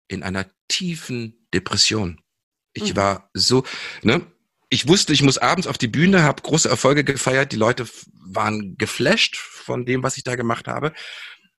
in 0.08 0.22
einer 0.22 0.46
tiefen 0.68 1.46
Depression. 1.52 2.20
Ich 2.72 2.92
mhm. 2.92 2.96
war 2.96 3.30
so, 3.34 3.64
ne, 4.02 4.31
ich 4.72 4.88
wusste, 4.88 5.12
ich 5.12 5.22
muss 5.22 5.36
abends 5.36 5.66
auf 5.66 5.76
die 5.76 5.86
Bühne, 5.86 6.22
habe 6.22 6.40
große 6.40 6.66
Erfolge 6.66 7.04
gefeiert. 7.04 7.52
Die 7.52 7.56
Leute 7.56 7.86
waren 8.24 8.78
geflasht 8.78 9.36
von 9.36 9.84
dem, 9.84 10.02
was 10.02 10.16
ich 10.16 10.24
da 10.24 10.34
gemacht 10.34 10.66
habe. 10.66 10.94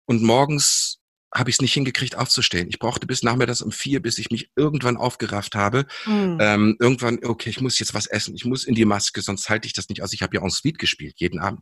Und 0.05 0.24
morgens 0.24 0.97
habe 1.32 1.51
ich 1.51 1.57
es 1.57 1.61
nicht 1.61 1.74
hingekriegt, 1.74 2.16
aufzustehen. 2.18 2.70
Ich 2.70 2.80
brauchte 2.80 3.05
bis 3.05 3.22
nachmittags 3.22 3.61
um 3.61 3.72
vier, 3.72 4.01
bis 4.01 4.18
ich 4.18 4.32
mich 4.32 4.49
irgendwann 4.55 4.97
aufgerafft 4.97 5.53
habe. 5.53 5.86
Mhm. 6.07 6.39
Ähm, 6.41 6.78
irgendwann, 6.80 7.20
okay, 7.24 7.51
ich 7.51 7.61
muss 7.61 7.78
jetzt 7.78 7.93
was 7.93 8.07
essen. 8.07 8.34
Ich 8.34 8.45
muss 8.45 8.64
in 8.64 8.74
die 8.74 8.86
Maske, 8.86 9.22
sonst 9.22 9.47
halte 9.47 9.68
ich 9.68 9.74
das 9.74 9.89
nicht 9.89 10.01
aus. 10.01 10.14
Ich 10.14 10.24
habe 10.24 10.36
ja 10.36 10.41
en 10.41 10.49
suite 10.49 10.80
gespielt, 10.80 11.14
jeden 11.18 11.39
Abend. 11.39 11.61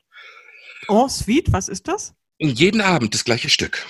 En 0.88 1.10
suite, 1.10 1.52
was 1.52 1.68
ist 1.68 1.89
das? 1.89 2.14
Jeden 2.39 2.80
Abend 2.80 3.14
das 3.14 3.26
gleiche 3.26 3.49
Stück. 3.49 3.86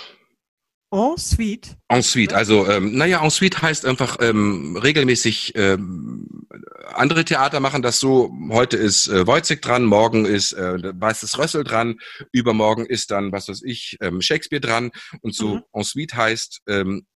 En 0.94 1.18
suite. 1.18 1.78
En 1.88 2.04
suite, 2.04 2.36
also 2.36 2.68
ähm, 2.70 2.98
naja, 2.98 3.24
en 3.24 3.32
suite 3.32 3.62
heißt 3.62 3.86
einfach 3.86 4.18
ähm, 4.20 4.76
regelmäßig, 4.76 5.54
ähm, 5.56 6.46
andere 6.94 7.24
Theater 7.24 7.62
machen 7.62 7.82
das 7.82 8.02
so, 8.02 8.30
heute 8.50 8.76
ist 8.76 9.08
äh, 9.08 9.26
Wojcik 9.26 9.62
dran, 9.62 9.86
morgen 9.86 10.26
ist 10.26 10.52
äh, 10.52 10.78
Weißes 10.94 11.38
Rössel 11.38 11.64
dran, 11.64 11.98
übermorgen 12.34 12.86
ist 12.86 13.10
dann, 13.12 13.32
was 13.32 13.48
weiß 13.48 13.62
ich, 13.64 13.98
ähm, 14.02 14.22
Shakespeare 14.22 14.60
dran 14.60 14.92
und 15.22 15.34
so 15.34 15.56
mhm. 15.56 15.64
en 15.72 15.84
suite 15.84 16.14
heißt 16.14 16.62
ähm, 16.68 17.08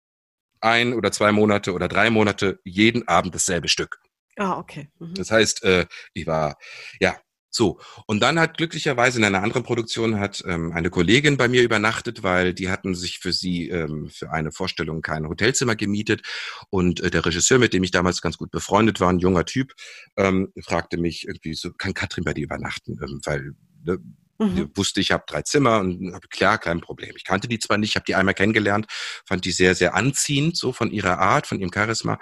ein 0.61 0.95
oder 0.95 1.11
zwei 1.11 1.33
Monate 1.33 1.73
oder 1.73 1.89
drei 1.89 2.11
Monate 2.11 2.61
jeden 2.65 3.09
Abend 3.09 3.35
dasselbe 3.35 3.67
Stück. 3.67 3.99
Ah, 4.37 4.57
okay. 4.59 4.89
Mhm. 5.01 5.15
Das 5.15 5.33
heißt, 5.33 5.65
äh, 5.65 5.87
ich 6.13 6.29
war, 6.29 6.59
ja, 7.01 7.17
so, 7.55 7.79
und 8.07 8.21
dann 8.21 8.41
hat 8.41 8.57
glücklicherweise 8.57 9.19
in 9.19 9.25
einer 9.25 9.43
anderen 9.45 9.63
Produktion 9.63 10.19
hat 10.19 10.43
ähm, 10.45 10.73
eine 10.73 10.91
Kollegin 10.91 11.37
bei 11.37 11.47
mir 11.47 11.63
übernachtet, 11.63 12.25
weil 12.25 12.53
die 12.53 12.69
hatten 12.69 12.97
sich 12.97 13.21
für 13.21 13.33
sie 13.33 13.69
ähm, 13.69 14.11
für 14.11 14.33
eine 14.33 14.51
Vorstellung 14.51 15.03
kein 15.03 15.29
Hotelzimmer 15.29 15.77
gemietet. 15.77 16.23
Und 16.71 17.01
äh, 17.01 17.11
der 17.13 17.25
Regisseur, 17.25 17.61
mit 17.61 17.73
dem 17.73 17.85
ich 17.85 17.93
damals 17.93 18.21
ganz 18.23 18.39
gut 18.39 18.51
befreundet 18.51 18.99
war, 18.99 19.11
ein 19.11 19.21
junger 19.21 19.45
Typ, 19.45 19.73
ähm, 20.17 20.53
fragte 20.65 20.97
mich 20.97 21.29
irgendwie 21.29 21.55
so, 21.55 21.71
kann 21.73 21.95
Katrin 21.95 22.25
bei 22.25 22.35
dir 22.35 22.43
übernachten? 22.43 22.99
Ähm, 23.01 23.21
weil 23.25 23.53
ne, 23.85 23.99
Mhm. 24.37 24.73
wusste, 24.75 25.01
ich 25.01 25.13
habe 25.13 25.23
drei 25.29 25.43
Zimmer 25.43 25.79
und 25.79 26.13
hab, 26.13 26.29
klar, 26.29 26.59
kein 26.59 26.81
Problem. 26.81 27.13
Ich 27.17 27.23
kannte 27.23 27.47
die 27.47 27.61
zwar 27.61 27.79
nicht, 27.79 27.95
habe 27.95 28.05
die 28.05 28.17
einmal 28.17 28.35
kennengelernt, 28.35 28.87
fand 29.25 29.45
die 29.45 29.53
sehr, 29.53 29.77
sehr 29.77 29.95
anziehend, 29.95 30.57
so 30.57 30.73
von 30.73 30.91
ihrer 30.91 31.21
Art, 31.21 31.47
von 31.47 31.61
ihrem 31.61 31.71
Charisma. 31.73 32.19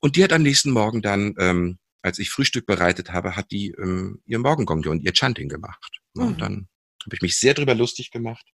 Und 0.00 0.16
die 0.16 0.24
hat 0.24 0.32
am 0.32 0.42
nächsten 0.42 0.72
Morgen 0.72 1.00
dann 1.00 1.36
ähm, 1.38 1.78
als 2.04 2.18
ich 2.18 2.30
Frühstück 2.30 2.66
bereitet 2.66 3.10
habe, 3.10 3.34
hat 3.34 3.50
die 3.50 3.70
ähm, 3.70 4.20
ihr 4.26 4.38
Morgengong 4.38 4.84
und 4.84 5.02
ihr 5.02 5.12
Chanting 5.12 5.48
gemacht. 5.48 6.00
Mhm. 6.12 6.22
Und 6.22 6.40
dann 6.40 6.68
habe 7.04 7.16
ich 7.16 7.22
mich 7.22 7.38
sehr 7.38 7.54
drüber 7.54 7.74
lustig 7.74 8.10
gemacht. 8.10 8.44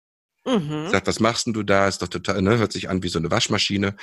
Mhm. 0.47 0.89
Sagt, 0.89 1.09
was 1.09 1.21
machst 1.21 1.47
denn 1.47 1.53
du 1.53 1.65
da? 1.65 1.89
Ist 1.89 2.01
doch 2.01 2.09
total, 2.09 2.41
ne? 2.43 2.59
Hört 2.59 2.73
sich 2.73 2.89
an 2.89 3.03
wie 3.03 3.09
so 3.09 3.19
eine 3.19 3.31
Waschmaschine. 3.31 3.97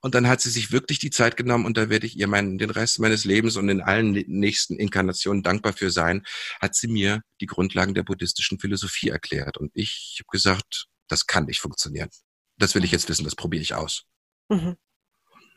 Und 0.00 0.14
dann 0.14 0.28
hat 0.28 0.40
sie 0.40 0.48
sich 0.48 0.70
wirklich 0.70 1.00
die 1.00 1.10
Zeit 1.10 1.36
genommen 1.36 1.66
und 1.66 1.76
da 1.76 1.90
werde 1.90 2.06
ich 2.06 2.16
ihr 2.16 2.28
meinen, 2.28 2.56
den 2.56 2.70
Rest 2.70 3.00
meines 3.00 3.24
Lebens 3.24 3.56
und 3.56 3.68
in 3.68 3.82
allen 3.82 4.12
nächsten 4.12 4.76
Inkarnationen 4.76 5.42
dankbar 5.42 5.72
für 5.72 5.90
sein, 5.90 6.22
hat 6.60 6.76
sie 6.76 6.88
mir 6.88 7.20
die 7.40 7.46
Grundlagen 7.46 7.94
der 7.94 8.04
buddhistischen 8.04 8.60
Philosophie 8.60 9.08
erklärt. 9.08 9.58
Und 9.58 9.72
ich 9.74 10.20
habe 10.20 10.28
gesagt, 10.30 10.86
das 11.08 11.26
kann 11.26 11.46
nicht 11.46 11.60
funktionieren. 11.60 12.08
Das 12.58 12.74
will 12.76 12.84
ich 12.84 12.92
jetzt 12.92 13.08
wissen, 13.08 13.24
das 13.24 13.34
probiere 13.34 13.62
ich 13.62 13.74
aus. 13.74 14.04
Mhm. 14.48 14.76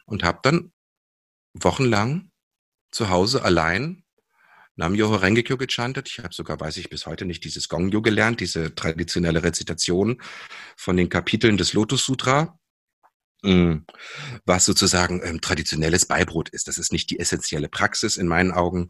Und 0.06 0.24
habe 0.24 0.40
dann 0.42 0.74
wochenlang 1.54 2.27
zu 2.92 3.10
Hause 3.10 3.44
allein 3.44 4.04
Namyo 4.78 5.10
Horengekyo 5.10 5.58
gechantet. 5.58 6.08
Ich 6.08 6.20
habe 6.20 6.34
sogar, 6.34 6.60
weiß 6.60 6.78
ich 6.78 6.90
bis 6.90 7.08
heute 7.08 7.26
nicht, 7.26 7.44
dieses 7.44 7.68
Gongyo 7.68 8.02
gelernt, 8.02 8.40
diese 8.40 8.76
traditionelle 8.76 9.42
Rezitation 9.44 10.22
von 10.78 10.96
den 10.96 11.10
Kapiteln 11.10 11.58
des 11.58 11.74
Lotus 11.74 12.06
Sutra, 12.06 12.60
mm, 13.42 13.78
was 14.46 14.66
sozusagen 14.66 15.22
ähm, 15.24 15.42
traditionelles 15.42 16.06
Beibrot 16.06 16.50
ist. 16.50 16.68
Das 16.68 16.78
ist 16.78 16.92
nicht 16.92 17.10
die 17.10 17.20
essentielle 17.20 17.70
Praxis 17.70 18.18
in 18.18 18.28
meinen 18.28 18.52
Augen, 18.52 18.90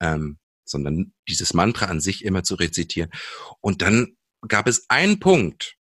ähm, 0.00 0.38
sondern 0.64 1.12
dieses 1.28 1.52
Mantra 1.52 1.86
an 1.86 2.00
sich 2.00 2.24
immer 2.24 2.42
zu 2.42 2.54
rezitieren. 2.54 3.10
Und 3.60 3.82
dann 3.82 4.16
gab 4.48 4.66
es 4.66 4.88
einen 4.88 5.20
Punkt. 5.20 5.76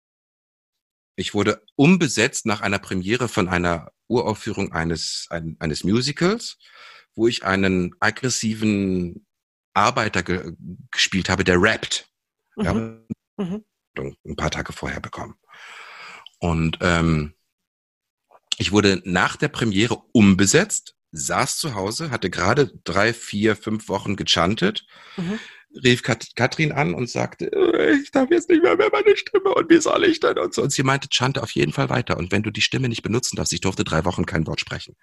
Ich 1.16 1.32
wurde 1.32 1.62
umbesetzt 1.76 2.44
nach 2.44 2.60
einer 2.60 2.80
Premiere 2.80 3.28
von 3.28 3.48
einer 3.48 3.92
Uraufführung 4.08 4.72
eines, 4.72 5.28
ein, 5.30 5.56
eines 5.60 5.84
Musicals 5.84 6.58
wo 7.14 7.28
ich 7.28 7.44
einen 7.44 7.94
aggressiven 8.00 9.26
Arbeiter 9.74 10.22
ge 10.22 10.52
gespielt 10.90 11.28
habe, 11.28 11.44
der 11.44 11.60
rappt. 11.60 12.08
Mhm. 12.56 12.64
Ja, 12.64 12.74
mhm. 12.74 13.64
ein 14.24 14.36
paar 14.36 14.50
Tage 14.50 14.72
vorher 14.72 15.00
bekommen. 15.00 15.34
Und 16.38 16.78
ähm, 16.80 17.34
ich 18.58 18.72
wurde 18.72 19.02
nach 19.04 19.36
der 19.36 19.48
Premiere 19.48 20.02
umbesetzt, 20.12 20.94
saß 21.10 21.58
zu 21.58 21.74
Hause, 21.74 22.10
hatte 22.10 22.30
gerade 22.30 22.72
drei, 22.84 23.12
vier, 23.12 23.56
fünf 23.56 23.88
Wochen 23.88 24.16
gechantet, 24.16 24.86
mhm. 25.16 25.38
rief 25.82 26.02
Kat 26.02 26.36
Katrin 26.36 26.72
an 26.72 26.94
und 26.94 27.08
sagte, 27.08 27.50
äh, 27.52 27.96
ich 27.96 28.10
darf 28.10 28.30
jetzt 28.30 28.48
nicht 28.48 28.62
mehr 28.62 28.76
mehr 28.76 28.90
meine 28.92 29.16
Stimme 29.16 29.54
und 29.54 29.70
wie 29.70 29.80
soll 29.80 30.04
ich 30.04 30.20
denn? 30.20 30.38
Und, 30.38 30.54
so. 30.54 30.62
und 30.62 30.70
sie 30.70 30.82
meinte, 30.82 31.08
chante 31.10 31.42
auf 31.42 31.50
jeden 31.52 31.72
Fall 31.72 31.88
weiter. 31.88 32.16
Und 32.16 32.30
wenn 32.30 32.42
du 32.42 32.50
die 32.50 32.62
Stimme 32.62 32.88
nicht 32.88 33.02
benutzen 33.02 33.36
darfst, 33.36 33.52
ich 33.52 33.60
durfte 33.60 33.84
drei 33.84 34.04
Wochen 34.04 34.26
kein 34.26 34.46
Wort 34.46 34.60
sprechen 34.60 34.96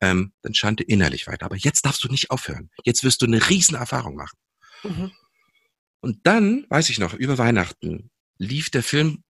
ähm, 0.00 0.32
dann 0.42 0.54
chante 0.54 0.82
innerlich 0.82 1.26
weiter. 1.26 1.46
Aber 1.46 1.56
jetzt 1.56 1.84
darfst 1.84 2.02
du 2.04 2.08
nicht 2.08 2.30
aufhören. 2.30 2.70
Jetzt 2.84 3.04
wirst 3.04 3.22
du 3.22 3.26
eine 3.26 3.48
riesen 3.48 3.76
Erfahrung 3.76 4.16
machen. 4.16 4.38
Mhm. 4.84 5.12
Und 6.00 6.18
dann, 6.24 6.66
weiß 6.68 6.90
ich 6.90 6.98
noch, 6.98 7.14
über 7.14 7.38
Weihnachten 7.38 8.10
lief 8.38 8.70
der 8.70 8.82
Film 8.82 9.22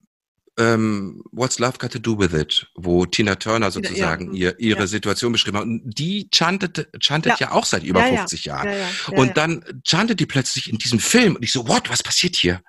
ähm, 0.58 1.22
What's 1.32 1.58
Love 1.58 1.78
Got 1.78 1.92
to 1.92 1.98
Do 1.98 2.18
with 2.18 2.32
It, 2.34 2.66
wo 2.74 3.06
Tina 3.06 3.36
Turner 3.36 3.70
sozusagen 3.70 4.34
ja, 4.34 4.50
ihr, 4.50 4.60
ihre 4.60 4.80
ja. 4.80 4.86
Situation 4.86 5.32
beschrieben 5.32 5.56
hat. 5.56 5.64
Und 5.64 5.82
die 5.84 6.28
chantet, 6.32 6.88
chantet 7.00 7.40
ja. 7.40 7.48
ja 7.48 7.52
auch 7.52 7.64
seit 7.64 7.84
über 7.84 8.02
50 8.02 8.44
Jahren. 8.44 8.68
und 9.08 9.36
dann 9.36 9.64
chantet 9.84 10.20
die 10.20 10.26
plötzlich 10.26 10.70
in 10.70 10.78
diesem 10.78 10.98
Film 10.98 11.36
und 11.36 11.42
ich 11.42 11.52
so, 11.52 11.68
what, 11.68 11.88
was 11.88 12.02
passiert 12.02 12.36
hier? 12.36 12.60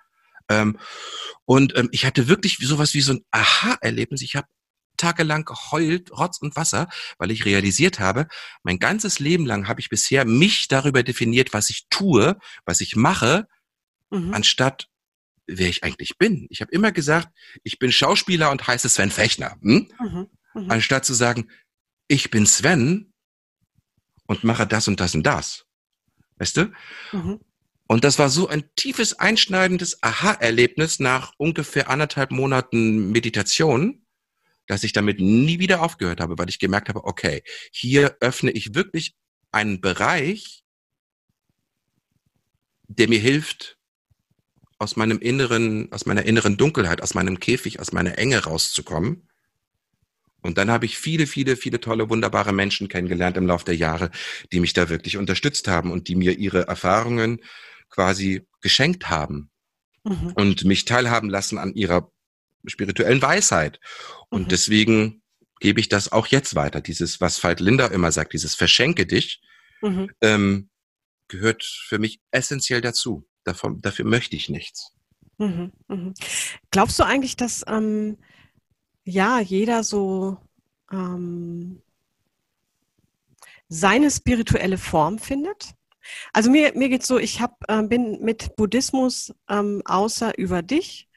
Ähm, 0.49 0.77
und 1.45 1.77
ähm, 1.77 1.89
ich 1.91 2.05
hatte 2.05 2.27
wirklich 2.27 2.57
sowas 2.61 2.93
wie 2.93 3.01
so 3.01 3.13
ein 3.13 3.21
Aha-Erlebnis. 3.31 4.21
Ich 4.21 4.35
habe 4.35 4.47
tagelang 5.03 5.43
geheult, 5.43 6.11
Rotz 6.11 6.37
und 6.37 6.55
Wasser, 6.55 6.87
weil 7.17 7.31
ich 7.31 7.43
realisiert 7.43 7.99
habe, 7.99 8.27
mein 8.63 8.79
ganzes 8.79 9.19
Leben 9.19 9.45
lang 9.45 9.67
habe 9.67 9.81
ich 9.81 9.89
bisher 9.89 10.23
mich 10.23 10.69
darüber 10.69 11.03
definiert, 11.03 11.53
was 11.53 11.69
ich 11.69 11.87
tue, 11.89 12.37
was 12.65 12.79
ich 12.79 12.95
mache, 12.95 13.47
mhm. 14.09 14.33
anstatt 14.33 14.87
wer 15.45 15.67
ich 15.67 15.83
eigentlich 15.83 16.17
bin. 16.17 16.47
Ich 16.49 16.61
habe 16.61 16.71
immer 16.71 16.93
gesagt, 16.93 17.27
ich 17.63 17.79
bin 17.79 17.91
Schauspieler 17.91 18.49
und 18.49 18.65
heiße 18.65 18.87
Sven 18.87 19.11
Fechner. 19.11 19.57
Hm? 19.61 19.91
Mhm. 19.99 20.27
Mhm. 20.53 20.71
Anstatt 20.71 21.03
zu 21.03 21.13
sagen, 21.13 21.49
ich 22.07 22.31
bin 22.31 22.45
Sven 22.45 23.13
und 24.25 24.45
mache 24.45 24.65
das 24.65 24.87
und 24.87 25.01
das 25.01 25.15
und 25.15 25.23
das. 25.23 25.65
Weißt 26.37 26.55
du? 26.55 26.71
Mhm. 27.11 27.41
Und 27.87 28.05
das 28.05 28.19
war 28.19 28.29
so 28.29 28.47
ein 28.47 28.63
tiefes, 28.77 29.19
einschneidendes 29.19 30.01
Aha-Erlebnis 30.01 30.99
nach 30.99 31.33
ungefähr 31.37 31.89
anderthalb 31.89 32.31
Monaten 32.31 33.11
Meditation, 33.11 34.02
dass 34.67 34.83
ich 34.83 34.93
damit 34.93 35.19
nie 35.19 35.59
wieder 35.59 35.81
aufgehört 35.81 36.21
habe, 36.21 36.37
weil 36.37 36.49
ich 36.49 36.59
gemerkt 36.59 36.89
habe, 36.89 37.03
okay, 37.05 37.43
hier 37.71 38.17
öffne 38.21 38.51
ich 38.51 38.75
wirklich 38.75 39.15
einen 39.51 39.81
Bereich, 39.81 40.63
der 42.87 43.09
mir 43.09 43.19
hilft, 43.19 43.77
aus 44.79 44.95
meinem 44.97 45.19
inneren, 45.19 45.91
aus 45.91 46.05
meiner 46.05 46.25
inneren 46.25 46.57
Dunkelheit, 46.57 47.01
aus 47.01 47.13
meinem 47.13 47.39
Käfig, 47.39 47.79
aus 47.79 47.93
meiner 47.93 48.17
Enge 48.17 48.43
rauszukommen 48.43 49.29
Und 50.41 50.57
dann 50.57 50.69
habe 50.69 50.85
ich 50.85 50.97
viele, 50.97 51.25
viele, 51.25 51.55
viele 51.55 51.79
tolle, 51.79 52.09
wunderbare 52.09 52.51
Menschen 52.51 52.89
kennengelernt 52.89 53.37
im 53.37 53.47
Laufe 53.47 53.65
der 53.65 53.77
Jahre, 53.77 54.11
die 54.51 54.59
mich 54.59 54.73
da 54.73 54.89
wirklich 54.89 55.17
unterstützt 55.17 55.67
haben 55.67 55.91
und 55.91 56.07
die 56.09 56.15
mir 56.15 56.37
ihre 56.37 56.67
Erfahrungen 56.67 57.39
quasi 57.89 58.45
geschenkt 58.61 59.09
haben 59.09 59.51
mhm. 60.03 60.33
und 60.35 60.65
mich 60.65 60.85
teilhaben 60.85 61.29
lassen 61.29 61.57
an 61.57 61.73
ihrer 61.75 62.11
spirituellen 62.65 63.21
Weisheit. 63.21 63.79
Und 64.29 64.43
mhm. 64.43 64.47
deswegen 64.49 65.23
gebe 65.59 65.79
ich 65.79 65.89
das 65.89 66.11
auch 66.11 66.27
jetzt 66.27 66.55
weiter. 66.55 66.81
Dieses, 66.81 67.21
was 67.21 67.43
Veit 67.43 67.59
Linder 67.59 67.91
immer 67.91 68.11
sagt, 68.11 68.33
dieses 68.33 68.55
Verschenke 68.55 69.05
dich, 69.05 69.41
mhm. 69.81 70.11
ähm, 70.21 70.69
gehört 71.27 71.63
für 71.63 71.99
mich 71.99 72.21
essentiell 72.31 72.81
dazu. 72.81 73.27
Davon, 73.43 73.81
dafür 73.81 74.05
möchte 74.05 74.35
ich 74.35 74.49
nichts. 74.49 74.93
Mhm, 75.37 75.71
mhm. 75.87 76.13
Glaubst 76.71 76.99
du 76.99 77.03
eigentlich, 77.03 77.35
dass 77.35 77.63
ähm, 77.67 78.17
ja 79.03 79.39
jeder 79.39 79.83
so 79.83 80.37
ähm, 80.91 81.81
seine 83.67 84.11
spirituelle 84.11 84.77
Form 84.77 85.19
findet? 85.19 85.73
Also 86.33 86.49
mir, 86.49 86.73
mir 86.75 86.89
geht 86.89 87.05
so, 87.05 87.17
ich 87.17 87.41
hab, 87.41 87.63
äh, 87.67 87.81
bin 87.83 88.21
mit 88.21 88.55
Buddhismus 88.55 89.33
ähm, 89.49 89.81
außer 89.85 90.37
über 90.37 90.61
dich 90.61 91.07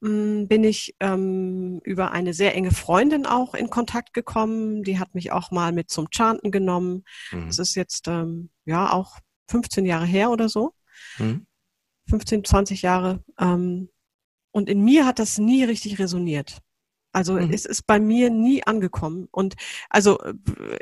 bin 0.00 0.62
ich 0.62 0.94
ähm, 1.00 1.80
über 1.82 2.12
eine 2.12 2.34
sehr 2.34 2.54
enge 2.54 2.70
Freundin 2.70 3.26
auch 3.26 3.54
in 3.54 3.70
Kontakt 3.70 4.12
gekommen. 4.12 4.82
Die 4.82 4.98
hat 4.98 5.14
mich 5.14 5.32
auch 5.32 5.50
mal 5.50 5.72
mit 5.72 5.90
zum 5.90 6.08
Chanten 6.10 6.50
genommen. 6.50 7.04
Mhm. 7.32 7.46
Das 7.46 7.58
ist 7.58 7.74
jetzt 7.74 8.06
ähm, 8.08 8.50
ja 8.66 8.92
auch 8.92 9.18
15 9.48 9.86
Jahre 9.86 10.06
her 10.06 10.30
oder 10.30 10.48
so. 10.48 10.74
Mhm. 11.18 11.46
15, 12.08 12.44
20 12.44 12.82
Jahre. 12.82 13.24
Ähm, 13.40 13.88
und 14.52 14.68
in 14.68 14.84
mir 14.84 15.06
hat 15.06 15.18
das 15.18 15.38
nie 15.38 15.64
richtig 15.64 15.98
resoniert. 15.98 16.58
Also 17.12 17.32
mhm. 17.32 17.50
es 17.50 17.64
ist 17.64 17.86
bei 17.86 17.98
mir 17.98 18.28
nie 18.28 18.62
angekommen. 18.64 19.28
Und 19.30 19.54
also 19.88 20.20
äh, 20.20 20.34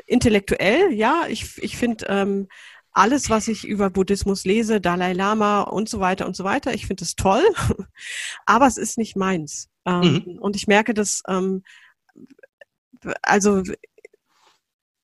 intellektuell, 0.05 0.91
ja, 0.91 1.23
ich, 1.29 1.57
ich 1.63 1.77
finde 1.77 2.05
ähm, 2.09 2.47
alles, 2.95 3.29
was 3.29 3.47
ich 3.47 3.67
über 3.67 3.89
Buddhismus 3.89 4.45
lese, 4.45 4.79
Dalai 4.79 5.13
Lama 5.13 5.61
und 5.61 5.89
so 5.89 5.99
weiter 5.99 6.25
und 6.25 6.35
so 6.35 6.43
weiter, 6.43 6.73
ich 6.73 6.87
finde 6.87 7.03
es 7.03 7.15
toll, 7.15 7.43
aber 8.45 8.67
es 8.67 8.77
ist 8.77 8.97
nicht 8.97 9.15
meins. 9.15 9.69
Ähm, 9.85 10.23
mhm. 10.25 10.39
Und 10.39 10.55
ich 10.55 10.67
merke, 10.67 10.93
dass, 10.93 11.21
ähm, 11.27 11.63
also 13.21 13.63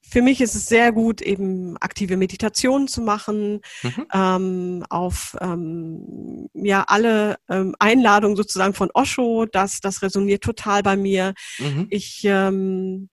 für 0.02 0.22
mich 0.22 0.42
ist 0.42 0.56
es 0.56 0.68
sehr 0.68 0.92
gut, 0.92 1.22
eben 1.22 1.78
aktive 1.78 2.18
Meditationen 2.18 2.88
zu 2.88 3.02
machen, 3.02 3.62
mhm. 3.84 4.08
ähm, 4.14 4.86
auf 4.90 5.38
ähm, 5.40 6.50
ja 6.54 6.84
alle 6.88 7.38
ähm, 7.50 7.76
Einladungen 7.80 8.36
sozusagen 8.36 8.74
von 8.74 8.90
Osho, 8.94 9.46
das, 9.46 9.80
das 9.80 10.02
resoniert 10.02 10.44
total 10.44 10.84
bei 10.84 10.98
mir. 10.98 11.34
Mhm. 11.60 11.88
Ich 11.90 12.22
ähm, 12.26 13.10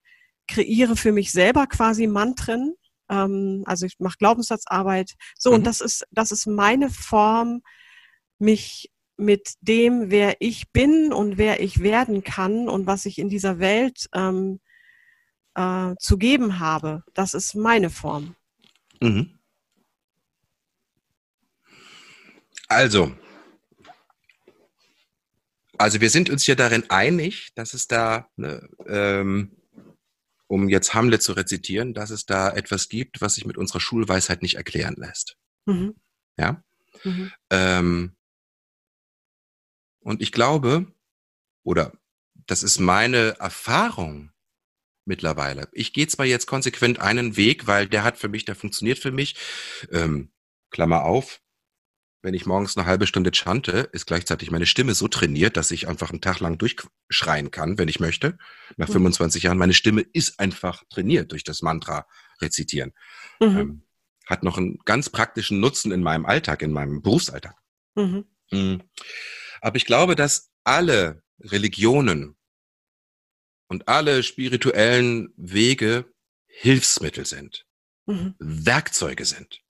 kreiere 0.47 0.95
für 0.95 1.11
mich 1.11 1.31
selber 1.31 1.67
quasi 1.67 2.07
Mantren, 2.07 2.73
ähm, 3.09 3.63
also 3.65 3.85
ich 3.85 3.99
mache 3.99 4.17
Glaubenssatzarbeit. 4.17 5.13
So, 5.37 5.49
mhm. 5.49 5.57
und 5.57 5.67
das 5.67 5.81
ist, 5.81 6.05
das 6.11 6.31
ist 6.31 6.45
meine 6.47 6.89
Form, 6.89 7.61
mich 8.37 8.91
mit 9.17 9.55
dem, 9.61 10.09
wer 10.09 10.37
ich 10.39 10.71
bin 10.71 11.11
und 11.11 11.37
wer 11.37 11.61
ich 11.61 11.81
werden 11.81 12.23
kann 12.23 12.69
und 12.69 12.87
was 12.87 13.05
ich 13.05 13.19
in 13.19 13.29
dieser 13.29 13.59
Welt 13.59 14.07
ähm, 14.13 14.61
äh, 15.55 15.93
zu 15.99 16.17
geben 16.17 16.59
habe. 16.59 17.03
Das 17.13 17.33
ist 17.33 17.53
meine 17.55 17.89
Form. 17.89 18.35
Mhm. 19.01 19.39
Also, 22.69 23.11
also 25.77 26.01
wir 26.01 26.09
sind 26.09 26.29
uns 26.29 26.45
ja 26.45 26.55
darin 26.55 26.89
einig, 26.89 27.49
dass 27.55 27.73
es 27.73 27.87
da 27.87 28.29
eine, 28.37 28.69
ähm, 28.87 29.58
um 30.49 30.67
jetzt 30.67 30.95
Hamlet 30.95 31.21
zu 31.21 31.33
rezitieren, 31.33 31.93
dass 31.93 32.09
es 32.09 32.25
da 32.25 32.49
etwas 32.49 32.89
gibt, 32.89 33.21
was 33.21 33.35
sich 33.35 33.45
mit 33.45 33.57
unserer 33.57 33.79
Schulweisheit 33.79 34.41
nicht 34.41 34.55
erklären 34.55 34.95
lässt. 34.97 35.37
Mhm. 35.65 35.95
Ja. 36.37 36.63
Mhm. 37.03 37.31
Ähm, 37.51 38.15
und 39.99 40.23
ich 40.23 40.31
glaube, 40.31 40.91
oder 41.63 41.93
das 42.47 42.63
ist 42.63 42.79
meine 42.79 43.39
Erfahrung 43.39 44.31
mittlerweile. 45.05 45.69
Ich 45.71 45.93
gehe 45.93 46.07
zwar 46.07 46.25
jetzt 46.25 46.47
konsequent 46.47 46.99
einen 46.99 47.37
Weg, 47.37 47.67
weil 47.67 47.87
der 47.87 48.03
hat 48.03 48.17
für 48.17 48.27
mich, 48.27 48.43
der 48.43 48.55
funktioniert 48.55 48.97
für 48.97 49.11
mich. 49.11 49.35
Ähm, 49.91 50.31
Klammer 50.71 51.03
auf, 51.03 51.41
wenn 52.21 52.33
ich 52.33 52.45
morgens 52.45 52.75
eine 52.75 52.85
halbe 52.85 53.07
Stunde 53.07 53.31
chante, 53.33 53.89
ist 53.93 54.05
gleichzeitig 54.05 54.51
meine 54.51 54.65
Stimme 54.65 54.93
so 54.93 55.07
trainiert, 55.07 55.55
dass 55.55 55.71
ich 55.71 55.87
einfach 55.87 56.09
einen 56.09 56.21
Tag 56.21 56.39
lang 56.39 56.57
durchschreien 56.57 57.51
kann, 57.51 57.77
wenn 57.77 57.87
ich 57.87 57.99
möchte. 57.99 58.37
Nach 58.77 58.89
mhm. 58.89 58.93
25 58.93 59.43
Jahren, 59.43 59.57
meine 59.57 59.73
Stimme 59.73 60.01
ist 60.01 60.39
einfach 60.39 60.83
trainiert 60.89 61.31
durch 61.31 61.43
das 61.43 61.61
Mantra 61.61 62.05
rezitieren. 62.41 62.93
Mhm. 63.39 63.57
Ähm, 63.57 63.83
hat 64.25 64.43
noch 64.43 64.57
einen 64.57 64.79
ganz 64.85 65.09
praktischen 65.09 65.59
Nutzen 65.59 65.91
in 65.91 66.03
meinem 66.03 66.25
Alltag, 66.25 66.61
in 66.61 66.71
meinem 66.71 67.01
Berufsalltag. 67.01 67.55
Mhm. 67.95 68.25
mhm. 68.51 68.83
Aber 69.61 69.75
ich 69.75 69.85
glaube, 69.85 70.15
dass 70.15 70.51
alle 70.63 71.23
Religionen 71.41 72.37
und 73.67 73.87
alle 73.87 74.23
spirituellen 74.23 75.33
Wege 75.37 76.11
Hilfsmittel 76.47 77.25
sind, 77.25 77.65
mhm. 78.05 78.35
Werkzeuge 78.39 79.25
sind. 79.25 79.61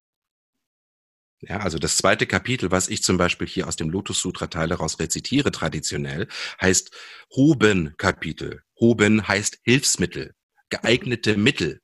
Ja, 1.42 1.58
also 1.58 1.78
das 1.78 1.96
zweite 1.96 2.26
Kapitel, 2.26 2.70
was 2.70 2.88
ich 2.88 3.02
zum 3.02 3.16
Beispiel 3.16 3.46
hier 3.46 3.66
aus 3.66 3.76
dem 3.76 3.88
Lotus 3.88 4.20
Sutra 4.20 4.48
Teil 4.48 4.68
daraus 4.68 4.98
rezitiere 4.98 5.50
traditionell, 5.50 6.28
heißt 6.60 6.90
Hoben-Kapitel. 7.34 8.62
Hoben 8.78 9.26
heißt 9.26 9.58
Hilfsmittel, 9.62 10.34
geeignete 10.68 11.38
Mittel. 11.38 11.80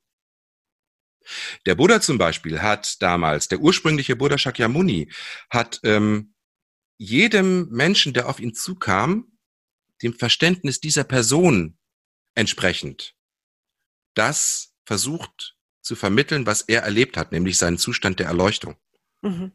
Der 1.65 1.75
Buddha 1.75 2.01
zum 2.01 2.19
Beispiel 2.19 2.61
hat 2.61 3.01
damals, 3.01 3.47
der 3.47 3.59
ursprüngliche 3.59 4.15
Buddha 4.15 4.37
Shakyamuni, 4.37 5.11
hat 5.49 5.79
ähm, 5.83 6.35
jedem 6.97 7.67
Menschen, 7.69 8.13
der 8.13 8.29
auf 8.29 8.39
ihn 8.39 8.53
zukam, 8.53 9.37
dem 10.03 10.13
Verständnis 10.13 10.79
dieser 10.79 11.03
Person 11.03 11.77
entsprechend, 12.35 13.15
das 14.13 14.75
versucht 14.85 15.55
zu 15.81 15.95
vermitteln, 15.95 16.45
was 16.45 16.61
er 16.61 16.83
erlebt 16.83 17.17
hat, 17.17 17.31
nämlich 17.31 17.57
seinen 17.57 17.79
Zustand 17.79 18.19
der 18.19 18.27
Erleuchtung. 18.27 18.77
Mhm. 19.29 19.51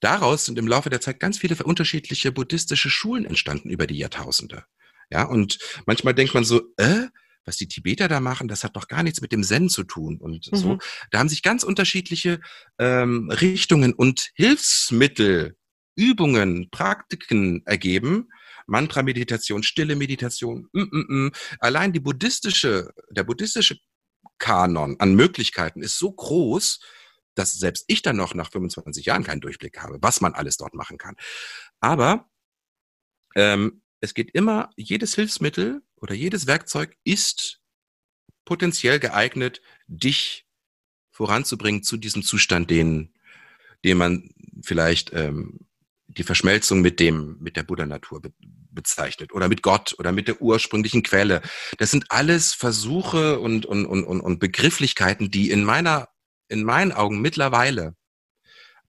Daraus 0.00 0.44
sind 0.44 0.58
im 0.58 0.66
Laufe 0.66 0.90
der 0.90 1.00
Zeit 1.00 1.20
ganz 1.20 1.38
viele 1.38 1.62
unterschiedliche 1.62 2.32
buddhistische 2.32 2.90
Schulen 2.90 3.24
entstanden 3.24 3.70
über 3.70 3.86
die 3.86 3.98
Jahrtausende. 3.98 4.64
Ja, 5.10 5.24
und 5.24 5.58
manchmal 5.86 6.14
denkt 6.14 6.34
man 6.34 6.44
so, 6.44 6.62
äh, 6.76 7.06
was 7.44 7.56
die 7.56 7.68
Tibeter 7.68 8.08
da 8.08 8.20
machen, 8.20 8.48
das 8.48 8.62
hat 8.62 8.76
doch 8.76 8.88
gar 8.88 9.02
nichts 9.02 9.22
mit 9.22 9.32
dem 9.32 9.42
Zen 9.42 9.70
zu 9.70 9.84
tun 9.84 10.18
und 10.18 10.52
mhm. 10.52 10.56
so. 10.56 10.78
Da 11.10 11.18
haben 11.18 11.30
sich 11.30 11.42
ganz 11.42 11.62
unterschiedliche 11.62 12.40
ähm, 12.78 13.30
Richtungen 13.30 13.94
und 13.94 14.30
Hilfsmittel, 14.34 15.56
Übungen, 15.96 16.68
Praktiken 16.70 17.62
ergeben. 17.64 18.28
Mantra-Meditation, 18.66 19.62
stille 19.62 19.96
Meditation, 19.96 20.68
mm, 20.74 20.80
mm, 20.82 21.06
mm. 21.08 21.32
allein 21.58 21.94
die 21.94 22.00
buddhistische, 22.00 22.92
der 23.08 23.24
buddhistische 23.24 23.78
Kanon 24.38 24.96
an 24.98 25.14
Möglichkeiten 25.14 25.82
ist 25.82 25.98
so 25.98 26.12
groß, 26.12 26.78
dass 27.38 27.52
selbst 27.52 27.84
ich 27.86 28.02
dann 28.02 28.16
noch 28.16 28.34
nach 28.34 28.50
25 28.50 29.06
Jahren 29.06 29.24
keinen 29.24 29.40
Durchblick 29.40 29.78
habe, 29.78 29.98
was 30.00 30.20
man 30.20 30.34
alles 30.34 30.56
dort 30.56 30.74
machen 30.74 30.98
kann. 30.98 31.16
Aber 31.80 32.28
ähm, 33.36 33.82
es 34.00 34.14
geht 34.14 34.30
immer, 34.32 34.70
jedes 34.76 35.14
Hilfsmittel 35.14 35.82
oder 35.96 36.14
jedes 36.14 36.46
Werkzeug 36.46 36.96
ist 37.04 37.60
potenziell 38.44 38.98
geeignet, 38.98 39.60
dich 39.86 40.46
voranzubringen 41.10 41.82
zu 41.82 41.96
diesem 41.96 42.22
Zustand, 42.22 42.70
den, 42.70 43.14
den 43.84 43.98
man 43.98 44.30
vielleicht 44.62 45.12
ähm, 45.12 45.68
die 46.06 46.22
Verschmelzung 46.22 46.80
mit 46.80 47.00
dem, 47.00 47.36
mit 47.40 47.56
der 47.56 47.62
Buddha-Natur 47.62 48.22
be 48.22 48.32
bezeichnet 48.70 49.32
oder 49.32 49.48
mit 49.48 49.62
Gott 49.62 49.96
oder 49.98 50.12
mit 50.12 50.28
der 50.28 50.40
ursprünglichen 50.40 51.02
Quelle. 51.02 51.42
Das 51.78 51.90
sind 51.90 52.12
alles 52.12 52.54
Versuche 52.54 53.40
und, 53.40 53.66
und, 53.66 53.86
und, 53.86 54.04
und 54.04 54.38
Begrifflichkeiten, 54.38 55.32
die 55.32 55.50
in 55.50 55.64
meiner 55.64 56.08
in 56.48 56.64
meinen 56.64 56.92
Augen 56.92 57.20
mittlerweile 57.20 57.94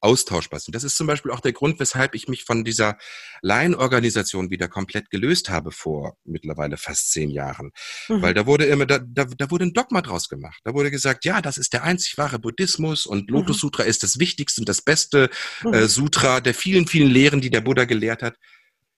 austauschbar 0.01 0.59
sind. 0.59 0.75
Das 0.75 0.83
ist 0.83 0.95
zum 0.95 1.07
Beispiel 1.07 1.31
auch 1.31 1.39
der 1.39 1.53
Grund, 1.53 1.79
weshalb 1.79 2.15
ich 2.15 2.27
mich 2.27 2.43
von 2.43 2.63
dieser 2.63 2.97
Laienorganisation 3.41 4.49
wieder 4.49 4.67
komplett 4.67 5.09
gelöst 5.09 5.49
habe 5.49 5.71
vor 5.71 6.17
mittlerweile 6.23 6.77
fast 6.77 7.11
zehn 7.11 7.29
Jahren. 7.29 7.71
Mhm. 8.07 8.21
Weil 8.21 8.33
da 8.33 8.45
wurde 8.45 8.65
immer, 8.65 8.85
da, 8.85 8.99
da, 8.99 9.25
da 9.25 9.51
wurde 9.51 9.65
ein 9.65 9.73
Dogma 9.73 10.01
draus 10.01 10.29
gemacht. 10.29 10.59
Da 10.63 10.73
wurde 10.73 10.91
gesagt, 10.91 11.25
ja, 11.25 11.41
das 11.41 11.57
ist 11.57 11.73
der 11.73 11.83
einzig 11.83 12.17
wahre 12.17 12.39
Buddhismus 12.39 13.05
und 13.05 13.29
Lotus 13.29 13.57
mhm. 13.57 13.59
Sutra 13.59 13.83
ist 13.83 14.03
das 14.03 14.19
wichtigste 14.19 14.61
und 14.61 14.69
das 14.69 14.81
beste 14.81 15.29
mhm. 15.63 15.73
äh, 15.73 15.87
Sutra 15.87 16.39
der 16.39 16.53
vielen, 16.53 16.87
vielen 16.87 17.09
Lehren, 17.09 17.41
die 17.41 17.49
der 17.49 17.61
Buddha 17.61 17.85
gelehrt 17.85 18.23
hat. 18.23 18.35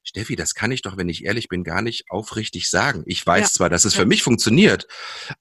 Steffi, 0.04 0.36
das 0.36 0.56
kann 0.56 0.72
ich 0.72 0.82
doch, 0.82 0.98
wenn 0.98 1.10
ich 1.10 1.26
ehrlich 1.26 1.48
bin, 1.48 1.64
gar 1.64 1.82
nicht 1.82 2.06
aufrichtig 2.10 2.70
sagen. 2.70 3.04
Ich 3.06 3.26
weiß 3.26 3.42
ja. 3.42 3.50
zwar, 3.50 3.70
dass 3.70 3.86
es 3.86 3.94
ja. 3.94 4.02
für 4.02 4.08
mich 4.08 4.24
funktioniert, 4.24 4.88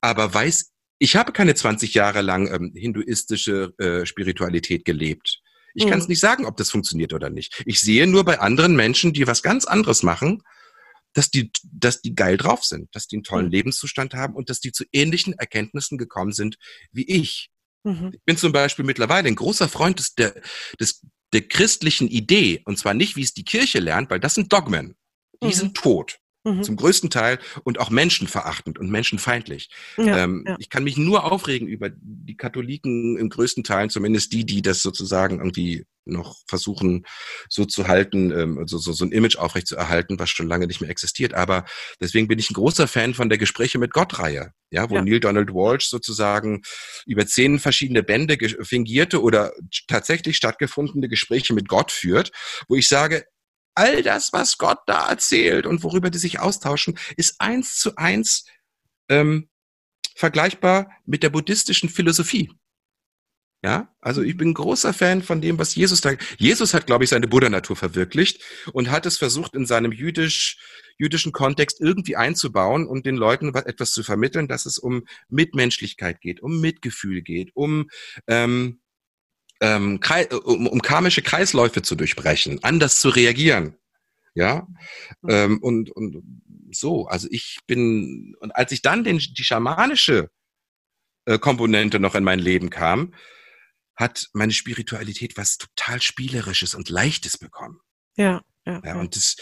aber 0.03 0.33
weiß 0.33 0.71
ich 1.01 1.17
habe 1.17 1.33
keine 1.33 1.55
20 1.55 1.95
Jahre 1.95 2.21
lang 2.21 2.47
ähm, 2.53 2.73
hinduistische 2.77 3.73
äh, 3.79 4.07
Spiritualität 4.07 4.85
gelebt. 4.85 5.41
Ich 5.75 5.87
mhm. 5.87 5.91
kann 5.91 5.99
es 5.99 6.09
nicht 6.09 6.21
sagen, 6.21 6.45
ob 6.45 6.57
das 6.57 6.71
funktioniert 6.71 7.15
oder 7.15 7.31
nicht. 7.31 7.63
Ich 7.65 7.81
sehe 7.81 8.07
nur 8.07 8.25
bei 8.25 8.39
anderen 8.39 8.77
Menschen, 8.77 9.13
die 9.13 9.27
was 9.27 9.43
ganz 9.43 9.65
anderes 9.65 10.03
machen, 10.03 10.43
dass 11.15 11.31
die, 11.31 11.51
dass 11.65 12.03
die 12.03 12.15
geil 12.15 12.37
drauf 12.37 12.65
sind, 12.65 12.95
dass 12.95 13.07
die 13.07 13.17
einen 13.17 13.25
tollen 13.25 13.47
mhm. 13.47 13.53
Lebenszustand 13.53 14.15
haben 14.15 14.35
und 14.35 14.51
dass 14.51 14.61
die 14.61 14.73
zu 14.73 14.85
ähnlichen 14.93 15.33
Erkenntnissen 15.33 15.97
gekommen 15.97 16.33
sind 16.33 16.57
wie 16.93 17.09
ich. 17.09 17.51
Mhm. 17.83 18.11
Ich 18.13 18.23
bin 18.25 18.37
zum 18.37 18.53
Beispiel 18.53 18.85
mittlerweile 18.85 19.27
ein 19.27 19.37
großer 19.37 19.71
Freund 19.71 19.99
des, 19.99 20.15
der, 20.15 20.41
des, 20.79 21.05
der 21.33 21.49
christlichen 21.49 22.09
Idee, 22.09 22.63
und 22.67 22.79
zwar 22.79 22.93
nicht, 22.93 23.17
wie 23.17 23.23
es 23.23 23.33
die 23.33 23.45
Kirche 23.45 23.79
lernt, 23.79 24.11
weil 24.11 24.21
das 24.21 24.35
sind 24.35 24.53
Dogmen. 24.53 24.97
Die 25.43 25.47
mhm. 25.47 25.53
sind 25.53 25.77
tot. 25.77 26.19
Mhm. 26.45 26.62
Zum 26.62 26.77
größten 26.77 27.11
Teil 27.11 27.39
und 27.65 27.79
auch 27.79 27.91
menschenverachtend 27.91 28.79
und 28.79 28.91
menschenfeindlich. 28.91 29.69
Ja, 29.99 30.25
ähm, 30.25 30.45
ja. 30.47 30.57
Ich 30.59 30.71
kann 30.71 30.85
mich 30.85 30.97
nur 30.97 31.31
aufregen 31.31 31.69
über 31.69 31.91
die 31.91 32.37
Katholiken 32.37 33.19
im 33.19 33.29
größten 33.29 33.62
Teil, 33.62 33.91
zumindest 33.91 34.33
die, 34.33 34.47
die 34.47 34.62
das 34.62 34.81
sozusagen 34.81 35.39
irgendwie 35.39 35.85
noch 36.07 36.39
versuchen 36.47 37.05
so 37.49 37.67
zu 37.67 37.89
halten, 37.89 38.31
ähm, 38.33 38.59
also 38.59 38.79
so, 38.79 38.93
so 38.93 39.05
ein 39.05 39.12
Image 39.12 39.37
aufrecht 39.37 39.67
zu 39.67 39.77
erhalten, 39.77 40.19
was 40.19 40.31
schon 40.31 40.49
lange 40.49 40.67
nicht 40.67 40.81
mehr 40.81 40.91
existiert. 40.91 41.35
Aber 41.35 41.67
deswegen 42.01 42.27
bin 42.27 42.39
ich 42.39 42.51
ein 42.51 42.55
großer 42.55 42.89
Fan 42.89 43.12
von 43.12 43.29
der 43.29 43.39
Gespräche 43.39 43.79
mit 43.79 43.93
Gott-Reihe, 43.93 44.53
ja, 44.71 44.89
wo 44.89 44.95
ja. 44.95 45.03
Neil 45.03 45.21
Donald 45.21 45.53
Walsh 45.53 45.89
sozusagen 45.89 46.62
über 47.07 47.27
zehn 47.27 47.59
verschiedene 47.59 48.03
Bände 48.03 48.39
fingierte 48.62 49.23
oder 49.23 49.53
tatsächlich 49.89 50.37
stattgefundene 50.37 51.09
Gespräche 51.09 51.55
mit 51.55 51.69
Gott 51.69 51.93
führt, 51.93 52.33
wo 52.69 52.77
ich 52.77 52.89
sage, 52.89 53.25
all 53.75 54.03
das, 54.03 54.33
was 54.33 54.59
Gott 54.59 54.81
da 54.87 55.09
erzählt 55.09 55.67
und 55.67 55.83
worüber 55.83 56.11
die 56.11 56.19
sich 56.19 56.41
austauschen, 56.41 56.99
ist 57.17 57.41
eins 57.41 57.77
zu 57.77 57.97
eins 57.97 58.45
ähm, 59.09 59.49
vergleichbar 60.15 60.91
mit 61.07 61.23
der 61.23 61.31
buddhistischen 61.31 61.89
Philosophie. 61.89 62.51
Ja, 63.63 63.95
also 64.01 64.23
ich 64.23 64.39
bin 64.39 64.55
großer 64.55 64.95
Fan 64.95 65.23
von 65.23 65.43
dem, 65.43 65.59
was 65.59 65.75
Jesus 65.75 66.01
da. 66.01 66.13
Jesus 66.39 66.73
hat, 66.73 66.87
glaube 66.87 67.05
ich, 67.05 67.11
seine 67.11 67.29
Buddha-Natur 67.29 67.77
verwirklicht 67.77 68.43
und 68.73 68.91
hat 68.91 69.05
es 69.05 69.19
versucht, 69.19 69.55
in 69.55 69.67
seinem 69.67 69.93
jüdisch, 69.93 70.59
jüdischen 70.97 71.33
Kontext 71.33 71.79
irgendwie 71.79 72.17
einzubauen 72.17 72.87
und 72.87 73.05
den 73.05 73.17
Leuten 73.17 73.55
etwas 73.55 73.93
zu 73.93 74.03
vermitteln, 74.03 74.49
dass 74.49 74.65
es 74.65 74.79
um 74.79 75.05
Mitmenschlichkeit 75.29 76.23
geht, 76.23 76.41
um 76.41 76.61
Mitgefühl 76.63 77.21
geht, 77.21 77.51
um 77.55 77.91
ähm, 78.27 78.81
ähm, 79.61 80.01
um, 80.45 80.66
um 80.66 80.82
karmische 80.82 81.23
Kreisläufe 81.23 81.82
zu 81.82 81.95
durchbrechen, 81.95 82.62
anders 82.62 83.01
zu 83.01 83.11
reagieren. 83.11 83.77
Ja, 84.35 84.66
mhm. 85.23 85.31
ähm, 85.31 85.59
und, 85.61 85.91
und 85.91 86.23
so, 86.73 87.07
also 87.07 87.27
ich 87.31 87.59
bin, 87.66 88.37
und 88.41 88.55
als 88.55 88.73
ich 88.73 88.81
dann 88.81 89.03
den, 89.03 89.19
die 89.19 89.45
schamanische 89.45 90.31
äh, 91.24 91.39
Komponente 91.39 91.99
noch 91.99 92.15
in 92.15 92.24
mein 92.24 92.39
Leben 92.39 92.70
kam, 92.70 93.12
hat 93.97 94.28
meine 94.32 94.53
Spiritualität 94.53 95.37
was 95.37 95.59
total 95.59 96.01
Spielerisches 96.01 96.74
und 96.74 96.89
Leichtes 96.89 97.39
bekommen. 97.39 97.81
Ja, 98.16 98.43
ja. 98.65 98.81
ja 98.85 99.01
und 99.01 99.16
das, 99.16 99.37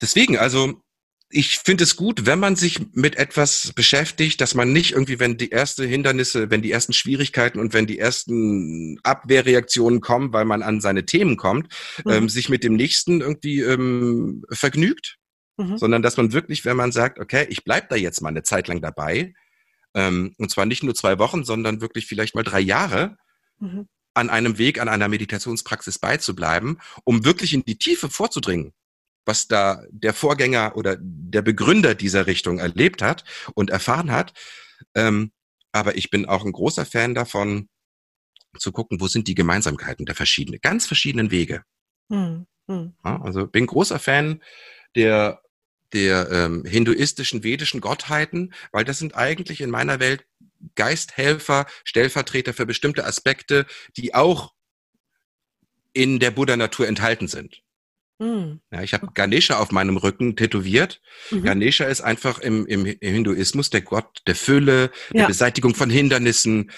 deswegen, 0.00 0.38
also 0.38 0.83
ich 1.30 1.58
finde 1.58 1.84
es 1.84 1.96
gut, 1.96 2.26
wenn 2.26 2.38
man 2.38 2.54
sich 2.54 2.92
mit 2.92 3.16
etwas 3.16 3.72
beschäftigt, 3.74 4.40
dass 4.40 4.54
man 4.54 4.72
nicht 4.72 4.92
irgendwie, 4.92 5.18
wenn 5.18 5.36
die 5.36 5.50
ersten 5.50 5.86
Hindernisse, 5.86 6.50
wenn 6.50 6.62
die 6.62 6.70
ersten 6.70 6.92
Schwierigkeiten 6.92 7.58
und 7.58 7.72
wenn 7.72 7.86
die 7.86 7.98
ersten 7.98 8.98
Abwehrreaktionen 9.02 10.00
kommen, 10.00 10.32
weil 10.32 10.44
man 10.44 10.62
an 10.62 10.80
seine 10.80 11.06
Themen 11.06 11.36
kommt, 11.36 11.72
mhm. 12.04 12.12
ähm, 12.12 12.28
sich 12.28 12.48
mit 12.48 12.62
dem 12.62 12.74
nächsten 12.74 13.20
irgendwie 13.20 13.60
ähm, 13.60 14.44
vergnügt, 14.50 15.16
mhm. 15.56 15.78
sondern 15.78 16.02
dass 16.02 16.16
man 16.16 16.32
wirklich, 16.32 16.64
wenn 16.64 16.76
man 16.76 16.92
sagt, 16.92 17.18
okay, 17.18 17.46
ich 17.48 17.64
bleib 17.64 17.88
da 17.88 17.96
jetzt 17.96 18.20
mal 18.20 18.28
eine 18.28 18.42
Zeit 18.42 18.68
lang 18.68 18.80
dabei, 18.80 19.34
ähm, 19.94 20.34
und 20.38 20.50
zwar 20.50 20.66
nicht 20.66 20.82
nur 20.82 20.94
zwei 20.94 21.18
Wochen, 21.18 21.44
sondern 21.44 21.80
wirklich 21.80 22.06
vielleicht 22.06 22.34
mal 22.34 22.44
drei 22.44 22.60
Jahre, 22.60 23.16
mhm. 23.58 23.88
an 24.12 24.30
einem 24.30 24.58
Weg, 24.58 24.80
an 24.80 24.88
einer 24.88 25.08
Meditationspraxis 25.08 25.98
beizubleiben, 25.98 26.78
um 27.04 27.24
wirklich 27.24 27.54
in 27.54 27.64
die 27.64 27.78
Tiefe 27.78 28.08
vorzudringen 28.08 28.72
was 29.24 29.48
da 29.48 29.82
der 29.90 30.12
Vorgänger 30.12 30.76
oder 30.76 30.96
der 31.00 31.42
Begründer 31.42 31.94
dieser 31.94 32.26
Richtung 32.26 32.58
erlebt 32.58 33.02
hat 33.02 33.24
und 33.54 33.70
erfahren 33.70 34.10
hat. 34.10 34.32
Ähm, 34.94 35.32
aber 35.72 35.96
ich 35.96 36.10
bin 36.10 36.26
auch 36.26 36.44
ein 36.44 36.52
großer 36.52 36.86
Fan 36.86 37.14
davon, 37.14 37.68
zu 38.58 38.72
gucken, 38.72 39.00
wo 39.00 39.08
sind 39.08 39.26
die 39.26 39.34
Gemeinsamkeiten 39.34 40.06
der 40.06 40.14
verschiedenen, 40.14 40.60
ganz 40.60 40.86
verschiedenen 40.86 41.30
Wege. 41.30 41.62
Hm, 42.10 42.46
hm. 42.68 42.94
Ja, 43.04 43.20
also 43.22 43.46
bin 43.46 43.66
großer 43.66 43.98
Fan 43.98 44.42
der 44.94 45.40
der 45.92 46.28
ähm, 46.30 46.64
hinduistischen, 46.64 47.44
vedischen 47.44 47.80
Gottheiten, 47.80 48.52
weil 48.72 48.84
das 48.84 48.98
sind 48.98 49.14
eigentlich 49.14 49.60
in 49.60 49.70
meiner 49.70 50.00
Welt 50.00 50.26
Geisthelfer, 50.74 51.66
Stellvertreter 51.84 52.52
für 52.52 52.66
bestimmte 52.66 53.04
Aspekte, 53.04 53.64
die 53.96 54.14
auch 54.14 54.52
in 55.92 56.18
der 56.18 56.32
Buddha-Natur 56.32 56.88
enthalten 56.88 57.28
sind. 57.28 57.62
Mhm. 58.18 58.60
Ja, 58.70 58.82
ich 58.82 58.94
habe 58.94 59.08
Ganesha 59.12 59.58
auf 59.58 59.72
meinem 59.72 59.96
Rücken 59.96 60.36
tätowiert. 60.36 61.00
Mhm. 61.30 61.42
Ganesha 61.42 61.84
ist 61.84 62.00
einfach 62.00 62.38
im, 62.38 62.66
im 62.66 62.84
Hinduismus 62.84 63.70
der 63.70 63.82
Gott 63.82 64.20
der 64.26 64.36
Fülle, 64.36 64.90
der 65.12 65.22
ja. 65.22 65.26
Beseitigung 65.26 65.74
von 65.74 65.90
Hindernissen. 65.90 66.70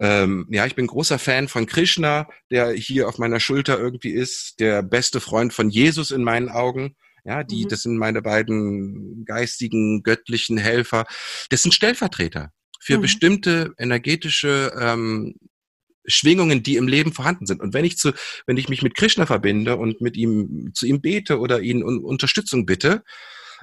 Ähm, 0.00 0.46
ja, 0.50 0.66
ich 0.66 0.74
bin 0.74 0.86
großer 0.86 1.18
Fan 1.18 1.48
von 1.48 1.66
Krishna, 1.66 2.28
der 2.50 2.72
hier 2.72 3.08
auf 3.08 3.18
meiner 3.18 3.40
Schulter 3.40 3.78
irgendwie 3.78 4.10
ist, 4.10 4.60
der 4.60 4.82
beste 4.82 5.20
Freund 5.20 5.52
von 5.52 5.70
Jesus 5.70 6.10
in 6.10 6.22
meinen 6.22 6.48
Augen. 6.48 6.96
Ja, 7.24 7.42
die, 7.42 7.64
mhm. 7.64 7.68
das 7.68 7.82
sind 7.82 7.96
meine 7.96 8.22
beiden 8.22 9.24
geistigen, 9.24 10.02
göttlichen 10.02 10.58
Helfer. 10.58 11.06
Das 11.48 11.62
sind 11.62 11.74
Stellvertreter 11.74 12.52
für 12.80 12.98
mhm. 12.98 13.02
bestimmte 13.02 13.72
energetische 13.78 14.72
ähm, 14.78 15.34
Schwingungen, 16.06 16.62
die 16.62 16.76
im 16.76 16.88
Leben 16.88 17.12
vorhanden 17.12 17.46
sind. 17.46 17.60
Und 17.60 17.74
wenn 17.74 17.84
ich 17.84 17.96
zu, 17.96 18.12
wenn 18.46 18.56
ich 18.56 18.68
mich 18.68 18.82
mit 18.82 18.94
Krishna 18.94 19.26
verbinde 19.26 19.76
und 19.76 20.00
mit 20.00 20.16
ihm 20.16 20.72
zu 20.74 20.86
ihm 20.86 21.00
bete 21.00 21.38
oder 21.38 21.60
ihn 21.60 21.82
um 21.82 22.04
Unterstützung 22.04 22.66
bitte, 22.66 23.02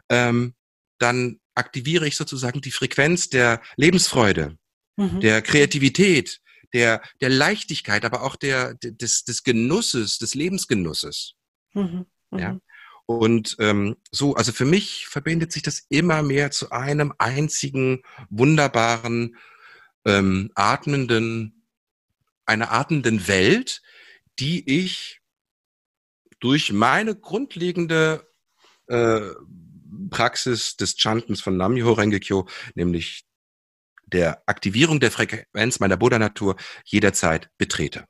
ähm, 0.09 0.53
dann 0.97 1.39
aktiviere 1.55 2.07
ich 2.07 2.15
sozusagen 2.15 2.61
die 2.61 2.71
Frequenz 2.71 3.29
der 3.29 3.61
Lebensfreude, 3.75 4.57
mhm. 4.97 5.19
der 5.19 5.41
Kreativität, 5.41 6.39
der, 6.73 7.01
der 7.19 7.29
Leichtigkeit, 7.29 8.05
aber 8.05 8.23
auch 8.23 8.35
der, 8.35 8.75
des, 8.75 9.23
des 9.25 9.43
Genusses, 9.43 10.17
des 10.17 10.35
Lebensgenusses. 10.35 11.33
Mhm. 11.73 12.05
Mhm. 12.31 12.39
Ja. 12.39 12.59
Und 13.05 13.57
ähm, 13.59 13.97
so, 14.11 14.35
also 14.35 14.51
für 14.53 14.65
mich 14.65 15.07
verbindet 15.07 15.51
sich 15.51 15.63
das 15.63 15.85
immer 15.89 16.23
mehr 16.23 16.51
zu 16.51 16.71
einem 16.71 17.13
einzigen 17.17 18.03
wunderbaren, 18.29 19.35
ähm, 20.05 20.51
atmenden 20.55 21.60
einer 22.45 22.71
atmenden 22.71 23.27
Welt, 23.27 23.81
die 24.39 24.83
ich 24.83 25.21
durch 26.39 26.71
meine 26.71 27.15
grundlegende 27.15 28.27
äh, 28.87 29.21
Praxis 30.09 30.75
des 30.75 30.95
Chantens 30.97 31.41
von 31.41 31.57
Namyoho 31.57 31.93
Rengekyo, 31.93 32.47
nämlich 32.75 33.23
der 34.05 34.43
Aktivierung 34.47 34.99
der 34.99 35.11
Frequenz 35.11 35.79
meiner 35.79 35.97
Buddha-Natur 35.97 36.55
jederzeit 36.85 37.49
betrete. 37.57 38.05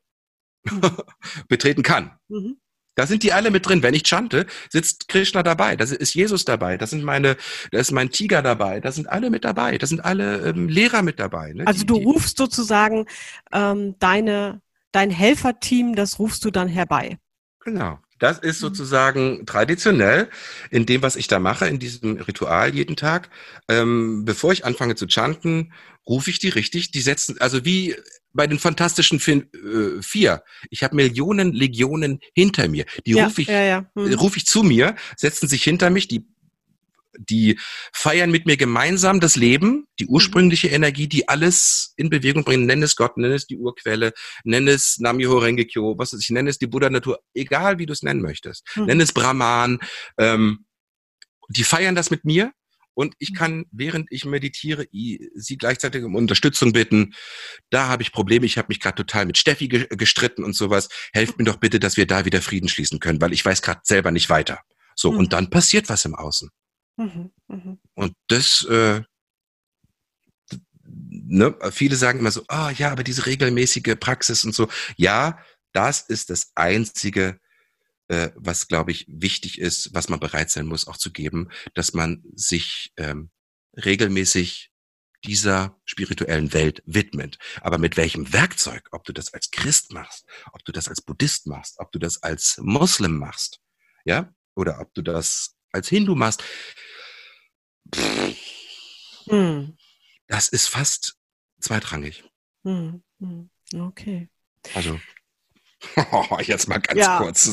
Mhm. 0.64 0.82
betreten 1.48 1.84
kann. 1.84 2.18
Mhm. 2.28 2.61
Da 2.96 3.08
sind 3.08 3.24
die 3.24 3.34
alle 3.34 3.52
mit 3.52 3.68
drin. 3.68 3.84
Wenn 3.84 3.94
ich 3.94 4.04
chante, 4.06 4.46
sitzt 4.70 5.08
Krishna 5.08 5.44
dabei. 5.44 5.76
Da 5.76 5.86
ist 5.86 6.14
Jesus 6.14 6.46
dabei. 6.46 6.78
Da 6.78 6.88
sind 6.88 7.04
meine, 7.04 7.38
da 7.72 7.80
ist 7.80 7.92
mein 7.92 8.10
Tiger 8.10 8.42
dabei. 8.42 8.80
Da 8.80 8.92
sind 8.92 9.08
alle 9.10 9.30
mit 9.30 9.46
dabei. 9.46 9.78
Da 9.78 9.88
sind 9.88 10.04
alle 10.04 10.50
ähm, 10.50 10.68
Lehrer 10.68 11.02
mit 11.02 11.20
dabei. 11.20 11.54
Ne? 11.54 11.66
Also 11.66 11.82
die, 11.82 11.88
du 11.88 11.96
rufst 11.96 12.38
sozusagen 12.38 13.06
ähm, 13.54 13.96
deine, 14.00 14.62
dein 14.92 15.10
Helferteam, 15.10 15.96
das 15.96 16.20
rufst 16.20 16.44
du 16.44 16.52
dann 16.52 16.68
herbei. 16.68 17.18
Genau. 17.64 18.00
Das 18.20 18.38
ist 18.38 18.62
mhm. 18.62 18.68
sozusagen 18.68 19.46
traditionell 19.46 20.30
in 20.70 20.86
dem, 20.86 21.02
was 21.02 21.16
ich 21.16 21.28
da 21.28 21.40
mache, 21.40 21.68
in 21.68 21.80
diesem 21.80 22.18
Ritual 22.18 22.74
jeden 22.74 22.96
Tag. 22.96 23.30
Ähm, 23.68 24.26
bevor 24.26 24.54
ich 24.54 24.64
anfange 24.64 24.96
zu 24.96 25.08
chanten, 25.08 25.74
rufe 26.08 26.30
ich 26.30 26.40
die 26.40 26.50
richtig. 26.50 26.92
Die 26.92 27.02
setzen, 27.02 27.38
also 27.40 27.66
wie 27.66 27.96
bei 28.34 28.48
den 28.48 28.60
Fantastischen 28.60 29.20
Film, 29.20 29.48
äh, 29.54 30.02
Vier. 30.02 30.44
Ich 30.70 30.84
habe 30.84 30.96
Millionen 30.96 31.54
Legionen 31.54 32.20
hinter 32.34 32.68
mir. 32.68 32.86
Die 33.06 33.12
ja, 33.12 33.26
rufe 33.26 33.42
ich, 33.42 33.48
ja, 33.48 33.64
ja. 33.64 33.92
Hm. 33.96 34.14
ruf 34.14 34.38
ich 34.38 34.46
zu 34.46 34.64
mir, 34.64 34.96
setzen 35.18 35.48
sich 35.48 35.64
hinter 35.64 35.90
mich, 35.90 36.08
die 36.08 36.28
die 37.18 37.60
feiern 37.92 38.32
mit 38.32 38.46
mir 38.46 38.56
gemeinsam 38.56 39.20
das 39.20 39.36
Leben, 39.36 39.86
die 40.00 40.06
mhm. 40.06 40.12
ursprüngliche. 40.12 40.70
Energie, 40.70 41.08
die 41.08 41.28
alles 41.28 41.94
in 41.98 42.10
Bewegung 42.10 42.46
bringt. 42.46 42.66
Nenn 42.66 42.82
es 42.82 42.96
Gott, 42.96 43.18
nenn 43.18 43.34
es 43.34 43.48
die 43.48 43.58
Urquelle, 43.58 44.14
nenn 44.46 44.68
es 44.68 44.98
Namyoho 45.00 45.40
Rengekyo, 45.40 45.98
was 45.98 46.14
ich, 46.14 46.30
nenn 46.30 46.48
es 46.48 46.58
die 46.58 46.68
Buddha-Natur, 46.68 47.20
egal 47.34 47.80
wie 47.80 47.86
du 47.86 47.92
es 47.92 48.04
nennen 48.04 48.22
möchtest. 48.22 48.66
Mhm. 48.76 48.86
Nenn 48.86 49.02
es 49.02 49.12
Brahman. 49.12 49.80
Ähm, 50.18 50.66
die 51.50 51.66
feiern 51.66 51.96
das 51.96 52.12
mit 52.12 52.24
mir 52.24 52.54
und 52.94 53.16
ich 53.20 53.32
mhm. 53.32 53.36
kann, 53.36 53.66
während 53.72 54.08
ich 54.12 54.26
meditiere, 54.26 54.86
sie 54.92 55.58
gleichzeitig 55.58 56.04
um 56.04 56.16
Unterstützung 56.16 56.74
bitten. 56.74 57.14
Da 57.70 57.88
habe 57.88 58.04
ich 58.04 58.12
Probleme. 58.12 58.46
Ich 58.46 58.58
habe 58.58 58.68
mich 58.70 58.80
gerade 58.80 58.96
total 58.96 59.26
mit 59.26 59.38
Steffi 59.38 59.68
gestritten 59.68 60.44
und 60.44 60.54
sowas. 60.54 60.90
Helft 61.14 61.38
mir 61.38 61.46
doch 61.46 61.58
bitte, 61.58 61.80
dass 61.80 61.98
wir 61.98 62.06
da 62.06 62.26
wieder 62.26 62.42
Frieden 62.42 62.70
schließen 62.70 63.00
können, 63.00 63.22
weil 63.22 63.34
ich 63.34 63.46
weiß 63.46 63.62
gerade 63.62 63.82
selber 63.84 64.12
nicht 64.12 64.30
weiter. 64.30 64.60
So, 64.96 65.12
mhm. 65.12 65.20
und 65.20 65.34
dann 65.34 65.50
passiert 65.50 65.90
was 65.90 66.06
im 66.06 66.16
Außen. 66.16 66.50
Mhm. 66.98 67.32
Mhm. 67.48 67.80
Und 67.94 68.14
das, 68.28 68.66
äh, 68.70 69.02
ne, 70.84 71.56
viele 71.72 71.96
sagen 71.96 72.20
immer 72.20 72.32
so, 72.32 72.44
ah 72.48 72.68
oh, 72.68 72.72
ja, 72.72 72.92
aber 72.92 73.04
diese 73.04 73.26
regelmäßige 73.26 73.96
Praxis 74.00 74.44
und 74.44 74.54
so. 74.54 74.68
Ja, 74.98 75.40
das 75.72 76.02
ist 76.02 76.30
das 76.30 76.52
einzige 76.56 77.40
äh, 78.12 78.32
was, 78.36 78.68
glaube 78.68 78.92
ich, 78.92 79.06
wichtig 79.08 79.58
ist, 79.58 79.94
was 79.94 80.10
man 80.10 80.20
bereit 80.20 80.50
sein 80.50 80.66
muss, 80.66 80.86
auch 80.86 80.98
zu 80.98 81.14
geben, 81.14 81.48
dass 81.76 81.94
man 81.94 82.22
sich 82.36 82.92
ähm, 82.98 83.32
regelmäßig 83.74 84.70
dieser 85.24 85.80
spirituellen 85.86 86.52
Welt 86.52 86.84
widmet. 86.86 87.38
Aber 87.62 87.78
mit 87.78 87.96
welchem 87.96 88.34
Werkzeug? 88.34 88.90
Ob 88.92 89.06
du 89.06 89.14
das 89.14 89.34
als 89.34 89.50
Christ 89.52 89.94
machst, 89.94 90.26
ob 90.52 90.66
du 90.66 90.74
das 90.74 90.90
als 90.90 91.02
Buddhist 91.02 91.48
machst, 91.48 91.80
ob 91.80 91.94
du 91.94 92.00
das 92.00 92.22
als 92.22 92.58
Muslim 92.62 93.18
machst, 93.18 93.62
ja, 94.04 94.34
oder 94.56 94.82
ob 94.82 94.94
du 94.94 95.04
das 95.04 95.56
als 95.72 95.88
Hindu 95.88 96.14
machst. 96.14 96.44
Hm. 99.28 99.78
Das 100.28 100.50
ist 100.50 100.68
fast 100.68 101.16
zweitrangig. 101.62 102.26
Hm. 102.66 103.02
hm. 103.20 103.50
Okay. 103.74 104.30
Also 104.74 105.00
jetzt 106.42 106.68
mal 106.68 106.80
ganz 106.80 107.00
ja. 107.00 107.18
kurz 107.18 107.44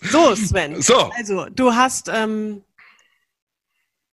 so, 0.10 0.34
Sven. 0.34 0.80
So. 0.82 1.10
Also, 1.12 1.46
du 1.46 1.74
hast 1.74 2.08
ähm, 2.08 2.62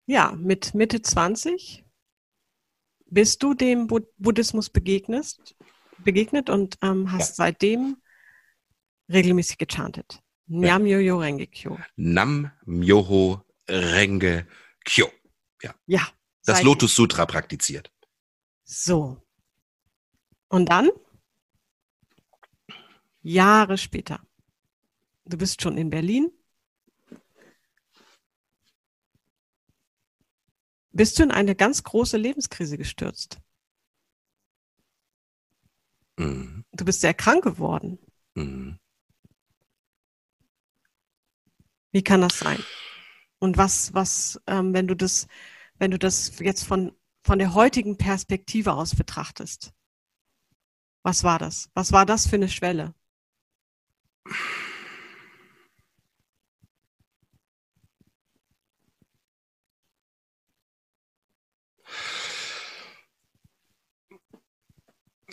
ja 0.06 0.32
mit 0.36 0.74
Mitte 0.74 1.02
20 1.02 1.84
bist 3.06 3.42
du 3.42 3.54
dem 3.54 3.88
Buddhismus 4.18 4.70
begegnest, 4.70 5.54
begegnet 5.98 6.48
und 6.48 6.78
ähm, 6.82 7.12
hast 7.12 7.30
ja. 7.30 7.46
seitdem 7.46 7.96
regelmäßig 9.10 9.58
gechantet. 9.58 10.22
Nam 10.46 10.82
Myoho 10.82 11.18
Renge 11.18 11.46
Kyo. 11.46 11.78
Nam 11.96 12.50
Myoho 12.64 13.42
Renge 13.68 14.46
Kyo. 14.84 15.10
Ja. 15.62 15.74
ja 15.86 16.08
das 16.44 16.62
Lotus 16.62 16.94
Sutra 16.94 17.26
praktiziert. 17.26 17.92
So. 18.64 19.22
Und 20.48 20.68
dann? 20.68 20.90
Jahre 23.22 23.78
später. 23.78 24.20
Du 25.24 25.38
bist 25.38 25.62
schon 25.62 25.78
in 25.78 25.90
Berlin 25.90 26.30
bist 30.92 31.18
du 31.18 31.22
in 31.22 31.30
eine 31.30 31.54
ganz 31.54 31.82
große 31.82 32.16
Lebenskrise 32.16 32.78
gestürzt. 32.78 33.40
Mhm. 36.18 36.64
Du 36.72 36.84
bist 36.84 37.00
sehr 37.00 37.14
krank 37.14 37.42
geworden. 37.42 37.98
Mhm. 38.34 38.78
Wie 41.90 42.02
kann 42.02 42.20
das 42.20 42.38
sein? 42.38 42.62
Und 43.38 43.56
was, 43.56 43.92
was, 43.92 44.40
ähm, 44.46 44.72
wenn 44.72 44.86
du 44.86 44.94
das, 44.94 45.26
wenn 45.78 45.90
du 45.90 45.98
das 45.98 46.38
jetzt 46.38 46.64
von, 46.64 46.92
von 47.22 47.38
der 47.38 47.54
heutigen 47.54 47.98
Perspektive 47.98 48.72
aus 48.72 48.94
betrachtest? 48.94 49.72
Was 51.02 51.24
war 51.24 51.38
das? 51.38 51.68
Was 51.74 51.92
war 51.92 52.06
das 52.06 52.26
für 52.26 52.36
eine 52.36 52.48
Schwelle? 52.48 52.94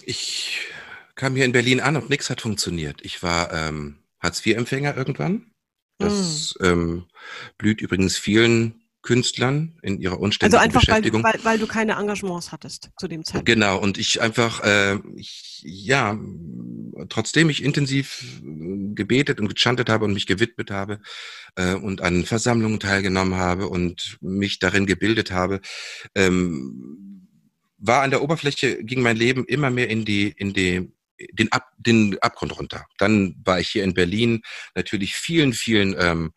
Ich 0.06 0.68
kam 1.16 1.36
hier 1.36 1.46
in 1.46 1.52
Berlin 1.52 1.82
an 1.82 1.98
und 1.98 2.10
nichts 2.10 2.30
hat 2.30 2.42
funktioniert. 2.42 3.02
Ich 3.04 3.22
war 3.22 3.54
ähm, 3.54 4.00
Hartz-IV-Empfänger 4.22 4.96
irgendwann. 4.96 5.52
Das 5.98 6.56
mm. 6.60 6.66
ähm, 6.66 7.08
blüht 7.58 7.82
übrigens 7.82 8.18
vielen 8.18 8.89
Künstlern 9.10 9.76
in 9.82 10.00
ihrer 10.00 10.20
unständigen 10.20 10.56
also 10.56 10.64
einfach, 10.64 10.82
Beschäftigung. 10.82 11.24
Weil, 11.24 11.34
weil, 11.34 11.46
weil 11.46 11.58
du 11.58 11.66
keine 11.66 11.94
Engagements 11.94 12.52
hattest 12.52 12.92
zu 12.96 13.08
dem 13.08 13.24
Zeitpunkt. 13.24 13.48
Genau, 13.48 13.80
und 13.80 13.98
ich 13.98 14.22
einfach, 14.22 14.64
äh, 14.64 15.00
ich, 15.16 15.64
ja, 15.66 16.16
trotzdem 17.10 17.50
ich 17.50 17.64
intensiv 17.64 18.40
gebetet 18.94 19.40
und 19.40 19.48
gechantet 19.48 19.90
habe 19.90 20.06
und 20.06 20.14
mich 20.14 20.28
gewidmet 20.28 20.70
habe 20.70 21.00
äh, 21.56 21.74
und 21.74 22.04
an 22.04 22.24
Versammlungen 22.24 22.80
teilgenommen 22.80 23.34
habe 23.34 23.68
und 23.68 24.20
mich 24.22 24.60
darin 24.60 24.86
gebildet 24.86 25.32
habe, 25.32 25.60
ähm, 26.14 27.26
war 27.80 28.04
an 28.04 28.12
der 28.12 28.22
Oberfläche, 28.22 28.84
ging 28.84 29.02
mein 29.02 29.18
Leben 29.18 29.44
immer 29.46 29.72
mehr 29.72 29.90
in 29.90 30.06
die, 30.06 30.36
in 30.38 30.54
die, 30.54 30.92
den, 31.34 31.52
Ab, 31.52 31.72
den 31.80 32.16
Abgrund 32.22 32.56
runter. 32.60 32.86
Dann 33.00 33.34
war 33.44 33.60
ich 33.60 33.70
hier 33.70 33.84
in 33.84 33.96
Berlin 33.96 34.44
natürlich 34.76 35.16
vielen, 35.16 35.54
vielen 35.54 35.96
ähm, 35.98 36.32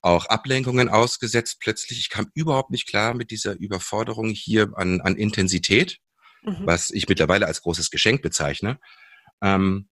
auch 0.00 0.26
Ablenkungen 0.26 0.88
ausgesetzt. 0.88 1.58
Plötzlich, 1.60 1.98
ich 1.98 2.08
kam 2.08 2.30
überhaupt 2.34 2.70
nicht 2.70 2.88
klar 2.88 3.14
mit 3.14 3.30
dieser 3.30 3.58
Überforderung 3.58 4.30
hier 4.30 4.72
an, 4.76 5.00
an 5.00 5.16
Intensität, 5.16 5.98
mhm. 6.42 6.58
was 6.60 6.90
ich 6.90 7.08
mittlerweile 7.08 7.46
als 7.46 7.62
großes 7.62 7.90
Geschenk 7.90 8.22
bezeichne. 8.22 8.78
Ähm, 9.42 9.88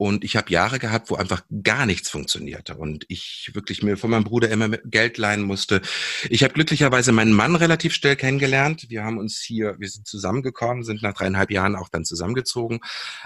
und 0.00 0.22
ich 0.22 0.36
habe 0.36 0.52
Jahre 0.52 0.78
gehabt, 0.78 1.10
wo 1.10 1.16
einfach 1.16 1.42
gar 1.64 1.84
nichts 1.84 2.08
funktionierte 2.08 2.76
und 2.76 3.04
ich 3.08 3.50
wirklich 3.52 3.82
mir 3.82 3.96
von 3.96 4.10
meinem 4.10 4.22
Bruder 4.22 4.48
immer 4.48 4.68
Geld 4.68 5.18
leihen 5.18 5.42
musste. 5.42 5.82
Ich 6.30 6.44
habe 6.44 6.54
glücklicherweise 6.54 7.10
meinen 7.10 7.32
Mann 7.32 7.56
relativ 7.56 7.94
schnell 7.94 8.14
kennengelernt. 8.14 8.86
Wir 8.90 9.02
haben 9.02 9.18
uns 9.18 9.40
hier, 9.40 9.74
wir 9.80 9.88
sind 9.88 10.06
zusammengekommen, 10.06 10.84
sind 10.84 11.02
nach 11.02 11.14
dreieinhalb 11.14 11.50
Jahren 11.50 11.74
auch 11.74 11.88
dann 11.88 12.04
zusammengezogen. 12.04 12.78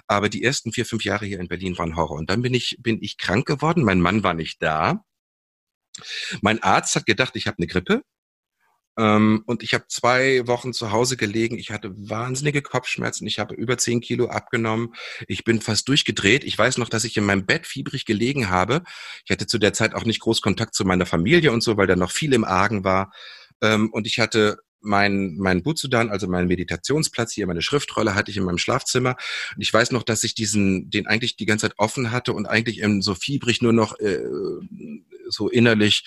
Aber 0.06 0.30
die 0.30 0.42
ersten 0.42 0.72
vier, 0.72 0.86
fünf 0.86 1.04
Jahre 1.04 1.26
hier 1.26 1.40
in 1.40 1.48
Berlin 1.48 1.76
waren 1.76 1.94
Horror. 1.94 2.16
Und 2.16 2.30
dann 2.30 2.40
bin 2.40 2.54
ich, 2.54 2.78
bin 2.80 3.02
ich 3.02 3.18
krank 3.18 3.44
geworden. 3.46 3.84
Mein 3.84 4.00
Mann 4.00 4.22
war 4.22 4.32
nicht 4.32 4.62
da. 4.62 5.04
Mein 6.40 6.62
Arzt 6.62 6.96
hat 6.96 7.06
gedacht, 7.06 7.36
ich 7.36 7.46
habe 7.46 7.58
eine 7.58 7.66
Grippe. 7.66 8.02
Ähm, 8.98 9.42
und 9.46 9.62
ich 9.62 9.72
habe 9.72 9.84
zwei 9.88 10.46
Wochen 10.46 10.72
zu 10.72 10.92
Hause 10.92 11.16
gelegen. 11.16 11.58
Ich 11.58 11.70
hatte 11.70 11.92
wahnsinnige 11.96 12.60
Kopfschmerzen. 12.60 13.26
Ich 13.26 13.38
habe 13.38 13.54
über 13.54 13.78
zehn 13.78 14.00
Kilo 14.00 14.26
abgenommen. 14.28 14.94
Ich 15.28 15.44
bin 15.44 15.60
fast 15.62 15.88
durchgedreht. 15.88 16.44
Ich 16.44 16.58
weiß 16.58 16.76
noch, 16.78 16.90
dass 16.90 17.04
ich 17.04 17.16
in 17.16 17.24
meinem 17.24 17.46
Bett 17.46 17.66
fiebrig 17.66 18.04
gelegen 18.04 18.50
habe. 18.50 18.82
Ich 19.24 19.30
hatte 19.30 19.46
zu 19.46 19.58
der 19.58 19.72
Zeit 19.72 19.94
auch 19.94 20.04
nicht 20.04 20.20
groß 20.20 20.42
Kontakt 20.42 20.74
zu 20.74 20.84
meiner 20.84 21.06
Familie 21.06 21.52
und 21.52 21.62
so, 21.62 21.76
weil 21.76 21.86
da 21.86 21.96
noch 21.96 22.10
viel 22.10 22.34
im 22.34 22.44
Argen 22.44 22.84
war. 22.84 23.12
Ähm, 23.62 23.90
und 23.90 24.06
ich 24.06 24.18
hatte 24.18 24.58
mein, 24.82 25.36
mein 25.38 25.62
Butsudan, 25.62 26.10
also 26.10 26.26
mein 26.26 26.48
Meditationsplatz 26.48 27.32
hier, 27.32 27.46
meine 27.46 27.62
Schriftrolle 27.62 28.14
hatte 28.14 28.30
ich 28.30 28.36
in 28.36 28.44
meinem 28.44 28.58
Schlafzimmer. 28.58 29.16
Und 29.54 29.62
ich 29.62 29.72
weiß 29.72 29.92
noch, 29.92 30.02
dass 30.02 30.24
ich 30.24 30.34
diesen, 30.34 30.90
den 30.90 31.06
eigentlich 31.06 31.36
die 31.36 31.46
ganze 31.46 31.68
Zeit 31.68 31.78
offen 31.78 32.10
hatte 32.10 32.32
und 32.34 32.46
eigentlich 32.46 32.84
so 33.00 33.14
fiebrig 33.14 33.62
nur 33.62 33.72
noch 33.72 33.98
äh, 34.00 34.18
so 35.32 35.48
innerlich 35.48 36.04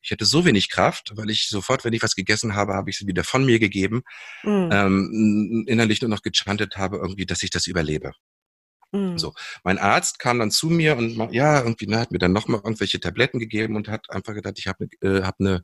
ich 0.00 0.12
hatte 0.12 0.24
so 0.24 0.44
wenig 0.44 0.70
Kraft, 0.70 1.12
weil 1.16 1.28
ich 1.28 1.48
sofort, 1.48 1.84
wenn 1.84 1.92
ich 1.92 2.02
was 2.02 2.14
gegessen 2.14 2.54
habe, 2.54 2.74
habe 2.74 2.90
ich 2.90 2.98
sie 2.98 3.06
wieder 3.06 3.24
von 3.24 3.44
mir 3.44 3.58
gegeben, 3.58 4.02
mhm. 4.44 4.68
ähm, 4.72 5.64
innerlich 5.66 6.00
nur 6.00 6.08
noch 6.08 6.22
gechantet 6.22 6.76
habe, 6.76 6.98
irgendwie, 6.98 7.26
dass 7.26 7.42
ich 7.42 7.50
das 7.50 7.66
überlebe. 7.66 8.12
Mhm. 8.92 9.18
So, 9.18 9.34
mein 9.64 9.78
Arzt 9.78 10.18
kam 10.18 10.38
dann 10.38 10.50
zu 10.50 10.68
mir 10.68 10.96
und 10.96 11.32
ja, 11.32 11.58
irgendwie 11.58 11.86
ne, 11.86 11.98
hat 11.98 12.10
mir 12.10 12.18
dann 12.18 12.32
nochmal 12.32 12.60
irgendwelche 12.64 13.00
Tabletten 13.00 13.38
gegeben 13.38 13.76
und 13.76 13.88
hat 13.88 14.08
einfach 14.08 14.34
gedacht, 14.34 14.54
ich 14.58 14.66
habe 14.66 14.86
äh, 15.02 15.22
hab 15.22 15.36
eine, 15.40 15.62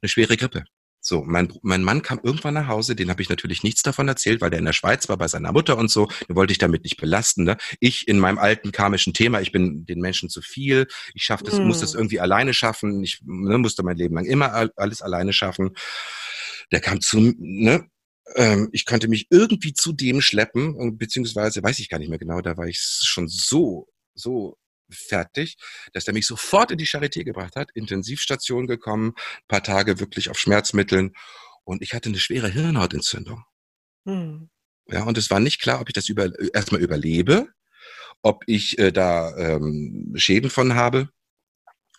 eine 0.00 0.08
schwere 0.08 0.36
Grippe. 0.36 0.64
So, 1.02 1.22
mein, 1.24 1.50
mein 1.62 1.82
Mann 1.82 2.02
kam 2.02 2.20
irgendwann 2.22 2.54
nach 2.54 2.68
Hause, 2.68 2.94
den 2.94 3.08
habe 3.08 3.22
ich 3.22 3.30
natürlich 3.30 3.62
nichts 3.62 3.82
davon 3.82 4.06
erzählt, 4.06 4.42
weil 4.42 4.50
der 4.50 4.58
in 4.58 4.66
der 4.66 4.74
Schweiz 4.74 5.08
war 5.08 5.16
bei 5.16 5.28
seiner 5.28 5.50
Mutter 5.50 5.78
und 5.78 5.90
so. 5.90 6.08
Den 6.28 6.36
wollte 6.36 6.52
ich 6.52 6.58
damit 6.58 6.84
nicht 6.84 6.98
belasten. 6.98 7.44
Ne? 7.44 7.56
Ich 7.80 8.06
in 8.06 8.18
meinem 8.18 8.38
alten 8.38 8.70
karmischen 8.70 9.14
Thema, 9.14 9.40
ich 9.40 9.50
bin 9.50 9.86
den 9.86 10.00
Menschen 10.00 10.28
zu 10.28 10.42
viel, 10.42 10.86
ich 11.14 11.22
schaff 11.22 11.42
das, 11.42 11.58
mm. 11.58 11.62
muss 11.62 11.80
das 11.80 11.94
irgendwie 11.94 12.20
alleine 12.20 12.52
schaffen. 12.52 13.02
Ich 13.02 13.20
ne, 13.24 13.56
musste 13.56 13.82
mein 13.82 13.96
Leben 13.96 14.14
lang 14.14 14.26
immer 14.26 14.70
alles 14.76 15.00
alleine 15.00 15.32
schaffen. 15.32 15.70
Der 16.70 16.80
kam 16.80 17.00
zu, 17.00 17.32
ne, 17.38 17.88
ähm, 18.36 18.68
ich 18.72 18.84
konnte 18.84 19.08
mich 19.08 19.26
irgendwie 19.30 19.72
zu 19.72 19.92
dem 19.92 20.20
schleppen, 20.20 20.98
beziehungsweise 20.98 21.62
weiß 21.62 21.78
ich 21.78 21.88
gar 21.88 21.98
nicht 21.98 22.10
mehr 22.10 22.18
genau, 22.18 22.42
da 22.42 22.56
war 22.56 22.66
ich 22.66 22.78
schon 22.78 23.26
so, 23.26 23.88
so 24.14 24.56
fertig, 24.94 25.56
dass 25.92 26.06
er 26.06 26.12
mich 26.12 26.26
sofort 26.26 26.70
in 26.70 26.78
die 26.78 26.86
Charité 26.86 27.24
gebracht 27.24 27.56
hat, 27.56 27.70
Intensivstation 27.74 28.66
gekommen, 28.66 29.14
paar 29.48 29.62
Tage 29.62 30.00
wirklich 30.00 30.30
auf 30.30 30.38
Schmerzmitteln 30.38 31.12
und 31.64 31.82
ich 31.82 31.94
hatte 31.94 32.08
eine 32.08 32.18
schwere 32.18 32.48
Hirnhautentzündung. 32.48 33.44
Hm. 34.06 34.50
Ja, 34.88 35.04
und 35.04 35.18
es 35.18 35.30
war 35.30 35.40
nicht 35.40 35.60
klar, 35.60 35.80
ob 35.80 35.88
ich 35.88 35.94
das 35.94 36.08
über, 36.08 36.30
erstmal 36.52 36.80
überlebe, 36.80 37.48
ob 38.22 38.42
ich 38.46 38.78
äh, 38.78 38.92
da 38.92 39.36
ähm, 39.36 40.12
Schäden 40.16 40.50
von 40.50 40.74
habe, 40.74 41.08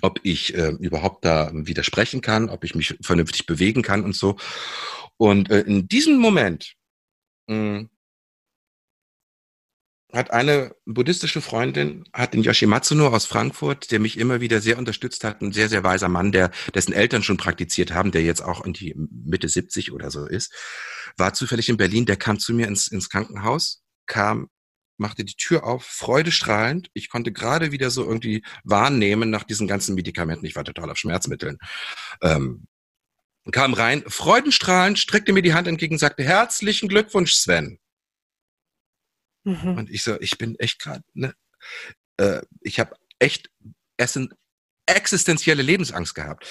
ob 0.02 0.20
ich 0.24 0.54
äh, 0.56 0.72
überhaupt 0.80 1.26
da 1.26 1.52
widersprechen 1.54 2.22
kann, 2.22 2.50
ob 2.50 2.64
ich 2.64 2.76
mich 2.76 2.98
vernünftig 3.02 3.46
bewegen 3.46 3.82
kann 3.82 4.04
und 4.04 4.16
so. 4.16 4.38
Und 5.18 5.50
äh, 5.52 5.62
in 5.62 5.88
diesem 5.88 6.18
Moment 6.18 6.74
mh, 7.48 7.56
hm, 7.56 7.90
hat 10.14 10.32
eine 10.32 10.76
buddhistische 10.86 11.42
Freundin, 11.42 12.04
hat 12.14 12.34
den 12.34 12.44
Yoshimatsuno 12.44 13.08
aus 13.08 13.26
Frankfurt, 13.26 13.92
der 13.92 14.00
mich 14.00 14.18
immer 14.18 14.42
wieder 14.42 14.60
sehr 14.62 14.78
unterstützt 14.78 15.24
hat, 15.24 15.42
ein 15.42 15.52
sehr, 15.52 15.70
sehr 15.70 15.84
weiser 15.84 16.10
Mann, 16.10 16.32
der, 16.32 16.52
dessen 16.74 16.94
Eltern 16.94 17.24
schon 17.24 17.38
praktiziert 17.38 17.94
haben, 17.94 18.12
der 18.12 18.24
jetzt 18.24 18.42
auch 18.42 18.66
in 18.66 18.74
die 18.74 18.96
Mitte 18.96 19.48
70 19.48 19.92
oder 19.92 20.12
so 20.12 20.26
ist, 20.26 20.54
war 21.18 21.34
zufällig 21.34 21.70
in 21.70 21.78
Berlin, 21.78 22.06
der 22.06 22.18
kam 22.18 22.40
zu 22.40 22.54
mir 22.54 22.68
ins, 22.68 22.88
ins 22.88 23.10
Krankenhaus, 23.10 23.84
kam, 24.06 24.48
machte 24.98 25.24
die 25.24 25.36
Tür 25.36 25.64
auf, 25.64 25.84
freudestrahlend. 25.84 26.90
Ich 26.94 27.10
konnte 27.10 27.32
gerade 27.32 27.72
wieder 27.72 27.90
so 27.90 28.06
irgendwie 28.06 28.44
wahrnehmen 28.64 29.30
nach 29.30 29.44
diesen 29.44 29.68
ganzen 29.68 29.96
Medikamenten. 29.96 30.46
Ich 30.46 30.56
war 30.56 30.64
total 30.64 30.92
auf 30.92 30.98
Schmerzmitteln. 30.98 31.58
Ähm, 32.22 32.68
kam 33.52 33.74
rein, 33.74 34.04
freudenstrahlend, 34.06 35.00
streckte 35.00 35.34
mir 35.34 35.42
die 35.42 35.54
Hand 35.54 35.68
entgegen, 35.68 35.98
sagte, 35.98 36.24
herzlichen 36.24 36.90
Glückwunsch, 36.90 37.34
Sven. 37.34 37.80
Mhm. 39.44 39.78
Und 39.78 39.90
ich 39.90 40.04
so, 40.04 40.20
ich 40.20 40.38
bin 40.38 40.56
echt 40.60 40.80
gerade, 40.80 41.04
ne, 41.14 41.34
äh, 42.18 42.42
ich 42.62 42.80
habe 42.80 42.96
echt 43.20 43.50
Essen 43.98 44.34
existenzielle 44.86 45.62
Lebensangst 45.62 46.16
gehabt. 46.16 46.46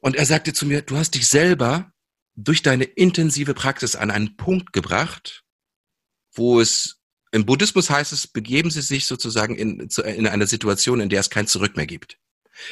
Und 0.00 0.16
er 0.16 0.26
sagte 0.26 0.52
zu 0.52 0.66
mir, 0.66 0.82
du 0.82 0.96
hast 0.96 1.14
dich 1.14 1.28
selber 1.28 1.92
durch 2.34 2.62
deine 2.62 2.84
intensive 2.84 3.54
Praxis 3.54 3.94
an 3.94 4.10
einen 4.10 4.36
Punkt 4.36 4.72
gebracht, 4.72 5.44
wo 6.34 6.60
es 6.60 6.98
im 7.30 7.46
Buddhismus 7.46 7.88
heißt 7.88 8.12
es, 8.12 8.26
begeben 8.26 8.70
Sie 8.70 8.82
sich 8.82 9.06
sozusagen 9.06 9.56
in, 9.56 9.88
in 10.04 10.26
eine 10.26 10.46
Situation, 10.46 11.00
in 11.00 11.08
der 11.08 11.20
es 11.20 11.30
kein 11.30 11.46
Zurück 11.46 11.76
mehr 11.76 11.86
gibt. 11.86 12.18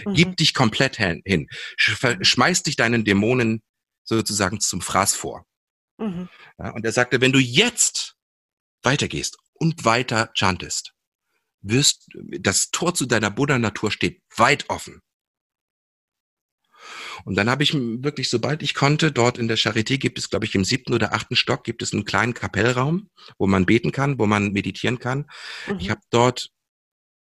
Mhm. 0.05 0.15
Gib 0.15 0.37
dich 0.37 0.55
komplett 0.55 0.97
hin. 0.97 1.49
Schmeiß 1.77 2.63
dich 2.63 2.77
deinen 2.77 3.05
Dämonen 3.05 3.63
sozusagen 4.05 4.61
zum 4.61 4.81
Fraß 4.81 5.15
vor. 5.15 5.47
Mhm. 5.99 6.29
Ja, 6.59 6.71
und 6.71 6.85
er 6.85 6.93
sagte, 6.93 7.21
wenn 7.21 7.33
du 7.33 7.39
jetzt 7.39 8.17
weitergehst 8.83 9.37
und 9.55 9.85
weiter 9.85 10.31
chantest, 10.35 10.93
wirst, 11.61 12.09
das 12.15 12.71
Tor 12.71 12.95
zu 12.95 13.07
deiner 13.07 13.31
Buddha-Natur 13.31 13.91
steht 13.91 14.23
weit 14.37 14.69
offen. 14.71 15.01
Und 17.25 17.37
dann 17.37 17.51
habe 17.51 17.63
ich 17.63 17.75
wirklich, 17.75 18.31
sobald 18.31 18.63
ich 18.63 18.75
konnte, 18.75 19.13
dort 19.13 19.37
in 19.37 19.49
der 19.49 19.59
Charité 19.59 19.99
gibt 19.99 20.19
es, 20.19 20.31
glaube 20.31 20.47
ich, 20.47 20.55
im 20.55 20.65
siebten 20.65 20.95
oder 20.95 21.13
achten 21.13 21.37
Stock 21.37 21.65
gibt 21.65 21.83
es 21.83 21.93
einen 21.93 22.07
kleinen 22.07 22.35
Kapellraum, 22.35 23.11
wo 23.39 23.47
man 23.47 23.67
beten 23.67 23.93
kann, 23.93 24.19
wo 24.19 24.27
man 24.27 24.53
meditieren 24.53 24.99
kann. 24.99 25.31
Mhm. 25.67 25.79
Ich 25.79 25.91
habe 25.91 26.01
dort 26.11 26.51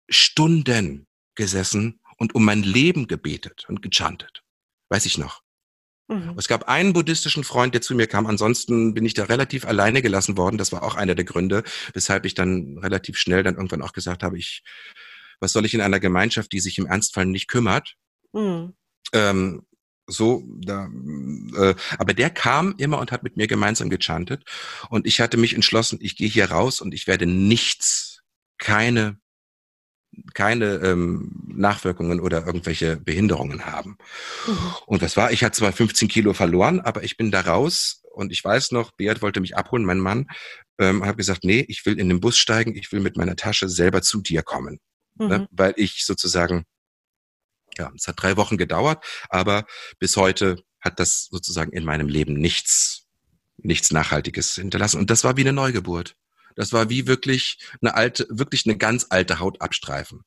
Stunden 0.10 1.08
gesessen 1.36 2.02
und 2.18 2.36
um 2.36 2.44
mein 2.44 2.64
Leben 2.64 3.08
gebetet 3.08 3.66
und 3.70 3.82
gechantet. 3.82 4.44
Weiß 4.90 5.06
ich 5.06 5.18
noch. 5.18 5.42
Mhm. 6.08 6.36
Es 6.38 6.48
gab 6.48 6.68
einen 6.68 6.94
buddhistischen 6.94 7.44
Freund, 7.44 7.74
der 7.74 7.82
zu 7.82 7.96
mir 7.96 8.08
kam. 8.08 8.28
Ansonsten 8.28 8.94
bin 8.94 9.06
ich 9.06 9.14
da 9.14 9.26
relativ 9.26 9.66
alleine 9.66 10.02
gelassen 10.02 10.38
worden. 10.38 10.58
Das 10.58 10.72
war 10.72 10.84
auch 10.84 10.96
einer 10.96 11.16
der 11.16 11.26
Gründe, 11.26 11.64
weshalb 11.94 12.26
ich 12.26 12.34
dann 12.34 12.78
relativ 12.78 13.18
schnell 13.18 13.44
dann 13.44 13.56
irgendwann 13.56 13.82
auch 13.82 13.94
gesagt 13.94 14.24
habe, 14.24 14.38
ich, 14.38 14.64
was 15.40 15.52
soll 15.52 15.66
ich 15.66 15.74
in 15.74 15.82
einer 15.82 16.00
Gemeinschaft, 16.00 16.52
die 16.52 16.60
sich 16.60 16.78
im 16.78 16.86
Ernstfall 16.86 17.26
nicht 17.26 17.48
kümmert? 17.48 17.96
Mhm. 18.34 18.74
Ähm, 19.14 19.64
so, 20.10 20.44
da, 20.62 20.88
äh, 21.58 21.76
aber 21.98 22.14
der 22.14 22.30
kam 22.30 22.76
immer 22.78 23.00
und 23.00 23.12
hat 23.12 23.24
mit 23.24 23.36
mir 23.36 23.48
gemeinsam 23.48 23.90
gechantet. 23.90 24.44
Und 24.90 25.06
ich 25.06 25.20
hatte 25.20 25.36
mich 25.36 25.54
entschlossen, 25.54 26.00
ich 26.02 26.16
gehe 26.16 26.30
hier 26.30 26.50
raus 26.50 26.80
und 26.80 26.94
ich 26.94 27.08
werde 27.08 27.26
nichts, 27.26 28.22
keine 28.58 29.20
keine 30.34 30.76
ähm, 30.76 31.32
Nachwirkungen 31.48 32.20
oder 32.20 32.46
irgendwelche 32.46 32.98
Behinderungen 32.98 33.66
haben. 33.66 33.98
Mhm. 34.48 34.58
Und 34.86 35.02
was 35.02 35.18
war? 35.18 35.32
Ich 35.32 35.44
hatte 35.44 35.58
zwar 35.58 35.72
15 35.72 36.08
Kilo 36.08 36.34
verloren, 36.34 36.80
aber 36.80 37.04
ich 37.04 37.18
bin 37.18 37.32
da 37.32 37.42
raus 37.42 38.04
und 38.12 38.32
ich 38.32 38.44
weiß 38.44 38.72
noch, 38.72 38.92
Beat 38.92 39.22
wollte 39.22 39.42
mich 39.42 39.56
abholen, 39.56 39.86
mein 39.86 40.00
Mann, 40.00 40.28
ähm, 40.80 41.06
habe 41.06 41.18
gesagt, 41.18 41.44
nee, 41.44 41.66
ich 41.68 41.86
will 41.86 42.00
in 42.00 42.10
den 42.10 42.20
Bus 42.20 42.38
steigen, 42.38 42.76
ich 42.76 42.92
will 42.92 43.00
mit 43.00 43.18
meiner 43.18 43.36
Tasche 43.36 43.70
selber 43.70 44.02
zu 44.02 44.22
dir 44.22 44.44
kommen, 44.44 44.80
ne? 45.16 45.24
mhm. 45.24 45.30
ne? 45.30 45.48
weil 45.52 45.74
ich 45.78 46.06
sozusagen, 46.06 46.66
ja, 47.78 47.92
es 47.96 48.08
hat 48.08 48.22
drei 48.22 48.38
Wochen 48.38 48.58
gedauert, 48.58 49.04
aber 49.30 49.66
bis 50.00 50.18
heute 50.18 50.58
hat 50.82 51.00
das 51.00 51.28
sozusagen 51.30 51.72
in 51.72 51.86
meinem 51.86 52.08
Leben 52.08 52.34
nichts, 52.34 53.06
nichts 53.58 53.92
Nachhaltiges 53.92 54.56
hinterlassen. 54.56 55.00
Und 55.00 55.10
das 55.10 55.24
war 55.24 55.38
wie 55.38 55.42
eine 55.42 55.54
Neugeburt. 55.54 56.16
Das 56.58 56.74
war 56.74 56.90
wie 56.90 57.08
wirklich 57.08 57.60
eine 57.82 57.96
alte, 57.96 58.28
wirklich 58.30 58.66
eine 58.66 58.78
ganz 58.78 59.08
alte 59.10 59.40
Haut 59.40 59.62
abstreifen. 59.62 60.26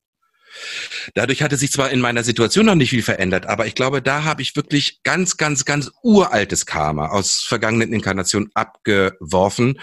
Dadurch 1.15 1.43
hatte 1.43 1.57
sich 1.57 1.71
zwar 1.71 1.91
in 1.91 2.01
meiner 2.01 2.25
Situation 2.25 2.67
noch 2.67 2.75
nicht 2.75 2.91
viel 2.91 3.03
verändert, 3.03 3.47
aber 3.47 3.67
ich 3.67 3.75
glaube, 3.75 4.03
da 4.03 4.25
habe 4.25 4.43
ich 4.43 4.57
wirklich 4.57 5.03
ganz, 5.03 5.37
ganz, 5.37 5.65
ganz 5.65 5.91
uraltes 6.03 6.67
Karma 6.67 7.09
aus 7.09 7.43
vergangenen 7.43 7.93
Inkarnationen 7.93 8.51
abgeworfen. 8.55 9.81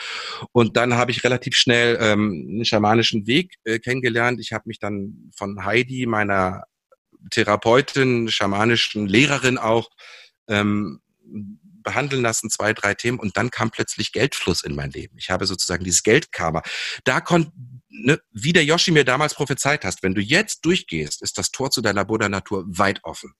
Und 0.52 0.76
dann 0.76 0.95
habe 0.95 1.11
ich 1.11 1.24
relativ 1.24 1.56
schnell 1.56 1.98
ähm, 2.02 2.48
einen 2.49 2.65
schamanischen 2.65 3.28
Weg 3.28 3.56
äh, 3.64 3.80
kennengelernt. 3.80 4.40
Ich 4.41 4.52
habe 4.52 4.64
mich 4.68 4.80
dann 4.80 5.32
von 5.36 5.64
Heidi, 5.64 6.06
meiner 6.06 6.64
Therapeutin, 7.32 8.30
schamanischen 8.30 9.07
Lehrerin 9.07 9.57
auch, 9.57 9.90
ähm, 10.48 11.02
behandeln 11.88 12.22
lassen, 12.22 12.49
zwei, 12.49 12.73
drei 12.73 12.93
Themen 12.95 13.18
und 13.18 13.38
dann 13.38 13.49
kam 13.49 13.72
plötzlich 13.72 14.11
Geldfluss 14.11 14.61
in 14.61 14.76
mein 14.76 14.91
Leben. 14.91 15.18
Ich 15.18 15.30
habe 15.30 15.45
sozusagen 15.45 15.85
dieses 15.85 16.03
Geldkarma. 16.03 16.61
Da 17.05 17.22
konnte, 17.22 17.53
ne, 17.88 18.19
wie 18.31 18.51
der 18.51 18.65
Yoshi 18.65 18.91
mir 18.91 19.05
damals 19.05 19.35
prophezeit 19.35 19.85
hast, 19.85 20.03
wenn 20.03 20.14
du 20.14 20.22
jetzt 20.22 20.65
durchgehst, 20.65 21.22
ist 21.22 21.38
das 21.38 21.51
Tor 21.51 21.72
zu 21.72 21.81
deiner 21.81 22.03
Buddha-Natur 22.03 22.65
weit 22.68 23.05
offen. 23.05 23.34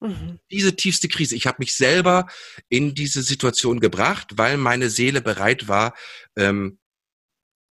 Mhm. 0.00 0.40
Diese 0.50 0.74
tiefste 0.74 1.06
Krise. 1.06 1.36
Ich 1.36 1.46
habe 1.46 1.58
mich 1.60 1.76
selber 1.76 2.26
in 2.68 2.96
diese 2.96 3.22
Situation 3.22 3.78
gebracht, 3.78 4.32
weil 4.34 4.56
meine 4.56 4.90
Seele 4.90 5.22
bereit 5.22 5.68
war, 5.68 5.94
ähm, 6.36 6.80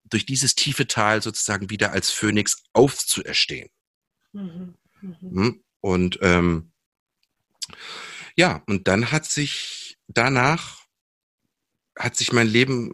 durch 0.03 0.27
dieses 0.27 0.53
tiefe 0.53 0.85
Tal 0.85 1.23
sozusagen 1.23 1.71
wieder 1.71 1.93
als 1.93 2.11
Phönix 2.11 2.63
aufzuerstehen. 2.73 3.69
Mhm. 4.33 4.75
Mhm. 5.01 5.15
Hm? 5.19 5.63
Und 5.79 6.19
ähm, 6.21 6.71
ja, 8.35 8.61
und 8.67 8.87
dann 8.87 9.11
hat 9.11 9.25
sich 9.25 9.90
danach 10.17 10.81
hat 11.97 12.15
sich 12.15 12.31
mein 12.31 12.47
Leben 12.47 12.93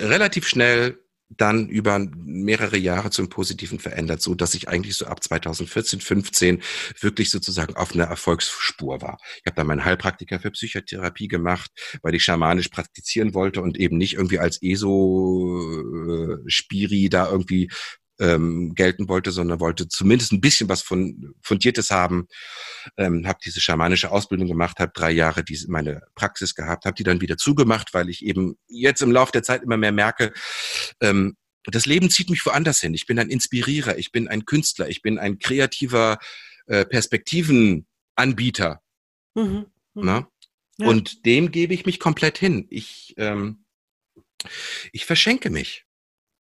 relativ 0.00 0.46
schnell 0.48 0.98
dann 1.28 1.68
über 1.68 1.98
mehrere 1.98 2.76
Jahre 2.76 3.10
zum 3.10 3.28
Positiven 3.28 3.80
verändert, 3.80 4.22
so 4.22 4.36
dass 4.36 4.54
ich 4.54 4.68
eigentlich 4.68 4.96
so 4.96 5.06
ab 5.06 5.20
2014, 5.22 6.00
15 6.00 6.62
wirklich 7.00 7.30
sozusagen 7.30 7.74
auf 7.74 7.94
einer 7.94 8.04
Erfolgsspur 8.04 9.02
war. 9.02 9.18
Ich 9.38 9.46
habe 9.46 9.56
dann 9.56 9.66
meinen 9.66 9.84
Heilpraktiker 9.84 10.38
für 10.38 10.52
Psychotherapie 10.52 11.26
gemacht, 11.26 11.72
weil 12.02 12.14
ich 12.14 12.22
schamanisch 12.22 12.68
praktizieren 12.68 13.34
wollte 13.34 13.60
und 13.60 13.76
eben 13.76 13.96
nicht 13.98 14.14
irgendwie 14.14 14.38
als 14.38 14.62
ESO-Spiri 14.62 15.88
da 17.08 17.28
irgendwie 17.28 17.68
ähm, 18.18 18.74
gelten 18.74 19.08
wollte, 19.08 19.30
sondern 19.30 19.60
wollte 19.60 19.88
zumindest 19.88 20.32
ein 20.32 20.40
bisschen 20.40 20.68
was 20.68 20.82
von 20.82 21.34
Fundiertes 21.42 21.90
haben. 21.90 22.28
Ähm, 22.96 23.26
habe 23.26 23.38
diese 23.44 23.60
schamanische 23.60 24.10
Ausbildung 24.10 24.48
gemacht, 24.48 24.78
habe 24.78 24.92
drei 24.94 25.10
Jahre 25.10 25.44
diese, 25.44 25.70
meine 25.70 26.02
Praxis 26.14 26.54
gehabt, 26.54 26.84
habe 26.84 26.94
die 26.94 27.04
dann 27.04 27.20
wieder 27.20 27.36
zugemacht, 27.36 27.94
weil 27.94 28.08
ich 28.08 28.24
eben 28.24 28.56
jetzt 28.68 29.02
im 29.02 29.12
Laufe 29.12 29.32
der 29.32 29.42
Zeit 29.42 29.62
immer 29.62 29.76
mehr 29.76 29.92
merke, 29.92 30.32
ähm, 31.00 31.36
das 31.64 31.86
Leben 31.86 32.10
zieht 32.10 32.30
mich 32.30 32.46
woanders 32.46 32.80
hin. 32.80 32.94
Ich 32.94 33.06
bin 33.06 33.18
ein 33.18 33.28
Inspirierer, 33.28 33.98
ich 33.98 34.12
bin 34.12 34.28
ein 34.28 34.44
Künstler, 34.44 34.88
ich 34.88 35.02
bin 35.02 35.18
ein 35.18 35.38
kreativer 35.40 36.18
äh, 36.66 36.84
Perspektivenanbieter. 36.84 38.80
Mhm. 39.34 39.66
Mhm. 39.94 40.06
Ja. 40.06 40.28
Und 40.78 41.24
dem 41.26 41.50
gebe 41.50 41.74
ich 41.74 41.86
mich 41.86 41.98
komplett 41.98 42.38
hin. 42.38 42.66
Ich, 42.70 43.14
ähm, 43.16 43.64
ich 44.92 45.06
verschenke 45.06 45.50
mich. 45.50 45.84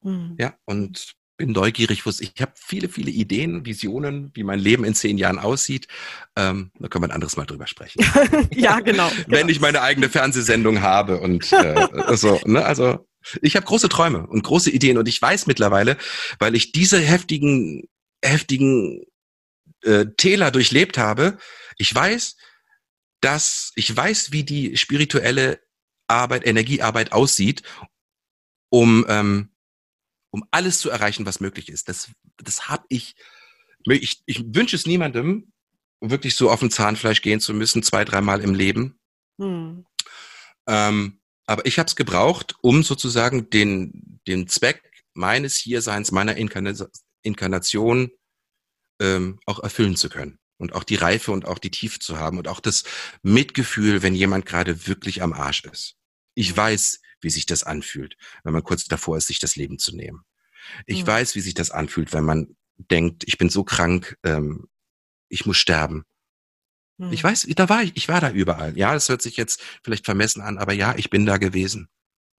Mhm. 0.01 0.35
Ja, 0.37 0.57
und 0.65 1.15
bin 1.37 1.51
neugierig, 1.51 2.05
was 2.05 2.19
ich 2.19 2.33
habe 2.39 2.53
viele, 2.55 2.89
viele 2.89 3.11
Ideen, 3.11 3.65
Visionen, 3.65 4.31
wie 4.33 4.43
mein 4.43 4.59
Leben 4.59 4.85
in 4.85 4.95
zehn 4.95 5.17
Jahren 5.17 5.39
aussieht. 5.39 5.87
Ähm, 6.35 6.71
da 6.79 6.87
können 6.87 7.03
wir 7.03 7.09
ein 7.09 7.15
anderes 7.15 7.37
Mal 7.37 7.45
drüber 7.45 7.67
sprechen. 7.67 8.03
ja, 8.53 8.79
genau. 8.79 9.09
Wenn 9.27 9.41
genau. 9.41 9.49
ich 9.49 9.59
meine 9.59 9.81
eigene 9.81 10.09
Fernsehsendung 10.09 10.81
habe 10.81 11.19
und 11.19 11.51
äh, 11.51 11.87
so, 12.15 12.39
ne, 12.45 12.63
also 12.63 13.07
ich 13.41 13.55
habe 13.55 13.65
große 13.65 13.89
Träume 13.89 14.27
und 14.27 14.43
große 14.43 14.69
Ideen 14.69 14.97
und 14.97 15.07
ich 15.07 15.21
weiß 15.21 15.47
mittlerweile, 15.47 15.97
weil 16.39 16.55
ich 16.55 16.71
diese 16.71 16.99
heftigen, 16.99 17.83
heftigen 18.23 19.03
äh, 19.81 20.05
Täler 20.17 20.51
durchlebt 20.51 20.97
habe, 20.97 21.37
ich 21.77 21.93
weiß, 21.93 22.37
dass 23.21 23.71
ich 23.75 23.95
weiß, 23.95 24.31
wie 24.31 24.43
die 24.43 24.77
spirituelle 24.77 25.59
Arbeit, 26.07 26.45
Energiearbeit 26.45 27.11
aussieht, 27.11 27.63
um 28.69 29.05
ähm, 29.09 29.49
um 30.35 30.43
alles 30.51 30.79
zu 30.79 30.89
erreichen, 30.89 31.25
was 31.25 31.39
möglich 31.39 31.69
ist. 31.69 31.87
Das, 31.87 32.11
das 32.35 32.67
habe 32.67 32.85
ich, 32.89 33.15
ich, 33.85 34.21
ich 34.25 34.43
wünsche 34.53 34.75
es 34.75 34.85
niemandem, 34.85 35.53
wirklich 36.01 36.35
so 36.35 36.51
auf 36.51 36.59
dem 36.59 36.71
Zahnfleisch 36.71 37.21
gehen 37.21 37.39
zu 37.39 37.53
müssen, 37.53 37.83
zwei, 37.83 38.03
dreimal 38.03 38.41
im 38.41 38.53
Leben. 38.53 38.99
Hm. 39.39 39.85
Ähm, 40.67 41.21
aber 41.47 41.65
ich 41.65 41.79
habe 41.79 41.87
es 41.87 41.95
gebraucht, 41.95 42.55
um 42.59 42.83
sozusagen 42.83 43.49
den, 43.49 44.19
den 44.27 44.49
Zweck 44.49 44.91
meines 45.13 45.55
Hierseins, 45.55 46.11
meiner 46.11 46.35
Inkarna 46.35 46.73
Inkarnation 47.21 48.11
ähm, 48.99 49.39
auch 49.45 49.59
erfüllen 49.59 49.95
zu 49.95 50.09
können. 50.09 50.37
Und 50.57 50.73
auch 50.73 50.83
die 50.83 50.95
Reife 50.95 51.31
und 51.31 51.45
auch 51.45 51.59
die 51.59 51.71
Tiefe 51.71 51.99
zu 51.99 52.19
haben 52.19 52.37
und 52.37 52.49
auch 52.49 52.59
das 52.59 52.83
Mitgefühl, 53.23 54.03
wenn 54.03 54.15
jemand 54.15 54.45
gerade 54.45 54.85
wirklich 54.85 55.21
am 55.21 55.31
Arsch 55.31 55.63
ist. 55.63 55.95
Ich 56.33 56.49
hm. 56.49 56.57
weiß, 56.57 56.99
wie 57.25 57.31
sich 57.31 57.45
das 57.47 57.63
anfühlt, 57.63 58.15
wenn 58.43 58.53
man 58.53 58.63
kurz 58.63 58.85
davor 58.85 59.17
ist, 59.17 59.27
sich 59.27 59.39
das 59.39 59.55
Leben 59.55 59.79
zu 59.79 59.95
nehmen. 59.95 60.21
Ich 60.85 61.01
mhm. 61.01 61.07
weiß, 61.07 61.35
wie 61.35 61.41
sich 61.41 61.55
das 61.55 61.71
anfühlt, 61.71 62.13
wenn 62.13 62.23
man 62.23 62.55
denkt, 62.77 63.23
ich 63.25 63.37
bin 63.37 63.49
so 63.49 63.63
krank, 63.63 64.17
ähm, 64.23 64.67
ich 65.27 65.45
muss 65.45 65.57
sterben. 65.57 66.05
Mhm. 66.97 67.11
Ich 67.11 67.23
weiß, 67.23 67.47
da 67.55 67.67
war 67.67 67.83
ich, 67.83 67.93
ich 67.95 68.07
war 68.07 68.21
da 68.21 68.29
überall. 68.29 68.77
Ja, 68.77 68.93
das 68.93 69.09
hört 69.09 69.23
sich 69.23 69.37
jetzt 69.37 69.61
vielleicht 69.83 70.05
vermessen 70.05 70.41
an, 70.41 70.59
aber 70.59 70.73
ja, 70.73 70.95
ich 70.97 71.09
bin 71.09 71.25
da 71.25 71.37
gewesen. 71.37 71.89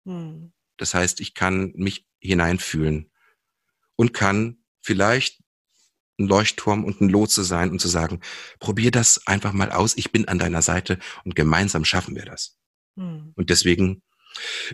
Mhm. 0.04 0.52
Das 0.76 0.94
heißt, 0.94 1.20
ich 1.20 1.34
kann 1.34 1.72
mich 1.74 2.06
hineinfühlen 2.20 3.10
und 3.96 4.12
kann 4.12 4.58
vielleicht 4.82 5.42
ein 6.18 6.28
Leuchtturm 6.28 6.84
und 6.84 7.00
ein 7.00 7.08
Lotse 7.08 7.44
sein 7.44 7.70
und 7.70 7.80
zu 7.80 7.88
sagen, 7.88 8.20
probier 8.60 8.90
das 8.92 9.26
einfach 9.26 9.52
mal 9.52 9.70
aus, 9.72 9.96
ich 9.96 10.12
bin 10.12 10.28
an 10.28 10.38
deiner 10.38 10.62
Seite 10.62 10.98
und 11.24 11.34
gemeinsam 11.34 11.84
schaffen 11.84 12.14
wir 12.14 12.24
das. 12.24 12.56
Mhm. 12.94 13.32
Und 13.34 13.50
deswegen 13.50 14.02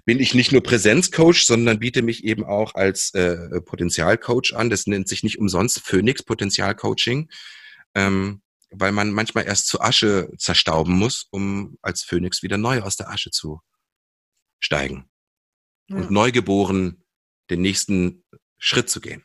bin 0.05 0.20
ich 0.20 0.34
nicht 0.34 0.52
nur 0.52 0.62
Präsenzcoach, 0.62 1.44
sondern 1.47 1.78
biete 1.78 2.02
mich 2.02 2.24
eben 2.24 2.44
auch 2.44 2.74
als 2.74 3.12
äh, 3.14 3.60
Potenzialcoach 3.60 4.55
an. 4.55 4.70
Das 4.70 4.86
nennt 4.86 5.09
sich 5.09 5.22
nicht 5.22 5.39
umsonst 5.39 5.80
Phoenix 5.80 6.22
Potenzialcoaching. 6.22 7.30
ähm, 7.94 8.43
weil 8.72 8.93
man 8.93 9.12
manchmal 9.12 9.44
erst 9.44 9.66
zu 9.66 9.80
Asche 9.80 10.30
zerstauben 10.39 10.94
muss, 10.94 11.28
um 11.30 11.78
als 11.82 12.02
Phönix 12.02 12.43
wieder 12.43 12.56
neu 12.56 12.80
aus 12.80 12.97
der 12.97 13.10
Asche 13.10 13.30
zu 13.30 13.60
steigen 14.60 15.10
ja. 15.89 15.97
und 15.97 16.10
neugeboren 16.10 17.05
den 17.51 17.60
nächsten 17.60 18.24
Schritt 18.59 18.89
zu 18.89 19.01
gehen. 19.01 19.24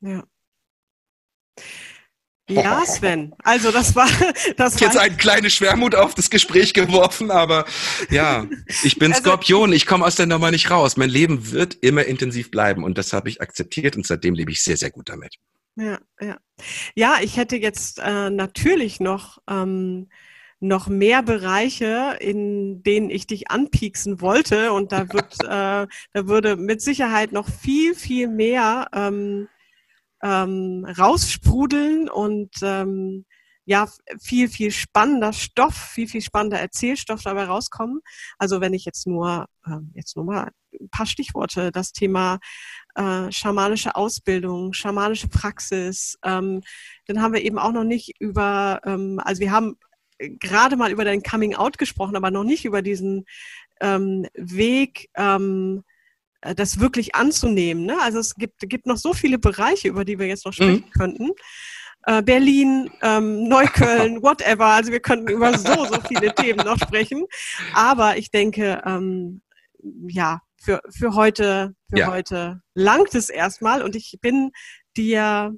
Ja. 0.00 0.24
Ja, 2.50 2.84
Sven. 2.86 3.32
Also 3.42 3.70
das 3.70 3.94
war 3.94 4.08
das 4.56 4.80
war 4.80 4.88
jetzt 4.88 4.98
ein 4.98 5.16
kleine 5.16 5.50
Schwermut 5.50 5.94
auf 5.94 6.14
das 6.14 6.30
Gespräch 6.30 6.74
geworfen, 6.74 7.30
aber 7.30 7.64
ja, 8.10 8.46
ich 8.82 8.98
bin 8.98 9.12
also, 9.12 9.22
Skorpion, 9.22 9.72
ich 9.72 9.86
komme 9.86 10.04
aus 10.04 10.16
der 10.16 10.26
Nummer 10.26 10.50
nicht 10.50 10.70
raus. 10.70 10.96
Mein 10.96 11.10
Leben 11.10 11.52
wird 11.52 11.74
immer 11.80 12.04
intensiv 12.04 12.50
bleiben 12.50 12.84
und 12.84 12.98
das 12.98 13.12
habe 13.12 13.28
ich 13.28 13.40
akzeptiert 13.40 13.96
und 13.96 14.06
seitdem 14.06 14.34
lebe 14.34 14.52
ich 14.52 14.62
sehr, 14.62 14.76
sehr 14.76 14.90
gut 14.90 15.08
damit. 15.08 15.36
Ja, 15.76 15.98
ja. 16.20 16.36
Ja, 16.94 17.16
ich 17.22 17.36
hätte 17.36 17.56
jetzt 17.56 18.00
äh, 18.00 18.30
natürlich 18.30 19.00
noch 19.00 19.38
ähm, 19.48 20.08
noch 20.62 20.88
mehr 20.88 21.22
Bereiche, 21.22 22.18
in 22.20 22.82
denen 22.82 23.08
ich 23.08 23.26
dich 23.26 23.50
anpieksen 23.50 24.20
wollte 24.20 24.72
und 24.72 24.92
da 24.92 25.10
wird 25.10 25.34
äh, 25.44 25.86
da 26.12 26.26
würde 26.26 26.56
mit 26.56 26.82
Sicherheit 26.82 27.32
noch 27.32 27.48
viel 27.48 27.94
viel 27.94 28.28
mehr 28.28 28.88
ähm, 28.92 29.48
ähm, 30.22 30.86
raussprudeln 30.98 32.08
und 32.08 32.50
ähm, 32.62 33.24
ja, 33.64 33.88
viel, 34.20 34.48
viel 34.48 34.72
spannender 34.72 35.32
Stoff, 35.32 35.74
viel, 35.74 36.08
viel 36.08 36.22
spannender 36.22 36.58
Erzählstoff 36.58 37.22
dabei 37.22 37.44
rauskommen. 37.44 38.00
Also 38.38 38.60
wenn 38.60 38.74
ich 38.74 38.84
jetzt 38.84 39.06
nur, 39.06 39.46
ähm, 39.66 39.92
jetzt 39.94 40.16
nur 40.16 40.24
mal 40.24 40.50
ein 40.72 40.88
paar 40.90 41.06
Stichworte, 41.06 41.70
das 41.70 41.92
Thema 41.92 42.38
äh, 42.96 43.30
schamanische 43.30 43.94
Ausbildung, 43.94 44.72
schamanische 44.72 45.28
Praxis, 45.28 46.18
ähm, 46.24 46.62
dann 47.06 47.22
haben 47.22 47.34
wir 47.34 47.42
eben 47.42 47.58
auch 47.58 47.72
noch 47.72 47.84
nicht 47.84 48.14
über, 48.18 48.80
ähm, 48.84 49.20
also 49.24 49.40
wir 49.40 49.52
haben 49.52 49.76
gerade 50.18 50.76
mal 50.76 50.90
über 50.90 51.04
dein 51.04 51.22
Coming 51.22 51.54
Out 51.54 51.78
gesprochen, 51.78 52.16
aber 52.16 52.30
noch 52.30 52.44
nicht 52.44 52.64
über 52.64 52.82
diesen 52.82 53.24
ähm, 53.80 54.26
Weg, 54.34 55.10
ähm, 55.14 55.84
äh, 55.84 55.89
das 56.40 56.80
wirklich 56.80 57.14
anzunehmen. 57.14 57.84
Ne? 57.84 57.96
Also 58.00 58.18
es 58.18 58.34
gibt, 58.34 58.60
gibt 58.60 58.86
noch 58.86 58.96
so 58.96 59.12
viele 59.12 59.38
Bereiche, 59.38 59.88
über 59.88 60.04
die 60.04 60.18
wir 60.18 60.26
jetzt 60.26 60.46
noch 60.46 60.52
sprechen 60.52 60.84
mhm. 60.86 60.98
könnten. 60.98 61.30
Äh, 62.06 62.22
Berlin, 62.22 62.90
ähm, 63.02 63.48
Neukölln, 63.48 64.22
whatever. 64.22 64.66
Also 64.66 64.90
wir 64.90 65.00
könnten 65.00 65.28
über 65.28 65.56
so, 65.56 65.84
so 65.84 66.00
viele 66.08 66.34
Themen 66.34 66.64
noch 66.64 66.78
sprechen. 66.78 67.26
Aber 67.74 68.16
ich 68.16 68.30
denke, 68.30 68.82
ähm, 68.86 69.42
ja, 70.08 70.40
für, 70.56 70.80
für 70.90 71.14
heute, 71.14 71.74
für 71.90 71.98
ja. 71.98 72.10
heute 72.10 72.62
langt 72.74 73.14
es 73.14 73.28
erstmal. 73.28 73.82
Und 73.82 73.96
ich 73.96 74.18
bin 74.20 74.50
dir, 74.96 75.54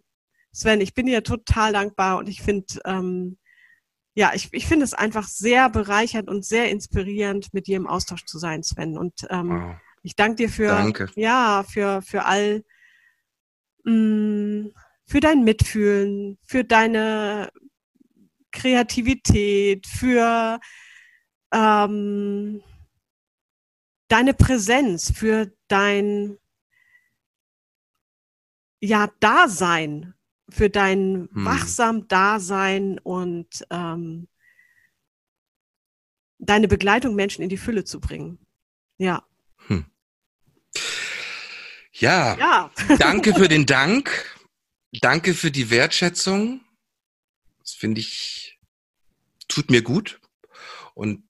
Sven, 0.53 0.81
ich 0.81 0.95
bin 0.95 1.07
dir 1.07 1.23
total 1.23 1.73
dankbar 1.73 2.19
und 2.19 2.29
ich 2.29 2.43
finde, 2.43 2.81
ähm, 2.85 3.39
ja, 4.15 4.33
ich, 4.35 4.53
ich 4.53 4.67
finde 4.67 4.85
es 4.85 4.95
einfach 4.95 5.27
sehr 5.27 5.71
bereichernd 5.71 6.29
und 6.29 6.45
sehr 6.45 6.71
inspirierend, 6.71 7.55
mit 7.55 7.67
dir 7.67 7.77
im 7.77 7.87
Austausch 7.87 8.27
zu 8.27 8.39
sein, 8.39 8.63
Sven. 8.63 8.99
Und 8.99 9.27
ähm, 9.31 9.51
wow. 9.51 9.77
Ich 10.03 10.17
danke 10.17 10.37
dir 10.37 10.49
für, 10.49 10.69
danke. 10.69 11.11
ja, 11.15 11.65
für, 11.69 12.03
für 12.03 12.25
all, 12.25 12.65
mh, 13.85 13.93
mm, 13.93 14.73
für 15.07 15.21
dein 15.21 15.45
Mitfühlen, 15.45 16.39
für 16.43 16.65
deine 16.65 17.51
Kreativität, 18.51 19.87
für 19.87 20.61
ähm, 21.53 22.63
deine 24.09 24.35
Präsenz, 24.35 25.13
für 25.13 25.53
dein 25.69 26.39
ja 28.81 29.09
Dasein, 29.21 30.15
für 30.49 30.69
dein 30.69 31.29
hm. 31.33 31.45
wachsam 31.45 32.09
Dasein 32.09 32.99
und 32.99 33.67
ähm, 33.71 34.29
deine 36.39 36.69
Begleitung 36.69 37.15
Menschen 37.15 37.43
in 37.43 37.49
die 37.49 37.57
Fülle 37.57 37.85
zu 37.85 38.01
bringen. 38.01 38.45
Ja. 38.99 39.25
Ja, 42.03 42.37
ja. 42.37 42.71
danke 42.99 43.33
für 43.33 43.47
den 43.47 43.65
Dank. 43.65 44.11
Danke 45.01 45.35
für 45.35 45.53
die 45.53 45.71
Wertschätzung. 45.71 46.61
Das 47.61 47.75
finde 47.75 48.01
ich, 48.01 48.59
tut 49.47 49.71
mir 49.71 49.83
gut. 49.83 50.19
Und 50.95 51.23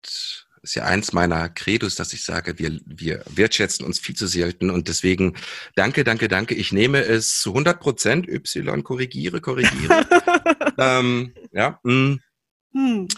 ist 0.62 0.74
ja 0.74 0.85
eins 0.85 1.12
meiner 1.12 1.51
Credos, 1.51 1.94
dass 1.97 2.15
ich 2.15 2.24
sage, 2.24 2.59
wir, 2.59 2.81
wir 2.86 3.23
wertschätzen 3.28 3.85
uns 3.85 3.99
viel 3.99 4.16
zu 4.16 4.27
selten 4.27 4.70
und 4.70 4.89
deswegen 4.89 5.36
danke, 5.74 6.05
danke, 6.05 6.28
danke. 6.28 6.55
Ich 6.55 6.73
nehme 6.73 7.03
es 7.03 7.43
zu 7.43 7.51
100 7.51 7.78
Prozent. 7.78 8.27
Y 8.27 8.82
korrigiere, 8.82 9.43
korrigiere. 9.43 10.07
ähm, 10.78 11.35
ja. 11.53 11.81
Mh. 11.82 12.16
Hm. 12.73 13.09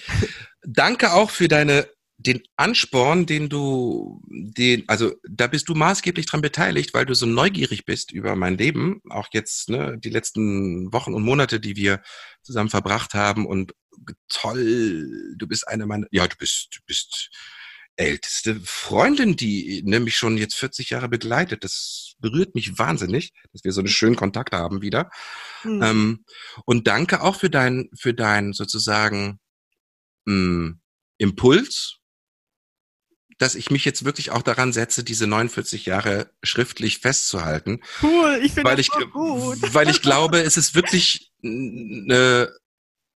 Danke 0.67 1.13
auch 1.13 1.31
für 1.31 1.47
deine 1.47 1.89
den 2.17 2.43
Ansporn, 2.57 3.27
den 3.27 3.49
du, 3.49 4.23
den, 4.29 4.85
also 4.89 5.13
da 5.29 5.47
bist 5.47 5.69
du 5.69 5.75
maßgeblich 5.75 6.27
dran 6.27 6.43
beteiligt, 6.43 6.95
weil 6.95 7.07
du 7.07 7.15
so 7.15 7.27
neugierig 7.27 7.85
bist 7.85 8.13
über 8.13 8.37
mein 8.37 8.57
Leben, 8.57 9.01
auch 9.11 9.29
jetzt 9.33 9.69
ne, 9.69 9.99
die 9.99 10.11
letzten 10.11 10.93
Wochen 10.93 11.13
und 11.13 11.25
Monate, 11.25 11.59
die 11.59 11.77
wir 11.77 12.03
zusammen 12.43 12.71
verbracht 12.71 13.15
haben 13.15 13.47
und 13.47 13.75
toll, 14.29 15.35
du 15.37 15.47
bist 15.47 15.67
eine 15.67 15.87
meiner, 15.87 16.07
ja, 16.11 16.27
du 16.27 16.37
bist, 16.37 16.69
du 16.77 16.81
bist 16.87 17.31
älteste 17.97 18.61
Freundin, 18.65 19.37
die 19.37 19.83
nämlich 19.85 20.17
schon 20.17 20.37
jetzt 20.37 20.55
40 20.57 20.91
Jahre 20.91 21.09
begleitet. 21.09 21.63
Das 21.63 22.15
berührt 22.19 22.55
mich 22.55 22.79
wahnsinnig, 22.79 23.33
dass 23.53 23.65
wir 23.65 23.73
so 23.73 23.81
einen 23.81 23.89
schönen 23.89 24.17
Kontakt 24.17 24.53
haben 24.53 24.83
wieder. 24.83 25.11
Mhm. 25.63 25.83
Ähm, 25.83 26.25
und 26.65 26.87
danke 26.87 27.23
auch 27.23 27.37
für 27.37 27.51
dein, 27.51 27.91
für 27.97 28.15
dein 28.15 28.53
sozusagen 28.53 29.39
mh, 30.25 30.35
hm, 30.35 30.81
Impuls 31.19 32.01
dass 33.39 33.55
ich 33.55 33.71
mich 33.71 33.85
jetzt 33.85 34.05
wirklich 34.05 34.31
auch 34.31 34.43
daran 34.43 34.73
setze, 34.73 35.05
diese 35.05 35.27
49 35.27 35.87
Jahre 35.87 36.31
schriftlich 36.43 36.99
festzuhalten. 36.99 37.81
Cool, 38.03 38.41
ich 38.43 38.53
finde 38.53 38.77
das 38.77 38.87
so 38.87 39.07
gut. 39.09 39.59
Weil 39.75 39.89
ich 39.89 40.03
glaube, 40.03 40.41
es 40.41 40.57
ist 40.57 40.75
wirklich, 40.75 41.33
äh, 41.43 42.47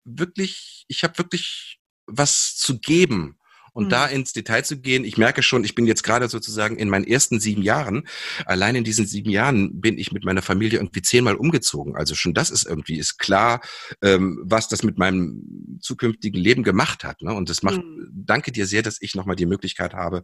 wirklich, 0.04 0.86
ich 0.88 1.04
habe 1.04 1.18
wirklich 1.18 1.80
was 2.08 2.56
zu 2.56 2.80
geben. 2.80 3.38
Und 3.76 3.88
mhm. 3.88 3.90
da 3.90 4.06
ins 4.06 4.32
Detail 4.32 4.64
zu 4.64 4.80
gehen, 4.80 5.04
ich 5.04 5.18
merke 5.18 5.44
schon, 5.44 5.66
ich 5.66 5.76
bin 5.76 5.86
jetzt 5.86 6.04
gerade 6.04 6.30
sozusagen 6.30 6.78
in 6.78 6.90
meinen 6.90 7.06
ersten 7.06 7.42
sieben 7.42 7.62
Jahren. 7.62 8.08
Allein 8.46 8.76
in 8.76 8.86
diesen 8.86 9.06
sieben 9.06 9.30
Jahren 9.30 9.82
bin 9.82 9.98
ich 9.98 10.14
mit 10.14 10.24
meiner 10.24 10.42
Familie 10.42 10.80
irgendwie 10.80 11.02
zehnmal 11.02 11.36
umgezogen. 11.36 11.94
Also 11.98 12.16
schon 12.16 12.34
das 12.34 12.52
ist 12.52 12.66
irgendwie, 12.66 12.98
ist 12.98 13.18
klar, 13.18 13.60
ähm, 14.02 14.40
was 14.46 14.70
das 14.70 14.84
mit 14.84 14.98
meinem 14.98 15.78
zukünftigen 15.82 16.40
Leben 16.40 16.64
gemacht 16.64 17.04
hat. 17.04 17.22
Ne? 17.22 17.34
Und 17.34 17.50
das 17.50 17.64
macht, 17.64 17.84
mhm. 17.84 18.08
danke 18.14 18.54
dir 18.54 18.66
sehr, 18.66 18.82
dass 18.82 19.02
ich 19.02 19.14
nochmal 19.14 19.36
die 19.36 19.46
Möglichkeit 19.46 19.94
habe, 19.94 20.24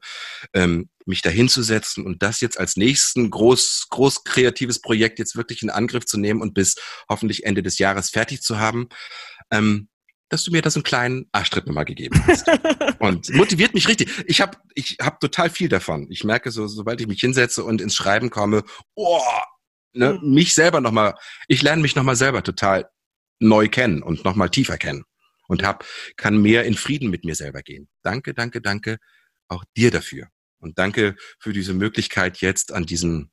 ähm, 0.54 0.88
mich 1.06 1.22
dahinzusetzen 1.22 2.06
und 2.06 2.24
das 2.24 2.40
jetzt 2.40 2.58
als 2.58 2.78
nächsten 2.78 3.30
groß, 3.30 3.88
groß 3.90 4.24
kreatives 4.24 4.80
Projekt 4.80 5.20
jetzt 5.20 5.36
wirklich 5.36 5.62
in 5.62 5.70
Angriff 5.70 6.06
zu 6.06 6.18
nehmen 6.18 6.42
und 6.42 6.54
bis 6.54 6.76
hoffentlich 7.10 7.46
Ende 7.46 7.62
des 7.64 7.80
Jahres 7.80 8.12
fertig 8.12 8.42
zu 8.42 8.60
haben. 8.60 8.88
Ähm, 9.52 9.90
dass 10.32 10.46
du 10.46 10.52
mir 10.52 10.62
da 10.62 10.70
so 10.70 10.80
einen 10.80 10.86
kleinen 10.86 11.28
Arschtritt 11.34 11.68
nochmal 11.68 11.84
gegeben 11.84 12.24
hast. 12.26 12.48
und 13.00 13.30
motiviert 13.34 13.74
mich 13.74 13.90
richtig. 13.90 14.10
Ich 14.28 14.40
habe 14.40 14.58
ich 14.76 14.98
hab 15.02 15.20
total 15.20 15.50
viel 15.50 15.68
davon. 15.68 16.08
Ich 16.10 16.24
merke 16.24 16.52
so, 16.52 16.68
sobald 16.68 17.02
ich 17.02 17.08
mich 17.08 17.20
hinsetze 17.20 17.66
und 17.66 17.82
ins 17.82 17.96
Schreiben 17.96 18.30
komme, 18.30 18.64
oh, 18.96 19.22
ne, 19.94 20.18
mhm. 20.22 20.34
mich 20.34 20.54
selber 20.54 20.80
nochmal, 20.80 21.16
ich 21.50 21.62
lerne 21.62 21.82
mich 21.82 21.98
nochmal 21.98 22.16
selber 22.16 22.44
total 22.44 22.90
neu 23.40 23.68
kennen 23.68 24.02
und 24.02 24.24
nochmal 24.24 24.50
tiefer 24.50 24.78
kennen. 24.78 25.04
Und 25.50 25.64
hab, 25.64 25.86
kann 26.16 26.42
mehr 26.42 26.64
in 26.64 26.76
Frieden 26.76 27.10
mit 27.10 27.26
mir 27.26 27.36
selber 27.36 27.62
gehen. 27.62 27.90
Danke, 28.02 28.34
danke, 28.34 28.62
danke 28.62 29.00
auch 29.50 29.66
dir 29.76 29.92
dafür. 29.92 30.30
Und 30.60 30.80
danke 30.80 31.18
für 31.40 31.52
diese 31.52 31.74
Möglichkeit 31.74 32.38
jetzt 32.38 32.72
an 32.72 32.86
diesem 32.86 33.32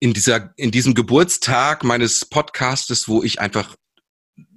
in 0.00 0.14
dieser 0.14 0.52
in 0.56 0.72
diesem 0.72 0.94
Geburtstag 0.94 1.84
meines 1.84 2.24
Podcastes, 2.24 3.06
wo 3.06 3.22
ich 3.22 3.40
einfach 3.40 3.76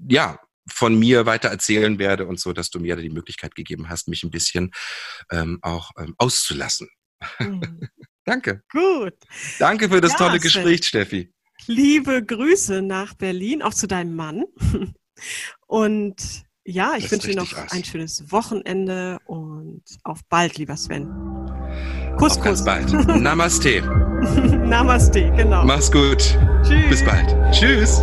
ja 0.09 0.39
von 0.69 0.98
mir 0.98 1.26
weiter 1.26 1.49
erzählen 1.49 1.99
werde 1.99 2.27
und 2.27 2.39
so, 2.39 2.53
dass 2.53 2.69
du 2.69 2.80
mir 2.80 2.95
die 2.95 3.10
Möglichkeit 3.10 3.56
gegeben 3.56 3.89
hast, 3.89 4.07
mich 4.07 4.23
ein 4.23 4.31
bisschen 4.31 4.72
ähm, 5.31 5.60
auch 5.61 5.91
ähm, 5.98 6.15
auszulassen. 6.18 6.89
Mhm. 7.39 7.81
Danke. 8.26 8.61
Gut. 8.72 9.14
Danke 9.57 9.89
für 9.89 10.02
das 10.02 10.11
ja, 10.14 10.18
tolle 10.18 10.39
Gespräch, 10.39 10.85
Steffi. 10.85 11.34
Liebe 11.65 12.23
Grüße 12.23 12.81
nach 12.81 13.14
Berlin, 13.14 13.61
auch 13.61 13.73
zu 13.73 13.88
deinem 13.88 14.15
Mann. 14.15 14.44
Und 15.68 16.44
ja, 16.64 16.94
ich 16.98 17.10
wünsche 17.10 17.30
dir 17.30 17.38
noch 17.38 17.53
aus. 17.53 17.72
ein 17.72 17.84
schönes 17.84 18.31
Wochenende 18.31 19.19
und 19.26 19.84
auf 20.03 20.19
bald, 20.30 20.57
lieber 20.57 20.76
Sven. 20.76 21.07
Kuss, 22.18 22.38
auf 22.38 22.44
Kuss. 22.44 22.65
bald. 22.65 22.91
Namaste. 23.07 23.81
Namaste, 24.65 25.31
genau. 25.31 25.64
Mach's 25.64 25.91
gut. 25.91 26.38
Tschüss. 26.64 26.89
Bis 26.89 27.06
bald. 27.06 27.53
Tschüss. 27.53 28.02